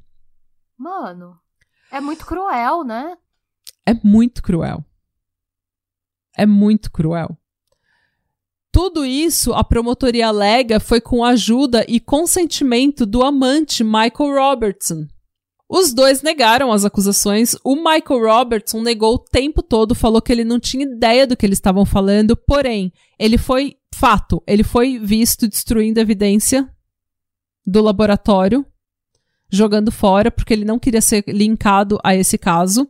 Mano, 0.77 1.37
é 1.93 2.01
muito 2.01 2.25
cruel, 2.25 2.83
né? 2.83 3.15
É 3.85 3.93
muito 4.03 4.41
cruel. 4.41 4.83
É 6.35 6.43
muito 6.43 6.91
cruel. 6.91 7.37
Tudo 8.71 9.05
isso, 9.05 9.53
a 9.53 9.63
promotoria 9.63 10.29
alega, 10.29 10.79
foi 10.79 10.99
com 10.99 11.23
ajuda 11.23 11.85
e 11.87 11.99
consentimento 11.99 13.05
do 13.05 13.21
amante 13.21 13.83
Michael 13.83 14.33
Robertson. 14.33 15.05
Os 15.69 15.93
dois 15.93 16.23
negaram 16.23 16.71
as 16.71 16.83
acusações. 16.83 17.55
O 17.63 17.75
Michael 17.75 18.25
Robertson 18.25 18.81
negou 18.81 19.13
o 19.13 19.19
tempo 19.19 19.61
todo, 19.61 19.93
falou 19.93 20.19
que 20.19 20.31
ele 20.31 20.43
não 20.43 20.59
tinha 20.59 20.87
ideia 20.87 21.27
do 21.27 21.37
que 21.37 21.45
eles 21.45 21.57
estavam 21.57 21.85
falando, 21.85 22.35
porém, 22.35 22.91
ele 23.19 23.37
foi 23.37 23.77
fato, 23.93 24.41
ele 24.47 24.63
foi 24.63 24.97
visto 24.97 25.47
destruindo 25.47 25.99
evidência 25.99 26.67
do 27.63 27.83
laboratório, 27.83 28.65
jogando 29.53 29.91
fora, 29.91 30.31
porque 30.31 30.51
ele 30.51 30.65
não 30.65 30.79
queria 30.79 31.01
ser 31.01 31.23
linkado 31.27 31.99
a 32.03 32.15
esse 32.15 32.37
caso. 32.37 32.89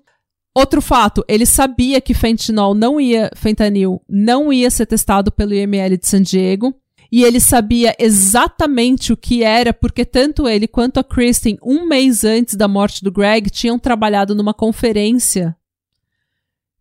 Outro 0.56 0.81
fato, 0.81 1.26
ele 1.27 1.45
sabia 1.45 1.99
que 1.99 2.14
fentanil 2.14 2.73
não 2.73 3.02
ia, 3.02 3.30
fentanil 3.35 4.02
não 4.07 4.53
ia 4.53 4.69
ser 4.72 4.85
testado 4.85 5.31
pelo 5.31 5.53
IML 5.53 5.98
de 5.98 6.07
San 6.07 6.22
Diego. 6.22 6.73
E 7.11 7.23
ele 7.23 7.40
sabia 7.40 7.95
exatamente 7.99 9.14
o 9.14 9.18
que 9.18 9.44
era, 9.44 9.72
porque 9.73 10.03
tanto 10.03 10.48
ele 10.48 10.68
quanto 10.68 10.99
a 10.99 11.03
Kristen, 11.03 11.57
um 11.61 11.85
mês 11.85 12.23
antes 12.23 12.56
da 12.56 12.68
morte 12.68 13.03
do 13.03 13.11
Greg, 13.11 13.49
tinham 13.52 13.77
trabalhado 13.77 14.34
numa 14.34 14.53
conferência 14.53 15.56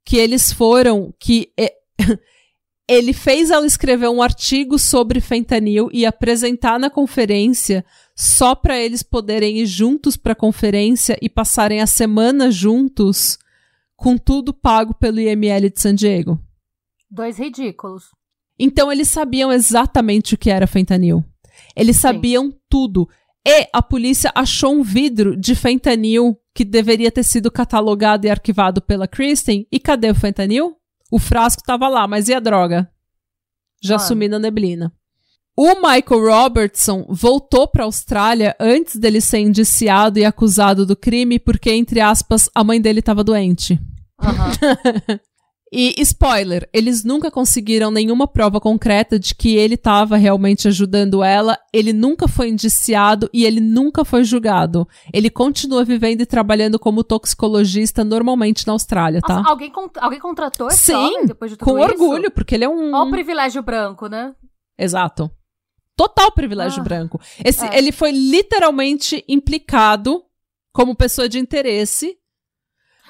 que 0.04 0.16
eles 0.16 0.52
foram, 0.52 1.12
que 1.18 1.50
ele 2.88 3.12
fez 3.12 3.50
ela 3.50 3.66
escrever 3.66 4.08
um 4.08 4.22
artigo 4.22 4.78
sobre 4.78 5.20
fentanil 5.20 5.88
e 5.92 6.06
apresentar 6.06 6.78
na 6.78 6.88
conferência 6.88 7.84
só 8.14 8.54
para 8.54 8.78
eles 8.78 9.02
poderem 9.02 9.58
ir 9.58 9.66
juntos 9.66 10.16
para 10.16 10.32
a 10.32 10.36
conferência 10.36 11.18
e 11.20 11.28
passarem 11.28 11.80
a 11.80 11.86
semana 11.86 12.50
juntos 12.50 13.38
com 13.96 14.18
tudo 14.18 14.52
pago 14.52 14.94
pelo 14.94 15.20
IML 15.20 15.70
de 15.70 15.80
San 15.80 15.94
Diego. 15.94 16.40
Dois 17.10 17.38
ridículos. 17.38 18.10
Então 18.58 18.92
eles 18.92 19.08
sabiam 19.08 19.52
exatamente 19.52 20.34
o 20.34 20.38
que 20.38 20.50
era 20.50 20.66
fentanil. 20.66 21.24
Eles 21.74 21.96
sabiam 21.96 22.50
Sim. 22.50 22.58
tudo. 22.68 23.08
E 23.46 23.68
a 23.72 23.82
polícia 23.82 24.30
achou 24.34 24.74
um 24.74 24.82
vidro 24.82 25.36
de 25.36 25.54
fentanil 25.54 26.38
que 26.54 26.64
deveria 26.64 27.10
ter 27.10 27.24
sido 27.24 27.50
catalogado 27.50 28.26
e 28.26 28.30
arquivado 28.30 28.80
pela 28.80 29.08
Kristen. 29.08 29.66
E 29.70 29.80
cadê 29.80 30.10
o 30.10 30.14
fentanil? 30.14 30.76
O 31.10 31.18
frasco 31.18 31.60
estava 31.62 31.88
lá, 31.88 32.06
mas 32.06 32.28
e 32.28 32.34
a 32.34 32.40
droga? 32.40 32.90
Já 33.82 33.98
sumiu 33.98 34.30
na 34.30 34.38
neblina. 34.38 34.92
O 35.56 35.74
Michael 35.74 36.30
Robertson 36.30 37.04
voltou 37.10 37.68
para 37.68 37.82
a 37.82 37.86
Austrália 37.86 38.56
antes 38.58 38.96
dele 38.96 39.20
ser 39.20 39.40
indiciado 39.40 40.18
e 40.18 40.24
acusado 40.24 40.86
do 40.86 40.96
crime 40.96 41.38
porque, 41.38 41.70
entre 41.70 42.00
aspas, 42.00 42.48
a 42.54 42.64
mãe 42.64 42.80
dele 42.80 43.00
estava 43.00 43.22
doente. 43.22 43.78
Uhum. 44.22 45.18
e 45.70 46.00
spoiler, 46.00 46.66
eles 46.72 47.04
nunca 47.04 47.30
conseguiram 47.30 47.90
nenhuma 47.90 48.26
prova 48.26 48.58
concreta 48.58 49.18
de 49.18 49.34
que 49.34 49.54
ele 49.54 49.74
estava 49.74 50.16
realmente 50.16 50.68
ajudando 50.68 51.22
ela. 51.22 51.58
Ele 51.70 51.92
nunca 51.92 52.26
foi 52.26 52.48
indiciado 52.48 53.28
e 53.30 53.44
ele 53.44 53.60
nunca 53.60 54.06
foi 54.06 54.24
julgado. 54.24 54.88
Ele 55.12 55.28
continua 55.28 55.84
vivendo 55.84 56.22
e 56.22 56.26
trabalhando 56.26 56.78
como 56.78 57.04
toxicologista 57.04 58.02
normalmente 58.02 58.66
na 58.66 58.72
Austrália, 58.72 59.20
tá? 59.20 59.36
Nossa, 59.36 59.50
alguém, 59.50 59.70
con 59.70 59.90
alguém 60.00 60.18
contratou 60.18 60.68
esse 60.68 60.78
Sim, 60.78 60.94
homem 60.94 61.26
depois 61.26 61.50
de 61.50 61.58
tudo 61.58 61.70
com 61.70 61.78
isso? 61.78 61.90
orgulho, 61.90 62.30
porque 62.30 62.54
ele 62.54 62.64
é 62.64 62.68
um. 62.70 62.94
Olha 62.94 63.04
o 63.04 63.10
privilégio 63.10 63.62
branco, 63.62 64.06
né? 64.06 64.34
Exato. 64.78 65.30
Total 65.96 66.30
privilégio 66.32 66.80
Ah, 66.80 66.84
branco. 66.84 67.20
Esse, 67.44 67.64
é. 67.66 67.76
Ele 67.78 67.92
foi 67.92 68.10
literalmente 68.12 69.24
implicado 69.28 70.24
como 70.72 70.96
pessoa 70.96 71.28
de 71.28 71.38
interesse 71.38 72.18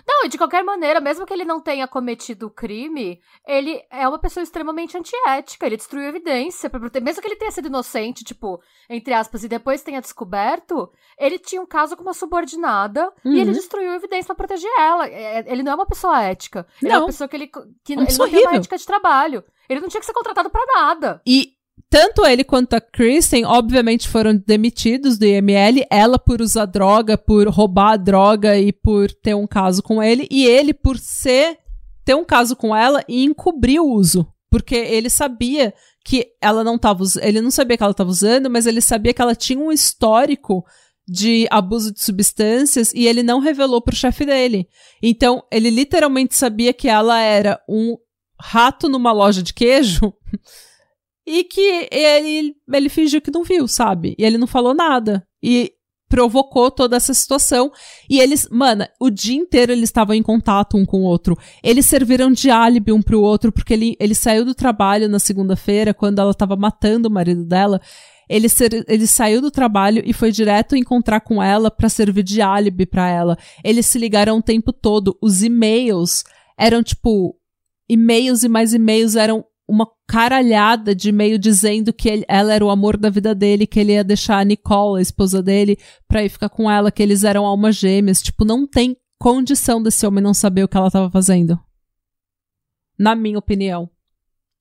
Não, 0.05 0.25
e 0.25 0.29
de 0.29 0.37
qualquer 0.37 0.65
maneira, 0.65 1.01
mesmo 1.01 1.25
que 1.25 1.33
ele 1.33 1.45
não 1.45 1.61
tenha 1.61 1.87
cometido 1.87 2.47
o 2.49 2.51
crime, 2.51 3.21
ele 3.47 3.81
é 3.89 4.09
uma 4.09 4.19
pessoa 4.19 4.43
extremamente 4.43 4.99
antiética. 4.99 5.65
Ele 5.65 5.77
destruiu 5.77 6.09
evidência. 6.09 6.69
Mesmo 7.01 7.23
que 7.23 7.29
ele 7.29 7.37
tenha 7.37 7.53
sido 7.53 7.69
inocente, 7.69 8.25
tipo, 8.25 8.61
entre 8.91 9.15
aspas, 9.15 9.45
e 9.45 9.49
depois 9.49 9.83
tenha 9.85 10.01
descoberto, 10.01 10.91
ele 11.17 11.39
tinha 11.39 11.63
um 11.63 11.67
caso 11.67 11.97
com 11.97 12.03
uma 12.03 12.15
subordinada 12.15 13.13
e 13.25 13.39
ele 13.39 13.51
Uhum. 13.51 13.53
destruiu 13.53 13.93
evidência 13.95 14.27
pra 14.35 14.35
proteger 14.35 14.71
ela. 14.77 15.07
É- 15.07 15.39
é- 15.39 15.45
Ele 15.53 15.63
não 15.63 15.71
é 15.73 15.75
uma 15.77 15.87
pessoa 15.87 16.21
ética. 16.21 16.67
Ele 16.83 16.91
é 16.91 16.95
Não. 16.95 17.03
uma 17.03 17.07
pessoa 17.07 17.29
que 17.29 17.37
ele, 17.37 17.47
que 17.47 17.93
Uma 17.95 18.03
ele 18.03 18.19
não 18.19 18.29
tem 18.29 18.47
uma 18.49 18.57
ética 18.57 18.77
de 18.77 18.87
trabalho. 18.87 19.45
Ele 19.69 19.81
não 19.81 19.89
tinha 19.89 20.01
que 20.01 20.07
ser 20.07 20.13
contratado 20.15 20.51
pra 20.51 20.65
nada. 20.75 21.23
E 21.25 21.53
tanto 21.93 22.25
ele 22.25 22.43
quanto 22.43 22.75
a 22.75 22.81
Kristen, 22.81 23.45
obviamente, 23.45 24.09
foram 24.09 24.35
demitidos 24.35 25.19
do 25.19 25.27
IML. 25.27 25.85
Ela 25.91 26.19
por 26.19 26.41
usar 26.41 26.65
droga, 26.65 27.19
por 27.19 27.47
roubar 27.49 27.93
a 27.93 27.97
droga 27.97 28.59
e 28.59 28.73
por 28.73 29.13
ter 29.13 29.35
um 29.35 29.47
caso 29.47 29.83
com 29.83 30.03
ele. 30.03 30.27
E 30.31 30.47
ele 30.47 30.73
por 30.73 30.99
ser 30.99 31.59
ter 32.03 32.15
um 32.15 32.25
caso 32.25 32.57
com 32.57 32.75
ela 32.75 33.05
e 33.07 33.25
encobrir 33.25 33.79
o 33.79 33.91
uso. 33.91 34.27
Porque 34.51 34.75
ele 34.75 35.11
sabia 35.11 35.75
que 36.03 36.29
ela 36.41 36.65
não 36.65 36.79
tava 36.79 37.03
usando. 37.03 37.25
Ele 37.25 37.43
não 37.43 37.51
sabia 37.51 37.77
que 37.77 37.83
ela 37.83 37.93
estava 37.93 38.11
usando, 38.11 38.49
mas 38.49 38.67
ele 38.67 38.81
sabia 38.81 39.13
que 39.13 39.21
ela 39.21 39.35
tinha 39.35 39.61
um 39.61 39.71
histórico 39.71 40.65
de 41.07 41.47
abuso 41.51 41.93
de 41.93 42.03
substâncias 42.03 42.93
e 42.95 43.07
ele 43.07 43.23
não 43.23 43.39
revelou 43.39 43.83
pro 43.83 43.95
chefe 43.95 44.25
dele. 44.25 44.67
Então, 45.03 45.43
ele 45.51 45.69
literalmente 45.69 46.35
sabia 46.35 46.73
que 46.73 46.89
ela 46.89 47.21
era 47.21 47.61
um 47.69 47.99
rato 48.41 48.89
numa 48.89 49.13
loja 49.13 49.43
de 49.43 49.53
queijo 49.53 50.15
e 51.27 51.45
que 51.45 51.89
ele, 51.91 52.55
ele 52.73 52.89
fingiu 52.89 53.21
que 53.21 53.31
não 53.31 53.45
viu, 53.45 53.69
sabe? 53.69 54.15
E 54.19 54.25
ele 54.25 54.39
não 54.39 54.47
falou 54.47 54.75
nada. 54.75 55.27
E 55.43 55.73
provocou 56.13 56.71
toda 56.71 56.95
essa 56.95 57.15
situação. 57.15 57.73
E 58.11 58.21
eles, 58.21 58.47
mano, 58.51 58.87
o 59.01 59.09
dia 59.09 59.35
inteiro 59.35 59.73
eles 59.73 59.89
estavam 59.89 60.15
em 60.15 60.23
contato 60.23 60.77
um 60.77 60.85
com 60.85 60.99
o 60.99 61.05
outro. 61.05 61.39
Eles 61.63 61.87
serviram 61.87 62.31
de 62.31 62.51
álibi 62.51 62.93
um 62.93 63.01
pro 63.01 63.23
outro, 63.23 63.51
porque 63.51 63.73
ele, 63.73 63.97
ele 63.99 64.15
saiu 64.15 64.45
do 64.45 64.55
trabalho 64.55 65.09
na 65.09 65.19
segunda-feira, 65.19 65.95
quando 65.95 66.19
ela 66.19 66.35
tava 66.35 66.55
matando 66.55 67.09
o 67.09 67.11
marido 67.11 67.47
dela. 67.47 67.81
Ele, 68.29 68.47
ser, 68.47 68.85
ele 68.89 69.07
saiu 69.07 69.41
do 69.41 69.51
trabalho 69.51 70.03
e 70.05 70.13
foi 70.13 70.31
direto 70.31 70.77
encontrar 70.77 71.21
com 71.21 71.43
ela 71.43 71.71
pra 71.71 71.89
servir 71.89 72.23
de 72.23 72.43
álibi 72.43 72.85
pra 72.85 73.09
ela. 73.09 73.39
Eles 73.65 73.87
se 73.87 73.99
ligaram 73.99 74.37
o 74.37 74.43
tempo 74.43 74.71
todo. 74.71 75.17
Os 75.23 75.43
e-mails 75.43 76.25
eram 76.59 76.83
tipo. 76.83 77.37
E-mails 77.89 78.43
e 78.43 78.49
mais 78.49 78.75
e-mails 78.75 79.17
eram 79.17 79.45
uma 79.73 79.89
caralhada 80.07 80.95
de 80.95 81.09
e-mail 81.09 81.39
dizendo 81.39 81.93
que 81.95 82.07
ele- 82.09 82.25
ela 82.29 82.53
era 82.53 82.63
o 82.65 82.69
amor 82.69 82.99
da 82.99 83.09
vida 83.09 83.35
dele, 83.35 83.67
que 83.67 83.81
ele 83.81 83.93
ia 83.93 84.05
deixar 84.05 84.39
a 84.39 84.45
Nicole, 84.45 84.99
a 84.99 85.03
esposa 85.03 85.43
dele, 85.43 85.79
pra 86.07 86.23
ir 86.23 86.29
ficar 86.29 86.51
com 86.51 86.71
ela, 86.71 86.93
que 86.93 87.03
eles 87.03 87.25
eram 87.25 87.47
almas 87.47 87.77
gêmeas. 87.77 88.21
Tipo, 88.21 88.45
não 88.45 88.67
tem 88.67 88.95
condição 89.19 89.83
desse 89.83 90.07
homem 90.07 90.23
não 90.23 90.35
saber 90.35 90.65
o 90.65 90.69
que 90.69 90.77
ela 90.77 90.91
tava 90.91 91.11
fazendo. 91.11 91.59
Na 92.99 93.15
minha 93.15 93.39
opinião. 93.39 93.89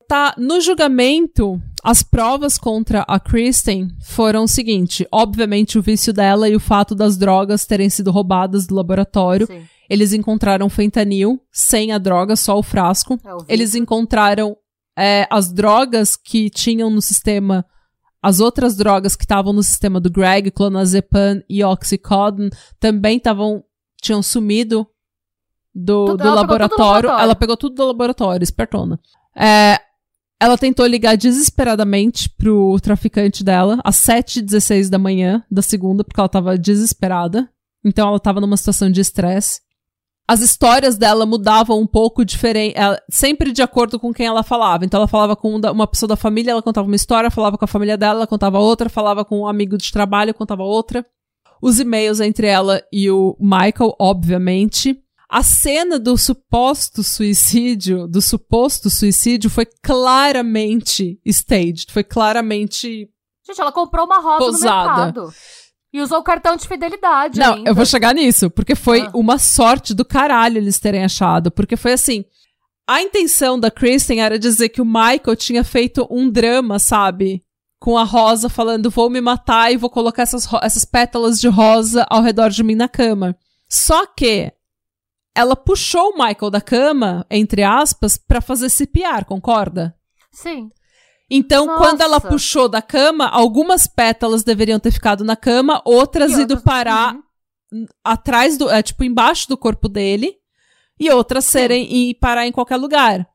Tá, 0.08 0.34
no 0.38 0.60
julgamento, 0.60 1.60
as 1.82 2.02
provas 2.02 2.56
contra 2.58 3.02
a 3.02 3.20
Kristen 3.20 3.88
foram 4.02 4.44
o 4.44 4.48
seguinte: 4.48 5.06
obviamente, 5.12 5.78
o 5.78 5.82
vício 5.82 6.12
dela 6.12 6.48
e 6.48 6.56
o 6.56 6.60
fato 6.60 6.94
das 6.94 7.16
drogas 7.18 7.66
terem 7.66 7.90
sido 7.90 8.10
roubadas 8.10 8.66
do 8.66 8.74
laboratório. 8.74 9.46
Sim. 9.46 9.62
Eles 9.90 10.12
encontraram 10.14 10.70
fentanil 10.70 11.38
sem 11.52 11.92
a 11.92 11.98
droga, 11.98 12.34
só 12.34 12.58
o 12.58 12.62
frasco. 12.62 13.18
É. 13.24 13.52
Eles 13.52 13.74
encontraram 13.74 14.56
é, 14.98 15.26
as 15.30 15.52
drogas 15.52 16.16
que 16.16 16.50
tinham 16.50 16.90
no 16.90 17.00
sistema, 17.02 17.64
as 18.22 18.40
outras 18.40 18.76
drogas 18.76 19.16
que 19.16 19.24
estavam 19.24 19.52
no 19.52 19.62
sistema 19.62 20.00
do 20.00 20.10
Greg, 20.10 20.50
clonazepam 20.50 21.42
e 21.48 21.62
oxycodone, 21.64 22.50
também 22.78 23.16
estavam 23.16 23.64
tinham 24.00 24.22
sumido 24.22 24.86
do, 25.74 26.06
Tudo- 26.06 26.16
do 26.16 26.22
ela 26.24 26.40
pegou 26.40 26.40
laboratório. 26.42 26.84
laboratório. 27.08 27.22
Ela 27.24 27.34
pegou 27.36 27.56
tudo 27.56 27.74
do 27.76 27.86
laboratório, 27.86 28.42
espertona. 28.44 28.98
É, 29.34 29.78
ela 30.40 30.58
tentou 30.58 30.84
ligar 30.86 31.16
desesperadamente 31.16 32.28
pro 32.30 32.76
traficante 32.80 33.44
dela 33.44 33.78
às 33.84 33.94
7h16 33.96 34.88
da 34.90 34.98
manhã 34.98 35.44
da 35.50 35.62
segunda, 35.62 36.02
porque 36.02 36.18
ela 36.20 36.28
tava 36.28 36.58
desesperada. 36.58 37.48
Então 37.84 38.08
ela 38.08 38.18
tava 38.20 38.40
numa 38.40 38.56
situação 38.56 38.90
de 38.90 39.00
estresse. 39.00 39.60
As 40.32 40.40
histórias 40.40 40.96
dela 40.96 41.26
mudavam 41.26 41.78
um 41.78 41.86
pouco 41.86 42.24
diferente, 42.24 42.72
ela- 42.74 42.98
sempre 43.10 43.52
de 43.52 43.60
acordo 43.60 44.00
com 44.00 44.14
quem 44.14 44.24
ela 44.24 44.42
falava. 44.42 44.82
Então 44.82 44.96
ela 44.96 45.06
falava 45.06 45.36
com 45.36 45.54
um 45.56 45.60
uma 45.72 45.86
pessoa 45.86 46.08
da 46.08 46.16
família, 46.16 46.52
ela 46.52 46.62
contava 46.62 46.86
uma 46.86 46.96
história, 46.96 47.30
falava 47.30 47.58
com 47.58 47.66
a 47.66 47.68
família 47.68 47.98
dela, 47.98 48.20
ela 48.20 48.26
contava 48.26 48.58
outra, 48.58 48.88
falava 48.88 49.26
com 49.26 49.40
um 49.40 49.46
amigo 49.46 49.76
de 49.76 49.92
trabalho, 49.92 50.32
contava 50.32 50.62
outra. 50.62 51.04
Os 51.60 51.78
e-mails 51.78 52.18
entre 52.18 52.46
ela 52.46 52.82
e 52.90 53.10
o 53.10 53.36
Michael, 53.38 53.94
obviamente. 54.00 54.98
A 55.28 55.42
cena 55.42 55.98
do 55.98 56.16
suposto 56.16 57.02
suicídio, 57.02 58.06
do 58.08 58.22
suposto 58.22 58.88
suicídio, 58.88 59.50
foi 59.50 59.66
claramente 59.66 61.20
staged. 61.26 61.92
Foi 61.92 62.02
claramente. 62.04 63.08
Gente, 63.46 63.60
ela 63.60 63.72
comprou 63.72 64.06
uma 64.06 64.18
rosa 64.18 64.38
Posada. 64.46 64.82
no 64.82 65.04
mercado. 65.04 65.34
E 65.92 66.00
usou 66.00 66.18
o 66.20 66.22
cartão 66.22 66.56
de 66.56 66.66
fidelidade. 66.66 67.38
Não, 67.38 67.54
ainda. 67.54 67.68
eu 67.70 67.74
vou 67.74 67.84
chegar 67.84 68.14
nisso, 68.14 68.48
porque 68.50 68.74
foi 68.74 69.02
Ah. 69.02 69.10
uma 69.14 69.38
sorte 69.38 69.92
do 69.92 70.04
caralho 70.04 70.56
eles 70.58 70.78
terem 70.78 71.04
achado. 71.04 71.50
Porque 71.50 71.76
foi 71.76 71.92
assim. 71.92 72.24
A 72.88 73.00
intenção 73.02 73.60
da 73.60 73.70
Kristen 73.70 74.20
era 74.22 74.38
dizer 74.38 74.70
que 74.70 74.80
o 74.80 74.84
Michael 74.86 75.36
tinha 75.36 75.62
feito 75.62 76.06
um 76.10 76.30
drama, 76.30 76.78
sabe? 76.78 77.44
Com 77.78 77.96
a 77.98 78.04
rosa 78.04 78.48
falando, 78.48 78.90
vou 78.90 79.10
me 79.10 79.20
matar 79.20 79.72
e 79.72 79.76
vou 79.76 79.90
colocar 79.90 80.22
essas, 80.22 80.48
essas 80.62 80.84
pétalas 80.84 81.40
de 81.40 81.48
rosa 81.48 82.06
ao 82.08 82.22
redor 82.22 82.48
de 82.50 82.62
mim 82.64 82.74
na 82.74 82.88
cama. 82.88 83.36
Só 83.68 84.06
que 84.06 84.52
ela 85.34 85.54
puxou 85.56 86.10
o 86.10 86.18
Michael 86.18 86.50
da 86.50 86.60
cama, 86.60 87.26
entre 87.30 87.62
aspas, 87.62 88.16
pra 88.16 88.40
fazer 88.40 88.68
CPR, 88.68 89.24
concorda? 89.24 89.94
Sim. 90.30 90.70
Então, 91.34 91.64
Nossa. 91.66 91.78
quando 91.78 92.00
ela 92.02 92.20
puxou 92.20 92.68
da 92.68 92.82
cama, 92.82 93.26
algumas 93.26 93.86
pétalas 93.86 94.42
deveriam 94.44 94.78
ter 94.78 94.90
ficado 94.90 95.24
na 95.24 95.34
cama, 95.34 95.80
outras 95.84 96.32
E 96.32 96.42
ido 96.42 96.54
outras- 96.54 96.62
parar 96.62 97.14
Uhum. 97.72 97.86
atrás 98.04 98.58
do, 98.58 98.68
é, 98.68 98.82
tipo, 98.82 99.02
embaixo 99.02 99.48
do 99.48 99.56
corpo 99.56 99.88
dele, 99.88 100.34
e 101.00 101.10
outras 101.10 101.46
serem 101.46 101.88
e 101.90 102.14
parar 102.14 102.46
em 102.46 102.52
qualquer 102.52 102.76
lugar. 102.76 103.26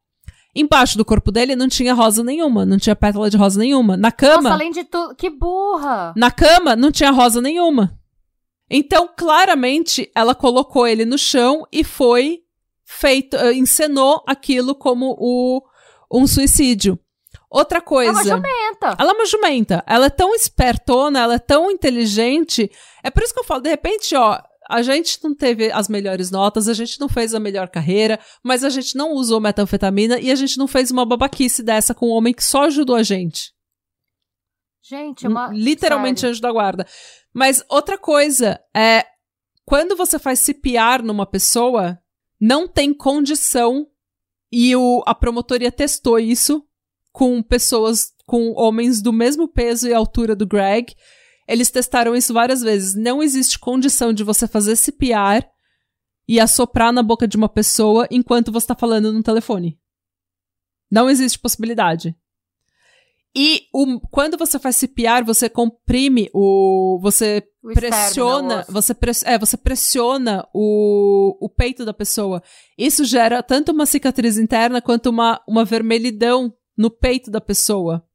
Embaixo 0.55 0.95
do 0.97 1.03
corpo 1.03 1.31
dele 1.31 1.55
não 1.55 1.67
tinha 1.67 1.93
rosa 1.93 2.23
nenhuma, 2.23 2.65
não 2.65 2.77
tinha 2.77 2.95
pétala 2.95 3.29
de 3.31 3.37
rosa 3.37 3.59
nenhuma. 3.59 3.97
Na 3.97 4.11
cama, 4.11 4.43
Nossa, 4.43 4.53
além 4.53 4.71
de 4.71 4.83
tudo. 4.83 5.15
Que 5.15 5.29
burra! 5.29 6.13
na 6.15 6.29
cama 6.31 6.75
não 6.75 6.91
tinha 6.91 7.09
rosa 7.11 7.41
nenhuma. 7.41 7.97
Então, 8.69 9.09
claramente, 9.17 10.11
ela 10.13 10.35
colocou 10.35 10.85
ele 10.85 11.03
no 11.05 11.17
chão 11.17 11.65
e 11.71 11.83
foi 11.83 12.39
feito, 12.85 13.35
eh, 13.37 13.53
encenou 13.53 14.23
aquilo 14.27 14.75
como 14.75 15.15
o, 15.19 15.61
um 16.11 16.27
suicídio. 16.27 16.99
Outra 17.49 17.77
É 17.77 17.81
coisa. 17.81 18.11
uma 18.11 18.23
jumenta. 18.23 18.95
Ela 18.99 19.11
é 19.11 19.13
uma 19.13 19.25
jumenta. 19.25 19.83
Ela 19.87 20.05
é 20.07 20.09
tão 20.09 20.35
espertona, 20.35 21.19
ela 21.21 21.35
é 21.35 21.39
tão 21.39 21.71
inteligente. 21.71 22.69
É 23.03 23.09
por 23.09 23.23
isso 23.23 23.33
que 23.33 23.39
eu 23.39 23.43
falo, 23.45 23.61
de 23.61 23.69
repente, 23.69 24.13
ó, 24.15 24.41
a 24.69 24.81
gente 24.81 25.17
não 25.23 25.33
teve 25.33 25.71
as 25.71 25.87
melhores 25.87 26.29
notas, 26.29 26.67
a 26.67 26.73
gente 26.73 26.99
não 26.99 27.07
fez 27.07 27.33
a 27.33 27.39
melhor 27.39 27.69
carreira, 27.69 28.19
mas 28.43 28.65
a 28.65 28.69
gente 28.69 28.97
não 28.97 29.13
usou 29.13 29.39
metanfetamina 29.39 30.19
e 30.19 30.29
a 30.29 30.35
gente 30.35 30.57
não 30.57 30.67
fez 30.67 30.91
uma 30.91 31.05
babaquice 31.05 31.63
dessa 31.63 31.93
com 31.95 32.07
um 32.07 32.11
homem 32.11 32.33
que 32.33 32.43
só 32.43 32.63
ajudou 32.65 32.95
a 32.97 33.03
gente. 33.03 33.53
Gente, 34.83 35.25
é 35.25 35.29
uma. 35.29 35.49
Literalmente 35.53 36.21
sério. 36.21 36.31
anjo 36.31 36.41
da 36.41 36.51
guarda. 36.51 36.85
Mas 37.33 37.63
outra 37.69 37.97
coisa 37.97 38.59
é 38.75 39.05
quando 39.65 39.95
você 39.95 40.17
faz 40.19 40.39
CPR 40.39 41.01
numa 41.03 41.25
pessoa, 41.25 41.97
não 42.39 42.67
tem 42.67 42.93
condição 42.93 43.87
e 44.51 44.75
o, 44.75 45.03
a 45.05 45.13
promotoria 45.13 45.71
testou 45.71 46.17
isso 46.19 46.66
com 47.17 47.41
pessoas, 47.41 48.11
com 48.27 48.51
homens 48.55 49.01
do 49.01 49.11
mesmo 49.11 49.47
peso 49.47 49.87
e 49.87 49.93
altura 49.93 50.35
do 50.35 50.45
Greg. 50.45 50.93
Eles 51.47 51.71
testaram 51.71 52.15
isso 52.15 52.31
várias 52.31 52.61
vezes. 52.61 52.93
Não 52.93 53.23
existe 53.23 53.57
condição 53.57 54.13
de 54.13 54.23
você 54.23 54.47
fazer 54.47 54.75
CPR 54.75 55.43
e 56.27 56.39
assoprar 56.39 56.93
na 56.93 57.01
boca 57.01 57.27
de 57.27 57.35
uma 57.35 57.49
pessoa 57.49 58.07
enquanto 58.11 58.51
você 58.51 58.67
tá 58.67 58.75
falando 58.75 59.11
no 59.11 59.23
telefone. 59.23 59.79
Não 60.91 61.09
existe 61.09 61.39
possibilidade. 61.39 62.15
E 63.35 63.63
o- 63.73 63.99
quando 64.11 64.37
você 64.37 64.59
faz 64.59 64.75
CPR, 64.75 65.23
você 65.25 65.49
comprime 65.49 66.29
o. 66.33 66.99
Você 67.01 67.43
O 67.63 67.73
pressiona. 67.73 68.47
né, 68.47 68.55
o 68.55 68.59
osso. 68.61 68.71
Você, 68.73 68.93
press, 68.93 69.23
é, 69.25 69.37
você 69.39 69.57
pressiona 69.57 70.47
o, 70.53 71.35
o 71.45 71.49
peito 71.49 71.83
da 71.83 71.93
pessoa. 71.93 72.43
Isso 72.77 73.03
gera 73.05 73.41
tanto 73.41 73.71
uma 73.71 73.85
cicatriz 73.87 74.37
interna 74.37 74.81
quanto 74.81 75.09
uma, 75.09 75.41
uma 75.47 75.65
vermelhidão 75.65 76.53
no 76.77 76.91
peito 76.91 77.31
da 77.31 77.41
pessoa. 77.41 78.05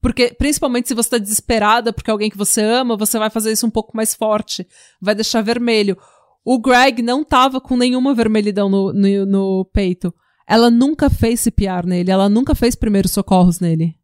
Porque, 0.00 0.34
principalmente 0.34 0.88
se 0.88 0.94
você 0.94 1.10
tá 1.10 1.18
desesperada 1.18 1.92
porque 1.92 2.10
é 2.10 2.12
alguém 2.12 2.30
que 2.30 2.38
você 2.38 2.62
ama, 2.62 2.96
você 2.96 3.18
vai 3.18 3.28
fazer 3.28 3.52
isso 3.52 3.66
um 3.66 3.70
pouco 3.70 3.96
mais 3.96 4.14
forte. 4.14 4.66
Vai 5.00 5.14
deixar 5.14 5.42
vermelho. 5.42 5.96
O 6.44 6.58
Greg 6.58 7.02
não 7.02 7.22
tava 7.22 7.60
com 7.60 7.76
nenhuma 7.76 8.14
vermelhidão 8.14 8.68
no, 8.68 8.92
no, 8.92 9.26
no 9.26 9.64
peito. 9.66 10.12
Ela 10.46 10.70
nunca 10.70 11.08
fez 11.10 11.40
CPR 11.40 11.86
nele, 11.86 12.10
ela 12.10 12.28
nunca 12.28 12.54
fez 12.54 12.74
primeiros 12.74 13.12
socorros 13.12 13.60
nele. 13.60 13.94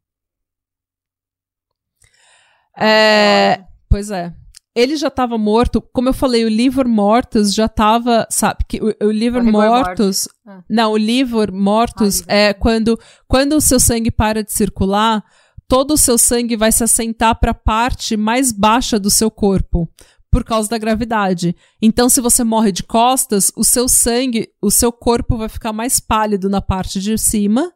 É, 2.78 3.64
pois 3.88 4.10
é. 4.10 4.32
Ele 4.76 4.94
já 4.94 5.08
tava 5.08 5.38
morto. 5.38 5.80
Como 5.80 6.10
eu 6.10 6.12
falei, 6.12 6.44
o 6.44 6.50
livor 6.50 6.86
mortus 6.86 7.54
já 7.54 7.66
tava. 7.66 8.26
Sabe? 8.30 8.62
Que 8.68 8.78
o, 8.78 9.06
o 9.06 9.10
livor 9.10 9.42
mortus. 9.42 10.28
mortis. 10.44 10.64
Não, 10.68 10.92
o 10.92 10.96
livor 10.98 11.50
mortus 11.50 12.22
Ah, 12.28 12.34
é 12.34 12.52
quando, 12.52 13.00
quando 13.26 13.54
o 13.54 13.60
seu 13.60 13.80
sangue 13.80 14.10
para 14.10 14.44
de 14.44 14.52
circular, 14.52 15.24
todo 15.66 15.94
o 15.94 15.96
seu 15.96 16.18
sangue 16.18 16.56
vai 16.56 16.70
se 16.70 16.84
assentar 16.84 17.40
para 17.40 17.52
a 17.52 17.54
parte 17.54 18.18
mais 18.18 18.52
baixa 18.52 19.00
do 19.00 19.10
seu 19.10 19.30
corpo. 19.30 19.88
Por 20.30 20.44
causa 20.44 20.68
da 20.68 20.76
gravidade. 20.76 21.56
Então, 21.80 22.10
se 22.10 22.20
você 22.20 22.44
morre 22.44 22.70
de 22.70 22.82
costas, 22.82 23.50
o 23.56 23.64
seu 23.64 23.88
sangue, 23.88 24.50
o 24.60 24.70
seu 24.70 24.92
corpo 24.92 25.38
vai 25.38 25.48
ficar 25.48 25.72
mais 25.72 25.98
pálido 25.98 26.50
na 26.50 26.60
parte 26.60 27.00
de 27.00 27.16
cima, 27.16 27.72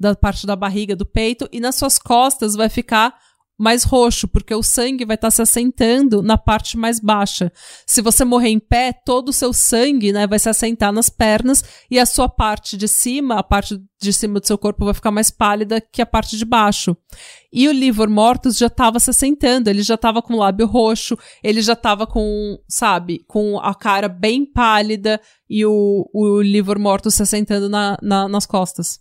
da 0.00 0.14
parte 0.14 0.46
da 0.46 0.56
barriga, 0.56 0.96
do 0.96 1.04
peito, 1.04 1.46
e 1.52 1.60
nas 1.60 1.74
suas 1.74 1.98
costas 1.98 2.54
vai 2.54 2.70
ficar 2.70 3.14
mais 3.58 3.82
roxo, 3.82 4.28
porque 4.28 4.54
o 4.54 4.62
sangue 4.62 5.04
vai 5.04 5.16
estar 5.16 5.32
se 5.32 5.42
assentando 5.42 6.22
na 6.22 6.38
parte 6.38 6.76
mais 6.76 7.00
baixa. 7.00 7.52
Se 7.84 8.00
você 8.00 8.24
morrer 8.24 8.50
em 8.50 8.60
pé, 8.60 8.92
todo 8.92 9.30
o 9.30 9.32
seu 9.32 9.52
sangue, 9.52 10.12
né, 10.12 10.28
vai 10.28 10.38
se 10.38 10.48
assentar 10.48 10.92
nas 10.92 11.08
pernas 11.10 11.64
e 11.90 11.98
a 11.98 12.06
sua 12.06 12.28
parte 12.28 12.76
de 12.76 12.86
cima, 12.86 13.36
a 13.38 13.42
parte 13.42 13.76
de 14.00 14.12
cima 14.12 14.38
do 14.38 14.46
seu 14.46 14.56
corpo 14.56 14.84
vai 14.84 14.94
ficar 14.94 15.10
mais 15.10 15.28
pálida 15.30 15.80
que 15.80 16.00
a 16.00 16.06
parte 16.06 16.36
de 16.36 16.44
baixo. 16.44 16.96
E 17.52 17.66
o 17.66 17.72
livor 17.72 18.08
mortus 18.08 18.56
já 18.56 18.68
estava 18.68 19.00
se 19.00 19.10
assentando, 19.10 19.68
ele 19.68 19.82
já 19.82 19.96
estava 19.96 20.22
com 20.22 20.34
o 20.34 20.38
lábio 20.38 20.66
roxo, 20.66 21.18
ele 21.42 21.60
já 21.60 21.72
estava 21.72 22.06
com, 22.06 22.58
sabe, 22.68 23.24
com 23.26 23.58
a 23.58 23.74
cara 23.74 24.08
bem 24.08 24.44
pálida 24.46 25.20
e 25.50 25.66
o, 25.66 26.08
o 26.14 26.40
livor 26.40 26.78
mortus 26.78 27.14
se 27.14 27.22
assentando 27.22 27.68
na, 27.68 27.98
na- 28.00 28.28
nas 28.28 28.46
costas. 28.46 29.00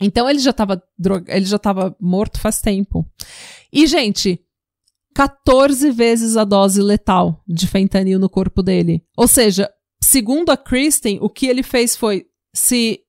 Então 0.00 0.30
ele 0.30 0.38
já 0.38 0.50
estava 0.50 0.80
ele 1.26 1.44
já 1.44 1.58
tava 1.58 1.94
morto 2.00 2.40
faz 2.40 2.60
tempo. 2.60 3.04
E, 3.72 3.86
gente, 3.86 4.40
14 5.14 5.90
vezes 5.90 6.36
a 6.36 6.44
dose 6.44 6.80
letal 6.80 7.42
de 7.46 7.66
fentanil 7.66 8.18
no 8.18 8.30
corpo 8.30 8.62
dele. 8.62 9.04
Ou 9.16 9.26
seja, 9.26 9.68
segundo 10.00 10.50
a 10.50 10.56
Kristen, 10.56 11.18
o 11.20 11.28
que 11.28 11.46
ele 11.46 11.62
fez 11.62 11.96
foi 11.96 12.26
se 12.54 13.00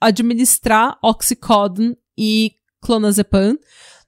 administrar 0.00 0.98
oxycodone 1.02 1.96
e 2.18 2.52
clonazepam, 2.80 3.58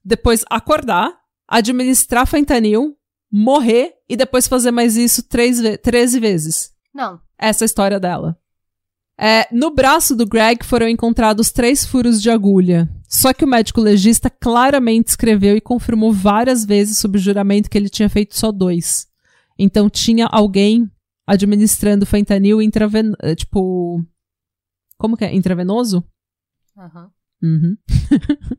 depois 0.05 0.45
acordar, 0.51 1.13
administrar 1.47 2.27
fentanil, 2.27 2.97
morrer 3.31 3.95
e 4.09 4.17
depois 4.17 4.49
fazer 4.49 4.71
mais 4.71 4.97
isso 4.97 5.23
três 5.23 5.61
ve 5.61 5.77
13 5.79 6.19
vezes. 6.19 6.73
Não. 6.95 7.21
Essa 7.39 7.65
é 7.65 7.65
a 7.65 7.67
história 7.67 8.01
dela. 8.01 8.39
É, 9.19 9.47
no 9.53 9.71
braço 9.71 10.17
do 10.17 10.27
Greg 10.27 10.65
foram 10.65 10.89
encontrados 10.89 11.53
três 11.53 11.85
furos 11.85 12.21
de 12.21 12.31
agulha. 12.31 12.89
Só 13.15 13.35
que 13.35 13.45
o 13.45 13.49
médico 13.49 13.79
legista 13.79 14.31
claramente 14.31 15.09
escreveu 15.09 15.55
e 15.55 15.61
confirmou 15.61 16.11
várias 16.15 16.65
vezes 16.65 16.97
sob 16.97 17.19
juramento 17.19 17.69
que 17.69 17.77
ele 17.77 17.91
tinha 17.91 18.09
feito 18.09 18.35
só 18.35 18.51
dois. 18.51 19.07
Então 19.59 19.91
tinha 19.91 20.27
alguém 20.27 20.91
administrando 21.27 22.07
fentanil 22.07 22.63
intraven... 22.63 23.13
eh, 23.21 23.35
tipo... 23.35 24.03
Como 24.97 25.15
que 25.15 25.27
é? 25.27 25.35
Intravenoso? 25.35 26.03
Aham. 26.77 27.11
Uhum. 27.43 27.77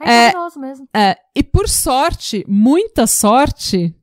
É, 0.00 0.10
É- 0.10 0.32
maravilhoso 0.32 0.60
mesmo. 0.60 0.88
É, 0.94 1.16
e 1.36 1.42
por 1.42 1.68
sorte, 1.68 2.44
muita 2.48 3.06
sorte, 3.06 3.94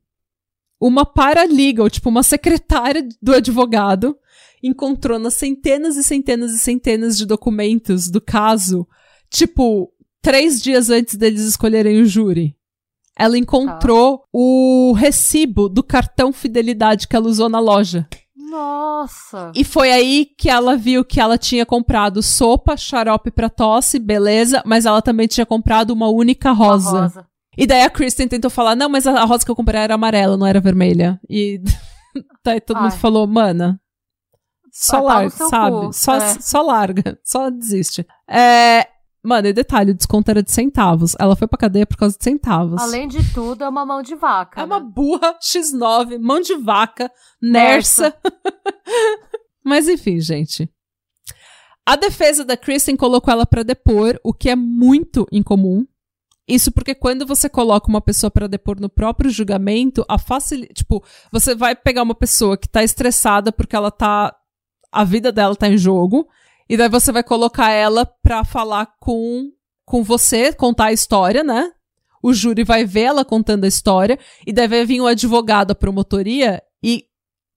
uma 0.80 1.04
paralegal, 1.04 1.90
tipo 1.90 2.08
uma 2.08 2.22
secretária 2.22 3.06
do 3.20 3.34
advogado, 3.34 4.16
encontrou 4.62 5.18
nas 5.18 5.34
centenas 5.34 5.96
e 5.96 6.02
centenas 6.02 6.52
e 6.52 6.58
centenas 6.58 7.16
de 7.16 7.26
documentos 7.26 8.08
do 8.08 8.20
caso, 8.20 8.88
tipo, 9.32 9.90
três 10.20 10.60
dias 10.62 10.90
antes 10.90 11.16
deles 11.16 11.42
escolherem 11.42 12.00
o 12.00 12.06
júri. 12.06 12.54
Ela 13.18 13.36
encontrou 13.36 14.24
o 14.32 14.92
recibo 14.96 15.68
do 15.68 15.82
cartão 15.82 16.32
fidelidade 16.32 17.06
que 17.08 17.14
ela 17.16 17.26
usou 17.28 17.48
na 17.48 17.58
loja. 17.60 18.06
Nossa. 18.36 19.50
E 19.54 19.64
foi 19.64 19.90
aí 19.92 20.26
que 20.38 20.48
ela 20.50 20.76
viu 20.76 21.04
que 21.04 21.20
ela 21.20 21.38
tinha 21.38 21.64
comprado 21.64 22.22
sopa, 22.22 22.76
xarope 22.76 23.30
pra 23.30 23.48
tosse, 23.48 23.98
beleza, 23.98 24.62
mas 24.66 24.84
ela 24.86 25.00
também 25.02 25.26
tinha 25.26 25.46
comprado 25.46 25.90
uma 25.90 26.08
única 26.08 26.52
rosa. 26.52 27.02
rosa. 27.02 27.26
E 27.56 27.66
daí 27.66 27.82
a 27.82 27.90
Kristen 27.90 28.28
tentou 28.28 28.50
falar, 28.50 28.74
não, 28.74 28.88
mas 28.88 29.06
a 29.06 29.24
rosa 29.24 29.44
que 29.44 29.50
eu 29.50 29.56
comprei 29.56 29.80
era 29.80 29.94
amarela, 29.94 30.36
não 30.36 30.46
era 30.46 30.60
vermelha. 30.60 31.20
E 31.28 31.60
daí 32.44 32.60
todo 32.60 32.76
mundo 32.80 32.92
Ai. 32.92 32.98
falou, 32.98 33.26
mana, 33.26 33.78
só 34.70 35.02
Vai, 35.02 35.14
larga, 35.28 35.30
sabe? 35.48 35.76
cu. 35.86 35.92
Só, 35.92 36.14
É. 36.16 36.34
só 36.40 36.62
larga, 36.62 37.18
só 37.24 37.50
desiste. 37.50 38.06
É, 38.28 38.86
mano, 39.22 39.48
e 39.48 39.52
detalhe, 39.52 39.92
o 39.92 39.94
desconto 39.94 40.30
era 40.30 40.42
de 40.42 40.50
centavos. 40.50 41.14
Ela 41.18 41.36
foi 41.36 41.46
pra 41.46 41.58
cadeia 41.58 41.86
por 41.86 41.96
causa 41.96 42.16
de 42.16 42.24
centavos. 42.24 42.80
Além 42.80 43.06
de 43.06 43.32
tudo, 43.32 43.64
é 43.64 43.68
uma 43.68 43.86
mão 43.86 44.02
de 44.02 44.14
vaca. 44.14 44.60
É 44.60 44.64
uma 44.64 44.80
né? 44.80 44.86
burra 44.86 45.38
X9, 45.38 46.18
mão 46.18 46.40
de 46.40 46.56
vaca, 46.56 47.10
nersa. 47.40 48.14
Mas 49.64 49.88
enfim, 49.88 50.20
gente. 50.20 50.68
A 51.84 51.96
defesa 51.96 52.44
da 52.44 52.56
Kristen 52.56 52.96
colocou 52.96 53.32
ela 53.32 53.46
para 53.46 53.62
depor, 53.62 54.18
o 54.22 54.32
que 54.32 54.48
é 54.48 54.56
muito 54.56 55.26
incomum. 55.32 55.86
Isso 56.46 56.72
porque 56.72 56.94
quando 56.94 57.24
você 57.24 57.48
coloca 57.48 57.88
uma 57.88 58.00
pessoa 58.00 58.30
para 58.30 58.48
depor 58.48 58.80
no 58.80 58.88
próprio 58.88 59.30
julgamento, 59.30 60.04
a 60.08 60.18
facil... 60.18 60.66
tipo, 60.74 61.02
você 61.30 61.54
vai 61.54 61.74
pegar 61.74 62.02
uma 62.02 62.14
pessoa 62.14 62.56
que 62.56 62.68
tá 62.68 62.82
estressada 62.82 63.52
porque 63.52 63.76
ela 63.76 63.90
tá 63.90 64.34
a 64.92 65.04
vida 65.04 65.32
dela 65.32 65.56
tá 65.56 65.68
em 65.68 65.78
jogo, 65.78 66.28
e 66.72 66.76
daí 66.78 66.88
você 66.88 67.12
vai 67.12 67.22
colocar 67.22 67.68
ela 67.68 68.06
pra 68.22 68.44
falar 68.44 68.94
com 68.98 69.50
com 69.84 70.02
você, 70.02 70.54
contar 70.54 70.86
a 70.86 70.92
história, 70.92 71.44
né? 71.44 71.70
O 72.22 72.32
júri 72.32 72.64
vai 72.64 72.82
ver 72.82 73.02
ela 73.02 73.26
contando 73.26 73.64
a 73.64 73.68
história, 73.68 74.18
e 74.46 74.54
daí 74.54 74.66
vai 74.66 74.86
vir 74.86 75.02
o 75.02 75.06
advogado, 75.06 75.72
a 75.72 75.74
promotoria 75.74 76.62
e 76.82 77.04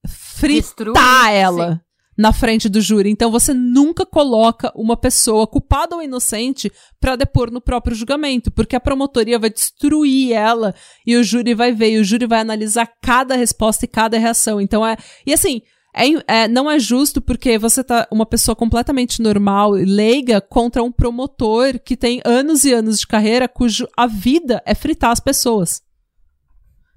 fritar 0.06 0.62
Destruir, 0.62 1.32
ela. 1.32 1.72
Sim 1.72 1.80
na 2.18 2.32
frente 2.32 2.66
do 2.66 2.80
júri. 2.80 3.10
Então 3.10 3.30
você 3.30 3.52
nunca 3.52 4.06
coloca 4.06 4.72
uma 4.74 4.96
pessoa 4.96 5.46
culpada 5.46 5.94
ou 5.94 6.02
inocente 6.02 6.72
para 6.98 7.14
depor 7.14 7.50
no 7.50 7.60
próprio 7.60 7.94
julgamento, 7.94 8.50
porque 8.50 8.74
a 8.74 8.80
promotoria 8.80 9.38
vai 9.38 9.50
destruir 9.50 10.32
ela 10.32 10.74
e 11.06 11.14
o 11.14 11.22
júri 11.22 11.52
vai 11.52 11.72
ver, 11.72 11.90
e 11.90 11.98
o 11.98 12.04
júri 12.04 12.26
vai 12.26 12.40
analisar 12.40 12.90
cada 13.02 13.36
resposta 13.36 13.84
e 13.84 13.88
cada 13.88 14.18
reação. 14.18 14.60
Então 14.60 14.86
é. 14.86 14.96
E 15.26 15.34
assim. 15.34 15.60
É, 15.96 16.42
é, 16.42 16.48
não 16.48 16.70
é 16.70 16.78
justo 16.78 17.22
porque 17.22 17.58
você 17.58 17.82
tá 17.82 18.06
uma 18.10 18.26
pessoa 18.26 18.54
completamente 18.54 19.22
normal 19.22 19.78
e 19.78 19.84
leiga 19.84 20.40
contra 20.40 20.82
um 20.82 20.92
promotor 20.92 21.78
que 21.78 21.96
tem 21.96 22.20
anos 22.24 22.64
e 22.64 22.72
anos 22.72 23.00
de 23.00 23.06
carreira 23.06 23.48
cujo 23.48 23.88
a 23.96 24.06
vida 24.06 24.62
é 24.66 24.74
fritar 24.74 25.10
as 25.10 25.20
pessoas. 25.20 25.80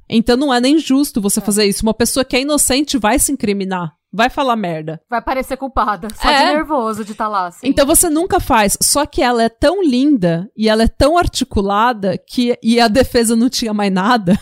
Então 0.09 0.35
não 0.35 0.53
é 0.53 0.59
nem 0.59 0.77
justo 0.77 1.21
você 1.21 1.39
é. 1.39 1.43
fazer 1.43 1.65
isso. 1.65 1.83
Uma 1.83 1.93
pessoa 1.93 2.25
que 2.25 2.35
é 2.35 2.41
inocente 2.41 2.97
vai 2.97 3.17
se 3.17 3.31
incriminar 3.31 3.93
vai 4.11 4.29
falar 4.29 4.55
merda. 4.55 4.99
Vai 5.09 5.21
parecer 5.21 5.55
culpada, 5.55 6.07
só 6.15 6.29
é. 6.29 6.47
de 6.47 6.53
nervoso 6.53 7.05
de 7.05 7.11
estar 7.11 7.25
tá 7.25 7.29
lá. 7.29 7.47
Assim. 7.47 7.67
Então 7.67 7.85
você 7.85 8.09
nunca 8.09 8.39
faz. 8.39 8.77
Só 8.81 9.05
que 9.05 9.21
ela 9.21 9.43
é 9.43 9.49
tão 9.49 9.83
linda 9.83 10.49
e 10.57 10.67
ela 10.67 10.83
é 10.83 10.87
tão 10.87 11.17
articulada 11.17 12.17
que 12.17 12.57
e 12.61 12.79
a 12.79 12.87
defesa 12.87 13.35
não 13.35 13.49
tinha 13.49 13.73
mais 13.73 13.91
nada. 13.91 14.39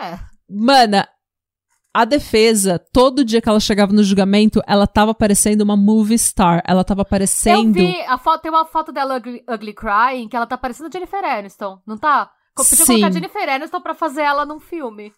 é. 0.00 0.18
Mana, 0.48 1.08
a 1.92 2.04
defesa, 2.04 2.78
todo 2.92 3.24
dia 3.24 3.40
que 3.40 3.48
ela 3.48 3.58
chegava 3.58 3.92
no 3.92 4.02
julgamento, 4.02 4.62
ela 4.66 4.86
tava 4.86 5.12
parecendo 5.12 5.64
uma 5.64 5.76
movie 5.76 6.18
star. 6.18 6.62
Ela 6.66 6.84
tava 6.84 7.04
parecendo. 7.04 7.78
Eu 7.78 7.86
vi, 7.86 8.00
a 8.02 8.16
foto, 8.16 8.42
tem 8.42 8.50
uma 8.50 8.64
foto 8.64 8.92
dela 8.92 9.16
ugly, 9.16 9.42
ugly 9.48 9.74
Crying 9.74 10.28
que 10.28 10.36
ela 10.36 10.46
tá 10.46 10.56
parecendo 10.56 10.90
Jennifer 10.92 11.24
Aniston, 11.24 11.80
não 11.86 11.98
tá? 11.98 12.30
Podia 12.54 12.76
Sim. 12.76 12.86
colocar 12.86 13.12
Jennifer 13.12 13.48
Aniston 13.48 13.80
pra 13.80 13.94
fazer 13.94 14.22
ela 14.22 14.44
num 14.44 14.60
filme. 14.60 15.12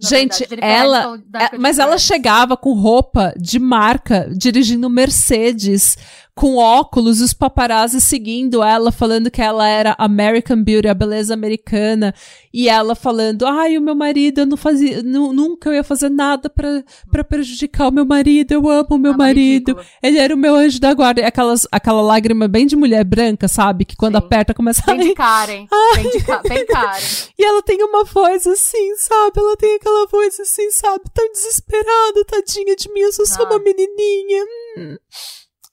Gente, 0.00 0.46
ela. 0.60 1.20
É, 1.34 1.58
mas 1.58 1.78
ela 1.78 1.98
chegava 1.98 2.56
com 2.56 2.72
roupa 2.72 3.34
de 3.36 3.58
marca, 3.58 4.30
dirigindo 4.30 4.88
Mercedes, 4.88 5.98
com 6.38 6.54
óculos, 6.54 7.20
os 7.20 7.32
paparazzi 7.32 8.00
seguindo 8.00 8.62
ela, 8.62 8.92
falando 8.92 9.28
que 9.28 9.42
ela 9.42 9.66
era 9.66 9.96
American 9.98 10.62
Beauty, 10.62 10.86
a 10.86 10.94
beleza 10.94 11.34
americana, 11.34 12.14
e 12.54 12.68
ela 12.68 12.94
falando, 12.94 13.44
ai, 13.44 13.76
o 13.76 13.82
meu 13.82 13.96
marido, 13.96 14.42
eu 14.42 14.46
não 14.46 14.56
fazia, 14.56 15.02
nunca 15.02 15.68
eu 15.68 15.74
ia 15.74 15.82
fazer 15.82 16.08
nada 16.08 16.48
para 16.48 17.24
prejudicar 17.24 17.88
o 17.88 17.92
meu 17.92 18.04
marido, 18.04 18.52
eu 18.52 18.70
amo 18.70 18.86
o 18.90 18.98
meu 18.98 19.14
ah, 19.14 19.16
marido, 19.16 19.72
ridículo. 19.72 19.86
ele 20.00 20.18
era 20.18 20.32
o 20.32 20.38
meu 20.38 20.54
anjo 20.54 20.78
da 20.78 20.94
guarda, 20.94 21.22
e 21.22 21.24
aquelas, 21.24 21.66
aquela 21.72 22.02
lágrima 22.02 22.46
bem 22.46 22.68
de 22.68 22.76
mulher 22.76 23.02
branca, 23.02 23.48
sabe, 23.48 23.84
que 23.84 23.96
quando 23.96 24.12
Sim. 24.12 24.24
aperta 24.24 24.54
começa 24.54 24.80
a... 24.82 24.94
Bem 24.94 25.08
de 25.08 25.14
Karen, 25.14 25.66
bem, 25.96 26.10
de 26.10 26.24
ca 26.24 26.40
bem 26.48 26.64
Karen. 26.66 27.04
E 27.36 27.44
ela 27.44 27.62
tem 27.64 27.82
uma 27.82 28.04
voz 28.04 28.46
assim, 28.46 28.94
sabe, 28.94 29.32
ela 29.40 29.56
tem 29.56 29.74
aquela 29.74 30.06
voz 30.06 30.38
assim, 30.38 30.70
sabe, 30.70 31.02
tão 31.12 31.32
desesperada, 31.32 32.24
tadinha 32.28 32.76
de 32.76 32.88
mim, 32.92 33.00
eu 33.00 33.12
sou 33.12 33.26
só 33.26 33.42
uma 33.42 33.56
ah. 33.56 33.58
menininha. 33.58 34.44
Hum. 34.76 34.96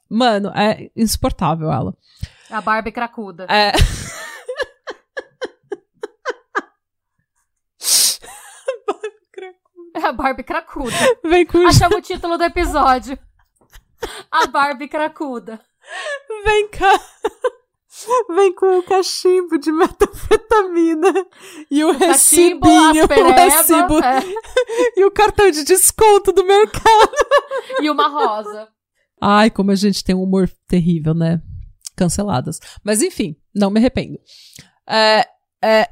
Mano, 0.09 0.51
é 0.55 0.89
insuportável 0.95 1.71
ela. 1.71 1.93
A 2.49 2.61
Barbie 2.61 2.91
cracuda. 2.91 3.47
É. 3.49 3.71
É 9.95 10.07
a 10.07 10.11
Barbie 10.11 10.43
cracuda. 10.43 10.93
Vem 11.23 11.45
com 11.45 11.65
Achamos 11.65 11.97
o 11.97 12.01
título 12.01 12.37
do 12.37 12.43
episódio. 12.43 13.17
A 14.29 14.45
Barbie 14.45 14.89
cracuda. 14.89 15.61
Vem 16.43 16.67
cá. 16.67 16.99
Vem 18.29 18.53
com 18.53 18.79
o 18.79 18.83
cachimbo 18.83 19.57
de 19.57 19.71
metanfetamina 19.71 21.13
e 21.71 21.81
o, 21.81 21.89
o 21.89 21.91
recibinho, 21.93 23.07
cachimbo, 23.07 23.29
o 23.29 23.31
recibo 23.31 24.03
é. 24.03 24.19
e 24.99 25.05
o 25.05 25.11
cartão 25.11 25.49
de 25.49 25.63
desconto 25.63 26.33
do 26.33 26.43
mercado. 26.43 27.11
E 27.81 27.89
uma 27.89 28.09
rosa. 28.09 28.67
Ai, 29.27 29.49
como 29.49 29.71
a 29.71 29.75
gente 29.75 30.03
tem 30.03 30.13
um 30.13 30.21
humor 30.21 30.47
terrível, 30.67 31.15
né? 31.15 31.41
Canceladas. 31.95 32.59
Mas 32.83 33.01
enfim, 33.01 33.35
não 33.55 33.71
me 33.71 33.79
arrependo. 33.79 34.19
É, 34.87 35.25
é, 35.63 35.89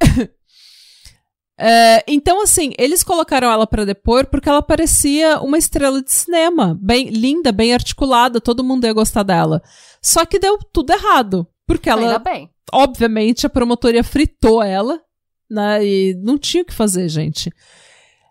é, 1.57 2.03
então, 2.05 2.43
assim, 2.43 2.73
eles 2.77 3.03
colocaram 3.03 3.51
ela 3.51 3.65
para 3.65 3.88
depor 3.88 4.27
porque 4.27 4.47
ela 4.47 4.61
parecia 4.61 5.39
uma 5.39 5.57
estrela 5.57 6.03
de 6.03 6.11
cinema. 6.11 6.77
Bem 6.80 7.10
linda, 7.10 7.51
bem 7.51 7.73
articulada, 7.73 8.39
todo 8.39 8.64
mundo 8.64 8.85
ia 8.85 8.93
gostar 8.93 9.23
dela. 9.23 9.64
Só 9.99 10.27
que 10.27 10.38
deu 10.38 10.60
tudo 10.72 10.93
errado. 10.93 11.47
Porque 11.65 11.89
ela. 11.89 12.01
Ainda 12.01 12.19
bem. 12.19 12.51
Obviamente, 12.72 13.47
a 13.47 13.49
promotoria 13.49 14.03
fritou 14.03 14.61
ela, 14.61 15.01
né? 15.49 15.84
E 15.84 16.14
não 16.22 16.38
tinha 16.38 16.61
o 16.61 16.65
que 16.68 16.73
fazer, 16.73 17.10
gente. 17.10 17.51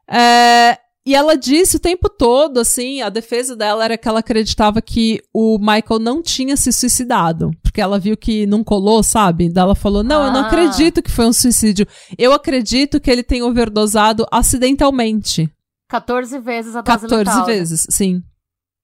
É, 0.08 0.78
e 1.04 1.16
ela 1.16 1.36
disse 1.36 1.76
o 1.76 1.80
tempo 1.80 2.08
todo, 2.08 2.60
assim, 2.60 3.02
a 3.02 3.08
defesa 3.08 3.56
dela 3.56 3.84
era 3.84 3.98
que 3.98 4.06
ela 4.06 4.20
acreditava 4.20 4.80
que 4.80 5.20
o 5.34 5.58
Michael 5.58 5.98
não 6.00 6.22
tinha 6.22 6.56
se 6.56 6.72
suicidado. 6.72 7.50
Porque 7.60 7.80
ela 7.80 7.98
viu 7.98 8.16
que 8.16 8.46
não 8.46 8.62
colou, 8.62 9.02
sabe? 9.02 9.48
Daí 9.48 9.62
ela 9.62 9.74
falou: 9.74 10.04
Não, 10.04 10.22
ah. 10.22 10.26
eu 10.26 10.32
não 10.32 10.40
ah. 10.42 10.46
acredito 10.46 11.02
que 11.02 11.10
foi 11.10 11.26
um 11.26 11.32
suicídio. 11.32 11.88
Eu 12.16 12.32
acredito 12.32 13.00
que 13.00 13.10
ele 13.10 13.24
tem 13.24 13.42
overdosado 13.42 14.24
acidentalmente. 14.30 15.50
14 15.88 16.38
vezes 16.38 16.76
a 16.76 16.82
dose 16.82 17.06
14 17.06 17.16
letal, 17.16 17.46
né? 17.46 17.52
vezes, 17.52 17.80
né? 17.80 17.86
sim. 17.90 18.22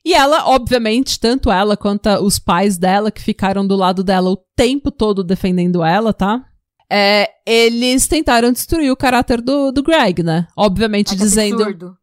E 0.05 0.13
ela, 0.13 0.49
obviamente, 0.49 1.21
tanto 1.21 1.53
ela 1.53 1.77
quanto 1.77 2.09
os 2.25 2.39
pais 2.39 2.77
dela, 2.77 3.11
que 3.13 3.21
ficaram 3.21 3.67
do 3.67 3.77
lado 3.77 4.03
dela 4.03 4.31
o 4.31 4.39
tempo 4.57 4.91
todo 4.91 5.23
defendendo 5.23 5.85
ela, 5.85 6.13
tá? 6.13 6.45
É, 6.91 7.29
eles 7.47 8.09
tentaram 8.09 8.51
destruir 8.51 8.91
o 8.91 8.97
caráter 8.97 9.41
do, 9.41 9.71
do 9.71 9.83
Greg, 9.83 10.23
né? 10.23 10.49
Obviamente, 10.57 11.13
é 11.13 11.17
dizendo. 11.17 11.63
Absurdo 11.63 11.99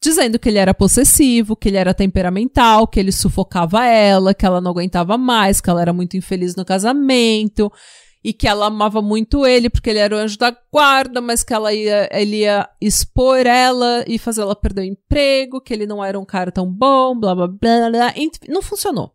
dizendo 0.00 0.38
que 0.38 0.48
ele 0.48 0.58
era 0.58 0.72
possessivo, 0.72 1.56
que 1.56 1.68
ele 1.68 1.76
era 1.76 1.92
temperamental, 1.92 2.86
que 2.86 3.00
ele 3.00 3.12
sufocava 3.12 3.84
ela, 3.84 4.32
que 4.32 4.46
ela 4.46 4.60
não 4.60 4.70
aguentava 4.70 5.18
mais, 5.18 5.60
que 5.60 5.68
ela 5.68 5.82
era 5.82 5.92
muito 5.92 6.16
infeliz 6.16 6.54
no 6.54 6.64
casamento 6.64 7.70
e 8.22 8.32
que 8.32 8.46
ela 8.46 8.66
amava 8.66 9.00
muito 9.00 9.46
ele 9.46 9.70
porque 9.70 9.90
ele 9.90 9.98
era 9.98 10.14
o 10.14 10.18
anjo 10.18 10.38
da 10.38 10.56
guarda, 10.72 11.20
mas 11.20 11.42
que 11.42 11.54
ela 11.54 11.72
ia, 11.72 12.08
ele 12.12 12.38
ia 12.38 12.68
expor 12.80 13.46
ela 13.46 14.04
e 14.06 14.18
fazer 14.18 14.42
ela 14.42 14.56
perder 14.56 14.82
o 14.82 14.84
emprego, 14.84 15.60
que 15.60 15.72
ele 15.72 15.86
não 15.86 16.04
era 16.04 16.18
um 16.18 16.24
cara 16.24 16.52
tão 16.52 16.70
bom, 16.70 17.18
blá 17.18 17.34
blá 17.34 17.48
blá, 17.48 17.90
blá. 17.90 18.14
não 18.48 18.62
funcionou. 18.62 19.12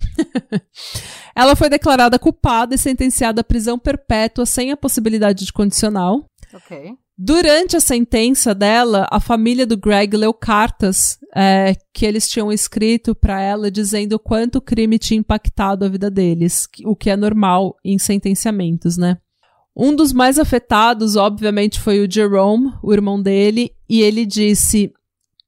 ela 1.34 1.54
foi 1.54 1.68
declarada 1.68 2.18
culpada 2.18 2.74
e 2.74 2.78
sentenciada 2.78 3.40
à 3.40 3.44
prisão 3.44 3.78
perpétua 3.78 4.46
sem 4.46 4.70
a 4.70 4.76
possibilidade 4.76 5.44
de 5.44 5.52
condicional. 5.52 6.24
Ok. 6.52 6.94
Durante 7.22 7.76
a 7.76 7.80
sentença 7.80 8.54
dela, 8.54 9.06
a 9.10 9.20
família 9.20 9.66
do 9.66 9.76
Greg 9.76 10.16
leu 10.16 10.32
cartas 10.32 11.18
é, 11.36 11.74
que 11.92 12.06
eles 12.06 12.26
tinham 12.26 12.50
escrito 12.50 13.14
para 13.14 13.42
ela 13.42 13.70
dizendo 13.70 14.18
quanto 14.18 14.56
o 14.56 14.60
crime 14.62 14.98
tinha 14.98 15.20
impactado 15.20 15.84
a 15.84 15.88
vida 15.90 16.10
deles, 16.10 16.66
o 16.82 16.96
que 16.96 17.10
é 17.10 17.16
normal 17.18 17.76
em 17.84 17.98
sentenciamentos, 17.98 18.96
né? 18.96 19.18
Um 19.76 19.94
dos 19.94 20.14
mais 20.14 20.38
afetados, 20.38 21.14
obviamente, 21.14 21.78
foi 21.78 22.00
o 22.00 22.10
Jerome, 22.10 22.72
o 22.82 22.90
irmão 22.90 23.20
dele, 23.20 23.70
e 23.86 24.00
ele 24.00 24.24
disse: 24.24 24.90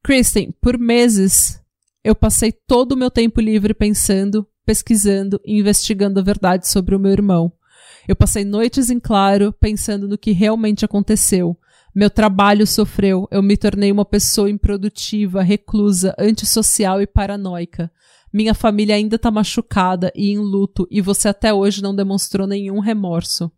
Kristen, 0.03 0.55
por 0.61 0.77
meses 0.77 1.59
eu 2.05 2.15
passei 2.15 2.53
todo 2.53 2.93
o 2.93 2.99
meu 2.99 3.11
tempo 3.11 3.41
livre 3.41 3.73
pensando, 3.73 4.47
pesquisando 4.67 5.41
e 5.43 5.59
investigando 5.59 6.21
a 6.21 6.23
verdade 6.23 6.69
sobre 6.69 6.95
o 6.95 7.01
meu 7.01 7.13
irmão. 7.13 7.51
Eu 8.07 8.17
passei 8.17 8.45
noites 8.45 8.91
em 8.91 8.99
claro 8.99 9.53
pensando 9.53 10.09
no 10.09 10.19
que 10.19 10.33
realmente 10.33 10.85
aconteceu. 10.85 11.57
Meu 11.95 12.09
trabalho 12.09 12.67
sofreu, 12.67 13.29
eu 13.31 13.43
me 13.43 13.57
tornei 13.57 13.93
uma 13.93 14.05
pessoa 14.05 14.49
improdutiva, 14.49 15.43
reclusa, 15.43 16.15
antissocial 16.19 17.03
e 17.03 17.07
paranoica. 17.07 17.93
Minha 18.33 18.55
família 18.55 18.95
ainda 18.95 19.19
tá 19.19 19.31
machucada 19.31 20.11
e 20.17 20.31
em 20.31 20.39
luto, 20.39 20.89
e 20.91 21.03
você 21.03 21.29
até 21.29 21.53
hoje 21.53 21.83
não 21.83 21.95
demonstrou 21.95 22.47
nenhum 22.47 22.81
remorso. 22.81 23.53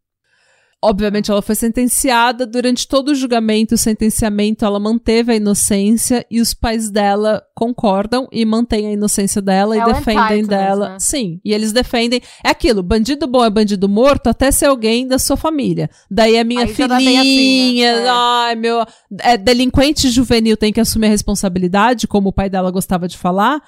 Obviamente, 0.84 1.30
ela 1.30 1.40
foi 1.40 1.54
sentenciada. 1.54 2.46
Durante 2.46 2.86
todo 2.86 3.08
o 3.10 3.14
julgamento, 3.14 3.74
o 3.74 3.78
sentenciamento, 3.78 4.64
ela 4.64 4.78
manteve 4.78 5.32
a 5.32 5.36
inocência 5.36 6.26
e 6.30 6.40
os 6.40 6.52
pais 6.52 6.90
dela 6.90 7.42
concordam 7.54 8.28
e 8.30 8.44
mantêm 8.44 8.86
a 8.88 8.92
inocência 8.92 9.40
dela 9.40 9.76
É 9.76 9.80
e 9.80 9.84
defendem 9.84 10.44
dela. 10.44 10.90
né? 10.90 10.96
Sim, 11.00 11.40
e 11.44 11.52
eles 11.54 11.72
defendem. 11.72 12.20
É 12.44 12.50
aquilo: 12.50 12.82
bandido 12.82 13.26
bom 13.26 13.44
é 13.44 13.48
bandido 13.50 13.88
morto 13.88 14.28
até 14.28 14.50
ser 14.50 14.66
alguém 14.66 15.06
da 15.08 15.18
sua 15.18 15.36
família. 15.36 15.88
Daí 16.10 16.38
a 16.38 16.44
minha 16.44 16.60
Aí 16.64 16.66
bem 16.66 17.18
assim, 17.18 17.22
filhinha, 17.22 17.96
né? 17.96 18.06
É. 18.06 18.08
ai 18.10 18.54
meu. 18.54 18.84
É, 19.20 19.36
delinquente 19.36 20.10
juvenil 20.10 20.56
tem 20.56 20.72
que 20.72 20.80
assumir 20.80 21.06
a 21.06 21.10
responsabilidade, 21.10 22.06
como 22.06 22.28
o 22.28 22.32
pai 22.32 22.50
dela 22.50 22.70
gostava 22.70 23.08
de 23.08 23.16
falar, 23.16 23.62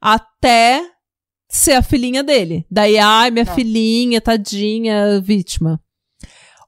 até 0.00 0.82
ser 1.48 1.72
a 1.74 1.82
filhinha 1.82 2.22
dele. 2.22 2.66
Daí, 2.70 2.98
ai, 2.98 3.30
minha 3.30 3.44
É. 3.44 3.54
filhinha, 3.54 4.20
tadinha, 4.20 5.20
vítima. 5.20 5.80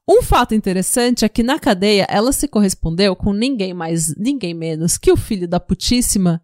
Um 0.09 0.23
fato 0.23 0.55
interessante 0.55 1.23
é 1.23 1.29
que 1.29 1.43
na 1.43 1.59
cadeia 1.59 2.07
ela 2.09 2.31
se 2.31 2.47
correspondeu 2.47 3.15
com 3.15 3.31
ninguém 3.31 3.75
mais, 3.75 4.15
ninguém 4.17 4.55
menos 4.55 4.97
que 4.97 5.11
o 5.11 5.15
filho 5.15 5.47
da 5.47 5.59
putíssima 5.59 6.41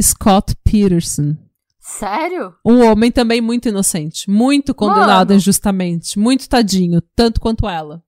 Scott 0.00 0.54
Peterson. 0.62 1.34
Sério? 1.80 2.52
Um 2.62 2.84
homem 2.84 3.10
também 3.10 3.40
muito 3.40 3.70
inocente, 3.70 4.28
muito 4.28 4.74
condenado 4.74 5.28
Mano. 5.28 5.38
injustamente, 5.38 6.18
muito 6.18 6.46
tadinho, 6.46 7.00
tanto 7.14 7.40
quanto 7.40 7.66
ela. 7.66 8.02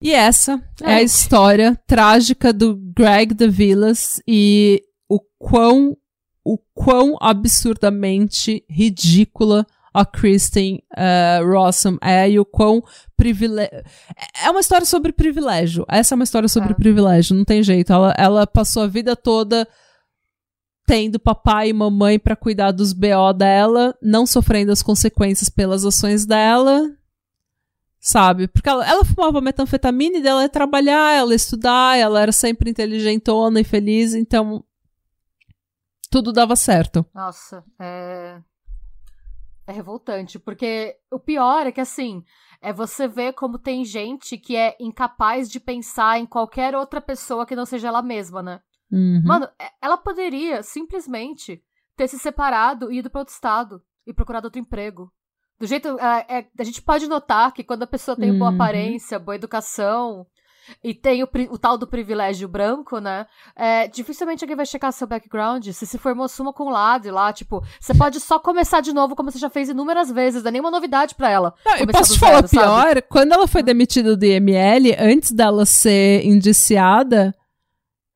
E 0.00 0.12
essa 0.12 0.62
é 0.80 0.94
a 0.94 0.98
Gente. 0.98 1.06
história 1.06 1.80
trágica 1.84 2.52
do 2.52 2.76
Greg 2.76 3.34
de 3.34 3.48
Villas 3.48 4.20
e 4.28 4.80
o 5.08 5.18
quão, 5.38 5.96
o 6.44 6.56
quão 6.72 7.16
absurdamente 7.20 8.64
ridícula 8.70 9.66
a 9.96 10.04
Kristen 10.04 10.82
eh, 10.96 11.40
Rossum 11.42 11.96
é 12.02 12.28
e 12.28 12.38
o 12.38 12.44
quão 12.44 12.82
privilégio. 13.16 13.82
É 14.44 14.50
uma 14.50 14.60
história 14.60 14.84
sobre 14.86 15.12
privilégio. 15.12 15.84
Essa 15.88 16.14
é 16.14 16.16
uma 16.16 16.24
história 16.24 16.48
sobre 16.48 16.72
É. 16.72 16.74
privilégio, 16.74 17.34
não 17.34 17.44
tem 17.44 17.62
jeito. 17.62 17.92
Ela, 17.92 18.14
ela 18.18 18.46
passou 18.46 18.82
a 18.82 18.86
vida 18.86 19.16
toda 19.16 19.66
tendo 20.86 21.18
papai 21.18 21.70
e 21.70 21.72
mamãe 21.72 22.18
pra 22.18 22.36
cuidar 22.36 22.70
dos 22.70 22.92
BO 22.92 23.32
dela, 23.36 23.96
não 24.00 24.24
sofrendo 24.24 24.70
as 24.70 24.82
consequências 24.82 25.48
pelas 25.48 25.84
ações 25.84 26.24
dela. 26.24 26.80
Sabe? 27.98 28.46
Porque 28.46 28.68
ela, 28.68 28.88
ela 28.88 29.04
fumava 29.04 29.40
metanfetamina 29.40 30.18
e 30.18 30.22
dela 30.22 30.42
ia 30.42 30.48
trabalhar, 30.48 31.12
ela 31.16 31.30
ia 31.30 31.36
estudar, 31.36 31.98
ela 31.98 32.20
era 32.20 32.30
sempre 32.30 32.70
inteligentona 32.70 33.60
e 33.60 33.64
feliz, 33.64 34.14
então 34.14 34.62
tudo 36.08 36.32
dava 36.32 36.54
certo. 36.54 37.04
Nossa, 37.12 37.64
é. 37.80 38.38
É 39.66 39.72
revoltante, 39.72 40.38
porque 40.38 40.96
o 41.10 41.18
pior 41.18 41.66
é 41.66 41.72
que 41.72 41.80
assim, 41.80 42.22
é 42.60 42.72
você 42.72 43.08
ver 43.08 43.32
como 43.32 43.58
tem 43.58 43.84
gente 43.84 44.38
que 44.38 44.54
é 44.56 44.76
incapaz 44.78 45.50
de 45.50 45.58
pensar 45.58 46.18
em 46.20 46.26
qualquer 46.26 46.74
outra 46.76 47.00
pessoa 47.00 47.44
que 47.44 47.56
não 47.56 47.66
seja 47.66 47.88
ela 47.88 48.00
mesma, 48.00 48.42
né? 48.42 48.60
Uhum. 48.92 49.22
Mano, 49.24 49.48
é- 49.58 49.70
ela 49.82 49.96
poderia 49.96 50.62
simplesmente 50.62 51.60
ter 51.96 52.06
se 52.08 52.18
separado 52.18 52.92
e 52.92 52.98
ido 52.98 53.10
pra 53.10 53.20
outro 53.22 53.34
estado 53.34 53.82
e 54.06 54.12
procurado 54.14 54.46
outro 54.46 54.60
emprego. 54.60 55.12
Do 55.58 55.66
jeito. 55.66 55.98
é, 55.98 56.38
é, 56.40 56.46
a 56.58 56.62
gente 56.64 56.82
pode 56.82 57.08
notar 57.08 57.50
que 57.52 57.64
quando 57.64 57.82
a 57.82 57.86
pessoa 57.88 58.16
tem 58.16 58.32
boa 58.38 58.50
Uhum. 58.50 58.54
aparência, 58.56 59.18
boa 59.18 59.34
educação 59.34 60.26
e 60.82 60.94
tem 60.94 61.22
o, 61.22 61.28
o 61.50 61.58
tal 61.58 61.76
do 61.78 61.86
privilégio 61.86 62.48
branco, 62.48 62.98
né? 62.98 63.26
é, 63.54 63.88
dificilmente 63.88 64.44
alguém 64.44 64.56
vai 64.56 64.66
checar 64.66 64.92
seu 64.92 65.06
background. 65.06 65.66
Se 65.68 65.86
se 65.86 65.98
formou 65.98 66.28
suma 66.28 66.52
com 66.52 66.68
lado 66.68 67.10
lá, 67.10 67.32
tipo, 67.32 67.62
você 67.80 67.94
pode 67.94 68.20
só 68.20 68.38
começar 68.38 68.80
de 68.80 68.92
novo 68.92 69.16
como 69.16 69.30
você 69.30 69.38
já 69.38 69.48
fez 69.48 69.68
inúmeras 69.68 70.10
vezes, 70.10 70.42
não 70.42 70.48
é 70.48 70.52
nenhuma 70.52 70.70
novidade 70.70 71.14
pra 71.14 71.30
ela. 71.30 71.54
Não, 71.64 71.74
e 71.76 71.78
começar 71.80 71.98
posso 71.98 72.12
te 72.14 72.18
falar 72.18 72.46
zero, 72.46 72.48
pior? 72.48 73.02
Quando 73.02 73.32
ela 73.32 73.46
foi 73.46 73.62
demitida 73.62 74.16
do 74.16 74.24
IML, 74.24 74.94
antes 74.98 75.32
dela 75.32 75.64
ser 75.64 76.24
indiciada, 76.24 77.34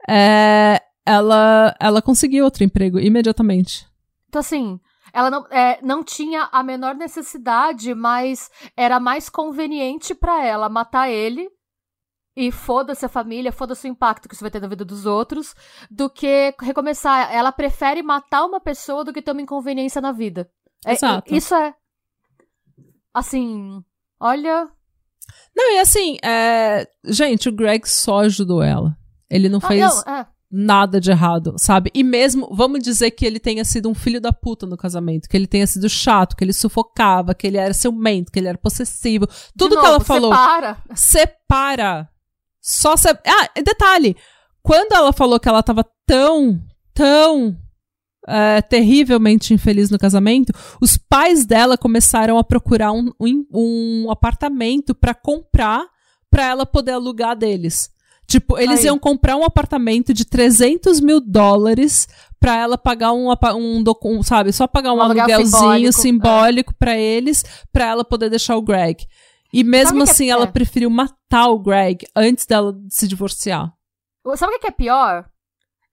é, 0.08 0.80
ela, 1.06 1.74
ela 1.80 2.02
conseguiu 2.02 2.44
outro 2.44 2.64
emprego 2.64 2.98
imediatamente. 2.98 3.86
Então, 4.28 4.40
assim, 4.40 4.78
ela 5.12 5.30
não, 5.30 5.46
é, 5.50 5.78
não 5.82 6.04
tinha 6.04 6.48
a 6.52 6.62
menor 6.62 6.94
necessidade, 6.94 7.94
mas 7.94 8.50
era 8.76 9.00
mais 9.00 9.28
conveniente 9.28 10.14
pra 10.14 10.44
ela 10.44 10.68
matar 10.68 11.08
ele. 11.10 11.48
E 12.36 12.52
foda-se 12.52 13.04
a 13.04 13.08
família, 13.08 13.50
foda-se 13.52 13.88
o 13.88 13.90
impacto 13.90 14.28
que 14.28 14.34
isso 14.34 14.42
vai 14.44 14.50
ter 14.50 14.60
na 14.60 14.68
vida 14.68 14.84
dos 14.84 15.04
outros, 15.04 15.54
do 15.90 16.08
que 16.08 16.54
recomeçar. 16.62 17.32
Ela 17.34 17.50
prefere 17.52 18.02
matar 18.02 18.44
uma 18.46 18.60
pessoa 18.60 19.04
do 19.04 19.12
que 19.12 19.20
ter 19.20 19.32
uma 19.32 19.42
inconveniência 19.42 20.00
na 20.00 20.12
vida. 20.12 20.48
É- 20.86 20.92
Exato. 20.92 21.34
isso 21.34 21.54
é. 21.54 21.74
Assim. 23.12 23.82
Olha. 24.18 24.68
Não, 25.54 25.72
e 25.74 25.78
assim, 25.80 26.16
é, 26.24 26.88
gente, 27.04 27.48
o 27.48 27.52
Greg 27.52 27.88
só 27.88 28.20
ajudou 28.20 28.62
ela. 28.62 28.96
Ele 29.28 29.48
não 29.48 29.58
Ah, 29.62 29.68
fez 29.68 29.80
não, 29.80 30.14
é. 30.14 30.26
nada 30.50 31.00
de 31.00 31.10
errado, 31.10 31.54
sabe? 31.56 31.90
E 31.94 32.02
mesmo, 32.02 32.48
vamos 32.54 32.80
dizer 32.80 33.10
que 33.12 33.24
ele 33.26 33.38
tenha 33.38 33.64
sido 33.64 33.88
um 33.88 33.94
filho 33.94 34.20
da 34.20 34.32
puta 34.32 34.66
no 34.66 34.76
casamento, 34.76 35.28
que 35.28 35.36
ele 35.36 35.46
tenha 35.46 35.66
sido 35.66 35.88
chato, 35.88 36.34
que 36.36 36.42
ele 36.44 36.52
sufocava, 36.52 37.34
que 37.34 37.46
ele 37.46 37.58
era 37.58 37.72
ciumento, 37.74 38.30
que 38.32 38.38
ele 38.38 38.48
era 38.48 38.58
possessivo. 38.58 39.26
Tudo 39.56 39.74
De 39.74 39.80
que 39.80 39.86
ela 39.86 39.92
novo, 39.94 40.04
falou. 40.04 40.32
Separa. 40.32 40.78
separa. 40.94 42.08
Só 42.60 42.96
se... 42.96 43.08
Ah, 43.08 43.60
detalhe. 43.62 44.16
Quando 44.62 44.92
ela 44.92 45.12
falou 45.12 45.40
que 45.40 45.48
ela 45.48 45.62
tava 45.62 45.84
tão, 46.06 46.60
tão 46.92 47.56
é, 48.28 48.60
terrivelmente 48.60 49.54
infeliz 49.54 49.90
no 49.90 49.98
casamento, 49.98 50.52
os 50.80 50.96
pais 50.96 51.46
dela 51.46 51.78
começaram 51.78 52.38
a 52.38 52.44
procurar 52.44 52.92
um, 52.92 53.10
um, 53.18 53.46
um 53.52 54.10
apartamento 54.10 54.94
pra 54.94 55.14
comprar 55.14 55.86
pra 56.30 56.46
ela 56.46 56.66
poder 56.66 56.92
alugar 56.92 57.36
deles. 57.36 57.90
Tipo, 58.26 58.56
eles 58.58 58.80
Aí. 58.80 58.86
iam 58.86 58.96
comprar 58.96 59.36
um 59.36 59.42
apartamento 59.42 60.14
de 60.14 60.24
300 60.24 61.00
mil 61.00 61.20
dólares 61.20 62.06
pra 62.38 62.56
ela 62.56 62.78
pagar 62.78 63.12
um, 63.12 63.28
um, 63.28 63.84
um, 64.04 64.22
sabe, 64.22 64.52
só 64.52 64.68
pagar 64.68 64.92
um, 64.92 64.98
Um 64.98 65.02
aluguel 65.02 65.24
aluguelzinho 65.24 65.92
simbólico, 65.92 66.00
simbólico 66.00 66.74
pra 66.78 66.96
eles, 66.96 67.44
pra 67.72 67.86
ela 67.86 68.04
poder 68.04 68.30
deixar 68.30 68.56
o 68.56 68.62
Greg. 68.62 69.04
E 69.52 69.64
mesmo 69.64 69.98
Sabe 69.98 70.08
é- 70.08 70.12
assim, 70.12 70.30
ela 70.30 70.44
é. 70.44 70.50
preferiu 70.50 70.88
matar 70.90 71.48
o 71.48 71.58
Greg 71.58 72.06
antes 72.14 72.46
dela 72.46 72.74
se 72.88 73.08
divorciar. 73.08 73.72
Sabe 74.36 74.54
o 74.54 74.58
que 74.60 74.66
é 74.66 74.70
pior? 74.70 75.28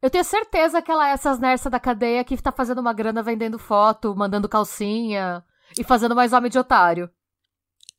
Eu 0.01 0.09
tenho 0.11 0.23
certeza 0.23 0.81
que 0.81 0.91
ela 0.91 1.09
é 1.09 1.11
essas 1.13 1.39
nessa 1.39 1.69
da 1.69 1.79
cadeia 1.79 2.23
que 2.23 2.37
tá 2.37 2.51
fazendo 2.51 2.79
uma 2.79 2.93
grana 2.93 3.23
vendendo 3.23 3.57
foto, 3.57 4.15
mandando 4.15 4.47
calcinha 4.47 5.43
e 5.77 5.83
fazendo 5.83 6.15
mais 6.15 6.33
homem 6.33 6.51
de 6.51 6.59
otário. 6.59 7.09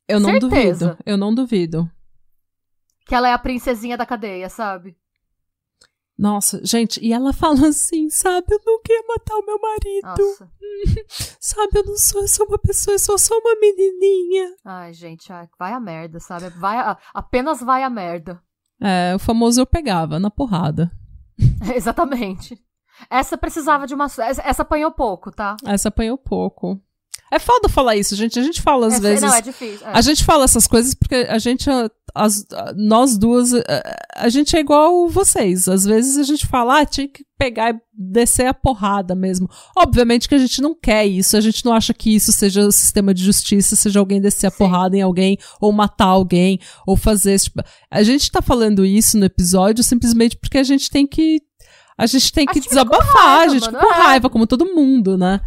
Eu 0.07 0.19
não 0.19 0.31
Certeza. 0.31 0.85
duvido. 0.87 1.03
Eu 1.05 1.17
não 1.17 1.35
duvido. 1.35 1.91
Que 3.05 3.13
ela 3.13 3.27
é 3.27 3.33
a 3.33 3.37
princesinha 3.39 3.97
da 3.97 4.05
cadeia, 4.05 4.49
sabe? 4.49 4.95
Nossa, 6.19 6.59
gente, 6.65 6.99
e 7.01 7.13
ela 7.13 7.31
fala 7.31 7.67
assim, 7.69 8.09
sabe? 8.09 8.47
Eu 8.51 8.59
não 8.65 8.81
queria 8.81 9.01
matar 9.07 9.35
o 9.37 9.45
meu 9.45 9.57
marido. 9.57 10.21
Nossa. 10.27 10.51
Sabe? 11.39 11.79
Eu 11.79 11.85
não 11.85 11.97
sou, 11.97 12.21
eu 12.21 12.27
sou 12.27 12.45
uma 12.45 12.57
pessoa, 12.59 12.93
eu 12.95 12.99
sou 12.99 13.17
só 13.17 13.33
uma 13.37 13.55
menininha. 13.59 14.53
Ai, 14.65 14.93
gente, 14.93 15.31
ai, 15.31 15.47
vai 15.57 15.71
a 15.73 15.79
merda, 15.79 16.19
sabe? 16.19 16.49
Vai 16.49 16.77
a- 16.77 16.97
apenas 17.13 17.61
vai 17.61 17.83
a 17.83 17.89
merda. 17.89 18.41
É, 18.81 19.13
o 19.15 19.19
famoso 19.19 19.59
eu 19.61 19.65
pegava, 19.65 20.19
na 20.19 20.29
porrada. 20.29 20.91
Exatamente. 21.73 22.57
Essa 23.09 23.37
precisava 23.37 23.87
de 23.87 23.93
uma. 23.95 24.05
Essa 24.05 24.61
apanhou 24.61 24.91
pouco, 24.91 25.31
tá? 25.31 25.55
Essa 25.65 25.87
apanhou 25.87 26.17
pouco. 26.17 26.79
É 27.31 27.37
foda 27.39 27.69
falar 27.69 27.95
isso, 27.95 28.15
gente. 28.15 28.39
A 28.39 28.43
gente 28.43 28.61
fala 28.61 28.87
às 28.87 28.93
Essa- 28.93 29.01
vezes. 29.01 29.21
Não, 29.21 29.33
é 29.33 29.41
difícil. 29.41 29.85
é. 29.87 29.91
A 29.93 30.01
gente 30.01 30.23
fala 30.23 30.43
essas 30.45 30.65
coisas 30.67 30.93
porque 30.95 31.15
a 31.29 31.37
gente, 31.37 31.69
as- 32.15 32.45
nós 32.75 33.17
duas, 33.17 33.51
a, 34.15 34.29
gente 34.29 34.55
é 34.55 34.59
igual 34.59 35.07
vocês. 35.07 35.67
Às 35.67 35.85
vezes 35.85 36.17
a 36.17 36.23
gente 36.23 36.47
fala, 36.47 36.79
ah, 36.81 36.85
tinha 36.85 37.07
que 37.07 37.23
pegar 37.37 37.73
e 37.73 37.79
descer 37.93 38.47
a 38.47 38.53
porrada 38.53 39.13
mesmo. 39.15 39.47
Obviamente 39.77 40.27
que 40.27 40.35
a 40.35 40.39
gente 40.39 40.61
não 40.61 40.73
quer 40.75 41.05
isso, 41.05 41.37
a 41.37 41.41
gente 41.41 41.63
não 41.63 41.73
acha 41.73 41.93
que 41.93 42.13
isso 42.15 42.31
seja 42.31 42.65
o 42.65 42.71
sistema 42.71 43.13
de 43.13 43.23
justiça, 43.23 43.75
seja 43.75 43.99
alguém 43.99 44.19
descer 44.19 44.47
a 44.47 44.51
Sim. 44.51 44.57
porrada 44.57 44.97
em 44.97 45.01
alguém, 45.01 45.37
ou 45.61 45.71
matar 45.71 46.05
alguém, 46.05 46.59
ou 46.85 46.97
fazer 46.97 47.33
esse 47.33 47.45
tipo. 47.45 47.61
A 47.91 48.03
gente 48.03 48.29
tá 48.31 48.41
falando 48.41 48.85
isso 48.85 49.17
no 49.17 49.25
episódio 49.25 49.83
simplesmente 49.83 50.35
porque 50.37 50.57
a 50.57 50.63
gente 50.63 50.89
tem 50.89 51.05
que. 51.07 51.41
A 51.97 52.05
gente 52.05 52.31
tem 52.31 52.45
A 52.47 52.51
que 52.51 52.59
gente 52.59 52.69
com 52.69 52.75
desabafar, 52.75 53.25
a 53.25 53.35
raiva, 53.39 53.53
gente 53.53 53.69
com 53.69 53.93
é. 53.93 53.97
raiva, 53.97 54.29
como 54.29 54.47
todo 54.47 54.73
mundo, 54.73 55.17
né? 55.17 55.41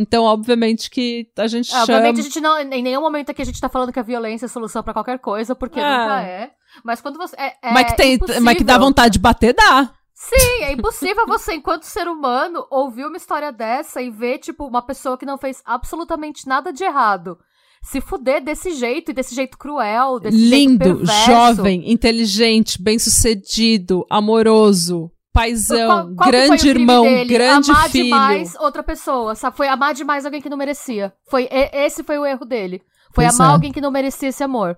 Então, 0.00 0.22
obviamente 0.24 0.88
que 0.88 1.26
a 1.36 1.48
gente 1.48 1.68
É, 1.68 1.72
chama. 1.72 1.82
obviamente 1.82 2.20
a 2.20 2.22
gente 2.22 2.40
não. 2.40 2.56
Em 2.60 2.82
nenhum 2.82 3.00
momento 3.00 3.30
aqui 3.30 3.42
a 3.42 3.44
gente 3.44 3.60
tá 3.60 3.68
falando 3.68 3.92
que 3.92 3.98
a 3.98 4.02
violência 4.04 4.46
é 4.46 4.48
solução 4.48 4.80
pra 4.82 4.92
qualquer 4.94 5.18
coisa, 5.18 5.56
porque 5.56 5.80
É. 5.80 5.82
nunca 5.82 6.22
é. 6.22 6.50
Mas 6.84 7.00
quando 7.00 7.18
você. 7.18 7.34
É, 7.36 7.54
é 7.62 7.72
mas, 7.72 7.86
que 7.90 7.96
tem, 7.96 8.14
impossível. 8.14 8.42
mas 8.42 8.56
que 8.56 8.62
dá 8.64 8.78
vontade 8.78 9.14
de 9.14 9.18
bater, 9.18 9.52
dá. 9.54 9.92
Sim, 10.14 10.62
é 10.64 10.72
impossível 10.72 11.26
você, 11.26 11.54
enquanto 11.54 11.82
ser 11.84 12.06
humano, 12.08 12.64
ouvir 12.70 13.06
uma 13.06 13.16
história 13.16 13.52
dessa 13.52 14.00
e 14.02 14.10
ver, 14.10 14.38
tipo, 14.38 14.66
uma 14.66 14.82
pessoa 14.82 15.16
que 15.18 15.26
não 15.26 15.38
fez 15.38 15.62
absolutamente 15.64 16.46
nada 16.46 16.72
de 16.72 16.82
errado 16.84 17.38
se 17.80 18.00
fuder 18.00 18.42
desse 18.42 18.72
jeito 18.72 19.12
e 19.12 19.14
desse 19.14 19.32
jeito 19.34 19.56
cruel, 19.56 20.18
desse 20.18 20.36
jeito 20.36 20.54
Lindo, 20.70 20.96
perverso. 20.96 21.26
jovem, 21.26 21.90
inteligente, 21.90 22.82
bem-sucedido, 22.82 24.04
amoroso, 24.10 25.10
paizão, 25.40 25.88
Qual- 25.88 26.14
qual 26.16 26.30
grande 26.30 26.68
irmão, 26.68 27.02
dele? 27.04 27.32
grande 27.32 27.70
amar 27.70 27.90
filho. 27.90 28.04
demais 28.04 28.54
outra 28.56 28.82
pessoa, 28.82 29.34
sabe? 29.34 29.56
Foi 29.56 29.68
amar 29.68 29.94
demais 29.94 30.24
alguém 30.24 30.40
que 30.42 30.50
não 30.50 30.56
merecia. 30.56 31.12
Foi 31.28 31.48
esse 31.72 32.02
foi 32.02 32.18
o 32.18 32.26
erro 32.26 32.44
dele. 32.44 32.82
Foi 33.14 33.24
Pois 33.24 33.34
amar 33.38 33.50
é. 33.50 33.52
alguém 33.54 33.72
que 33.72 33.80
não 33.80 33.90
merecia 33.90 34.28
esse 34.28 34.42
amor. 34.42 34.76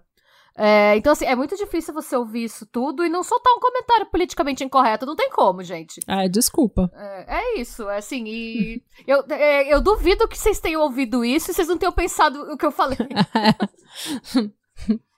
É, 0.62 0.94
então, 0.96 1.12
assim, 1.12 1.24
é 1.24 1.34
muito 1.34 1.56
difícil 1.56 1.94
você 1.94 2.14
ouvir 2.14 2.44
isso 2.44 2.66
tudo 2.66 3.02
e 3.04 3.08
não 3.08 3.22
soltar 3.22 3.52
um 3.54 3.60
comentário 3.60 4.06
politicamente 4.10 4.62
incorreto. 4.62 5.06
Não 5.06 5.16
tem 5.16 5.30
como, 5.30 5.62
gente. 5.62 6.00
É, 6.06 6.28
desculpa. 6.28 6.90
É, 6.94 7.36
é 7.38 7.60
isso, 7.60 7.88
é 7.88 7.96
assim, 7.96 8.24
e 8.26 8.82
eu, 9.06 9.24
é, 9.30 9.72
eu 9.72 9.80
duvido 9.80 10.28
que 10.28 10.36
vocês 10.36 10.60
tenham 10.60 10.82
ouvido 10.82 11.24
isso 11.24 11.50
e 11.50 11.54
vocês 11.54 11.68
não 11.68 11.78
tenham 11.78 11.92
pensado 11.92 12.38
o 12.52 12.58
que 12.58 12.66
eu 12.66 12.72
falei. 12.72 12.98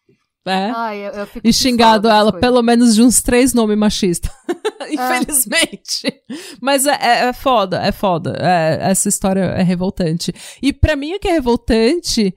É. 0.44 0.70
Ai, 0.74 1.06
eu, 1.06 1.12
eu 1.12 1.28
e 1.44 1.52
xingado 1.52 2.08
ela 2.08 2.32
pelo 2.32 2.62
menos 2.62 2.94
de 2.94 3.02
uns 3.02 3.22
três 3.22 3.54
nomes 3.54 3.78
machistas. 3.78 4.30
Infelizmente. 4.90 6.12
Mas 6.60 6.84
é, 6.84 6.98
é, 7.00 7.24
é 7.28 7.32
foda, 7.32 7.80
é 7.80 7.92
foda. 7.92 8.36
É, 8.40 8.90
essa 8.90 9.08
história 9.08 9.40
é 9.40 9.62
revoltante. 9.62 10.32
E 10.60 10.72
pra 10.72 10.96
mim 10.96 11.14
o 11.14 11.20
que 11.20 11.28
é 11.28 11.32
revoltante 11.32 12.34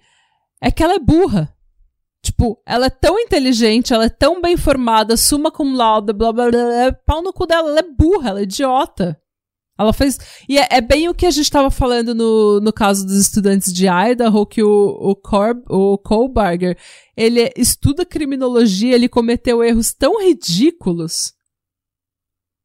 é 0.61 0.71
que 0.71 0.83
ela 0.83 0.93
é 0.93 0.99
burra. 0.99 1.51
Tipo, 2.23 2.59
ela 2.65 2.87
é 2.87 2.89
tão 2.89 3.19
inteligente, 3.19 3.93
ela 3.93 4.05
é 4.05 4.09
tão 4.09 4.41
bem 4.41 4.57
formada, 4.57 5.15
suma 5.15 5.51
cum 5.51 5.75
laude, 5.75 6.11
blá 6.11 6.33
blá 6.33 6.49
blá, 6.49 6.63
blá 6.63 6.93
pau 7.05 7.21
no 7.21 7.31
cu 7.31 7.45
dela, 7.45 7.69
ela 7.69 7.79
é 7.79 7.83
burra, 7.83 8.29
ela 8.29 8.39
é 8.39 8.43
idiota. 8.43 9.19
Ela 9.77 9.91
fez. 9.91 10.17
E 10.47 10.57
é, 10.57 10.67
é 10.71 10.81
bem 10.81 11.09
o 11.09 11.13
que 11.13 11.25
a 11.25 11.31
gente 11.31 11.43
estava 11.43 11.69
falando 11.69 12.15
no, 12.15 12.61
no 12.61 12.71
caso 12.71 13.05
dos 13.05 13.17
estudantes 13.17 13.73
de 13.73 13.87
Idaho, 13.87 14.45
que 14.45 14.63
o, 14.63 14.69
o, 14.69 15.15
Corb, 15.15 15.63
o 15.69 15.97
Kohlberger, 15.97 16.77
ele 17.15 17.51
estuda 17.57 18.05
criminologia, 18.05 18.95
ele 18.95 19.09
cometeu 19.09 19.63
erros 19.63 19.93
tão 19.93 20.21
ridículos. 20.21 21.33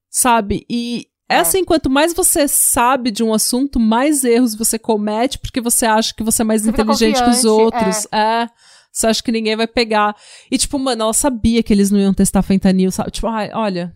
Sabe? 0.08 0.64
E 0.70 1.06
é 1.28 1.36
É. 1.36 1.38
assim, 1.38 1.64
quanto 1.64 1.90
mais 1.90 2.14
você 2.14 2.46
sabe 2.46 3.10
de 3.10 3.22
um 3.24 3.34
assunto, 3.34 3.78
mais 3.80 4.24
erros 4.24 4.54
você 4.54 4.78
comete, 4.78 5.38
porque 5.38 5.60
você 5.60 5.86
acha 5.86 6.14
que 6.14 6.22
você 6.22 6.42
é 6.42 6.44
mais 6.44 6.62
Você 6.62 6.70
inteligente 6.70 7.22
que 7.22 7.30
os 7.30 7.44
outros. 7.44 8.06
É. 8.12 8.48
Você 8.92 9.06
acha 9.06 9.22
que 9.22 9.30
ninguém 9.30 9.56
vai 9.56 9.68
pegar. 9.68 10.16
E, 10.50 10.58
tipo, 10.58 10.76
mano, 10.78 11.02
ela 11.02 11.12
sabia 11.12 11.62
que 11.62 11.72
eles 11.72 11.90
não 11.92 11.98
iam 12.00 12.12
testar 12.14 12.42
fentanil, 12.42 12.90
sabe? 12.90 13.12
Tipo, 13.12 13.28
ai, 13.28 13.50
olha. 13.52 13.94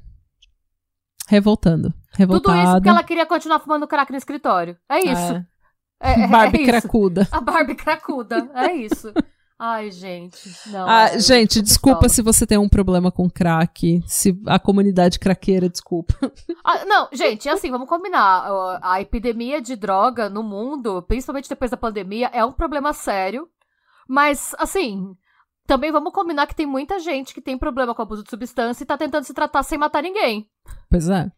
Revoltando. 1.29 1.93
Tudo 2.15 2.19
Revoltada. 2.19 2.63
isso 2.63 2.73
porque 2.75 2.89
ela 2.89 3.03
queria 3.03 3.27
continuar 3.27 3.59
fumando 3.59 3.87
crack 3.87 4.11
no 4.11 4.19
escritório. 4.19 4.77
É 4.89 5.01
isso. 5.01 5.45
É, 6.03 6.25
é, 6.25 6.27
Barbie 6.27 6.59
é 6.59 6.63
isso. 6.63 6.71
cracuda. 6.71 7.29
A 7.31 7.41
Barbie 7.41 7.75
cracuda. 7.77 8.51
É 8.53 8.73
isso. 8.75 9.11
Ai, 9.59 9.91
gente. 9.91 10.51
Não. 10.67 10.87
Ah, 10.87 11.05
é, 11.05 11.19
gente, 11.19 11.63
desculpa 11.63 12.01
pistola. 12.01 12.15
se 12.15 12.23
você 12.23 12.47
tem 12.47 12.59
um 12.59 12.69
problema 12.69 13.11
com 13.11 13.31
crack. 13.31 14.03
Se 14.07 14.39
a 14.47 14.59
comunidade 14.59 15.19
craqueira, 15.19 15.69
desculpa. 15.69 16.15
Ah, 16.63 16.85
não, 16.85 17.09
gente, 17.13 17.49
assim, 17.49 17.71
vamos 17.71 17.89
combinar. 17.89 18.51
A 18.83 19.01
epidemia 19.01 19.63
de 19.63 19.77
droga 19.77 20.29
no 20.29 20.43
mundo, 20.43 21.03
principalmente 21.03 21.49
depois 21.49 21.71
da 21.71 21.77
pandemia, 21.77 22.29
é 22.33 22.45
um 22.45 22.53
problema 22.53 22.93
sério. 22.93 23.49
Mas, 24.09 24.55
assim, 24.59 25.15
também 25.67 25.91
vamos 25.91 26.13
combinar 26.13 26.47
que 26.47 26.55
tem 26.55 26.67
muita 26.67 26.99
gente 26.99 27.33
que 27.33 27.41
tem 27.41 27.57
problema 27.57 27.95
com 27.95 28.03
abuso 28.03 28.23
de 28.23 28.31
substância 28.31 28.83
e 28.83 28.87
tá 28.87 28.99
tentando 28.99 29.25
se 29.25 29.33
tratar 29.33 29.63
sem 29.63 29.79
matar 29.79 30.03
ninguém. 30.03 30.47
Pois 30.91 31.09
é. 31.09 31.31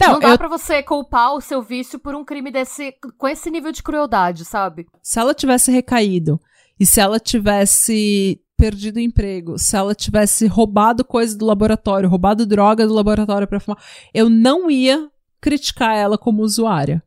Não, 0.00 0.12
Não, 0.14 0.20
dá 0.20 0.30
eu, 0.30 0.38
pra 0.38 0.48
você 0.48 0.82
culpar 0.82 1.34
o 1.34 1.40
seu 1.40 1.60
vício 1.62 1.98
por 1.98 2.14
um 2.14 2.24
crime 2.24 2.50
desse, 2.50 2.94
com 3.18 3.28
esse 3.28 3.50
nível 3.50 3.70
de 3.72 3.82
crueldade, 3.82 4.44
sabe? 4.44 4.86
se 5.02 5.18
ela 5.18 5.34
tivesse 5.34 5.70
recaído 5.70 6.40
e 6.78 6.86
se 6.86 7.00
ela 7.00 7.20
tivesse 7.20 8.40
perdido 8.56 8.96
o 8.96 9.00
emprego, 9.00 9.58
se 9.58 9.76
ela 9.76 9.94
tivesse 9.94 10.46
roubado 10.46 11.04
coisa 11.04 11.36
do 11.36 11.44
laboratório, 11.46 12.08
roubado 12.08 12.44
droga 12.46 12.86
do 12.86 12.94
laboratório 12.94 13.46
pra 13.48 13.60
fumar, 13.60 13.82
eu 14.14 14.28
não 14.30 14.70
ia 14.70 15.08
criticar 15.40 15.94
ela 15.96 16.18
como 16.18 16.42
usuária. 16.42 17.02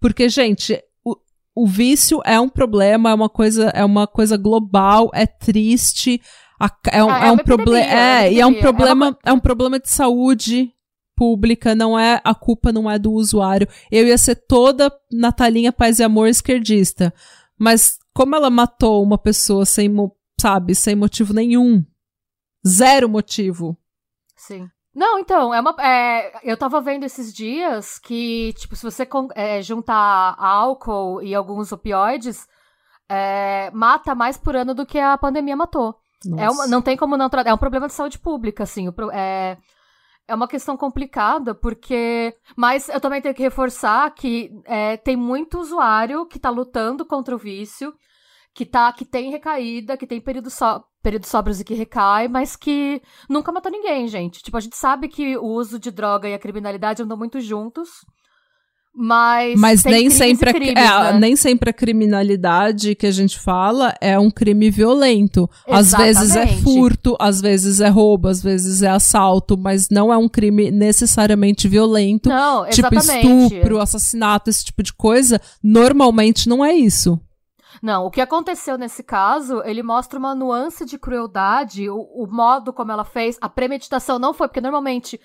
Porque, 0.00 0.28
gente, 0.28 0.80
o, 1.04 1.16
o 1.54 1.66
vício 1.66 2.20
é 2.24 2.38
um 2.38 2.48
problema, 2.48 3.10
é 3.10 3.14
uma 3.14 3.28
coisa, 3.28 3.68
é 3.70 3.84
uma 3.84 4.06
coisa 4.06 4.36
global, 4.36 5.10
é 5.14 5.26
triste, 5.26 6.20
a- 6.60 6.70
é 6.92 7.04
um, 7.04 7.10
Ah, 7.10 7.24
é 7.24 7.28
é 7.28 7.32
um 7.32 7.38
problema, 7.38 7.86
é 7.86 8.26
é, 8.26 8.32
e 8.32 8.40
é 8.40 8.46
um 8.46 8.50
epidemia. 8.50 8.58
É 8.60 8.62
uma 8.62 8.72
problema, 8.72 9.18
é 9.24 9.32
um 9.32 9.40
problema 9.40 9.78
de 9.80 9.88
saúde 9.90 10.72
pública, 11.18 11.74
não 11.74 11.98
é 11.98 12.20
a 12.22 12.32
culpa 12.32 12.70
não 12.72 12.88
é 12.88 12.96
do 12.96 13.12
usuário. 13.12 13.66
Eu 13.90 14.06
ia 14.06 14.16
ser 14.16 14.36
toda 14.36 14.92
Natalinha 15.10 15.72
Paz 15.72 15.98
e 15.98 16.04
Amor 16.04 16.28
esquerdista, 16.28 17.12
mas 17.58 17.98
como 18.14 18.36
ela 18.36 18.48
matou 18.48 19.02
uma 19.02 19.18
pessoa 19.18 19.66
sem, 19.66 19.92
sabe, 20.40 20.76
sem 20.76 20.94
motivo 20.94 21.34
nenhum, 21.34 21.84
zero 22.66 23.08
motivo. 23.08 23.76
Sim. 24.36 24.68
Não, 24.94 25.18
então, 25.18 25.52
é 25.52 25.60
uma. 25.60 25.74
é, 25.80 26.50
eu 26.50 26.56
tava 26.56 26.80
vendo 26.80 27.04
esses 27.04 27.32
dias 27.32 27.98
que, 27.98 28.52
tipo, 28.54 28.74
se 28.74 28.82
você 28.82 29.06
é, 29.34 29.60
juntar 29.60 30.34
álcool 30.38 31.22
e 31.22 31.34
alguns 31.34 31.72
opioides, 31.72 32.46
é, 33.08 33.70
mata 33.72 34.14
mais 34.14 34.36
por 34.36 34.56
ano 34.56 34.74
do 34.74 34.86
que 34.86 34.98
a 34.98 35.18
pandemia 35.18 35.56
matou. 35.56 35.96
É 36.36 36.50
uma, 36.50 36.66
não 36.66 36.82
tem 36.82 36.96
como 36.96 37.16
não 37.16 37.28
tratar. 37.28 37.50
É 37.50 37.54
um 37.54 37.58
problema 37.58 37.86
de 37.86 37.92
saúde 37.92 38.18
pública, 38.18 38.64
assim. 38.64 38.88
o 38.88 38.94
é, 39.12 39.56
é 40.28 40.34
uma 40.34 40.46
questão 40.46 40.76
complicada, 40.76 41.54
porque. 41.54 42.36
Mas 42.54 42.88
eu 42.90 43.00
também 43.00 43.20
tenho 43.22 43.34
que 43.34 43.42
reforçar 43.42 44.14
que 44.14 44.52
é, 44.66 44.96
tem 44.98 45.16
muito 45.16 45.58
usuário 45.58 46.26
que 46.26 46.38
tá 46.38 46.50
lutando 46.50 47.04
contra 47.06 47.34
o 47.34 47.38
vício, 47.38 47.94
que, 48.54 48.66
tá, 48.66 48.92
que 48.92 49.06
tem 49.06 49.30
recaída, 49.30 49.96
que 49.96 50.06
tem 50.06 50.20
períodos 50.20 50.52
so, 50.54 50.84
períodos 51.02 51.30
sóbrios 51.30 51.60
e 51.60 51.64
que 51.64 51.74
recai, 51.74 52.28
mas 52.28 52.54
que 52.54 53.00
nunca 53.28 53.50
matou 53.50 53.72
ninguém, 53.72 54.06
gente. 54.06 54.42
Tipo, 54.42 54.58
a 54.58 54.60
gente 54.60 54.76
sabe 54.76 55.08
que 55.08 55.36
o 55.38 55.46
uso 55.46 55.78
de 55.78 55.90
droga 55.90 56.28
e 56.28 56.34
a 56.34 56.38
criminalidade 56.38 57.02
andam 57.02 57.16
muito 57.16 57.40
juntos. 57.40 58.04
Mas. 59.00 59.54
Mas 59.56 59.84
nem 59.84 60.10
sempre, 60.10 60.50
a, 60.50 60.52
crimes, 60.52 60.74
é, 60.74 61.12
né? 61.12 61.18
nem 61.20 61.36
sempre 61.36 61.70
a 61.70 61.72
criminalidade 61.72 62.96
que 62.96 63.06
a 63.06 63.12
gente 63.12 63.38
fala 63.38 63.94
é 64.00 64.18
um 64.18 64.28
crime 64.28 64.70
violento. 64.72 65.48
Às 65.68 65.92
vezes 65.92 66.34
é 66.34 66.42
Exatamente. 66.42 66.62
furto, 66.64 67.16
às 67.20 67.40
vezes 67.40 67.80
é 67.80 67.88
roubo, 67.88 68.26
às 68.26 68.42
vezes 68.42 68.82
é 68.82 68.88
assalto, 68.88 69.56
mas 69.56 69.88
não 69.88 70.12
é 70.12 70.16
um 70.16 70.28
crime 70.28 70.72
necessariamente 70.72 71.68
violento. 71.68 72.28
Não, 72.28 72.68
tipo 72.68 72.92
exatamente. 72.92 73.54
estupro, 73.54 73.80
assassinato, 73.80 74.50
esse 74.50 74.64
tipo 74.64 74.82
de 74.82 74.92
coisa. 74.92 75.40
Normalmente 75.62 76.48
não 76.48 76.64
é 76.64 76.74
isso. 76.74 77.20
Não, 77.80 78.04
o 78.04 78.10
que 78.10 78.20
aconteceu 78.20 78.76
nesse 78.76 79.04
caso, 79.04 79.62
ele 79.64 79.84
mostra 79.84 80.18
uma 80.18 80.34
nuance 80.34 80.84
de 80.84 80.98
crueldade, 80.98 81.88
o, 81.88 82.00
o 82.00 82.26
modo 82.26 82.72
como 82.72 82.90
ela 82.90 83.04
fez, 83.04 83.38
a 83.40 83.48
premeditação 83.48 84.18
não 84.18 84.34
foi, 84.34 84.48
porque 84.48 84.60
normalmente 84.60 85.20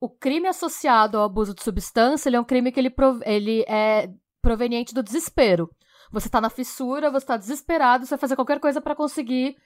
o 0.00 0.08
crime 0.08 0.46
associado 0.46 1.18
ao 1.18 1.24
abuso 1.24 1.54
de 1.54 1.62
substância, 1.62 2.28
ele 2.28 2.36
é 2.36 2.40
um 2.40 2.44
crime 2.44 2.70
que 2.70 2.78
ele, 2.78 2.94
ele 3.24 3.64
é 3.68 4.10
proveniente 4.40 4.94
do 4.94 5.02
desespero. 5.02 5.68
Você 6.10 6.28
tá 6.28 6.40
na 6.40 6.50
fissura, 6.50 7.10
você 7.10 7.26
tá 7.26 7.36
desesperado, 7.36 8.06
você 8.06 8.10
vai 8.10 8.18
fazer 8.18 8.36
qualquer 8.36 8.60
coisa 8.60 8.80
pra 8.80 8.94
conseguir 8.94 9.56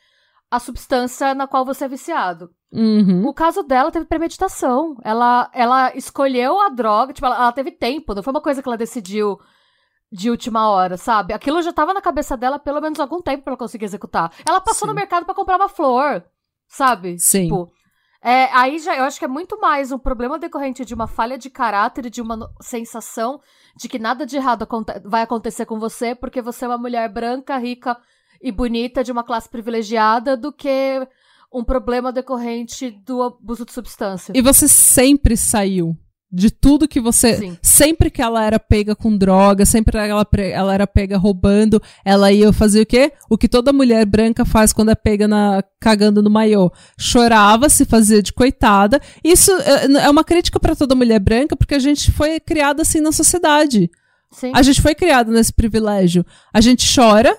a 0.51 0.59
substância 0.59 1.35
na 1.35 1.47
qual 1.47 1.65
você 1.65 1.85
é 1.85 1.89
viciado. 1.89 2.51
Uhum. 2.71 3.27
O 3.27 3.33
caso 3.33 3.63
dela 3.63 3.91
teve 3.91 4.07
premeditação. 4.07 4.97
Ela, 5.03 5.51
ela 5.55 5.97
escolheu 5.97 6.61
a 6.61 6.69
droga, 6.69 7.13
tipo, 7.13 7.27
ela, 7.27 7.37
ela 7.37 7.53
teve 7.53 7.71
tempo, 7.71 8.15
não 8.15 8.23
foi 8.23 8.33
uma 8.33 8.41
coisa 8.43 8.63
que 8.63 8.69
ela 8.69 8.77
decidiu 8.77 9.39
de 10.11 10.29
última 10.29 10.69
hora, 10.69 10.99
sabe? 10.99 11.33
Aquilo 11.33 11.63
já 11.63 11.73
tava 11.73 11.95
na 11.95 12.03
cabeça 12.03 12.37
dela 12.37 12.59
pelo 12.59 12.83
menos 12.83 13.01
algum 13.01 13.23
tempo 13.23 13.45
pra 13.45 13.53
ela 13.53 13.59
conseguir 13.59 13.87
executar. 13.87 14.31
Ela 14.47 14.61
passou 14.61 14.87
Sim. 14.87 14.89
no 14.89 14.95
mercado 14.95 15.25
pra 15.25 15.35
comprar 15.35 15.57
uma 15.57 15.71
flor, 15.71 16.23
sabe? 16.69 17.19
Sim. 17.19 17.45
Tipo, 17.45 17.73
é, 18.23 18.45
aí 18.53 18.79
já 18.79 18.97
eu 18.97 19.05
acho 19.05 19.19
que 19.19 19.25
é 19.25 19.29
muito 19.29 19.59
mais 19.61 19.91
um 19.91 19.99
problema 19.99 20.39
decorrente 20.39 20.85
de 20.85 20.95
uma 20.95 21.09
falha 21.09 21.37
de 21.37 21.51
caráter 21.51 22.07
e 22.07 22.11
de 22.11 22.23
uma 22.23 22.51
sensação 22.61 23.41
de 23.77 23.89
que 23.89 23.99
nada 23.99 24.25
de 24.25 24.37
errado 24.37 24.67
vai 25.05 25.23
acontecer 25.23 25.67
com 25.67 25.81
você 25.81 26.15
porque 26.15 26.41
você 26.41 26.65
é 26.65 26.69
uma 26.69 26.79
mulher 26.79 27.09
branca, 27.09 27.59
rica 27.59 27.99
e 28.41 28.53
bonita 28.53 29.03
de 29.03 29.11
uma 29.11 29.25
classe 29.25 29.49
privilegiada 29.49 30.37
do 30.37 30.53
que 30.53 31.07
um 31.53 31.65
problema 31.65 32.13
decorrente 32.13 32.91
do 32.91 33.23
abuso 33.23 33.65
de 33.65 33.73
substância. 33.73 34.33
E 34.35 34.41
você 34.41 34.67
sempre 34.67 35.37
saiu 35.37 35.97
de 36.33 36.51
tudo 36.51 36.89
que 36.89 37.01
você. 37.01 37.37
Sim. 37.37 37.59
Sempre 37.61 38.11
que 38.11 38.23
ela 38.23 38.45
era 38.45 38.59
pega 38.59 38.97
com 38.97 39.17
droga, 39.17 39.67
sempre 39.67 39.93
que 39.93 39.99
ela, 39.99 40.27
ela 40.53 40.75
era 40.75 40.87
pega 40.87 41.19
roubando, 41.19 41.81
ela 42.05 42.33
ia 42.33 42.53
fazer 42.53 42.83
o 42.83 42.87
quê? 42.87 43.13
O 43.29 43.37
que 43.37 43.49
toda 43.49 43.73
mulher 43.73 44.07
branca 44.07 44.45
faz 44.45 44.73
quando 44.73 44.91
é 44.91 44.95
pega 44.95 45.29
na, 45.29 45.63
cagando 45.79 46.23
no 46.23 46.31
maiô. 46.31 46.73
Chorava, 46.99 47.69
se 47.69 47.85
fazia 47.85 48.23
de 48.23 48.33
coitada. 48.33 49.01
Isso 49.23 49.53
é 49.53 49.83
é 50.03 50.11
uma 50.11 50.25
crítica 50.25 50.59
pra 50.61 50.77
toda 50.77 50.95
mulher 50.95 51.19
branca, 51.19 51.57
porque 51.57 51.75
a 51.75 51.79
gente 51.79 52.11
foi 52.13 52.41
criada 52.41 52.83
assim 52.83 53.01
na 53.01 53.13
sociedade. 53.13 53.91
Sim. 54.31 54.53
A 54.55 54.63
gente 54.63 54.81
foi 54.81 54.95
criado 54.95 55.31
nesse 55.31 55.53
privilégio. 55.53 56.25
A 56.53 56.61
gente 56.61 56.87
chora, 56.95 57.37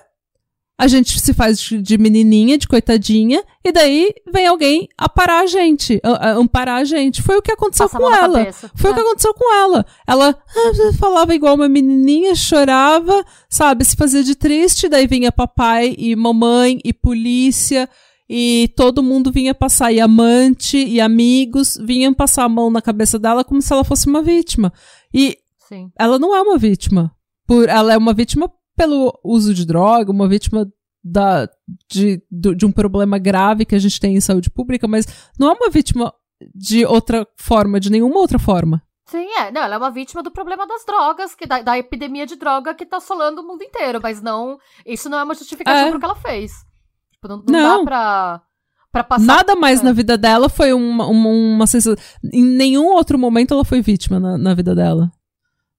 a 0.76 0.88
gente 0.88 1.20
se 1.20 1.32
faz 1.32 1.60
de 1.60 1.96
menininha, 1.96 2.58
de 2.58 2.66
coitadinha, 2.66 3.42
e 3.64 3.70
daí 3.70 4.12
vem 4.32 4.46
alguém 4.46 4.88
aparar 4.98 5.42
a 5.42 5.46
gente, 5.46 6.00
amparar 6.36 6.80
a 6.80 6.84
gente. 6.84 7.22
Foi 7.22 7.36
o 7.36 7.42
que 7.42 7.52
aconteceu 7.52 7.88
Passa 7.88 7.98
com 7.98 8.12
ela. 8.12 8.38
cabeça. 8.40 8.70
Foi 8.74 8.90
o 8.90 8.92
É. 8.92 8.94
que 8.94 9.00
aconteceu 9.00 9.34
com 9.34 9.54
ela. 9.54 9.86
Ela 10.06 10.30
ah, 10.30 10.92
falava 10.98 11.32
igual 11.34 11.54
uma 11.54 11.68
menininha, 11.68 12.34
chorava, 12.34 13.24
sabe, 13.48 13.84
se 13.84 13.94
fazia 13.94 14.24
de 14.24 14.34
triste, 14.34 14.88
daí 14.88 15.06
vinha 15.06 15.30
papai 15.30 15.94
e 15.96 16.16
mamãe 16.16 16.80
e 16.84 16.92
polícia 16.92 17.88
e 18.28 18.72
todo 18.76 19.02
mundo 19.02 19.30
vinha 19.30 19.54
passar, 19.54 19.92
e 19.92 20.00
amante 20.00 20.76
e 20.78 21.00
amigos 21.00 21.78
vinham 21.84 22.12
passar 22.12 22.44
a 22.44 22.48
mão 22.48 22.68
na 22.70 22.82
cabeça 22.82 23.16
dela 23.18 23.44
como 23.44 23.62
se 23.62 23.72
ela 23.72 23.84
fosse 23.84 24.08
uma 24.08 24.22
vítima. 24.22 24.72
E 25.12 25.38
Sim. 25.68 25.90
ela 25.96 26.18
não 26.18 26.34
é 26.34 26.42
uma 26.42 26.58
vítima. 26.58 27.14
Por, 27.46 27.68
ela 27.68 27.92
é 27.92 27.96
uma 27.96 28.12
vítima 28.14 28.50
pelo 28.76 29.18
uso 29.24 29.54
de 29.54 29.66
droga, 29.66 30.10
uma 30.10 30.28
vítima 30.28 30.66
da, 31.02 31.48
de, 31.90 32.22
de 32.30 32.64
um 32.64 32.72
problema 32.72 33.18
grave 33.18 33.64
que 33.64 33.74
a 33.74 33.78
gente 33.78 34.00
tem 34.00 34.16
em 34.16 34.20
saúde 34.20 34.50
pública, 34.50 34.88
mas 34.88 35.06
não 35.38 35.50
é 35.50 35.52
uma 35.52 35.70
vítima 35.70 36.12
de 36.54 36.84
outra 36.84 37.26
forma, 37.36 37.78
de 37.78 37.90
nenhuma 37.90 38.18
outra 38.18 38.38
forma. 38.38 38.82
Sim, 39.06 39.26
é. 39.38 39.50
Não, 39.50 39.62
ela 39.62 39.74
é 39.74 39.78
uma 39.78 39.90
vítima 39.90 40.22
do 40.22 40.30
problema 40.30 40.66
das 40.66 40.84
drogas, 40.84 41.34
que 41.34 41.46
da, 41.46 41.60
da 41.60 41.78
epidemia 41.78 42.26
de 42.26 42.36
droga 42.36 42.74
que 42.74 42.86
tá 42.86 42.96
assolando 42.96 43.42
o 43.42 43.46
mundo 43.46 43.62
inteiro, 43.62 44.00
mas 44.02 44.22
não. 44.22 44.58
Isso 44.84 45.08
não 45.10 45.18
é 45.18 45.24
uma 45.24 45.34
justificativa 45.34 45.88
é. 45.88 45.90
pro 45.90 45.98
que 45.98 46.04
ela 46.04 46.16
fez. 46.16 46.52
Tipo, 47.12 47.28
não, 47.28 47.36
não, 47.36 47.44
não. 47.46 47.78
dá 47.78 47.84
pra. 47.84 48.42
Pra 48.90 49.04
passar... 49.04 49.24
Nada 49.24 49.56
mais 49.56 49.80
é. 49.80 49.84
na 49.84 49.92
vida 49.92 50.16
dela 50.16 50.48
foi 50.48 50.72
uma, 50.72 51.06
uma, 51.06 51.28
uma 51.28 51.66
sensação. 51.66 51.96
Em 52.32 52.44
nenhum 52.44 52.86
outro 52.86 53.18
momento 53.18 53.52
ela 53.52 53.64
foi 53.64 53.82
vítima 53.82 54.20
na, 54.20 54.38
na 54.38 54.54
vida 54.54 54.72
dela. 54.72 55.10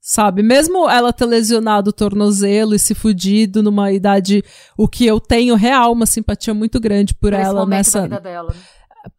Sabe? 0.08 0.44
Mesmo 0.44 0.88
ela 0.88 1.12
ter 1.12 1.26
lesionado 1.26 1.90
o 1.90 1.94
tornozelo 1.94 2.76
e 2.76 2.80
se 2.80 2.94
fudido 2.94 3.64
numa 3.64 3.92
idade. 3.92 4.44
O 4.78 4.88
que 4.88 5.04
eu 5.04 5.20
tenho 5.20 5.56
real, 5.56 5.92
uma 5.92 6.06
simpatia 6.06 6.54
muito 6.54 6.80
grande 6.80 7.16
por, 7.16 7.32
por 7.32 7.34
ela 7.34 7.66
nessa. 7.66 8.08
Dela, 8.08 8.54
né? 8.54 8.60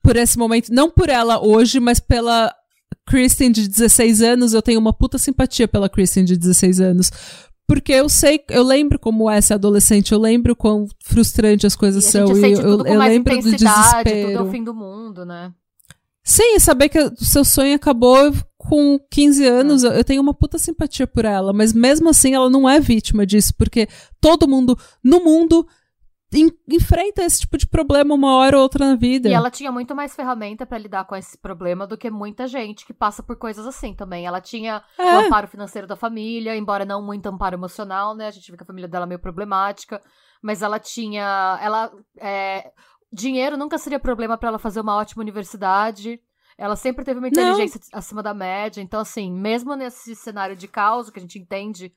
Por 0.00 0.14
esse 0.14 0.38
momento. 0.38 0.72
Não 0.72 0.88
por 0.88 1.08
ela 1.08 1.44
hoje, 1.44 1.80
mas 1.80 1.98
pela 1.98 2.54
Kristen 3.04 3.50
de 3.50 3.66
16 3.66 4.22
anos, 4.22 4.54
eu 4.54 4.62
tenho 4.62 4.78
uma 4.78 4.92
puta 4.92 5.18
simpatia 5.18 5.66
pela 5.66 5.88
Kristen 5.88 6.24
de 6.24 6.36
16 6.36 6.80
anos. 6.80 7.10
Porque 7.66 7.92
eu 7.92 8.08
sei, 8.08 8.44
eu 8.48 8.62
lembro 8.62 8.96
como 8.96 9.28
é 9.28 9.40
ser 9.40 9.54
adolescente, 9.54 10.12
eu 10.12 10.20
lembro 10.20 10.54
quão 10.54 10.86
frustrante 11.02 11.66
as 11.66 11.74
coisas 11.74 12.04
e 12.04 12.12
são. 12.12 12.28
e 12.28 12.52
eu, 12.52 12.60
eu, 12.60 12.86
eu 12.86 12.98
lembro 13.00 13.34
do 13.34 13.50
desespero. 13.50 14.28
Tudo 14.28 14.38
é 14.38 14.42
o 14.42 14.50
fim 14.52 14.62
do 14.62 14.72
mundo, 14.72 15.26
né? 15.26 15.52
Sim, 16.22 16.58
saber 16.58 16.88
que 16.88 16.98
o 16.98 17.24
seu 17.24 17.44
sonho 17.44 17.74
acabou 17.74 18.32
com 18.68 18.98
15 19.10 19.46
anos, 19.46 19.82
eu 19.84 20.04
tenho 20.04 20.22
uma 20.22 20.34
puta 20.34 20.58
simpatia 20.58 21.06
por 21.06 21.24
ela, 21.24 21.52
mas 21.52 21.72
mesmo 21.72 22.08
assim 22.08 22.34
ela 22.34 22.50
não 22.50 22.68
é 22.68 22.80
vítima 22.80 23.24
disso, 23.24 23.54
porque 23.56 23.88
todo 24.20 24.48
mundo 24.48 24.78
no 25.02 25.22
mundo 25.22 25.66
enfrenta 26.68 27.22
esse 27.22 27.40
tipo 27.40 27.56
de 27.56 27.66
problema 27.66 28.14
uma 28.14 28.34
hora 28.34 28.56
ou 28.56 28.62
outra 28.62 28.84
na 28.84 28.96
vida. 28.96 29.28
E 29.28 29.32
ela 29.32 29.50
tinha 29.50 29.70
muito 29.70 29.94
mais 29.94 30.14
ferramenta 30.14 30.66
para 30.66 30.76
lidar 30.76 31.04
com 31.04 31.14
esse 31.14 31.38
problema 31.38 31.86
do 31.86 31.96
que 31.96 32.10
muita 32.10 32.46
gente 32.46 32.84
que 32.84 32.92
passa 32.92 33.22
por 33.22 33.36
coisas 33.36 33.66
assim 33.66 33.94
também. 33.94 34.26
Ela 34.26 34.40
tinha 34.40 34.82
é. 34.98 35.04
o 35.04 35.18
amparo 35.20 35.46
financeiro 35.46 35.86
da 35.86 35.96
família, 35.96 36.56
embora 36.56 36.84
não 36.84 37.00
muito 37.00 37.26
amparo 37.26 37.54
emocional, 37.54 38.14
né? 38.14 38.26
A 38.26 38.30
gente 38.30 38.50
vê 38.50 38.56
que 38.56 38.64
a 38.64 38.66
família 38.66 38.88
dela 38.88 39.06
é 39.06 39.08
meio 39.08 39.20
problemática, 39.20 40.02
mas 40.42 40.62
ela 40.62 40.80
tinha, 40.80 41.58
ela 41.62 41.92
é, 42.18 42.70
dinheiro 43.12 43.56
nunca 43.56 43.78
seria 43.78 44.00
problema 44.00 44.36
para 44.36 44.48
ela 44.48 44.58
fazer 44.58 44.80
uma 44.80 44.96
ótima 44.96 45.22
universidade. 45.22 46.20
Ela 46.58 46.76
sempre 46.76 47.04
teve 47.04 47.18
uma 47.18 47.28
inteligência 47.28 47.80
não. 47.92 47.98
acima 47.98 48.22
da 48.22 48.32
média, 48.32 48.80
então 48.80 49.00
assim, 49.00 49.30
mesmo 49.30 49.74
nesse 49.74 50.16
cenário 50.16 50.56
de 50.56 50.66
caos 50.66 51.10
que 51.10 51.18
a 51.18 51.22
gente 51.22 51.38
entende 51.38 51.92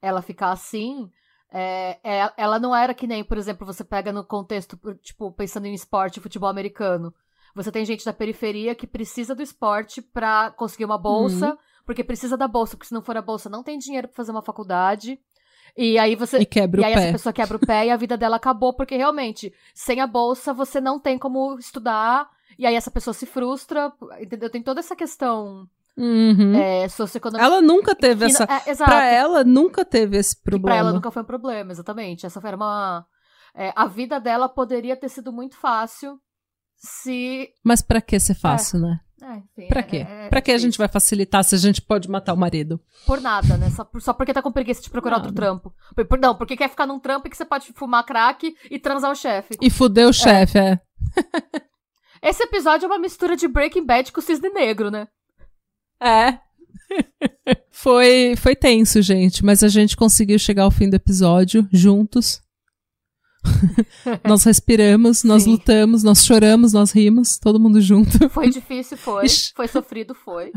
ela 0.00 0.22
ficar 0.22 0.50
assim, 0.50 1.10
é, 1.52 1.98
é, 2.02 2.32
ela 2.36 2.58
não 2.58 2.74
era 2.74 2.94
que 2.94 3.06
nem, 3.06 3.24
por 3.24 3.38
exemplo, 3.38 3.66
você 3.66 3.84
pega 3.84 4.12
no 4.12 4.24
contexto, 4.24 4.78
tipo, 5.02 5.32
pensando 5.32 5.66
em 5.66 5.74
esporte, 5.74 6.20
futebol 6.20 6.48
americano. 6.48 7.14
Você 7.54 7.70
tem 7.70 7.84
gente 7.84 8.04
da 8.04 8.12
periferia 8.12 8.74
que 8.74 8.86
precisa 8.86 9.34
do 9.34 9.42
esporte 9.42 10.02
para 10.02 10.50
conseguir 10.50 10.84
uma 10.84 10.98
bolsa, 10.98 11.50
uhum. 11.50 11.56
porque 11.86 12.02
precisa 12.02 12.36
da 12.36 12.48
bolsa, 12.48 12.76
porque 12.76 12.88
se 12.88 12.94
não 12.94 13.02
for 13.02 13.16
a 13.16 13.22
bolsa, 13.22 13.48
não 13.48 13.62
tem 13.62 13.78
dinheiro 13.78 14.08
para 14.08 14.16
fazer 14.16 14.32
uma 14.32 14.42
faculdade. 14.42 15.18
E 15.76 15.96
aí 15.96 16.16
você. 16.16 16.38
E 16.38 16.46
quebra 16.46 16.80
e 16.80 16.84
aí 16.84 16.92
o 16.92 16.96
pé. 16.96 17.02
essa 17.02 17.12
pessoa 17.12 17.32
quebra 17.32 17.56
o 17.56 17.66
pé 17.66 17.86
e 17.86 17.90
a 17.90 17.96
vida 17.96 18.16
dela 18.16 18.36
acabou, 18.36 18.74
porque 18.74 18.96
realmente, 18.96 19.52
sem 19.72 20.00
a 20.00 20.06
bolsa, 20.06 20.52
você 20.52 20.80
não 20.80 20.98
tem 20.98 21.16
como 21.16 21.56
estudar. 21.58 22.28
E 22.58 22.66
aí 22.66 22.74
essa 22.74 22.90
pessoa 22.90 23.14
se 23.14 23.26
frustra. 23.26 23.92
Entendeu? 24.20 24.50
Tem 24.50 24.62
toda 24.62 24.80
essa 24.80 24.96
questão 24.96 25.68
Uhum. 25.96 26.56
É, 26.56 26.88
socioeconômica. 26.88 27.44
Ela 27.44 27.60
nunca 27.60 27.94
teve 27.94 28.26
essa. 28.26 28.44
É, 28.44 28.70
exato. 28.70 28.90
Pra 28.90 29.06
ela, 29.06 29.44
nunca 29.44 29.84
teve 29.84 30.16
esse 30.16 30.40
problema. 30.42 30.68
pra 30.68 30.76
ela 30.76 30.92
nunca 30.92 31.10
foi 31.10 31.22
um 31.22 31.26
problema, 31.26 31.70
exatamente. 31.70 32.26
Essa 32.26 32.40
foi 32.40 32.52
uma. 32.54 33.06
É, 33.54 33.72
a 33.76 33.86
vida 33.86 34.18
dela 34.18 34.48
poderia 34.48 34.96
ter 34.96 35.08
sido 35.08 35.32
muito 35.32 35.56
fácil 35.56 36.18
se. 36.76 37.48
Mas 37.64 37.80
para 37.80 38.00
que 38.00 38.18
ser 38.18 38.34
fácil, 38.34 38.78
é. 38.78 38.80
né? 38.80 39.00
É, 39.22 39.36
enfim, 39.36 39.68
pra 39.68 39.82
quê? 39.82 39.98
É, 40.06 40.26
é 40.26 40.28
pra 40.28 40.42
que 40.42 40.50
a 40.50 40.58
gente 40.58 40.76
vai 40.76 40.88
facilitar 40.88 41.42
se 41.44 41.54
a 41.54 41.58
gente 41.58 41.80
pode 41.80 42.10
matar 42.10 42.34
o 42.34 42.36
marido? 42.36 42.80
Por 43.06 43.20
nada, 43.20 43.56
né? 43.56 43.70
Só, 43.70 43.84
por, 43.84 44.02
só 44.02 44.12
porque 44.12 44.34
tá 44.34 44.42
com 44.42 44.52
preguiça 44.52 44.82
de 44.82 44.90
procurar 44.90 45.16
nada. 45.16 45.28
outro 45.28 45.36
trampo. 45.36 45.72
Por, 45.94 46.04
por, 46.04 46.18
não, 46.18 46.34
porque 46.34 46.56
quer 46.56 46.68
ficar 46.68 46.86
num 46.86 46.98
trampo 46.98 47.30
que 47.30 47.36
você 47.36 47.44
pode 47.44 47.72
fumar 47.72 48.04
crack 48.04 48.54
e 48.68 48.78
transar 48.78 49.10
o 49.10 49.14
chefe. 49.14 49.56
E 49.62 49.70
fuder 49.70 50.08
o 50.08 50.12
chefe, 50.12 50.58
é. 50.58 50.80
Esse 52.24 52.42
episódio 52.42 52.86
é 52.86 52.88
uma 52.88 52.98
mistura 52.98 53.36
de 53.36 53.46
Breaking 53.46 53.84
Bad 53.84 54.10
com 54.10 54.22
Cisne 54.22 54.48
Negro, 54.48 54.90
né? 54.90 55.06
É. 56.00 56.38
foi, 57.70 58.34
foi 58.38 58.56
tenso, 58.56 59.02
gente, 59.02 59.44
mas 59.44 59.62
a 59.62 59.68
gente 59.68 59.94
conseguiu 59.94 60.38
chegar 60.38 60.62
ao 60.62 60.70
fim 60.70 60.88
do 60.88 60.96
episódio 60.96 61.68
juntos. 61.70 62.40
nós 64.26 64.42
respiramos, 64.42 65.22
nós 65.22 65.42
Sim. 65.42 65.50
lutamos, 65.50 66.02
nós 66.02 66.24
choramos, 66.24 66.72
nós 66.72 66.92
rimos, 66.92 67.38
todo 67.38 67.60
mundo 67.60 67.78
junto. 67.78 68.30
Foi 68.30 68.48
difícil, 68.48 68.96
foi. 68.96 69.26
foi 69.54 69.68
sofrido, 69.68 70.14
foi. 70.14 70.50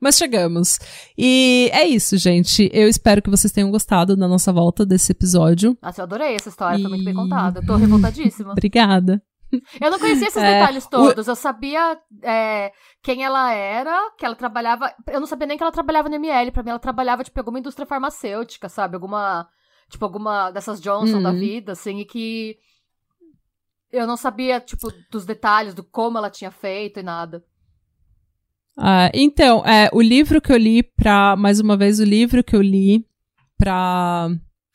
Mas 0.00 0.16
chegamos. 0.16 0.78
E 1.16 1.68
é 1.74 1.86
isso, 1.86 2.16
gente. 2.16 2.70
Eu 2.72 2.88
espero 2.88 3.20
que 3.20 3.28
vocês 3.28 3.52
tenham 3.52 3.70
gostado 3.70 4.16
da 4.16 4.26
nossa 4.26 4.50
volta 4.50 4.86
desse 4.86 5.12
episódio. 5.12 5.76
Nossa, 5.82 6.00
eu 6.00 6.04
adorei 6.04 6.36
essa 6.36 6.48
história, 6.48 6.78
e... 6.78 6.80
foi 6.80 6.90
muito 6.90 7.04
bem 7.04 7.12
contada. 7.12 7.60
Eu 7.60 7.66
tô 7.66 7.76
revoltadíssima. 7.76 8.52
Obrigada. 8.56 9.22
Eu 9.80 9.90
não 9.90 9.98
conhecia 9.98 10.28
esses 10.28 10.42
é, 10.42 10.60
detalhes 10.60 10.86
todos. 10.86 11.26
O... 11.26 11.30
Eu 11.30 11.36
sabia 11.36 11.98
é, 12.22 12.72
quem 13.02 13.24
ela 13.24 13.52
era, 13.52 14.10
que 14.16 14.24
ela 14.24 14.34
trabalhava. 14.34 14.92
Eu 15.06 15.20
não 15.20 15.26
sabia 15.26 15.46
nem 15.46 15.56
que 15.56 15.62
ela 15.62 15.72
trabalhava 15.72 16.08
no 16.08 16.14
ML. 16.16 16.50
Pra 16.50 16.62
mim, 16.62 16.70
ela 16.70 16.78
trabalhava, 16.78 17.24
tipo, 17.24 17.38
em 17.38 17.40
alguma 17.40 17.58
indústria 17.58 17.86
farmacêutica, 17.86 18.68
sabe? 18.68 18.94
Alguma. 18.94 19.48
Tipo, 19.90 20.04
alguma 20.04 20.50
dessas 20.50 20.80
Johnson 20.80 21.16
uhum. 21.16 21.22
da 21.22 21.32
vida, 21.32 21.72
assim, 21.72 21.98
e 22.00 22.04
que. 22.04 22.56
Eu 23.90 24.06
não 24.06 24.16
sabia, 24.18 24.60
tipo, 24.60 24.92
dos 25.10 25.24
detalhes, 25.24 25.72
do 25.72 25.82
como 25.82 26.18
ela 26.18 26.28
tinha 26.28 26.50
feito 26.50 27.00
e 27.00 27.02
nada. 27.02 27.42
Ah, 28.76 29.10
então, 29.14 29.64
é, 29.64 29.88
o 29.92 30.02
livro 30.02 30.40
que 30.40 30.52
eu 30.52 30.58
li 30.58 30.82
pra. 30.82 31.36
Mais 31.36 31.58
uma 31.58 31.76
vez, 31.76 31.98
o 31.98 32.04
livro 32.04 32.44
que 32.44 32.54
eu 32.54 32.62
li 32.62 33.06
pra 33.56 34.30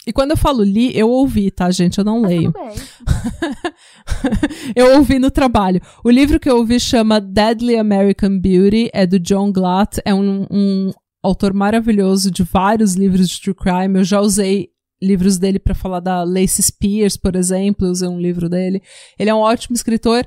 e 0.06 0.12
quando 0.12 0.32
eu 0.32 0.38
falo 0.38 0.64
li, 0.64 0.98
eu 0.98 1.10
ouvi, 1.10 1.50
tá, 1.50 1.72
gente? 1.72 1.98
Eu 1.98 2.04
não 2.04 2.22
leio. 2.22 2.52
Tudo 2.52 2.66
bem. 2.66 2.76
eu 4.76 4.98
ouvi 4.98 5.20
no 5.20 5.32
trabalho. 5.32 5.82
O 6.04 6.10
livro 6.10 6.40
que 6.40 6.50
eu 6.50 6.58
ouvi 6.58 6.80
chama 6.80 7.20
Deadly 7.20 7.78
American 7.78 8.40
Beauty, 8.40 8.90
é 8.94 9.06
do 9.06 9.20
John 9.20 9.52
Glatt, 9.52 10.00
é 10.06 10.14
um, 10.14 10.46
um 10.50 10.92
autor 11.22 11.54
maravilhoso 11.54 12.30
de 12.30 12.44
vários 12.44 12.96
livros 12.96 13.30
de 13.30 13.42
true 13.42 13.56
crime. 13.56 14.00
Eu 14.00 14.04
já 14.04 14.20
usei 14.20 14.70
livros 15.02 15.38
dele 15.38 15.60
para 15.60 15.76
falar 15.76 16.00
da 16.00 16.24
Lacey 16.24 16.64
Spears, 16.64 17.18
por 17.18 17.36
exemplo, 17.36 17.88
usei 17.88 18.08
um 18.08 18.20
livro 18.20 18.48
dele. 18.50 18.82
Ele 19.20 19.30
é 19.30 19.36
um 19.36 19.40
ótimo 19.40 19.76
escritor 19.76 20.26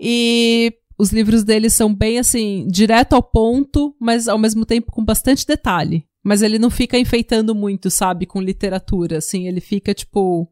e 0.00 0.72
os 0.98 1.12
livros 1.12 1.44
dele 1.44 1.70
são 1.70 1.94
bem 1.94 2.18
assim, 2.18 2.66
direto 2.68 3.14
ao 3.14 3.22
ponto, 3.22 3.94
mas 4.00 4.26
ao 4.28 4.38
mesmo 4.38 4.66
tempo 4.66 4.90
com 4.90 5.04
bastante 5.04 5.46
detalhe. 5.46 6.04
Mas 6.24 6.42
ele 6.42 6.58
não 6.58 6.68
fica 6.68 6.98
enfeitando 6.98 7.54
muito, 7.54 7.90
sabe, 7.90 8.26
com 8.26 8.42
literatura, 8.42 9.18
assim, 9.18 9.46
ele 9.46 9.60
fica, 9.60 9.94
tipo, 9.94 10.48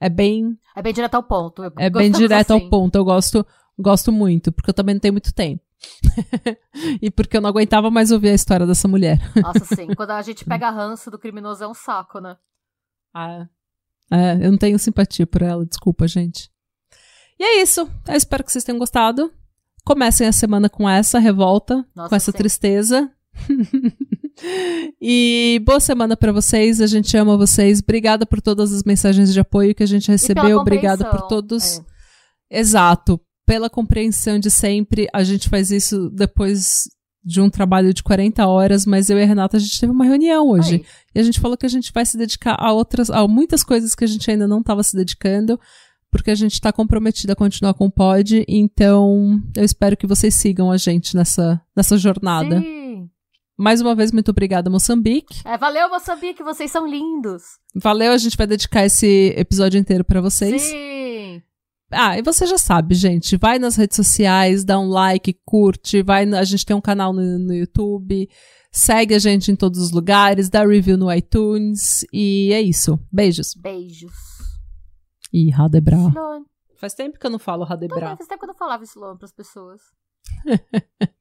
é 0.00 0.08
bem... 0.08 0.58
É 0.74 0.82
bem 0.82 0.92
direto 0.92 1.14
ao 1.14 1.22
ponto. 1.22 1.62
É 1.78 1.90
bem 1.90 2.10
direto 2.10 2.52
assim. 2.52 2.64
ao 2.64 2.70
ponto, 2.70 2.96
eu 2.96 3.04
gosto, 3.04 3.46
gosto 3.78 4.10
muito, 4.10 4.50
porque 4.50 4.70
eu 4.70 4.74
também 4.74 4.94
não 4.94 5.00
tenho 5.00 5.14
muito 5.14 5.32
tempo. 5.34 5.62
e 7.00 7.10
porque 7.10 7.36
eu 7.36 7.40
não 7.40 7.50
aguentava 7.50 7.90
mais 7.90 8.10
ouvir 8.10 8.30
a 8.30 8.34
história 8.34 8.66
dessa 8.66 8.88
mulher. 8.88 9.18
Nossa, 9.36 9.64
sim. 9.64 9.88
Quando 9.96 10.10
a 10.10 10.22
gente 10.22 10.44
pega 10.44 10.70
ranço 10.70 11.10
do 11.10 11.18
criminoso 11.18 11.64
é 11.64 11.68
um 11.68 11.74
saco, 11.74 12.20
né? 12.20 12.36
Ah, 13.14 13.48
é. 14.10 14.16
é. 14.16 14.46
Eu 14.46 14.50
não 14.50 14.58
tenho 14.58 14.78
simpatia 14.78 15.26
por 15.26 15.42
ela, 15.42 15.64
desculpa, 15.64 16.06
gente. 16.06 16.50
E 17.38 17.42
é 17.42 17.62
isso. 17.62 17.88
Eu 18.06 18.14
espero 18.14 18.44
que 18.44 18.52
vocês 18.52 18.64
tenham 18.64 18.78
gostado. 18.78 19.32
Comecem 19.84 20.26
a 20.26 20.32
semana 20.32 20.68
com 20.68 20.88
essa 20.88 21.18
revolta, 21.18 21.86
Nossa, 21.94 22.08
com 22.10 22.14
essa 22.14 22.32
sim. 22.32 22.38
tristeza. 22.38 23.10
e 25.00 25.60
boa 25.64 25.80
semana 25.80 26.16
para 26.16 26.32
vocês. 26.32 26.80
A 26.80 26.86
gente 26.86 27.16
ama 27.16 27.36
vocês. 27.36 27.80
Obrigada 27.80 28.24
por 28.26 28.40
todas 28.40 28.72
as 28.72 28.82
mensagens 28.84 29.32
de 29.32 29.40
apoio 29.40 29.74
que 29.74 29.82
a 29.82 29.86
gente 29.86 30.10
recebeu. 30.10 30.58
Obrigada 30.58 31.04
por 31.04 31.28
todos. 31.28 31.82
É. 32.50 32.60
Exato. 32.60 33.20
Pela 33.46 33.70
compreensão 33.70 34.38
de 34.38 34.50
sempre. 34.50 35.08
A 35.12 35.22
gente 35.22 35.48
faz 35.48 35.70
isso 35.70 36.10
depois 36.10 36.88
de 37.22 37.40
um 37.40 37.50
trabalho 37.50 37.92
de 37.92 38.02
40 38.02 38.46
horas, 38.46 38.86
mas 38.86 39.10
eu 39.10 39.18
e 39.18 39.22
a 39.22 39.26
Renata 39.26 39.56
a 39.56 39.60
gente 39.60 39.78
teve 39.78 39.92
uma 39.92 40.04
reunião 40.04 40.48
hoje. 40.48 40.76
Aí. 40.76 40.84
E 41.14 41.20
a 41.20 41.22
gente 41.22 41.40
falou 41.40 41.56
que 41.56 41.66
a 41.66 41.70
gente 41.70 41.92
vai 41.92 42.04
se 42.06 42.16
dedicar 42.16 42.56
a 42.58 42.72
outras, 42.72 43.10
a 43.10 43.26
muitas 43.28 43.62
coisas 43.62 43.94
que 43.94 44.04
a 44.04 44.06
gente 44.06 44.30
ainda 44.30 44.48
não 44.48 44.60
estava 44.60 44.82
se 44.82 44.96
dedicando, 44.96 45.60
porque 46.10 46.30
a 46.30 46.34
gente 46.34 46.54
está 46.54 46.72
comprometida 46.72 47.34
a 47.34 47.36
continuar 47.36 47.74
com 47.74 47.86
o 47.86 47.90
pod. 47.90 48.44
Então, 48.48 49.40
eu 49.54 49.64
espero 49.64 49.96
que 49.96 50.06
vocês 50.06 50.34
sigam 50.34 50.70
a 50.70 50.76
gente 50.76 51.14
nessa, 51.14 51.60
nessa 51.76 51.98
jornada. 51.98 52.60
Sim. 52.60 52.79
Mais 53.60 53.82
uma 53.82 53.94
vez, 53.94 54.10
muito 54.10 54.30
obrigada, 54.30 54.70
Moçambique. 54.70 55.42
É, 55.44 55.58
valeu, 55.58 55.90
Moçambique, 55.90 56.42
vocês 56.42 56.70
são 56.70 56.86
lindos. 56.86 57.42
Valeu, 57.74 58.10
a 58.10 58.16
gente 58.16 58.34
vai 58.34 58.46
dedicar 58.46 58.86
esse 58.86 59.34
episódio 59.36 59.78
inteiro 59.78 60.02
para 60.02 60.22
vocês. 60.22 60.62
Sim. 60.62 61.42
Ah, 61.90 62.18
e 62.18 62.22
você 62.22 62.46
já 62.46 62.56
sabe, 62.56 62.94
gente. 62.94 63.36
Vai 63.36 63.58
nas 63.58 63.76
redes 63.76 63.96
sociais, 63.96 64.64
dá 64.64 64.78
um 64.78 64.88
like, 64.88 65.38
curte, 65.44 66.02
vai. 66.02 66.24
A 66.32 66.44
gente 66.44 66.64
tem 66.64 66.74
um 66.74 66.80
canal 66.80 67.12
no, 67.12 67.38
no 67.38 67.52
YouTube. 67.52 68.30
Segue 68.72 69.14
a 69.14 69.18
gente 69.18 69.52
em 69.52 69.56
todos 69.56 69.78
os 69.78 69.90
lugares, 69.90 70.48
dá 70.48 70.64
review 70.64 70.96
no 70.96 71.12
iTunes. 71.12 72.06
E 72.10 72.54
é 72.54 72.62
isso. 72.62 72.98
Beijos. 73.12 73.54
Beijos. 73.56 74.14
Ih, 75.34 75.50
Radebra. 75.50 75.96
Sloan. 75.96 76.44
Faz 76.78 76.94
tempo 76.94 77.18
que 77.18 77.26
eu 77.26 77.30
não 77.30 77.38
falo 77.38 77.66
Também 77.66 77.88
Radebra. 77.88 78.16
faz 78.16 78.26
tempo 78.26 78.38
que 78.38 78.44
eu 78.46 78.48
não 78.48 78.56
falava 78.56 78.84
Sloan 78.84 79.18
pras 79.18 79.32
pessoas. 79.32 79.82